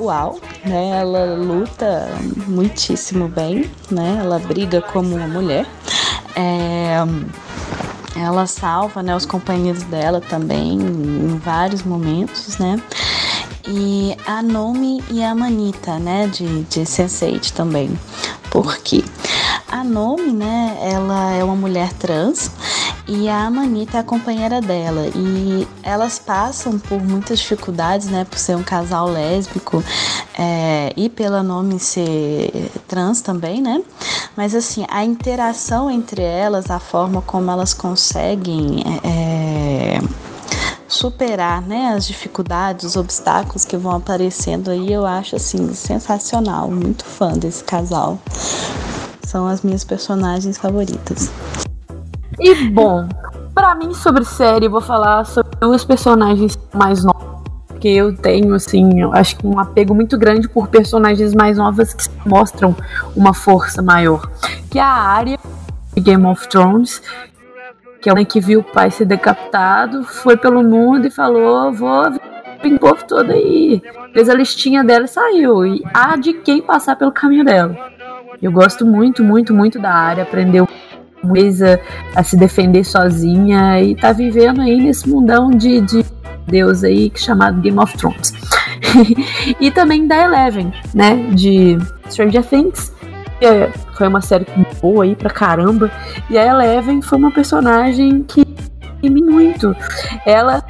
uau, 0.00 0.40
né, 0.64 0.98
ela 1.00 1.34
luta 1.36 2.08
muitíssimo 2.46 3.28
bem, 3.28 3.70
né, 3.90 4.18
ela 4.20 4.38
briga 4.38 4.80
como 4.80 5.14
uma 5.14 5.28
mulher. 5.28 5.66
É, 6.34 6.96
ela 8.16 8.46
salva 8.46 9.02
né, 9.02 9.14
os 9.14 9.24
companheiros 9.24 9.84
dela 9.84 10.20
também 10.20 10.72
em 10.72 11.38
vários 11.38 11.82
momentos, 11.82 12.58
né? 12.58 12.80
E 13.70 14.16
a 14.26 14.42
Nomi 14.42 15.04
e 15.10 15.22
a 15.22 15.34
Manita, 15.34 15.98
né, 15.98 16.26
de, 16.26 16.62
de 16.64 16.80
Sense8 16.80 17.52
também. 17.52 17.98
Por 18.50 18.78
quê? 18.78 19.04
A 19.70 19.84
Nomi, 19.84 20.32
né, 20.32 20.78
ela 20.80 21.32
é 21.32 21.44
uma 21.44 21.54
mulher 21.54 21.92
trans 21.92 22.50
e 23.06 23.28
a 23.28 23.50
Manita 23.50 23.98
é 23.98 24.00
a 24.00 24.04
companheira 24.04 24.62
dela. 24.62 25.06
E 25.14 25.68
elas 25.82 26.18
passam 26.18 26.78
por 26.78 26.98
muitas 27.02 27.40
dificuldades, 27.40 28.08
né, 28.08 28.24
por 28.24 28.38
ser 28.38 28.56
um 28.56 28.62
casal 28.62 29.06
lésbico 29.06 29.84
é, 30.38 30.92
e 30.96 31.10
pela 31.10 31.42
Nomi 31.42 31.78
ser 31.78 32.70
trans 32.88 33.20
também, 33.20 33.60
né? 33.60 33.82
Mas 34.34 34.54
assim, 34.54 34.86
a 34.88 35.04
interação 35.04 35.90
entre 35.90 36.22
elas, 36.22 36.70
a 36.70 36.78
forma 36.78 37.20
como 37.20 37.50
elas 37.50 37.74
conseguem. 37.74 38.82
É, 39.04 40.27
superar 40.88 41.60
né, 41.60 41.92
as 41.94 42.06
dificuldades, 42.06 42.84
os 42.84 42.96
obstáculos 42.96 43.64
que 43.64 43.76
vão 43.76 43.96
aparecendo 43.96 44.70
aí, 44.70 44.90
eu 44.90 45.04
acho 45.04 45.36
assim 45.36 45.72
sensacional. 45.74 46.70
Muito 46.70 47.04
fã 47.04 47.32
desse 47.34 47.62
casal. 47.62 48.18
São 49.22 49.46
as 49.46 49.62
minhas 49.62 49.84
personagens 49.84 50.56
favoritas. 50.56 51.30
E 52.40 52.70
bom, 52.70 53.06
para 53.54 53.74
mim 53.74 53.92
sobre 53.92 54.24
série, 54.24 54.68
vou 54.68 54.80
falar 54.80 55.26
sobre 55.26 55.56
duas 55.60 55.84
personagens 55.84 56.58
mais 56.72 57.04
novas. 57.04 57.28
Porque 57.66 57.88
eu 57.88 58.16
tenho, 58.16 58.54
assim, 58.54 59.00
eu 59.00 59.12
acho 59.12 59.36
que 59.36 59.46
um 59.46 59.58
apego 59.58 59.94
muito 59.94 60.18
grande 60.18 60.48
por 60.48 60.66
personagens 60.66 61.32
mais 61.32 61.58
novas 61.58 61.94
que 61.94 62.08
mostram 62.26 62.74
uma 63.14 63.32
força 63.32 63.80
maior. 63.82 64.28
Que 64.70 64.78
é 64.78 64.82
a 64.82 64.86
Arya 64.86 65.38
de 65.94 66.00
Game 66.00 66.26
of 66.26 66.48
Thrones, 66.48 67.00
que 68.08 68.10
é 68.10 68.12
uma 68.14 68.24
que 68.24 68.40
viu 68.40 68.60
o 68.60 68.64
pai 68.64 68.90
ser 68.90 69.04
decapitado, 69.04 70.02
foi 70.02 70.34
pelo 70.34 70.62
mundo 70.62 71.06
e 71.06 71.10
falou: 71.10 71.70
vou 71.72 72.06
o 72.08 72.78
povo 72.78 73.04
todo 73.06 73.30
aí. 73.30 73.82
Fez 74.14 74.30
a 74.30 74.34
listinha 74.34 74.82
dela 74.82 75.04
e 75.04 75.08
saiu. 75.08 75.66
E 75.66 75.82
há 75.92 76.16
de 76.16 76.32
quem 76.32 76.62
passar 76.62 76.96
pelo 76.96 77.12
caminho 77.12 77.44
dela. 77.44 77.76
Eu 78.40 78.50
gosto 78.50 78.86
muito, 78.86 79.22
muito, 79.22 79.52
muito 79.52 79.78
da 79.78 79.92
área. 79.92 80.22
Aprendeu 80.22 80.66
coisa 81.20 81.78
a 82.14 82.22
se 82.22 82.36
defender 82.36 82.84
sozinha 82.84 83.82
e 83.82 83.94
tá 83.94 84.12
vivendo 84.12 84.62
aí 84.62 84.80
nesse 84.80 85.08
mundão 85.08 85.50
de, 85.50 85.80
de 85.82 86.04
Deus 86.46 86.82
aí 86.84 87.12
chamado 87.14 87.60
Game 87.60 87.78
of 87.78 87.96
Thrones. 87.98 88.32
e 89.60 89.70
também 89.70 90.06
da 90.06 90.16
Eleven, 90.16 90.72
né? 90.94 91.14
De 91.34 91.76
Stranger 92.08 92.44
Things 92.44 92.90
foi 93.94 94.08
uma 94.08 94.20
série 94.20 94.46
boa 94.80 95.04
aí 95.04 95.14
pra 95.14 95.30
caramba. 95.30 95.90
E 96.28 96.36
a 96.38 96.46
Eleven 96.46 97.02
foi 97.02 97.18
uma 97.18 97.30
personagem 97.30 98.22
que 98.22 98.46
me 99.02 99.22
muito. 99.22 99.76
Ela, 100.26 100.62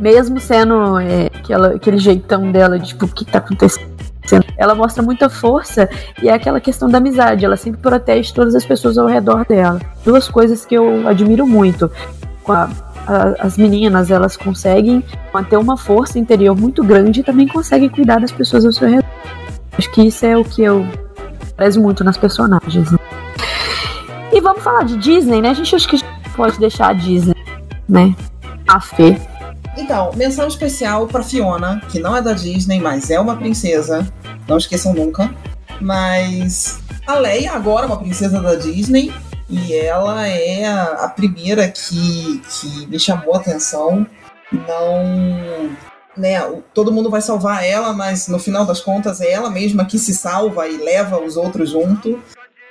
mesmo 0.00 0.40
sendo 0.40 0.98
é, 0.98 1.26
aquela, 1.26 1.68
aquele 1.68 1.98
jeitão 1.98 2.50
dela, 2.50 2.78
de, 2.78 2.88
tipo, 2.88 3.06
o 3.06 3.08
que 3.08 3.24
tá 3.24 3.38
acontecendo? 3.38 3.92
Ela 4.56 4.74
mostra 4.74 5.02
muita 5.02 5.28
força 5.28 5.88
e 6.22 6.28
é 6.28 6.32
aquela 6.32 6.60
questão 6.60 6.88
da 6.88 6.98
amizade. 6.98 7.44
Ela 7.44 7.56
sempre 7.56 7.80
protege 7.80 8.32
todas 8.32 8.54
as 8.54 8.64
pessoas 8.64 8.98
ao 8.98 9.06
redor 9.06 9.44
dela. 9.46 9.80
Duas 10.04 10.28
coisas 10.28 10.64
que 10.64 10.74
eu 10.74 11.06
admiro 11.08 11.46
muito. 11.46 11.90
A, 12.48 12.68
a, 13.06 13.34
as 13.40 13.56
meninas, 13.56 14.10
elas 14.10 14.36
conseguem 14.36 15.04
manter 15.32 15.56
uma 15.56 15.76
força 15.76 16.18
interior 16.18 16.56
muito 16.56 16.82
grande 16.82 17.20
e 17.20 17.24
também 17.24 17.46
conseguem 17.46 17.88
cuidar 17.88 18.20
das 18.20 18.32
pessoas 18.32 18.64
ao 18.64 18.72
seu 18.72 18.88
redor. 18.88 19.08
Acho 19.76 19.90
que 19.90 20.02
isso 20.02 20.24
é 20.26 20.36
o 20.36 20.44
que 20.44 20.62
eu 20.62 20.86
prezo 21.56 21.80
muito 21.80 22.02
nas 22.02 22.16
personagens. 22.16 22.90
Né? 22.90 22.98
E 24.32 24.40
vamos 24.40 24.62
falar 24.62 24.84
de 24.84 24.96
Disney, 24.96 25.40
né? 25.40 25.50
A 25.50 25.54
gente 25.54 25.74
acho 25.74 25.88
que 25.88 25.98
pode 26.34 26.58
deixar 26.58 26.88
a 26.88 26.92
Disney, 26.92 27.36
né? 27.88 28.14
A 28.66 28.80
Fê. 28.80 29.20
Então, 29.76 30.10
menção 30.14 30.46
especial 30.46 31.06
para 31.06 31.22
Fiona, 31.22 31.80
que 31.88 31.98
não 31.98 32.16
é 32.16 32.22
da 32.22 32.32
Disney, 32.32 32.80
mas 32.80 33.10
é 33.10 33.18
uma 33.18 33.36
princesa. 33.36 34.06
Não 34.48 34.58
esqueçam 34.58 34.94
nunca. 34.94 35.32
Mas 35.80 36.80
a 37.06 37.14
Leia 37.14 37.52
agora 37.52 37.84
é 37.84 37.86
uma 37.86 37.98
princesa 37.98 38.40
da 38.40 38.54
Disney 38.54 39.12
e 39.48 39.74
ela 39.74 40.26
é 40.26 40.64
a, 40.66 40.84
a 41.04 41.08
primeira 41.08 41.68
que, 41.68 42.40
que 42.40 42.86
me 42.86 42.98
chamou 42.98 43.34
a 43.34 43.38
atenção. 43.38 44.06
Não 44.50 45.70
né, 46.16 46.40
todo 46.74 46.92
mundo 46.92 47.10
vai 47.10 47.22
salvar 47.22 47.64
ela, 47.64 47.92
mas 47.92 48.28
no 48.28 48.38
final 48.38 48.64
das 48.64 48.80
contas 48.80 49.20
é 49.20 49.32
ela 49.32 49.50
mesma 49.50 49.84
que 49.84 49.98
se 49.98 50.14
salva 50.14 50.68
e 50.68 50.76
leva 50.76 51.20
os 51.20 51.36
outros 51.36 51.70
junto. 51.70 52.20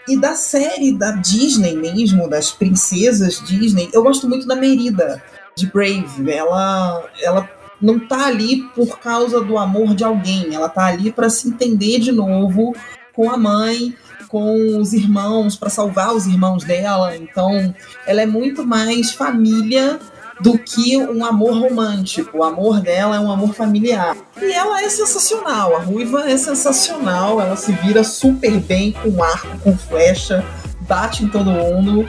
E 0.07 0.17
da 0.17 0.35
série 0.35 0.91
da 0.91 1.11
Disney 1.11 1.75
mesmo, 1.75 2.27
das 2.27 2.51
princesas 2.51 3.41
Disney, 3.45 3.89
eu 3.93 4.03
gosto 4.03 4.27
muito 4.27 4.47
da 4.47 4.55
Merida, 4.55 5.21
de 5.55 5.67
Brave. 5.67 6.29
Ela, 6.29 7.03
ela 7.21 7.49
não 7.81 7.99
tá 7.99 8.25
ali 8.25 8.63
por 8.75 8.99
causa 8.99 9.41
do 9.41 9.57
amor 9.57 9.95
de 9.95 10.03
alguém, 10.03 10.53
ela 10.53 10.69
tá 10.69 10.85
ali 10.85 11.11
para 11.11 11.29
se 11.29 11.47
entender 11.47 11.99
de 11.99 12.11
novo 12.11 12.75
com 13.13 13.29
a 13.29 13.37
mãe, 13.37 13.95
com 14.27 14.77
os 14.77 14.93
irmãos, 14.93 15.55
para 15.55 15.69
salvar 15.69 16.15
os 16.15 16.25
irmãos 16.25 16.63
dela. 16.63 17.15
Então, 17.17 17.75
ela 18.05 18.21
é 18.21 18.25
muito 18.25 18.65
mais 18.65 19.11
família 19.11 19.99
do 20.41 20.57
que 20.57 20.97
um 20.97 21.23
amor 21.23 21.53
romântico. 21.57 22.39
O 22.39 22.43
amor 22.43 22.81
dela 22.81 23.15
é 23.15 23.19
um 23.19 23.31
amor 23.31 23.53
familiar. 23.53 24.15
E 24.41 24.51
ela 24.51 24.81
é 24.81 24.89
sensacional. 24.89 25.75
A 25.75 25.79
ruiva 25.79 26.29
é 26.29 26.35
sensacional. 26.37 27.39
Ela 27.39 27.55
se 27.55 27.71
vira 27.73 28.03
super 28.03 28.59
bem 28.59 28.91
com 28.91 29.23
arco, 29.23 29.57
com 29.59 29.77
flecha, 29.77 30.43
bate 30.81 31.23
em 31.23 31.27
todo 31.27 31.51
mundo 31.51 32.07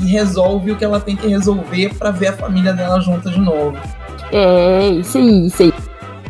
e 0.00 0.06
resolve 0.06 0.72
o 0.72 0.76
que 0.76 0.84
ela 0.84 1.00
tem 1.00 1.16
que 1.16 1.26
resolver 1.26 1.94
para 1.94 2.10
ver 2.10 2.28
a 2.28 2.36
família 2.36 2.72
dela 2.72 3.00
junta 3.00 3.30
de 3.30 3.40
novo. 3.40 3.76
É, 4.32 4.88
isso 4.90 5.18
aí, 5.18 5.46
isso 5.46 5.62
aí. 5.62 5.72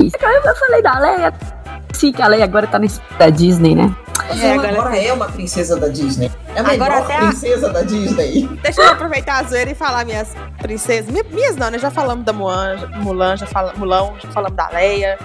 Eu 0.00 0.56
falei 0.56 0.82
da 0.82 0.98
Leia. 0.98 1.59
Sim, 2.00 2.12
que 2.12 2.22
a 2.22 2.28
Leia 2.28 2.44
agora 2.44 2.66
tá 2.66 2.78
na 2.78 2.86
da 3.18 3.28
Disney, 3.28 3.74
né? 3.74 3.94
Mas 4.26 4.42
é, 4.42 4.54
ela 4.54 4.62
agora, 4.62 4.80
agora 4.80 4.96
é 4.96 5.12
uma 5.12 5.28
princesa 5.28 5.78
da 5.78 5.88
Disney. 5.88 6.32
É 6.54 6.60
a 6.60 6.62
melhor 6.62 6.90
agora 6.90 7.18
princesa 7.18 7.68
a... 7.68 7.72
da 7.74 7.82
Disney. 7.82 8.48
Deixa 8.62 8.80
eu 8.80 8.88
aproveitar 8.88 9.40
a 9.40 9.42
zoeira 9.42 9.70
e 9.72 9.74
falar 9.74 10.06
minhas 10.06 10.34
princesas. 10.56 11.12
Minhas 11.30 11.56
não, 11.56 11.70
né? 11.70 11.78
Já 11.78 11.90
falamos 11.90 12.24
da 12.24 12.32
Mulan, 12.32 12.88
Mulan 13.02 13.36
já, 13.36 13.44
fala, 13.44 13.74
Mulan, 13.76 14.14
já 14.18 14.30
falamos 14.30 14.56
da 14.56 14.70
Leia. 14.70 15.18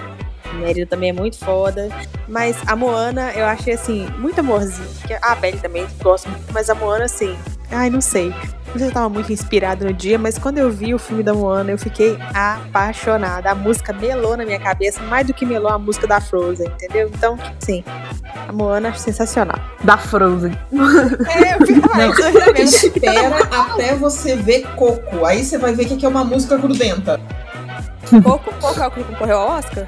Mérida 0.52 0.86
também 0.86 1.08
é 1.08 1.12
muito 1.14 1.38
foda. 1.38 1.88
Mas 2.28 2.58
a 2.66 2.76
Moana, 2.76 3.32
eu 3.32 3.46
achei 3.46 3.72
assim, 3.72 4.06
muito 4.18 4.40
amorzinho. 4.40 4.86
A 5.22 5.34
Belle 5.34 5.58
também 5.58 5.86
gosto 6.02 6.28
muito, 6.28 6.52
mas 6.52 6.68
a 6.68 6.74
Moana, 6.74 7.06
assim, 7.06 7.34
ai, 7.70 7.90
não 7.90 8.00
sei. 8.00 8.30
Não 8.66 8.72
sei 8.72 8.80
se 8.80 8.86
eu 8.86 8.92
tava 8.92 9.08
muito 9.08 9.32
inspirado 9.32 9.84
no 9.86 9.92
dia, 9.92 10.18
mas 10.18 10.38
quando 10.38 10.58
eu 10.58 10.70
vi 10.70 10.92
o 10.92 10.98
filme 10.98 11.22
da 11.22 11.32
Moana, 11.32 11.70
eu 11.70 11.78
fiquei 11.78 12.18
apaixonada. 12.34 13.50
A 13.50 13.54
música 13.54 13.92
melou 13.92 14.36
na 14.36 14.44
minha 14.44 14.58
cabeça, 14.58 15.02
mais 15.04 15.26
do 15.26 15.32
que 15.32 15.46
melou 15.46 15.70
a 15.70 15.78
música 15.78 16.06
da 16.06 16.20
Frozen, 16.20 16.66
entendeu? 16.66 17.10
Então, 17.14 17.38
sim, 17.58 17.82
a 18.46 18.52
Moana 18.52 18.90
acho 18.90 18.98
sensacional. 18.98 19.58
Da 19.82 19.96
Frozen. 19.96 20.56
É, 21.28 21.54
eu 21.54 21.66
fico 21.66 21.96
mais 21.96 22.18
Espera 22.58 23.38
até 23.50 23.94
você 23.94 24.36
ver 24.36 24.66
Coco. 24.74 25.24
Aí 25.24 25.44
você 25.44 25.58
vai 25.58 25.72
ver 25.74 25.86
que 25.86 26.04
é 26.04 26.08
uma 26.08 26.24
música 26.24 26.56
grudenta. 26.56 27.20
Coco, 28.22 28.52
Coco 28.60 28.80
é 28.80 28.86
o 28.86 28.90
que 28.90 29.04
concorreu 29.04 29.38
ao 29.38 29.58
Oscar? 29.58 29.86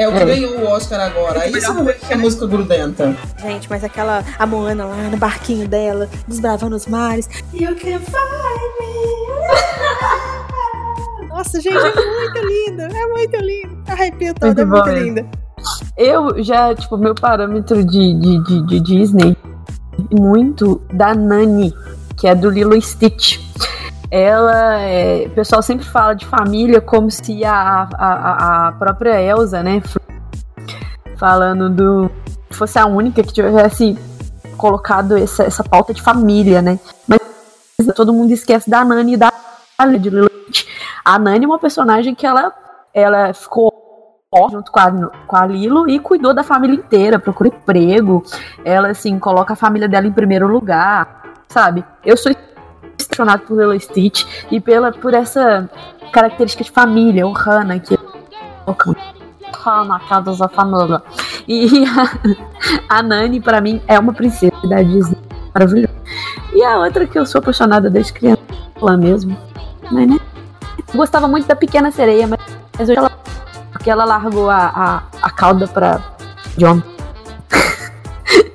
É 0.00 0.08
o 0.08 0.12
que 0.12 0.18
é. 0.18 0.24
ganhou 0.24 0.58
o 0.60 0.66
Oscar 0.66 0.98
agora. 0.98 1.42
Aí 1.42 1.52
você 1.52 1.70
vai 1.70 1.84
ver 1.84 1.98
que 1.98 2.10
é 2.10 2.16
música 2.16 2.46
grudenta. 2.46 3.14
Gente, 3.38 3.68
mas 3.68 3.84
aquela 3.84 4.24
a 4.38 4.46
Moana 4.46 4.86
lá 4.86 4.96
no 4.96 5.18
barquinho 5.18 5.68
dela, 5.68 6.08
desbravando 6.26 6.74
os 6.74 6.86
mares. 6.86 7.28
You 7.52 7.76
can 7.76 7.98
find 7.98 8.72
me. 8.80 8.88
Nossa, 11.28 11.60
gente, 11.60 11.76
é 11.76 11.92
muito 11.94 12.38
lindo. 12.38 12.82
É 12.82 13.06
muito 13.08 13.36
lindo. 13.36 13.82
Arrepio 13.88 14.32
toda, 14.32 14.62
é 14.62 14.64
muito 14.64 14.88
linda. 14.88 15.26
Eu 15.98 16.42
já, 16.42 16.74
tipo, 16.74 16.96
meu 16.96 17.14
parâmetro 17.14 17.84
de, 17.84 18.14
de, 18.14 18.42
de, 18.42 18.66
de 18.68 18.80
Disney 18.80 19.36
muito 20.10 20.80
da 20.94 21.14
Nani, 21.14 21.74
que 22.16 22.26
é 22.26 22.34
do 22.34 22.48
Lilo 22.48 22.80
Stitch 22.80 23.38
ela 24.10 24.80
é, 24.80 25.26
o 25.26 25.30
pessoal 25.30 25.62
sempre 25.62 25.86
fala 25.86 26.14
de 26.14 26.26
família 26.26 26.80
como 26.80 27.10
se 27.10 27.44
a, 27.44 27.88
a, 27.94 28.68
a 28.68 28.72
própria 28.72 29.20
Elsa, 29.20 29.62
né, 29.62 29.80
falando 31.16 31.70
do 31.70 32.10
fosse 32.50 32.78
a 32.78 32.86
única 32.86 33.22
que 33.22 33.32
tivesse 33.32 33.96
colocado 34.56 35.16
essa, 35.16 35.44
essa 35.44 35.62
pauta 35.62 35.94
de 35.94 36.02
família, 36.02 36.60
né? 36.60 36.78
Mas 37.06 37.20
todo 37.94 38.12
mundo 38.12 38.32
esquece 38.32 38.68
da 38.68 38.84
Nani 38.84 39.14
e 39.14 39.16
da 39.16 39.32
de 39.98 40.10
Lilith. 40.10 40.66
A 41.04 41.18
Nani 41.18 41.44
é 41.44 41.48
uma 41.48 41.58
personagem 41.58 42.14
que 42.14 42.26
ela 42.26 42.52
ela 42.92 43.32
ficou 43.32 43.72
junto 44.50 44.70
com 44.70 44.78
a, 44.78 44.90
com 45.26 45.36
a 45.36 45.46
Lilo 45.46 45.88
e 45.88 45.98
cuidou 45.98 46.34
da 46.34 46.44
família 46.44 46.74
inteira, 46.74 47.18
procura 47.18 47.48
emprego. 47.48 48.22
Ela 48.64 48.88
assim 48.88 49.18
coloca 49.18 49.54
a 49.54 49.56
família 49.56 49.88
dela 49.88 50.06
em 50.06 50.12
primeiro 50.12 50.46
lugar, 50.46 51.22
sabe? 51.48 51.84
Eu 52.04 52.16
sou 52.16 52.32
apaixonado 53.06 53.42
por 53.42 53.58
Lilo 53.58 53.78
Stitch 53.78 54.24
e 54.50 54.60
pela, 54.60 54.92
por 54.92 55.14
essa 55.14 55.68
característica 56.12 56.64
de 56.64 56.70
família, 56.70 57.26
o 57.26 57.32
Hannah, 57.32 57.78
que 57.78 57.98
Hannah, 59.52 60.00
casa 60.00 60.36
da 60.36 60.48
família. 60.48 61.02
E 61.46 61.84
a, 62.88 63.02
Nani, 63.02 63.40
para 63.40 63.60
mim, 63.60 63.80
é 63.86 63.98
uma 63.98 64.12
princesa 64.12 64.52
da 64.68 64.82
Disney 64.82 65.18
maravilhosa. 65.54 65.94
E 66.52 66.62
a 66.62 66.78
outra 66.78 67.06
que 67.06 67.18
eu 67.18 67.26
sou 67.26 67.40
apaixonada 67.40 67.90
desde 67.90 68.12
criança, 68.12 68.42
ela 68.80 68.96
mesmo, 68.96 69.36
mas 69.90 70.08
né? 70.08 70.18
Gostava 70.94 71.28
muito 71.28 71.46
da 71.46 71.54
Pequena 71.54 71.90
Sereia, 71.90 72.26
mas 72.26 72.88
hoje 72.88 72.98
ela. 72.98 73.10
Porque 73.70 73.88
ela 73.88 74.04
largou 74.04 74.50
a, 74.50 74.66
a, 74.66 75.02
a 75.22 75.30
cauda 75.30 75.66
pra 75.66 76.00
John. 76.56 76.82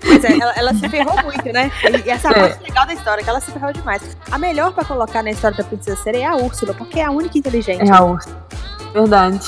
Mas 0.08 0.24
é, 0.24 0.40
ela, 0.40 0.54
ela 0.56 0.74
se 0.74 0.88
ferrou 0.88 1.16
muito, 1.24 1.52
né? 1.52 1.72
E 2.06 2.10
essa 2.10 2.30
é 2.30 2.32
a 2.32 2.34
parte 2.34 2.64
legal 2.64 2.86
da 2.86 2.94
história, 2.94 3.24
que 3.24 3.30
ela 3.30 3.40
se 3.40 3.52
ferrou 3.52 3.74
demais. 3.74 4.02
A 4.32 4.38
melhor 4.38 4.72
pra 4.74 4.86
colocar 4.86 5.24
na 5.24 5.32
história 5.32 5.58
da 5.58 5.64
Princesa 5.64 6.02
Sereia 6.02 6.26
é 6.26 6.28
a 6.28 6.36
Úrsula, 6.36 6.74
porque 6.74 7.00
é 7.00 7.06
a 7.06 7.12
única 7.12 7.38
inteligente. 7.38 7.90
É 7.90 7.94
a 7.94 8.04
Úrsula. 8.04 8.46
Verdade. 8.94 9.46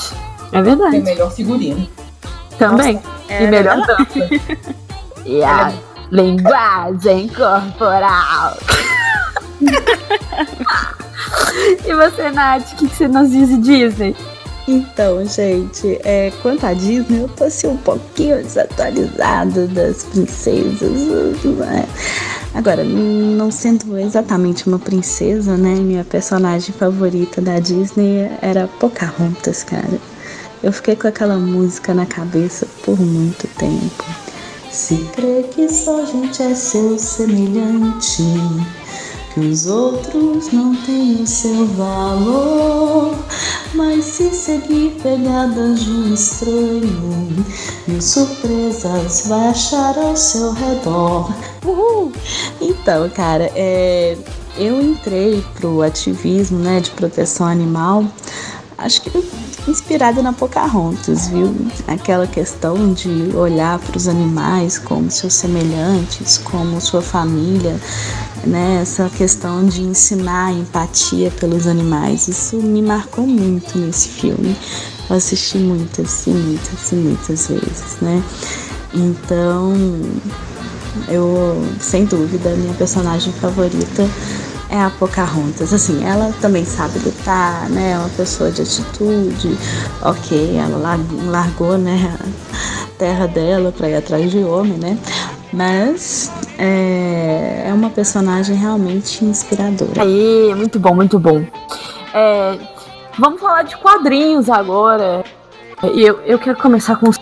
É 0.52 0.62
verdade. 0.62 1.00
melhor 1.00 1.30
figurino. 1.30 1.88
Também. 2.58 3.00
É, 3.28 3.44
e 3.44 3.46
melhor 3.46 3.76
dança. 3.86 4.04
e 5.24 5.44
a 5.44 5.72
linguagem 6.10 7.28
corporal. 7.28 8.56
e 11.84 11.94
você, 11.94 12.30
Nath, 12.30 12.72
o 12.72 12.76
que, 12.76 12.88
que 12.88 12.96
você 12.96 13.08
nos 13.08 13.30
diz 13.30 13.48
de 13.48 13.58
Disney? 13.58 14.16
Então, 14.70 15.24
gente, 15.24 15.98
é, 16.04 16.30
quanto 16.42 16.66
à 16.66 16.74
Disney, 16.74 17.22
eu 17.22 17.28
tô 17.28 17.44
assim, 17.44 17.68
um 17.68 17.76
pouquinho 17.78 18.36
desatualizado 18.36 19.66
das 19.68 20.04
princesas. 20.04 20.92
né? 21.42 21.88
Agora, 22.52 22.84
não 22.84 23.50
sendo 23.50 23.96
exatamente 23.96 24.68
uma 24.68 24.78
princesa, 24.78 25.56
né? 25.56 25.74
Minha 25.74 26.04
personagem 26.04 26.74
favorita 26.74 27.40
da 27.40 27.58
Disney 27.58 28.30
era 28.42 28.68
Pocahontas, 28.78 29.64
cara. 29.64 29.98
Eu 30.62 30.70
fiquei 30.70 30.94
com 30.94 31.08
aquela 31.08 31.38
música 31.38 31.94
na 31.94 32.04
cabeça 32.04 32.66
por 32.84 33.00
muito 33.00 33.46
tempo. 33.56 34.04
Se 34.70 34.96
crê 35.14 35.44
que 35.50 35.66
só 35.72 36.04
gente 36.04 36.42
é 36.42 36.54
seu 36.54 36.98
semelhante, 36.98 38.22
que 39.38 39.46
os 39.46 39.66
outros 39.66 40.52
não 40.52 40.74
têm 40.74 41.22
o 41.22 41.26
seu 41.26 41.66
valor. 41.68 43.14
Mas 43.74 44.04
se 44.04 44.30
seguir 44.30 44.98
pegadas 45.02 45.84
de 45.84 45.90
um 45.90 46.14
estranho, 46.14 47.44
mil 47.86 48.02
surpresas 48.02 49.26
vai 49.26 49.48
achar 49.48 49.96
ao 49.98 50.16
seu 50.16 50.52
redor. 50.52 51.32
Uhul! 51.64 52.12
Então, 52.60 53.08
cara, 53.10 53.50
é, 53.54 54.16
eu 54.56 54.80
entrei 54.80 55.44
pro 55.54 55.82
ativismo 55.82 56.58
né, 56.58 56.80
de 56.80 56.90
proteção 56.90 57.46
animal, 57.46 58.04
acho 58.78 59.02
que 59.02 59.10
inspirada 59.68 60.22
na 60.22 60.32
Pocahontas, 60.32 61.28
viu? 61.28 61.54
Aquela 61.86 62.26
questão 62.26 62.92
de 62.92 63.30
olhar 63.36 63.78
para 63.78 63.96
os 63.96 64.08
animais 64.08 64.78
como 64.78 65.10
seus 65.10 65.34
semelhantes, 65.34 66.38
como 66.38 66.80
sua 66.80 67.02
família, 67.02 67.78
né? 68.44 68.80
Essa 68.82 69.08
questão 69.10 69.66
de 69.66 69.82
ensinar 69.82 70.52
empatia 70.52 71.30
pelos 71.38 71.66
animais. 71.66 72.28
Isso 72.28 72.56
me 72.56 72.82
marcou 72.82 73.26
muito 73.26 73.78
nesse 73.78 74.08
filme. 74.08 74.56
Eu 75.08 75.16
assisti 75.16 75.58
muitas 75.58 76.26
e 76.26 76.30
muitas 76.30 76.92
e 76.92 76.94
muitas 76.94 77.48
vezes, 77.48 77.96
né? 78.00 78.22
Então, 78.94 79.74
eu, 81.08 81.62
sem 81.80 82.04
dúvida, 82.04 82.50
minha 82.56 82.74
personagem 82.74 83.32
favorita 83.34 84.08
é 84.70 84.80
a 84.80 84.90
Pocahontas. 84.90 85.72
Assim, 85.72 86.04
ela 86.04 86.32
também 86.40 86.64
sabe 86.64 86.98
lutar, 86.98 87.68
né? 87.70 87.92
É 87.92 87.98
uma 87.98 88.08
pessoa 88.10 88.50
de 88.50 88.62
atitude. 88.62 89.56
Ok, 90.02 90.56
ela 90.56 90.76
lar- 90.78 90.98
largou, 91.26 91.78
né, 91.78 92.16
a 92.20 92.98
terra 92.98 93.26
dela 93.26 93.72
para 93.76 93.88
ir 93.88 93.96
atrás 93.96 94.30
de 94.30 94.38
homem, 94.38 94.78
né? 94.78 94.98
Mas 95.52 96.30
é, 96.58 97.64
é 97.66 97.72
uma 97.72 97.90
personagem 97.90 98.56
realmente 98.56 99.24
inspiradora. 99.24 100.02
Aí, 100.02 100.54
muito 100.54 100.78
bom, 100.78 100.94
muito 100.94 101.18
bom. 101.18 101.42
É, 102.12 102.58
vamos 103.18 103.40
falar 103.40 103.62
de 103.62 103.76
quadrinhos 103.76 104.50
agora. 104.50 105.24
E 105.94 106.02
eu, 106.02 106.20
eu 106.26 106.38
quero 106.38 106.58
começar 106.58 106.96
com 106.96 107.08
os 107.08 107.16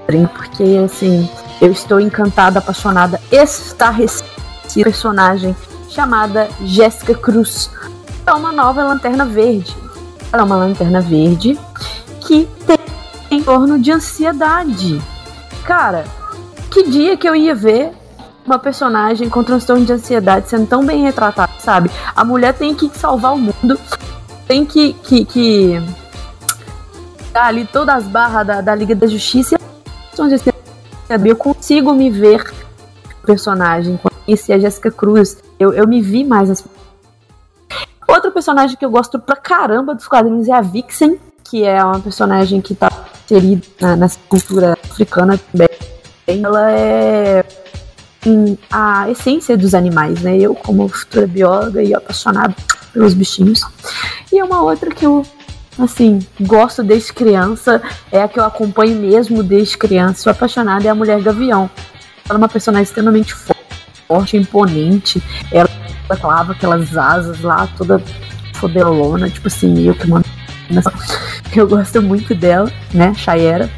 quadrinhos, 0.00 0.30
porque 0.32 0.80
assim, 0.84 1.30
eu 1.60 1.70
estou 1.70 2.00
encantada, 2.00 2.58
apaixonada, 2.58 3.20
estarrecida 3.30 4.28
personagem 4.82 5.54
chamada 5.90 6.48
Jéssica 6.64 7.14
Cruz. 7.14 7.70
É 8.26 8.32
uma 8.32 8.52
nova 8.52 8.82
lanterna 8.82 9.24
verde. 9.24 9.76
Ela 10.32 10.42
é 10.42 10.46
uma 10.46 10.56
lanterna 10.56 11.00
verde 11.00 11.58
que 12.20 12.48
tem 12.66 12.78
em 13.30 13.42
torno 13.42 13.78
de 13.78 13.90
ansiedade. 13.90 15.00
Cara, 15.64 16.04
que 16.70 16.88
dia 16.88 17.16
que 17.16 17.28
eu 17.28 17.34
ia 17.34 17.54
ver 17.54 17.92
uma 18.46 18.58
personagem 18.58 19.28
com 19.28 19.42
transtorno 19.44 19.84
de 19.84 19.92
ansiedade 19.92 20.48
sendo 20.48 20.66
tão 20.66 20.84
bem 20.84 21.02
retratada, 21.02 21.52
sabe? 21.58 21.90
A 22.14 22.24
mulher 22.24 22.54
tem 22.54 22.74
que 22.74 22.90
salvar 22.96 23.34
o 23.34 23.38
mundo, 23.38 23.78
tem 24.46 24.64
que, 24.64 24.92
que, 24.94 25.24
que 25.24 25.82
dar 27.32 27.46
ali 27.46 27.64
todas 27.66 27.96
as 27.96 28.04
barras 28.04 28.46
da, 28.46 28.60
da 28.60 28.74
Liga 28.74 28.94
da 28.94 29.06
Justiça. 29.06 29.58
Eu 31.24 31.36
consigo 31.36 31.92
me 31.92 32.10
ver 32.10 32.52
personagem. 33.24 33.98
Conheci 34.24 34.52
a 34.52 34.58
Jéssica 34.58 34.90
Cruz, 34.90 35.36
eu, 35.60 35.74
eu 35.74 35.86
me 35.86 36.00
vi 36.00 36.24
mais 36.24 36.50
as 36.50 36.64
Outro 38.08 38.32
personagem 38.32 38.76
que 38.76 38.84
eu 38.84 38.90
gosto 38.90 39.20
pra 39.20 39.36
caramba 39.36 39.94
dos 39.94 40.08
quadrinhos 40.08 40.48
é 40.48 40.52
a 40.52 40.60
Vixen, 40.60 41.20
que 41.44 41.62
é 41.62 41.84
uma 41.84 42.00
personagem 42.00 42.60
que 42.60 42.74
tá 42.74 42.90
inserida 43.24 43.64
na, 43.80 43.94
na 43.94 44.08
cultura 44.28 44.76
africana 44.82 45.38
também. 45.52 45.68
Ela 46.26 46.72
é 46.72 47.44
hum, 48.26 48.56
a 48.70 49.08
essência 49.10 49.56
dos 49.56 49.74
animais, 49.74 50.22
né? 50.22 50.36
Eu, 50.36 50.56
como 50.56 50.88
futura 50.88 51.26
bióloga 51.26 51.82
e 51.82 51.94
apaixonada 51.94 52.54
pelos 52.92 53.14
bichinhos. 53.14 53.62
E 54.32 54.42
uma 54.42 54.62
outra 54.62 54.90
que 54.90 55.06
eu, 55.06 55.24
assim, 55.78 56.18
gosto 56.40 56.82
desde 56.82 57.12
criança, 57.12 57.80
é 58.10 58.22
a 58.22 58.28
que 58.28 58.40
eu 58.40 58.44
acompanho 58.44 58.96
mesmo 58.96 59.42
desde 59.42 59.78
criança, 59.78 60.22
sou 60.22 60.30
apaixonada, 60.32 60.86
é 60.86 60.90
a 60.90 60.94
Mulher 60.94 61.20
Gavião. 61.22 61.70
Ela 62.28 62.36
é 62.36 62.38
uma 62.38 62.48
personagem 62.48 62.84
extremamente 62.84 63.34
forte, 63.34 63.59
imponente. 64.36 65.22
Ela 65.52 65.68
clava 66.20 66.52
aquelas 66.52 66.96
asas 66.96 67.40
lá, 67.40 67.68
toda 67.76 68.02
fodelona, 68.54 69.30
tipo 69.30 69.48
assim, 69.48 69.86
eu 69.86 69.94
que 69.94 70.08
mando. 70.08 70.26
Eu 71.54 71.66
gosto 71.66 72.00
muito 72.00 72.32
dela, 72.32 72.70
né? 72.94 73.12
Chayera. 73.14 73.68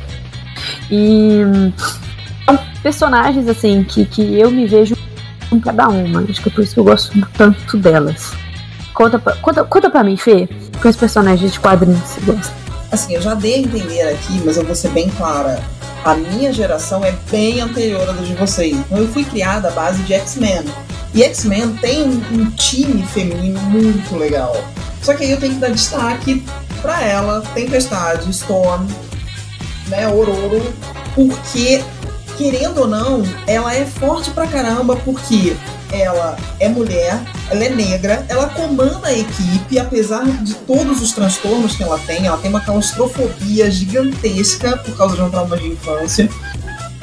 E 0.90 1.40
são 2.44 2.59
personagens 2.82 3.48
assim 3.48 3.82
que, 3.82 4.04
que 4.04 4.38
eu 4.38 4.50
me 4.50 4.66
vejo 4.66 4.94
com 5.48 5.59
cada 5.59 5.88
uma. 5.88 6.20
Acho 6.20 6.42
que 6.42 6.48
é 6.50 6.52
por 6.52 6.62
isso 6.62 6.74
que 6.74 6.80
eu 6.80 6.84
gosto 6.84 7.26
tanto 7.36 7.78
delas. 7.78 8.32
Conta 8.92 9.18
pra, 9.18 9.34
conta, 9.36 9.64
conta 9.64 9.90
pra 9.90 10.04
mim, 10.04 10.18
Fê, 10.18 10.48
quais 10.82 10.96
personagens 10.96 11.52
de 11.52 11.60
quadrinhos 11.60 12.00
você 12.00 12.20
gosta? 12.20 12.54
Assim, 12.90 13.14
eu 13.14 13.22
já 13.22 13.34
dei 13.34 13.54
a 13.54 13.59
entender 13.59 14.02
aqui, 14.02 14.42
mas 14.44 14.59
eu 14.59 14.66
vou 14.66 14.74
ser 14.74 14.90
bem 14.90 15.09
clara. 15.10 15.62
A 16.04 16.14
minha 16.14 16.52
geração 16.52 17.04
é 17.04 17.12
bem 17.30 17.60
anterior 17.60 18.08
à 18.08 18.12
de 18.12 18.34
vocês. 18.34 18.76
Então 18.76 18.98
eu 18.98 19.08
fui 19.08 19.24
criada 19.24 19.68
à 19.68 19.70
base 19.70 20.02
de 20.02 20.14
X-Men. 20.14 20.64
E 21.14 21.22
X-Men 21.22 21.76
tem 21.76 22.02
um, 22.02 22.50
time 22.50 23.06
feminino 23.06 23.60
muito 23.60 24.16
legal. 24.16 24.52
Só 25.00 25.14
que 25.14 25.22
aí 25.22 25.30
eu 25.30 25.38
tenho 25.38 25.54
que 25.54 25.60
dar 25.60 25.70
destaque 25.70 26.44
pra 26.80 27.00
ela, 27.02 27.42
Tempestade, 27.54 28.28
Storm, 28.30 28.88
né, 29.88 30.08
Ororo, 30.08 30.60
porque, 31.14 31.84
querendo 32.36 32.80
ou 32.80 32.88
não, 32.88 33.22
ela 33.46 33.72
é 33.72 33.84
forte 33.84 34.30
pra 34.30 34.48
caramba, 34.48 34.96
porque 34.96 35.56
ela 35.93 36.36
é 36.59 36.69
mulher, 36.69 37.23
ela 37.51 37.64
é 37.64 37.69
negra, 37.69 38.24
ela 38.28 38.48
comanda 38.48 39.09
a 39.09 39.12
equipe, 39.12 39.78
apesar 39.78 40.24
de 40.43 40.55
todos 40.55 41.02
os 41.02 41.12
transtornos 41.12 41.77
que 41.77 41.82
ela 41.82 41.98
tem, 41.98 42.27
ela 42.27 42.39
tem 42.39 42.51
uma 42.51 42.60
claustrofobia 42.60 43.70
gigantesca 43.70 44.78
por 44.78 44.97
causa 44.97 45.16
de 45.16 45.23
um 45.23 45.31
trauma 45.31 45.56
de 45.56 45.69
infância. 45.69 46.28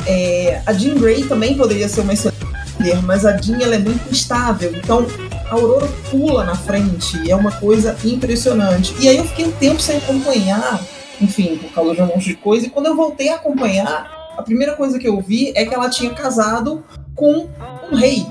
É, 0.08 0.62
a 0.66 0.74
Jean 0.74 0.96
Grey 0.96 1.24
também 1.26 1.56
poderia 1.56 1.88
ser 1.88 2.02
uma 2.02 2.14
excelente 2.14 2.40
líder, 2.80 3.02
mas 3.04 3.26
a 3.26 3.38
Jean 3.38 3.60
ela 3.62 3.76
é 3.76 3.80
muito 3.80 4.10
instável, 4.12 4.74
então 4.76 5.06
a 5.50 5.54
Aurora 5.54 5.88
pula 6.10 6.44
na 6.44 6.56
frente 6.56 7.30
é 7.30 7.36
uma 7.36 7.52
coisa 7.52 7.96
impressionante. 8.04 8.96
E 9.00 9.08
aí 9.08 9.18
eu 9.18 9.26
fiquei 9.26 9.46
um 9.46 9.52
tempo 9.52 9.80
sem 9.82 9.98
acompanhar, 9.98 10.82
enfim, 11.22 11.58
por 11.58 11.72
causa 11.72 11.96
de 11.96 12.02
um 12.02 12.08
monte 12.08 12.26
de 12.26 12.36
coisa, 12.36 12.66
e 12.66 12.70
quando 12.70 12.88
eu 12.88 12.96
voltei 12.96 13.30
a 13.30 13.36
acompanhar, 13.36 14.20
a 14.38 14.42
primeira 14.42 14.74
coisa 14.74 14.98
que 14.98 15.08
eu 15.08 15.20
vi 15.20 15.52
é 15.54 15.66
que 15.66 15.76
ela 15.76 15.90
tinha 15.90 16.12
casado 16.12 16.84
com 17.14 17.50
um 17.92 17.96
rei. 17.96 18.26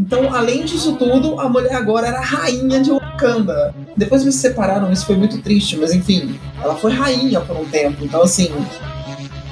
Então, 0.00 0.34
além 0.34 0.64
disso 0.64 0.96
tudo, 0.96 1.40
a 1.40 1.48
mulher 1.48 1.74
agora 1.74 2.08
era 2.08 2.20
rainha 2.20 2.80
de 2.80 2.90
Wakanda. 2.90 3.74
Depois 3.96 4.22
eles 4.22 4.34
se 4.34 4.42
separaram, 4.42 4.90
isso 4.92 5.06
foi 5.06 5.16
muito 5.16 5.40
triste, 5.40 5.76
mas 5.76 5.92
enfim, 5.92 6.38
ela 6.62 6.74
foi 6.74 6.92
rainha 6.92 7.40
por 7.40 7.56
um 7.56 7.64
tempo. 7.64 8.04
Então, 8.04 8.22
assim, 8.22 8.50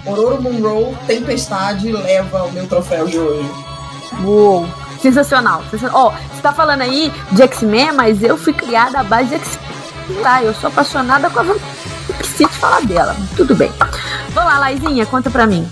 Aurora 0.07 0.41
Monroe, 0.41 0.97
Tempestade, 1.07 1.93
leva 1.93 2.45
o 2.45 2.53
meu 2.53 2.67
troféu 2.67 3.07
de 3.07 3.19
hoje. 3.19 3.51
Uou! 4.25 4.67
Sensacional. 5.01 5.63
sensacional. 5.71 6.07
Ó, 6.07 6.11
você 6.11 6.43
tá 6.43 6.53
falando 6.53 6.83
aí 6.83 7.13
de 7.33 7.43
X-Men, 7.43 7.93
mas 7.93 8.23
eu 8.23 8.37
fui 8.37 8.53
criada 8.53 9.01
à 9.01 9.05
base 9.05 9.29
de 9.29 9.35
X-Men. 9.37 10.23
Tá, 10.23 10.43
eu 10.43 10.53
sou 10.55 10.69
apaixonada 10.69 11.31
com 11.31 11.41
a 11.41 11.45
Preciso 12.19 12.51
falar 12.51 12.83
dela. 12.83 13.17
Tudo 13.37 13.55
bem. 13.55 13.71
Vamos 14.31 14.53
lá, 14.53 14.59
Laizinha, 14.59 15.07
conta 15.07 15.31
pra 15.31 15.47
mim. 15.47 15.67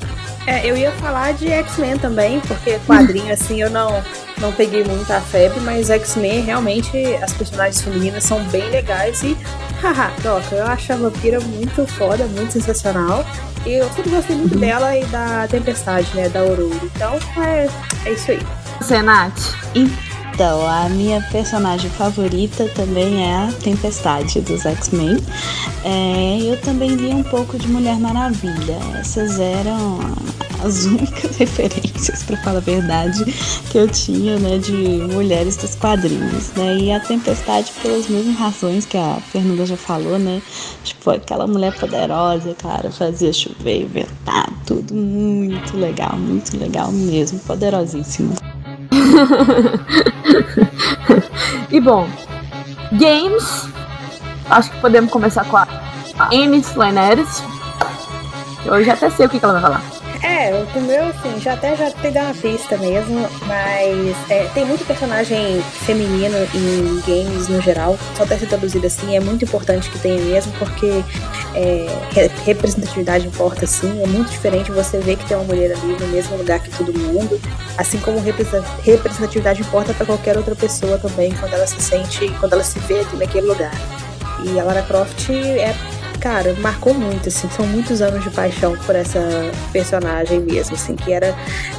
É, 0.46 0.66
eu 0.66 0.76
ia 0.76 0.92
falar 0.92 1.32
de 1.32 1.48
X-Men 1.48 1.98
também, 1.98 2.40
porque 2.40 2.78
quadrinho 2.86 3.32
assim 3.32 3.60
eu 3.60 3.70
não 3.70 4.02
não 4.40 4.52
peguei 4.52 4.84
muito 4.84 5.10
a 5.12 5.20
febre, 5.20 5.60
mas 5.60 5.90
X-Men 5.90 6.42
realmente 6.42 6.96
as 7.22 7.32
personagens 7.32 7.80
femininas 7.82 8.24
são 8.24 8.42
bem 8.44 8.68
legais 8.70 9.22
e 9.22 9.36
haha, 9.82 10.10
troca, 10.22 10.54
eu 10.54 10.66
acho 10.66 10.92
a 10.92 10.96
vampira 10.96 11.40
muito 11.40 11.86
foda, 11.86 12.26
muito 12.26 12.52
sensacional. 12.52 13.24
E 13.66 13.74
eu 13.74 13.88
sempre 13.92 14.10
gostei 14.10 14.36
muito 14.36 14.54
Uhum. 14.54 14.60
dela 14.60 14.96
e 14.96 15.04
da 15.06 15.46
Tempestade, 15.48 16.08
né? 16.14 16.28
Da 16.28 16.40
Aurora. 16.40 16.74
Então 16.84 17.18
é, 17.42 17.68
é 18.04 18.12
isso 18.12 18.30
aí. 18.30 18.40
Você, 18.80 19.02
Nath? 19.02 19.54
Então, 19.74 20.64
a 20.66 20.88
minha 20.88 21.20
personagem 21.32 21.90
favorita 21.90 22.68
também 22.68 23.24
é 23.28 23.34
a 23.34 23.52
Tempestade 23.62 24.40
dos 24.40 24.64
X-Men. 24.64 25.18
É, 25.84 26.38
eu 26.42 26.56
também 26.60 26.90
li 26.90 27.08
um 27.12 27.24
pouco 27.24 27.58
de 27.58 27.66
Mulher 27.68 27.98
Maravilha. 27.98 28.78
Essas 29.00 29.40
eram 29.40 29.98
as 30.64 30.84
únicas 30.86 31.36
referências, 31.36 32.22
para 32.22 32.36
falar 32.38 32.58
a 32.58 32.60
verdade, 32.60 33.24
que 33.70 33.78
eu 33.78 33.88
tinha, 33.88 34.38
né, 34.38 34.58
de 34.58 34.72
mulheres 34.72 35.56
dos 35.56 35.74
quadrinhos, 35.74 36.52
né? 36.52 36.76
E 36.76 36.92
a 36.92 37.00
Tempestade 37.00 37.72
pelas 37.82 38.08
mesmas 38.08 38.36
razões 38.36 38.84
que 38.86 38.96
a 38.96 39.18
Fernanda 39.32 39.66
já 39.66 39.76
falou, 39.76 40.18
né? 40.18 40.42
Tipo, 40.84 41.10
aquela 41.10 41.46
mulher 41.46 41.74
poderosa, 41.78 42.54
cara, 42.54 42.90
fazia 42.90 43.32
chover, 43.32 43.86
ventar, 43.86 44.48
tudo 44.66 44.94
muito 44.94 45.76
legal, 45.76 46.16
muito 46.16 46.56
legal 46.58 46.90
mesmo, 46.92 47.38
poderosíssimo. 47.40 48.34
E 51.70 51.80
bom, 51.80 52.08
games. 52.92 53.68
Acho 54.48 54.70
que 54.70 54.80
podemos 54.80 55.10
começar 55.10 55.44
com 55.44 55.58
a 55.58 55.68
a 56.18 56.26
Amy 56.34 56.58
Slaneris. 56.58 57.42
Eu 58.64 58.82
já 58.82 58.94
até 58.94 59.08
sei 59.10 59.26
o 59.26 59.28
que 59.28 59.42
ela 59.42 59.60
vai 59.60 59.62
falar. 59.62 59.97
É, 60.22 60.50
o 60.74 60.80
meu, 60.80 61.04
assim, 61.06 61.40
já 61.40 61.52
até 61.54 61.76
já 61.76 61.90
tem 61.92 62.10
uma 62.10 62.34
pista 62.34 62.76
mesmo, 62.76 63.28
mas 63.46 64.16
é, 64.30 64.44
tem 64.52 64.64
muito 64.64 64.84
personagem 64.84 65.62
feminino 65.86 66.36
em 66.54 67.00
games 67.06 67.46
no 67.48 67.60
geral, 67.62 67.96
só 68.16 68.26
ter 68.26 68.38
sido 68.38 68.48
traduzido 68.48 68.84
assim, 68.86 69.16
é 69.16 69.20
muito 69.20 69.44
importante 69.44 69.88
que 69.88 69.98
tenha 70.00 70.20
mesmo, 70.20 70.52
porque 70.58 71.04
é, 71.54 71.86
re- 72.10 72.30
representatividade 72.44 73.28
importa 73.28 73.64
sim, 73.66 74.02
é 74.02 74.06
muito 74.08 74.30
diferente 74.30 74.72
você 74.72 74.98
ver 74.98 75.16
que 75.16 75.24
tem 75.24 75.36
uma 75.36 75.46
mulher 75.46 75.70
ali 75.70 75.96
no 76.00 76.08
mesmo 76.08 76.36
lugar 76.36 76.58
que 76.60 76.70
todo 76.70 76.92
mundo, 76.98 77.40
assim 77.76 77.98
como 78.00 78.18
representatividade 78.18 79.60
importa 79.62 79.94
para 79.94 80.04
qualquer 80.06 80.36
outra 80.36 80.56
pessoa 80.56 80.98
também, 80.98 81.32
quando 81.38 81.54
ela 81.54 81.66
se 81.66 81.80
sente, 81.80 82.28
quando 82.40 82.54
ela 82.54 82.64
se 82.64 82.78
vê 82.80 83.06
naquele 83.14 83.46
lugar. 83.46 83.72
E 84.44 84.58
a 84.58 84.62
Lara 84.64 84.82
Croft 84.82 85.30
é 85.30 85.74
cara, 86.20 86.54
marcou 86.60 86.92
muito, 86.94 87.28
assim, 87.28 87.48
são 87.50 87.66
muitos 87.66 88.02
anos 88.02 88.22
de 88.24 88.30
paixão 88.30 88.76
por 88.86 88.94
essa 88.96 89.20
personagem 89.72 90.40
mesmo, 90.40 90.74
assim, 90.74 90.94
que 90.96 91.12
era, 91.12 91.34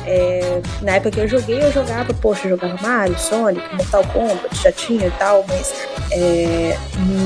é, 0.05 0.61
na 0.81 0.93
época 0.93 1.11
que 1.11 1.19
eu 1.19 1.27
joguei, 1.27 1.61
eu 1.61 1.71
jogava, 1.71 2.13
poxa, 2.13 2.47
eu 2.47 2.51
jogava 2.51 2.75
Mario, 2.81 3.17
Sonic, 3.19 3.63
Mortal 3.75 4.03
Kombat, 4.13 4.55
já 4.63 4.71
tinha 4.71 5.07
e 5.07 5.11
tal, 5.11 5.45
mas 5.47 5.73
é, 6.11 6.77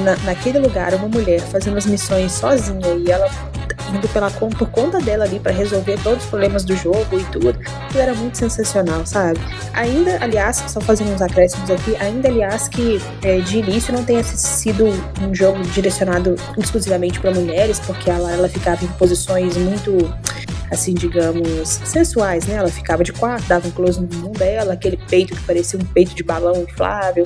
na- 0.03 0.18
naquele 0.26 0.60
lugar, 0.60 0.94
uma 0.95 1.07
mulher 1.07 1.40
fazendo 1.41 1.77
as 1.77 1.85
missões 1.85 2.31
sozinha 2.31 2.94
e 2.95 3.11
ela 3.11 3.30
indo 3.94 4.07
pela, 4.10 4.30
por 4.32 4.70
conta 4.70 4.99
dela 4.99 5.26
ali 5.26 5.40
pra 5.40 5.52
resolver 5.52 5.99
todos 6.02 6.24
os 6.24 6.30
problemas 6.30 6.64
do 6.64 6.76
jogo 6.76 7.20
e 7.20 7.24
tudo, 7.26 7.53
tudo 7.53 7.99
era 7.99 8.14
muito 8.14 8.38
sensacional, 8.38 9.06
sabe? 9.06 9.40
Ainda, 9.74 10.18
aliás, 10.22 10.64
só 10.68 10.82
fazendo 10.82 11.11
uns 11.11 11.22
acréscimos 11.22 11.70
aqui, 11.70 11.95
ainda, 11.98 12.28
aliás, 12.28 12.68
que 12.68 13.02
é, 13.22 13.40
de 13.40 13.60
início 13.60 13.94
não 13.94 14.03
tenha 14.03 14.24
sido 14.24 14.86
um 15.22 15.34
jogo 15.34 15.61
direcionado 15.64 16.36
exclusivamente 16.57 17.20
para 17.20 17.32
mulheres, 17.32 17.80
porque 17.80 18.10
ela, 18.10 18.32
ela 18.32 18.49
ficava 18.49 18.84
em 18.84 18.88
posições 18.90 19.56
muito, 19.57 19.98
assim, 20.72 20.94
digamos, 20.94 21.70
sensuais, 21.86 22.45
né? 22.48 22.56
Ela 22.56 22.70
ficava 22.70 23.03
de 23.03 23.14
quatro, 23.14 23.45
dava 23.48 23.68
um 23.68 23.72
close 23.72 23.99
no 23.99 24.07
bumbum 24.07 24.32
dela, 24.32 24.74
aquele 24.74 24.98
peito 24.98 25.36
que 25.36 25.41
parecia 25.44 25.80
um 25.80 25.86
peito 25.86 26.15
de 26.15 26.24
balão 26.24 26.64
inflável. 26.64 27.26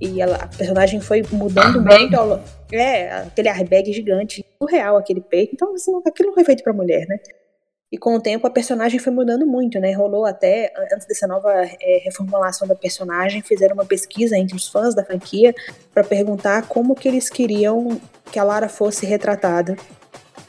E 0.00 0.20
ela, 0.20 0.36
a 0.36 0.46
personagem 0.46 1.00
foi 1.00 1.24
mudando 1.32 1.82
muito 1.82 2.14
ao 2.14 2.28
longo. 2.28 2.57
É, 2.72 3.10
aquele 3.22 3.48
airbag 3.48 3.92
gigante, 3.92 4.44
surreal 4.60 4.96
aquele 4.96 5.20
peito. 5.20 5.54
Então, 5.54 5.74
assim, 5.74 5.92
aquilo 6.06 6.28
não 6.28 6.34
foi 6.34 6.44
feito 6.44 6.62
pra 6.62 6.72
mulher, 6.72 7.06
né? 7.06 7.18
E 7.90 7.96
com 7.96 8.14
o 8.14 8.20
tempo 8.20 8.46
a 8.46 8.50
personagem 8.50 8.98
foi 8.98 9.10
mudando 9.10 9.46
muito, 9.46 9.80
né? 9.80 9.92
Rolou 9.92 10.26
até, 10.26 10.70
antes 10.92 11.06
dessa 11.06 11.26
nova 11.26 11.50
é, 11.50 12.00
reformulação 12.04 12.68
da 12.68 12.74
personagem, 12.74 13.40
fizeram 13.40 13.74
uma 13.74 13.86
pesquisa 13.86 14.36
entre 14.36 14.54
os 14.54 14.68
fãs 14.68 14.94
da 14.94 15.02
franquia 15.02 15.54
para 15.94 16.04
perguntar 16.04 16.68
como 16.68 16.94
que 16.94 17.08
eles 17.08 17.30
queriam 17.30 17.98
que 18.30 18.38
a 18.38 18.44
Lara 18.44 18.68
fosse 18.68 19.06
retratada. 19.06 19.74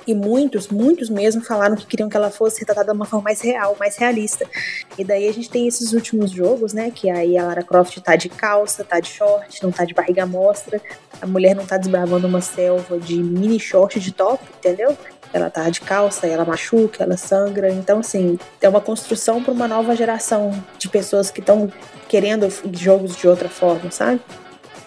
E 0.09 0.15
muitos, 0.15 0.69
muitos 0.69 1.07
mesmo 1.07 1.39
falaram 1.43 1.75
que 1.75 1.85
queriam 1.85 2.09
que 2.09 2.17
ela 2.17 2.31
fosse 2.31 2.61
retratada 2.61 2.91
de 2.91 2.97
uma 2.97 3.05
forma 3.05 3.25
mais 3.25 3.41
real, 3.41 3.77
mais 3.79 3.95
realista. 3.95 4.43
E 4.97 5.03
daí 5.03 5.27
a 5.27 5.31
gente 5.31 5.47
tem 5.47 5.67
esses 5.67 5.93
últimos 5.93 6.31
jogos, 6.31 6.73
né? 6.73 6.89
Que 6.89 7.11
aí 7.11 7.37
a 7.37 7.45
Lara 7.45 7.61
Croft 7.61 7.95
tá 7.99 8.15
de 8.15 8.27
calça, 8.27 8.83
tá 8.83 8.99
de 8.99 9.07
short, 9.07 9.61
não 9.61 9.71
tá 9.71 9.85
de 9.85 9.93
barriga 9.93 10.25
mostra. 10.25 10.81
A 11.21 11.27
mulher 11.27 11.55
não 11.55 11.63
tá 11.63 11.77
desbravando 11.77 12.25
uma 12.25 12.41
selva 12.41 12.97
de 12.97 13.21
mini 13.21 13.59
short 13.59 13.99
de 13.99 14.11
top, 14.11 14.43
entendeu? 14.57 14.97
Ela 15.31 15.51
tá 15.51 15.69
de 15.69 15.81
calça, 15.81 16.25
ela 16.25 16.43
machuca, 16.43 17.03
ela 17.03 17.15
sangra. 17.15 17.69
Então, 17.69 17.99
assim, 17.99 18.39
é 18.59 18.67
uma 18.67 18.81
construção 18.81 19.43
para 19.43 19.53
uma 19.53 19.67
nova 19.67 19.95
geração 19.95 20.51
de 20.79 20.89
pessoas 20.89 21.29
que 21.29 21.39
estão 21.39 21.71
querendo 22.07 22.47
jogos 22.75 23.15
de 23.15 23.27
outra 23.27 23.47
forma, 23.47 23.91
sabe? 23.91 24.19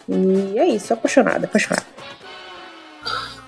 E 0.08 0.58
é 0.58 0.66
isso, 0.66 0.92
apaixonada, 0.92 1.46
apaixonada. 1.46 1.92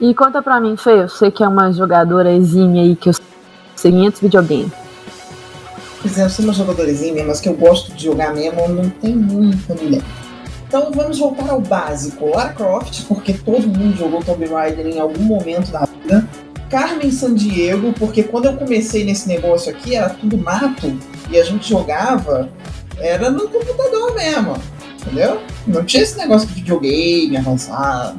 E 0.01 0.12
conta 0.15 0.43
pra 0.43 0.61
mim, 0.61 0.77
Fê, 0.77 1.09
sei 1.09 1.31
que 1.31 1.43
é 1.45 1.49
uma 1.49 1.73
jogadora 1.73 2.33
exímia 2.33 2.83
aí, 2.83 2.97
que 2.97 3.09
eu 3.09 3.15
sei 3.77 3.93
500 3.93 4.21
videogames. 4.21 4.73
Pois 6.03 6.19
é, 6.19 6.25
eu 6.25 6.31
sou 6.31 6.45
uma 6.45 6.53
jogadorazinha, 6.53 7.25
mas 7.25 7.41
que 7.41 7.49
eu 7.49 7.55
gosto 7.55 7.93
de 7.95 8.05
jogar 8.05 8.35
mesmo, 8.35 8.69
não 8.69 8.91
tem 8.91 9.15
muita 9.15 9.75
mulher. 9.75 10.03
Então 10.66 10.91
vamos 10.93 11.19
voltar 11.19 11.49
ao 11.49 11.61
básico. 11.61 12.29
Lara 12.29 12.53
Croft, 12.53 13.05
porque 13.07 13.33
todo 13.33 13.66
mundo 13.69 13.97
jogou 13.97 14.23
Tomb 14.23 14.45
Raider 14.47 14.87
em 14.87 14.99
algum 14.99 15.23
momento 15.23 15.71
da 15.71 15.87
vida. 15.87 16.29
Carmen 16.69 17.11
Sandiego, 17.11 17.93
porque 17.93 18.25
quando 18.25 18.47
eu 18.47 18.57
comecei 18.57 19.05
nesse 19.05 19.29
negócio 19.29 19.71
aqui 19.71 19.95
era 19.95 20.11
tudo 20.11 20.37
mato 20.37 20.93
e 21.31 21.39
a 21.39 21.45
gente 21.45 21.71
jogava, 21.71 22.49
era 22.99 23.31
no 23.31 23.49
computador 23.49 24.15
mesmo, 24.15 24.57
entendeu? 25.01 25.41
Não 25.66 25.85
tinha 25.85 26.03
esse 26.03 26.19
negócio 26.19 26.49
de 26.49 26.55
videogame 26.55 27.37
avançado. 27.37 28.19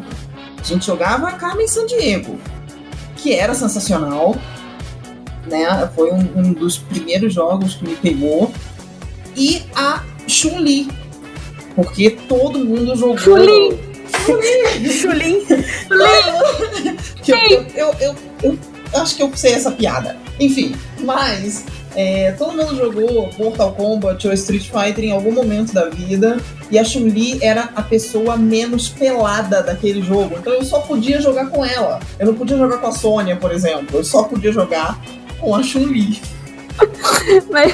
A 0.66 0.68
gente 0.68 0.84
jogava 0.88 1.28
a 1.28 1.34
Carmen 1.34 1.68
Sandiego, 1.68 2.40
que 3.18 3.34
era 3.34 3.54
sensacional, 3.54 4.36
né? 5.46 5.88
Foi 5.96 6.12
um, 6.12 6.28
um 6.36 6.54
dos 6.54 6.80
primeiros 6.80 7.36
jogos 7.36 7.76
que 7.76 7.88
me 7.88 7.96
pegou. 7.96 8.52
E 9.36 9.62
a 9.76 10.02
Chun-Li, 10.28 10.88
porque 11.76 12.10
todo 12.10 12.58
mundo 12.66 12.96
jogou. 12.96 13.18
Chun-Li! 13.20 13.80
Eu, 17.28 17.38
eu, 17.76 17.96
eu, 18.00 18.16
eu- 18.42 18.60
eu 18.94 19.02
acho 19.02 19.16
que 19.16 19.22
eu 19.22 19.32
sei 19.36 19.54
essa 19.54 19.72
piada. 19.72 20.18
Enfim, 20.40 20.76
mas 21.02 21.64
é, 21.96 22.34
todo 22.34 22.54
mundo 22.54 22.76
jogou 22.76 23.30
Mortal 23.38 23.72
Kombat 23.72 24.28
ou 24.28 24.34
Street 24.34 24.70
Fighter 24.70 25.06
em 25.06 25.12
algum 25.12 25.32
momento 25.32 25.74
da 25.74 25.90
vida. 25.90 26.38
E 26.70 26.78
a 26.78 26.84
Chun-Li 26.84 27.40
era 27.42 27.70
a 27.76 27.82
pessoa 27.82 28.36
menos 28.36 28.90
pelada 28.90 29.64
daquele 29.64 30.02
jogo. 30.02 30.36
Então 30.38 30.54
eu 30.54 30.64
só 30.64 30.80
podia 30.80 31.22
jogar 31.22 31.48
com 31.48 31.64
ela. 31.64 32.00
Eu 32.20 32.28
não 32.28 32.34
podia 32.36 32.58
jogar 32.58 32.80
com 32.80 32.88
a 32.88 32.92
Sônia, 32.92 33.38
por 33.38 33.52
exemplo. 33.52 34.00
Eu 34.00 34.04
só 34.04 34.24
podia 34.24 34.52
jogar 34.52 35.00
com 35.40 35.56
a 35.56 35.64
Chun-Li. 35.64 36.22
Mas, 37.50 37.74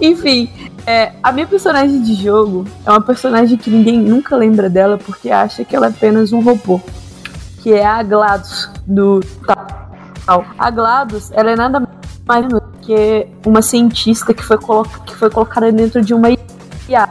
enfim, 0.00 0.50
é, 0.84 1.12
a 1.22 1.30
minha 1.30 1.46
personagem 1.46 2.02
de 2.02 2.14
jogo 2.14 2.66
é 2.84 2.90
uma 2.90 3.00
personagem 3.00 3.56
que 3.56 3.70
ninguém 3.70 3.98
nunca 3.98 4.36
lembra 4.36 4.68
dela 4.68 4.98
porque 4.98 5.30
acha 5.30 5.64
que 5.64 5.76
ela 5.76 5.86
é 5.86 5.90
apenas 5.90 6.32
um 6.32 6.40
robô. 6.40 6.80
Que 7.60 7.74
é 7.74 7.86
a 7.86 8.02
GLaDOS 8.02 8.70
do 8.84 9.20
tal. 9.46 10.44
A 10.58 10.70
GLaDOS, 10.70 11.30
ela 11.32 11.52
é 11.52 11.56
nada 11.56 11.86
mais 12.26 12.46
do 12.82 12.86
que 12.86 13.26
uma 13.46 13.62
cientista 13.62 14.34
que 14.34 14.42
foi, 14.42 14.58
que 15.06 15.14
foi 15.14 15.30
colocada 15.30 15.70
dentro 15.70 16.02
de 16.02 16.12
uma 16.12 16.30
IA. 16.30 17.08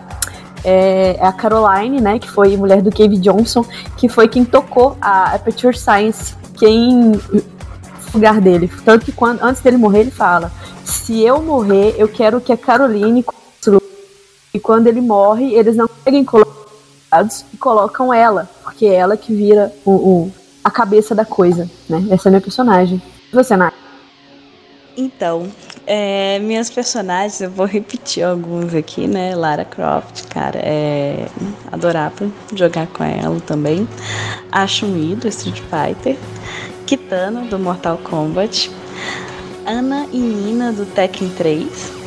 É, 0.64 1.16
é 1.20 1.26
a 1.26 1.32
Caroline, 1.32 2.00
né, 2.00 2.20
que 2.20 2.30
foi 2.30 2.56
mulher 2.56 2.82
do 2.82 2.92
Cave 2.92 3.18
Johnson, 3.18 3.66
que 3.98 4.08
foi 4.08 4.28
quem 4.28 4.46
tocou 4.46 4.96
a 5.02 5.34
Aperture 5.34 5.76
Science, 5.76 6.36
quem 6.56 7.14
lugar 8.14 8.40
dele. 8.40 8.70
Tanto 8.86 9.06
que 9.06 9.12
quando, 9.12 9.42
antes 9.42 9.62
dele 9.62 9.78
morrer, 9.78 10.02
ele 10.02 10.12
fala: 10.12 10.52
se 10.84 11.20
eu 11.22 11.42
morrer, 11.42 11.96
eu 11.98 12.08
quero 12.08 12.40
que 12.40 12.54
a 12.54 12.58
Caroline 12.58 13.26
e 14.54 14.60
quando 14.60 14.88
ele 14.88 15.00
morre, 15.00 15.54
eles 15.56 15.78
não 15.78 15.88
conseguem 15.88 16.26
colocados 16.26 17.46
e 17.54 17.58
colocam 17.58 18.14
ela, 18.14 18.50
porque 18.64 18.86
é 18.86 18.96
ela 18.96 19.16
que 19.16 19.34
vira 19.34 19.74
o, 19.86 19.92
o- 19.92 20.32
a 20.64 20.70
cabeça 20.70 21.16
da 21.16 21.24
coisa, 21.24 21.70
né? 21.90 22.06
Essa 22.12 22.28
é 22.28 22.30
a 22.30 22.32
minha 22.32 22.42
personagem. 22.42 23.02
E 23.32 23.36
você, 23.36 23.56
Nath? 23.56 23.74
Então, 25.02 25.50
é, 25.88 26.38
minhas 26.38 26.70
personagens, 26.70 27.42
eu 27.42 27.50
vou 27.50 27.66
repetir 27.66 28.24
alguns 28.24 28.72
aqui, 28.76 29.08
né? 29.08 29.34
Lara 29.36 29.66
Croft, 29.66 30.28
cara, 30.28 30.60
é, 30.60 31.26
adorava 31.72 32.30
jogar 32.54 32.86
com 32.86 33.04
ela 33.04 33.40
também. 33.42 33.88
A 34.52 34.68
do 34.68 35.28
Street 35.28 35.60
Fighter, 35.62 36.16
Kitana 36.86 37.42
do 37.42 37.58
Mortal 37.58 37.98
Kombat, 37.98 38.70
Ana 39.66 40.06
e 40.14 40.20
Nina 40.20 40.72
do 40.72 40.86
Tekken 40.86 41.30
3, 41.30 42.01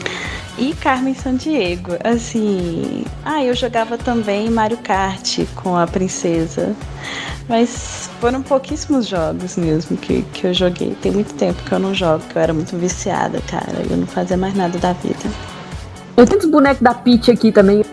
E 0.56 0.72
Carmen 0.74 1.14
Sandiego, 1.14 1.92
assim. 2.04 3.04
Ah, 3.24 3.42
eu 3.42 3.54
jogava 3.54 3.98
também 3.98 4.48
Mario 4.50 4.78
Kart 4.78 5.40
com 5.56 5.76
a 5.76 5.86
princesa. 5.86 6.74
Mas 7.48 8.08
foram 8.20 8.40
pouquíssimos 8.40 9.06
jogos 9.06 9.56
mesmo 9.56 9.96
que, 9.96 10.22
que 10.32 10.46
eu 10.46 10.54
joguei. 10.54 10.96
Tem 11.02 11.12
muito 11.12 11.34
tempo 11.34 11.60
que 11.62 11.72
eu 11.72 11.78
não 11.78 11.92
jogo, 11.92 12.22
que 12.28 12.36
eu 12.36 12.42
era 12.42 12.54
muito 12.54 12.76
viciada, 12.76 13.40
cara. 13.42 13.82
Eu 13.90 13.96
não 13.96 14.06
fazia 14.06 14.36
mais 14.36 14.54
nada 14.54 14.78
da 14.78 14.92
vida. 14.92 15.18
Eu 16.16 16.24
tenho 16.24 16.40
os 16.40 16.46
bonecos 16.46 16.80
da 16.80 16.94
Peach 16.94 17.30
aqui 17.30 17.50
também, 17.50 17.84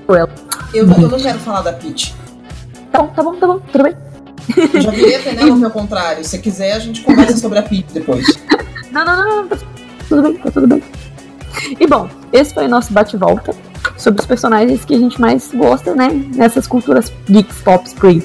eu, 0.74 0.88
eu 0.88 0.88
não 0.88 1.20
quero 1.20 1.40
falar 1.40 1.62
da 1.62 1.74
Peach. 1.74 2.16
Tá 2.92 3.02
bom, 3.02 3.08
tá 3.08 3.24
bom, 3.24 3.36
tá 3.36 3.48
bom, 3.48 3.60
tudo 3.60 3.84
bem. 3.84 3.96
Eu 4.74 4.82
já 4.82 4.92
virei 4.92 5.16
a 5.16 5.20
Penélope 5.20 5.64
ao 5.66 5.72
contrário. 5.72 6.24
Se 6.24 6.38
quiser, 6.40 6.74
a 6.74 6.80
gente 6.80 7.02
conversa 7.02 7.38
sobre 7.38 7.60
a 7.60 7.64
Peach 7.64 7.94
depois. 7.94 8.26
Não, 8.92 9.06
não, 9.06 9.16
não, 9.16 9.36
não. 9.44 9.48
Tá 9.48 9.58
tudo 10.10 10.22
bem, 10.22 10.34
tá 10.34 10.52
tudo 10.52 10.68
bem. 10.68 10.84
E 11.80 11.88
bom, 11.88 12.10
esse 12.32 12.54
foi 12.54 12.66
o 12.66 12.70
nosso 12.70 12.92
bate-volta 12.94 13.54
sobre 13.98 14.22
os 14.22 14.28
personagens 14.28 14.86
que 14.86 14.96
a 14.96 15.00
gente 15.00 15.20
mais 15.20 15.52
gosta, 15.54 15.94
né? 15.96 16.10
Nessas 16.36 16.68
culturas 16.68 17.12
geeks 17.30 17.62
pop 17.62 17.88
screen. 17.90 18.24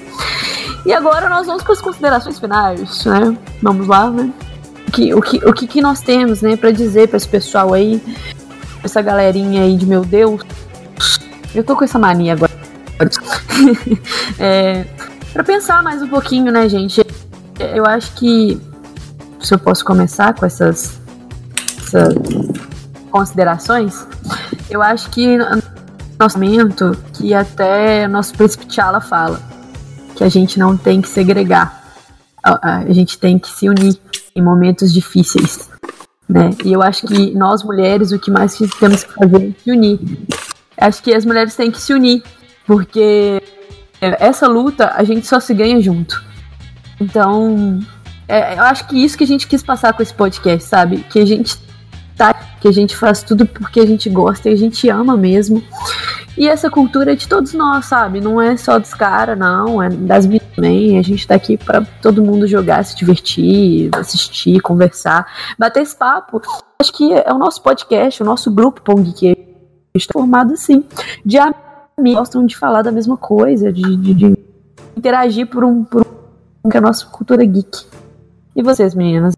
E 0.84 0.92
agora 0.92 1.28
nós 1.28 1.46
vamos 1.46 1.62
para 1.62 1.72
as 1.72 1.80
considerações 1.80 2.38
finais, 2.38 3.04
né? 3.04 3.36
Vamos 3.62 3.86
lá, 3.86 4.10
né? 4.10 4.32
O 4.86 4.90
que, 4.92 5.14
o 5.14 5.20
que, 5.20 5.36
o 5.38 5.52
que, 5.52 5.66
que 5.66 5.80
nós 5.80 6.00
temos, 6.00 6.40
né, 6.40 6.56
para 6.56 6.70
dizer 6.70 7.08
para 7.08 7.16
esse 7.16 7.28
pessoal 7.28 7.74
aí, 7.74 8.00
essa 8.82 9.02
galerinha 9.02 9.62
aí 9.62 9.76
de 9.76 9.84
meu 9.84 10.04
Deus. 10.04 10.42
Eu 11.54 11.64
tô 11.64 11.74
com 11.76 11.84
essa 11.84 11.98
mania 11.98 12.34
agora. 12.34 12.52
é, 14.38 14.84
para 15.32 15.44
pensar 15.44 15.82
mais 15.82 16.00
um 16.00 16.08
pouquinho, 16.08 16.52
né, 16.52 16.68
gente? 16.68 17.04
Eu 17.74 17.84
acho 17.84 18.12
que 18.14 18.60
se 19.40 19.54
eu 19.54 19.58
posso 19.58 19.84
começar 19.84 20.34
com 20.34 20.46
essas, 20.46 20.98
essas 21.78 22.14
considerações, 23.16 24.06
eu 24.68 24.82
acho 24.82 25.09
que 25.09 25.38
nosso 26.18 26.38
momento 26.38 26.94
que 27.14 27.32
até 27.32 28.06
nosso 28.06 28.34
príncipe 28.34 28.66
T'Challa 28.66 29.01
fala 29.01 29.40
que 30.14 30.22
a 30.22 30.28
gente 30.28 30.59
não 30.59 30.76
tem 30.76 31.01
que 31.01 31.09
segregar, 31.09 31.82
a, 32.43 32.78
a 32.78 32.93
gente 32.93 33.18
tem 33.18 33.38
que 33.38 33.48
se 33.48 33.70
unir 33.70 33.98
em 34.34 34.43
momentos 34.43 34.93
difíceis, 34.93 35.70
né? 36.28 36.51
E 36.62 36.74
eu 36.74 36.82
acho 36.82 37.06
que 37.06 37.34
nós 37.34 37.62
mulheres 37.62 38.12
o 38.12 38.18
que 38.18 38.30
mais 38.30 38.55
temos 38.78 39.05
que 39.05 39.14
fazer 39.14 39.48
é 39.48 39.62
se 39.62 39.70
unir. 39.70 39.98
Acho 40.76 41.02
que 41.02 41.14
as 41.14 41.24
mulheres 41.24 41.56
têm 41.56 41.70
que 41.70 41.80
se 41.80 41.94
unir, 41.94 42.22
porque 42.66 43.43
essa 43.98 44.47
luta 44.47 44.93
a 44.94 45.02
gente 45.05 45.26
só 45.26 45.40
se 45.40 45.55
ganha 45.55 45.80
junto. 45.80 46.22
Então, 47.01 47.80
é, 48.28 48.59
eu 48.59 48.62
acho 48.64 48.86
que 48.86 49.02
isso 49.02 49.16
que 49.16 49.24
a 49.24 49.26
gente 49.26 49.47
quis 49.47 49.62
passar 49.62 49.94
com 49.94 50.02
esse 50.02 50.12
podcast, 50.12 50.68
sabe? 50.68 50.98
Que 51.10 51.18
a 51.18 51.24
gente 51.24 51.65
tá, 52.16 52.34
que 52.60 52.66
a 52.66 52.72
gente 52.72 52.97
faz 52.97 53.22
tudo 53.22 53.47
porque 53.47 53.80
a 53.80 53.86
gente 53.86 54.09
gosta 54.09 54.48
e 54.48 54.52
a 54.52 54.56
gente 54.56 54.88
ama 54.88 55.16
mesmo. 55.16 55.62
E 56.36 56.48
essa 56.48 56.70
cultura 56.70 57.12
é 57.12 57.14
de 57.16 57.28
todos 57.28 57.55
nós, 57.55 57.86
sabe? 57.86 58.20
Não 58.20 58.40
é 58.40 58.56
só 58.56 58.78
dos 58.78 58.93
caras, 58.93 59.38
não, 59.38 59.82
é 59.82 59.88
das 59.88 60.26
meninas 60.26 60.48
também. 60.55 60.98
A 60.98 61.02
gente 61.02 61.26
tá 61.26 61.34
aqui 61.34 61.56
para 61.56 61.82
todo 62.02 62.22
mundo 62.22 62.47
jogar, 62.47 62.84
se 62.84 62.97
divertir, 62.97 63.90
assistir, 63.94 64.60
conversar, 64.60 65.26
bater 65.59 65.82
esse 65.82 65.97
papo. 65.97 66.43
Acho 66.78 66.93
que 66.93 67.12
é 67.12 67.32
o 67.32 67.38
nosso 67.38 67.62
podcast, 67.62 68.22
o 68.22 68.26
nosso 68.26 68.51
grupo 68.51 68.82
Pong 68.82 69.12
que 69.12 69.36
está 69.94 70.12
formado 70.12 70.52
assim, 70.52 70.84
de 71.24 71.38
amigos 71.38 71.64
gostam 71.98 72.44
de 72.44 72.56
falar 72.56 72.82
da 72.82 72.93
mesma 72.93 73.16
coisa, 73.16 73.72
de, 73.72 73.97
de, 73.97 74.12
de 74.12 74.36
interagir 74.97 75.47
por 75.47 75.64
um, 75.64 75.82
por 75.82 76.06
um 76.62 76.68
que 76.68 76.76
é 76.76 76.78
a 76.78 76.82
nossa 76.82 77.06
cultura 77.06 77.44
geek. 77.44 77.86
E 78.55 78.62
vocês, 78.62 78.94
meninas? 78.94 79.35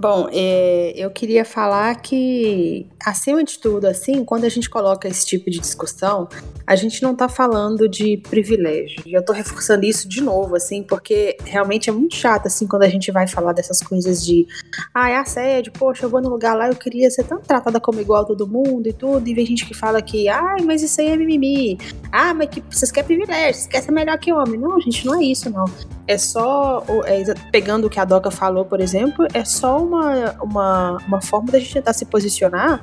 Bom, 0.00 0.28
é, 0.32 0.92
eu 0.96 1.10
queria 1.10 1.44
falar 1.44 2.00
que, 2.00 2.88
acima 3.04 3.42
de 3.44 3.58
tudo, 3.58 3.86
assim, 3.86 4.24
quando 4.24 4.44
a 4.44 4.48
gente 4.48 4.68
coloca 4.68 5.08
esse 5.08 5.26
tipo 5.26 5.50
de 5.50 5.58
discussão, 5.58 6.28
a 6.66 6.76
gente 6.76 7.02
não 7.02 7.14
tá 7.14 7.28
falando 7.28 7.88
de 7.88 8.18
privilégio. 8.28 9.02
E 9.06 9.14
eu 9.14 9.24
tô 9.24 9.32
reforçando 9.32 9.84
isso 9.84 10.08
de 10.08 10.20
novo, 10.20 10.56
assim, 10.56 10.82
porque 10.82 11.36
realmente 11.44 11.88
é 11.88 11.92
muito 11.92 12.16
chato, 12.16 12.46
assim, 12.46 12.66
quando 12.66 12.82
a 12.82 12.88
gente 12.88 13.10
vai 13.10 13.26
falar 13.26 13.52
dessas 13.52 13.80
coisas 13.80 14.24
de, 14.24 14.46
ah, 14.94 15.10
é 15.10 15.16
assédio, 15.16 15.72
poxa, 15.72 16.04
eu 16.04 16.10
vou 16.10 16.20
no 16.20 16.28
lugar 16.28 16.54
lá, 16.54 16.68
eu 16.68 16.76
queria 16.76 17.10
ser 17.10 17.24
tão 17.24 17.40
tratada 17.40 17.80
como 17.80 18.00
igual 18.00 18.24
todo 18.24 18.46
mundo 18.46 18.88
e 18.88 18.92
tudo, 18.92 19.26
e 19.28 19.34
vem 19.34 19.46
gente 19.46 19.66
que 19.66 19.74
fala 19.74 20.02
que, 20.02 20.28
ai, 20.28 20.62
mas 20.64 20.82
isso 20.82 21.00
aí 21.00 21.08
é 21.08 21.16
mimimi. 21.16 21.78
Ah, 22.12 22.34
mas 22.34 22.48
que 22.48 22.62
vocês 22.70 22.90
querem 22.90 23.16
privilégio, 23.16 23.54
vocês 23.54 23.66
querem 23.66 23.86
ser 23.86 23.92
melhor 23.92 24.18
que 24.18 24.32
homem. 24.32 24.58
Não, 24.58 24.80
gente, 24.80 25.06
não 25.06 25.20
é 25.20 25.24
isso, 25.24 25.50
não. 25.50 25.64
É 26.06 26.16
só, 26.16 26.84
é, 27.06 27.22
pegando 27.50 27.86
o 27.86 27.90
que 27.90 28.00
a 28.00 28.04
Doca 28.04 28.30
falou, 28.30 28.64
por 28.64 28.80
exemplo, 28.80 29.26
é 29.34 29.44
só 29.44 29.82
uma, 29.82 30.32
uma, 30.42 30.98
uma 31.06 31.20
forma 31.20 31.52
da 31.52 31.58
gente 31.58 31.74
tentar 31.74 31.92
se 31.92 32.04
posicionar, 32.06 32.82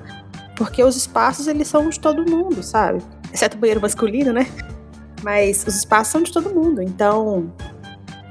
porque 0.56 0.84
os 0.84 0.96
espaços, 0.96 1.48
eles 1.48 1.68
são 1.68 1.90
de 1.90 2.00
todo 2.00 2.30
mundo, 2.30 2.64
sabe? 2.64 3.02
Exceto 3.34 3.58
o 3.58 3.60
banheiro 3.60 3.82
masculino, 3.82 4.32
né? 4.32 4.48
Mas 5.22 5.66
os 5.68 5.76
espaços 5.76 6.12
são 6.12 6.22
de 6.22 6.32
todo 6.32 6.54
mundo, 6.54 6.82
então... 6.82 7.52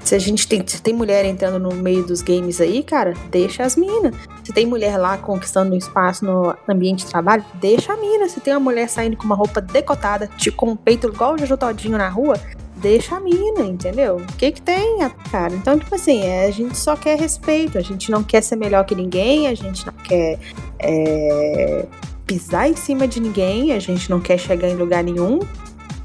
Se 0.03 0.15
a 0.15 0.19
gente 0.19 0.47
tem, 0.47 0.63
se 0.67 0.83
tem 0.83 0.93
mulher 0.93 1.25
entrando 1.25 1.59
no 1.59 1.75
meio 1.75 2.07
dos 2.07 2.21
games 2.21 2.61
aí, 2.61 2.83
cara, 2.83 3.15
deixa 3.31 3.63
as 3.63 3.75
minas. 3.75 4.15
Se 4.45 4.53
tem 4.53 4.67
mulher 4.67 4.99
lá 4.99 5.17
conquistando 5.17 5.75
um 5.75 5.79
espaço 5.79 6.27
no 6.27 6.55
ambiente 6.69 7.07
de 7.07 7.11
trabalho, 7.11 7.43
deixa 7.55 7.95
a 7.95 7.97
mina. 7.97 8.29
Se 8.29 8.39
tem 8.39 8.53
uma 8.53 8.61
mulher 8.61 8.87
saindo 8.91 9.17
com 9.17 9.25
uma 9.25 9.35
roupa 9.35 9.63
decotada, 9.63 10.29
tipo, 10.37 10.59
com 10.59 10.73
um 10.73 10.77
peito 10.77 11.09
igual 11.09 11.33
o 11.33 11.39
Jojo 11.39 11.57
Todinho 11.57 11.97
na 11.97 12.11
rua, 12.11 12.39
deixa 12.85 13.16
a 13.16 13.20
mina, 13.20 13.62
entendeu? 13.62 14.16
O 14.16 14.36
que 14.36 14.52
que 14.52 14.61
tem, 14.61 14.98
cara? 15.31 15.55
Então, 15.55 15.78
tipo 15.78 15.94
assim, 15.94 16.20
é, 16.20 16.44
a 16.44 16.51
gente 16.51 16.77
só 16.77 16.94
quer 16.94 17.19
respeito, 17.19 17.78
a 17.78 17.81
gente 17.81 18.11
não 18.11 18.23
quer 18.23 18.43
ser 18.43 18.56
melhor 18.56 18.85
que 18.85 18.94
ninguém, 18.94 19.48
a 19.48 19.55
gente 19.55 19.86
não 19.86 19.94
quer 19.94 20.39
é, 20.78 21.86
pisar 22.27 22.69
em 22.69 22.77
cima 22.77 23.09
de 23.09 23.20
ninguém, 23.20 23.73
a 23.73 23.78
gente 23.78 24.11
não 24.11 24.20
quer 24.20 24.36
chegar 24.36 24.69
em 24.69 24.77
lugar 24.77 25.02
nenhum 25.02 25.39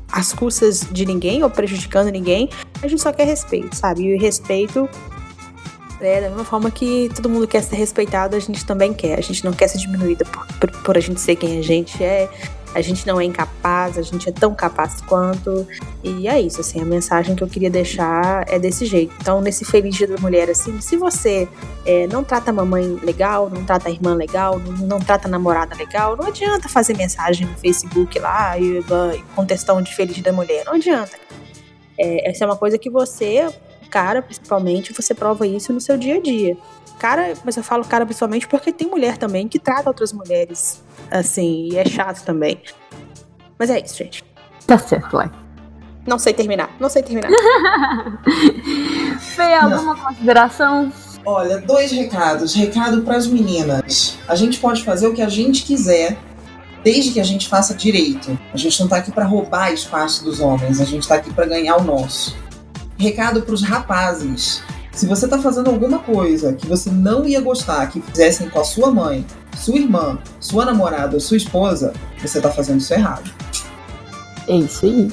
às 0.09 0.31
custas 0.31 0.87
de 0.89 1.05
ninguém 1.05 1.43
ou 1.43 1.49
prejudicando 1.49 2.09
ninguém, 2.09 2.49
a 2.81 2.87
gente 2.87 3.01
só 3.01 3.11
quer 3.11 3.25
respeito, 3.25 3.75
sabe? 3.75 4.03
E 4.03 4.17
respeito 4.17 4.89
é 5.99 6.21
da 6.21 6.29
mesma 6.29 6.45
forma 6.45 6.71
que 6.71 7.11
todo 7.13 7.27
mundo 7.27 7.45
quer 7.45 7.61
ser 7.61 7.75
respeitado, 7.75 8.37
a 8.37 8.39
gente 8.39 8.65
também 8.65 8.93
quer. 8.93 9.19
A 9.19 9.21
gente 9.21 9.43
não 9.43 9.51
quer 9.51 9.67
ser 9.67 9.79
diminuída 9.79 10.23
por, 10.23 10.47
por, 10.59 10.71
por 10.83 10.97
a 10.97 11.01
gente 11.01 11.19
ser 11.19 11.35
quem 11.35 11.59
a 11.59 11.61
gente 11.61 12.01
é 12.01 12.29
a 12.73 12.81
gente 12.81 13.05
não 13.07 13.19
é 13.19 13.23
incapaz, 13.23 13.97
a 13.97 14.01
gente 14.01 14.29
é 14.29 14.31
tão 14.31 14.53
capaz 14.53 15.01
quanto. 15.01 15.67
E 16.03 16.27
é 16.27 16.39
isso, 16.39 16.61
assim, 16.61 16.81
a 16.81 16.85
mensagem 16.85 17.35
que 17.35 17.43
eu 17.43 17.47
queria 17.47 17.69
deixar 17.69 18.45
é 18.47 18.59
desse 18.59 18.85
jeito. 18.85 19.13
Então, 19.19 19.41
nesse 19.41 19.65
Feliz 19.65 19.95
Dia 19.95 20.07
da 20.07 20.17
Mulher, 20.17 20.49
assim, 20.49 20.79
se 20.79 20.95
você 20.95 21.47
é, 21.85 22.07
não 22.07 22.23
trata 22.23 22.51
a 22.51 22.53
mamãe 22.53 22.99
legal, 23.03 23.49
não 23.49 23.65
trata 23.65 23.89
a 23.89 23.91
irmã 23.91 24.13
legal, 24.13 24.59
não, 24.59 24.87
não, 24.87 24.99
trata 24.99 25.27
a 25.27 25.31
namorada 25.31 25.75
legal, 25.75 26.15
não 26.15 26.27
adianta 26.27 26.69
fazer 26.69 26.95
mensagem 26.95 27.47
no 27.47 27.57
Facebook 27.57 28.19
lá 28.19 28.57
e, 28.57 28.79
e 28.79 29.23
contestão 29.35 29.81
de 29.81 29.95
Feliz 29.95 30.15
Dia 30.15 30.25
da 30.25 30.33
Mulher, 30.33 30.63
não 30.65 30.73
adianta. 30.73 31.17
É, 31.97 32.29
essa 32.29 32.43
é 32.43 32.47
uma 32.47 32.55
coisa 32.55 32.77
que 32.77 32.89
você, 32.89 33.47
cara, 33.89 34.21
principalmente, 34.21 34.93
você 34.93 35.13
prova 35.13 35.45
isso 35.47 35.73
no 35.73 35.81
seu 35.81 35.97
dia 35.97 36.15
a 36.15 36.21
dia. 36.21 36.55
Cara, 36.99 37.33
mas 37.45 37.55
eu 37.55 37.63
falo 37.63 37.85
cara 37.85 38.05
principalmente 38.05 38.47
porque 38.47 38.73
tem 38.73 38.87
mulher 38.87 39.17
também 39.17 39.47
que 39.47 39.57
trata 39.57 39.89
outras 39.89 40.11
mulheres 40.11 40.83
assim, 41.09 41.69
e 41.71 41.77
é 41.77 41.85
chato 41.85 42.23
também. 42.25 42.61
Mas 43.57 43.69
é 43.69 43.79
isso, 43.79 43.97
gente. 43.97 44.23
Tá 44.67 44.77
certo, 44.77 45.15
Lai. 45.15 45.31
Não 46.05 46.19
sei 46.19 46.33
terminar, 46.33 46.69
não 46.79 46.89
sei 46.89 47.01
terminar. 47.01 47.29
Fê, 49.19 49.53
alguma 49.53 49.95
não. 49.95 50.03
consideração? 50.03 50.91
Olha, 51.25 51.59
dois 51.59 51.91
recados. 51.91 52.53
Recado 52.53 53.01
para 53.01 53.15
as 53.15 53.27
meninas. 53.27 54.17
A 54.27 54.35
gente 54.35 54.59
pode 54.59 54.83
fazer 54.83 55.07
o 55.07 55.13
que 55.13 55.21
a 55.21 55.29
gente 55.29 55.63
quiser, 55.63 56.17
desde 56.83 57.11
que 57.11 57.19
a 57.19 57.23
gente 57.23 57.47
faça 57.47 57.73
direito. 57.73 58.37
A 58.53 58.57
gente 58.57 58.79
não 58.79 58.87
tá 58.87 58.97
aqui 58.97 59.11
para 59.11 59.25
roubar 59.25 59.71
espaço 59.71 60.23
dos 60.23 60.39
homens, 60.39 60.81
a 60.81 60.85
gente 60.85 61.07
tá 61.07 61.15
aqui 61.15 61.33
para 61.33 61.45
ganhar 61.45 61.77
o 61.77 61.83
nosso. 61.83 62.35
Recado 62.97 63.41
para 63.41 63.53
os 63.53 63.61
rapazes. 63.61 64.63
Se 64.99 65.05
você 65.05 65.29
tá 65.29 65.39
fazendo 65.39 65.69
alguma 65.69 65.99
coisa 65.99 66.51
que 66.51 66.67
você 66.67 66.91
não 66.91 67.25
ia 67.25 67.39
gostar 67.39 67.87
que 67.87 68.01
fizessem 68.01 68.49
com 68.49 68.59
a 68.59 68.65
sua 68.65 68.91
mãe, 68.91 69.25
sua 69.55 69.77
irmã, 69.77 70.19
sua 70.41 70.65
namorada 70.65 71.13
ou 71.13 71.21
sua 71.21 71.37
esposa, 71.37 71.93
você 72.17 72.41
tá 72.41 72.51
fazendo 72.51 72.81
isso 72.81 72.93
errado. 72.93 73.31
É 74.45 74.57
isso 74.57 74.85
aí. 74.85 75.09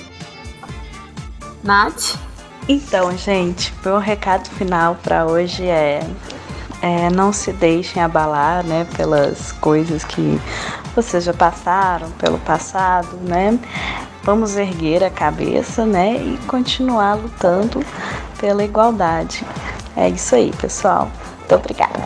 Nath? 1.62 2.16
Então, 2.68 3.16
gente, 3.16 3.72
meu 3.84 3.98
recado 3.98 4.50
final 4.50 4.96
para 5.04 5.24
hoje 5.24 5.64
é, 5.64 6.00
é 6.82 7.08
não 7.08 7.32
se 7.32 7.52
deixem 7.52 8.02
abalar, 8.02 8.66
né, 8.66 8.88
pelas 8.96 9.52
coisas 9.52 10.02
que 10.02 10.40
vocês 10.96 11.22
já 11.22 11.32
passaram, 11.32 12.10
pelo 12.18 12.38
passado, 12.40 13.16
né? 13.22 13.56
Vamos 14.24 14.56
erguer 14.56 15.04
a 15.04 15.10
cabeça, 15.10 15.86
né, 15.86 16.16
e 16.16 16.36
continuar 16.48 17.14
lutando 17.14 17.86
pela 18.40 18.64
igualdade. 18.64 19.44
É 19.96 20.08
isso 20.08 20.34
aí, 20.34 20.52
pessoal. 20.60 21.10
Muito 21.38 21.54
obrigada. 21.54 21.98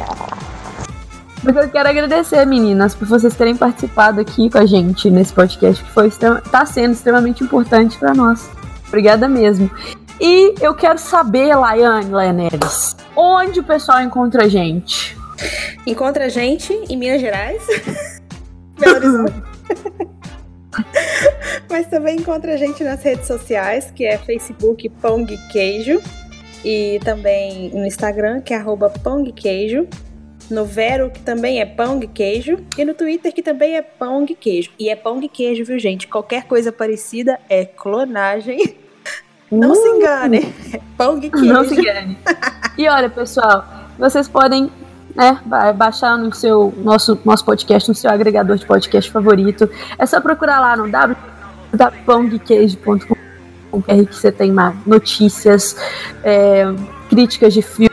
Mas 1.43 1.57
eu 1.57 1.69
quero 1.71 1.89
agradecer, 1.89 2.45
meninas, 2.45 2.95
por 2.95 3.09
vocês 3.09 3.35
terem 3.35 3.57
participado 3.57 4.21
aqui 4.21 4.51
com 4.51 4.59
a 4.59 4.67
gente 4.67 5.11
nesse 5.11 5.33
podcast, 5.33 5.83
que 5.83 5.91
foi 5.91 6.09
está 6.09 6.67
sendo 6.67 6.93
extremamente 6.93 7.43
importante 7.43 7.99
para 7.99 8.15
nós. 8.15 8.49
Obrigada 8.89 9.27
mesmo. 9.27 9.71
E 10.21 10.55
eu 10.61 10.75
quero 10.75 10.99
saber, 10.99 11.55
Laiane 11.55 12.13
Leneres, 12.13 12.95
onde 13.17 13.61
o 13.61 13.65
pessoal 13.65 14.03
encontra 14.03 14.45
a 14.45 14.49
gente? 14.49 15.17
Encontra 15.87 16.27
a 16.27 16.29
gente 16.29 16.75
em 16.91 16.97
Minas 16.97 17.23
Gerais. 17.23 17.63
Mas 21.71 21.87
também 21.87 22.17
encontra 22.17 22.55
a 22.55 22.57
gente 22.57 22.83
nas 22.85 23.03
redes 23.03 23.27
sociais, 23.27 23.91
que 23.91 24.05
é 24.05 24.19
Facebook 24.19 24.89
Pong 25.01 25.37
Queijo. 25.51 26.03
E 26.65 27.01
também 27.05 27.71
no 27.71 27.87
Instagram, 27.87 28.41
que 28.41 28.53
é 28.53 28.57
arroba 28.57 28.91
Pong 28.91 29.33
Queijo. 29.33 29.87
No 30.51 30.65
Vero, 30.65 31.11
que 31.11 31.21
também 31.21 31.61
é 31.61 31.67
Pong 31.67 32.07
Queijo. 32.09 32.59
E 32.77 32.85
no 32.85 32.95
Twitter, 32.95 33.33
que 33.33 33.43
também 33.43 33.77
é 33.77 33.83
Pong 33.83 34.35
Queijo. 34.35 34.71
E 34.79 34.89
é 34.89 34.97
Pong 34.97 35.27
Queijo, 35.29 35.65
viu, 35.65 35.79
gente? 35.79 36.09
Qualquer 36.09 36.45
coisa 36.45 36.73
parecida 36.73 37.39
é 37.49 37.65
clonagem. 37.65 38.77
Não 39.51 39.73
uh! 39.73 39.75
se 39.75 39.89
engane. 39.89 40.55
É 40.73 40.81
Pong 40.97 41.31
Queijo. 41.31 41.53
Não 41.53 41.65
se 41.65 41.75
engane. 41.81 42.19
e 42.77 42.89
olha, 42.89 43.09
pessoal, 43.09 43.65
vocês 43.99 44.29
podem 44.29 44.71
né, 45.15 45.41
baixar 45.77 46.17
no 46.19 46.33
seu 46.35 46.73
nosso, 46.79 47.19
nosso 47.25 47.45
podcast, 47.45 47.89
no 47.89 47.95
seu 47.95 48.11
agregador 48.11 48.57
de 48.57 48.67
podcast 48.67 49.11
favorito. 49.11 49.69
É 49.99 50.07
só 50.07 50.21
procurar 50.21 50.61
lá 50.61 50.77
no 50.77 50.89
www.pongqueijo.com 53.71 54.07
que 54.07 54.17
você 54.17 54.33
tem 54.33 54.53
notícias, 54.87 55.77
é, 56.23 56.65
críticas 57.09 57.55
de 57.55 57.63
filme, 57.63 57.91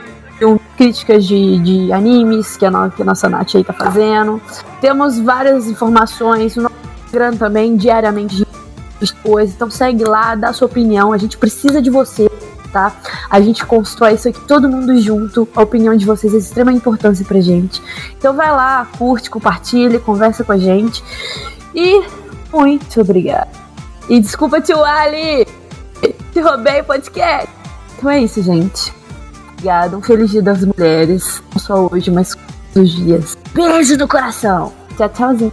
críticas 0.76 1.24
de, 1.24 1.58
de 1.58 1.92
animes 1.92 2.56
que 2.56 2.64
a, 2.64 2.70
no, 2.70 2.90
que 2.90 3.02
a 3.02 3.04
nossa 3.04 3.28
Nath 3.28 3.54
aí 3.54 3.64
tá 3.64 3.72
fazendo. 3.72 4.40
Temos 4.80 5.18
várias 5.18 5.66
informações 5.66 6.56
no 6.56 6.70
Instagram 7.04 7.36
também, 7.36 7.76
diariamente 7.76 8.36
de 8.36 9.14
coisas. 9.22 9.54
Então 9.54 9.70
segue 9.70 10.04
lá, 10.04 10.34
dá 10.34 10.52
sua 10.52 10.66
opinião. 10.66 11.12
A 11.12 11.18
gente 11.18 11.36
precisa 11.36 11.80
de 11.82 11.90
você, 11.90 12.30
tá? 12.72 12.92
A 13.28 13.40
gente 13.40 13.64
constrói 13.64 14.14
isso 14.14 14.28
aqui 14.28 14.40
todo 14.46 14.68
mundo 14.68 14.98
junto. 15.00 15.48
A 15.54 15.62
opinião 15.62 15.96
de 15.96 16.04
vocês 16.04 16.32
é 16.32 16.36
de 16.36 16.44
extrema 16.44 16.72
importância 16.72 17.24
pra 17.24 17.40
gente. 17.40 17.82
Então 18.16 18.34
vai 18.34 18.50
lá, 18.50 18.86
curte, 18.98 19.30
compartilha, 19.30 19.98
conversa 19.98 20.44
com 20.44 20.52
a 20.52 20.58
gente. 20.58 21.02
E 21.74 22.02
muito 22.52 23.00
obrigada. 23.00 23.48
E 24.08 24.18
desculpa, 24.20 24.60
tio 24.60 24.82
Ali! 24.84 25.46
Te 26.38 26.42
roubei 26.42 26.84
podcast. 26.84 27.48
Então 27.96 28.08
é 28.08 28.20
isso, 28.20 28.40
gente. 28.44 28.94
Obrigada. 29.54 29.96
Um 29.96 30.00
feliz 30.00 30.30
dia 30.30 30.40
das 30.40 30.64
mulheres. 30.64 31.42
Não 31.52 31.60
só 31.60 31.88
hoje, 31.90 32.12
mas 32.12 32.36
todos 32.72 32.94
os 32.94 32.96
dias. 32.96 33.36
Beijo 33.52 33.96
no 33.96 34.06
coração. 34.06 34.72
Tchau, 34.96 35.08
tchauzinho. 35.08 35.52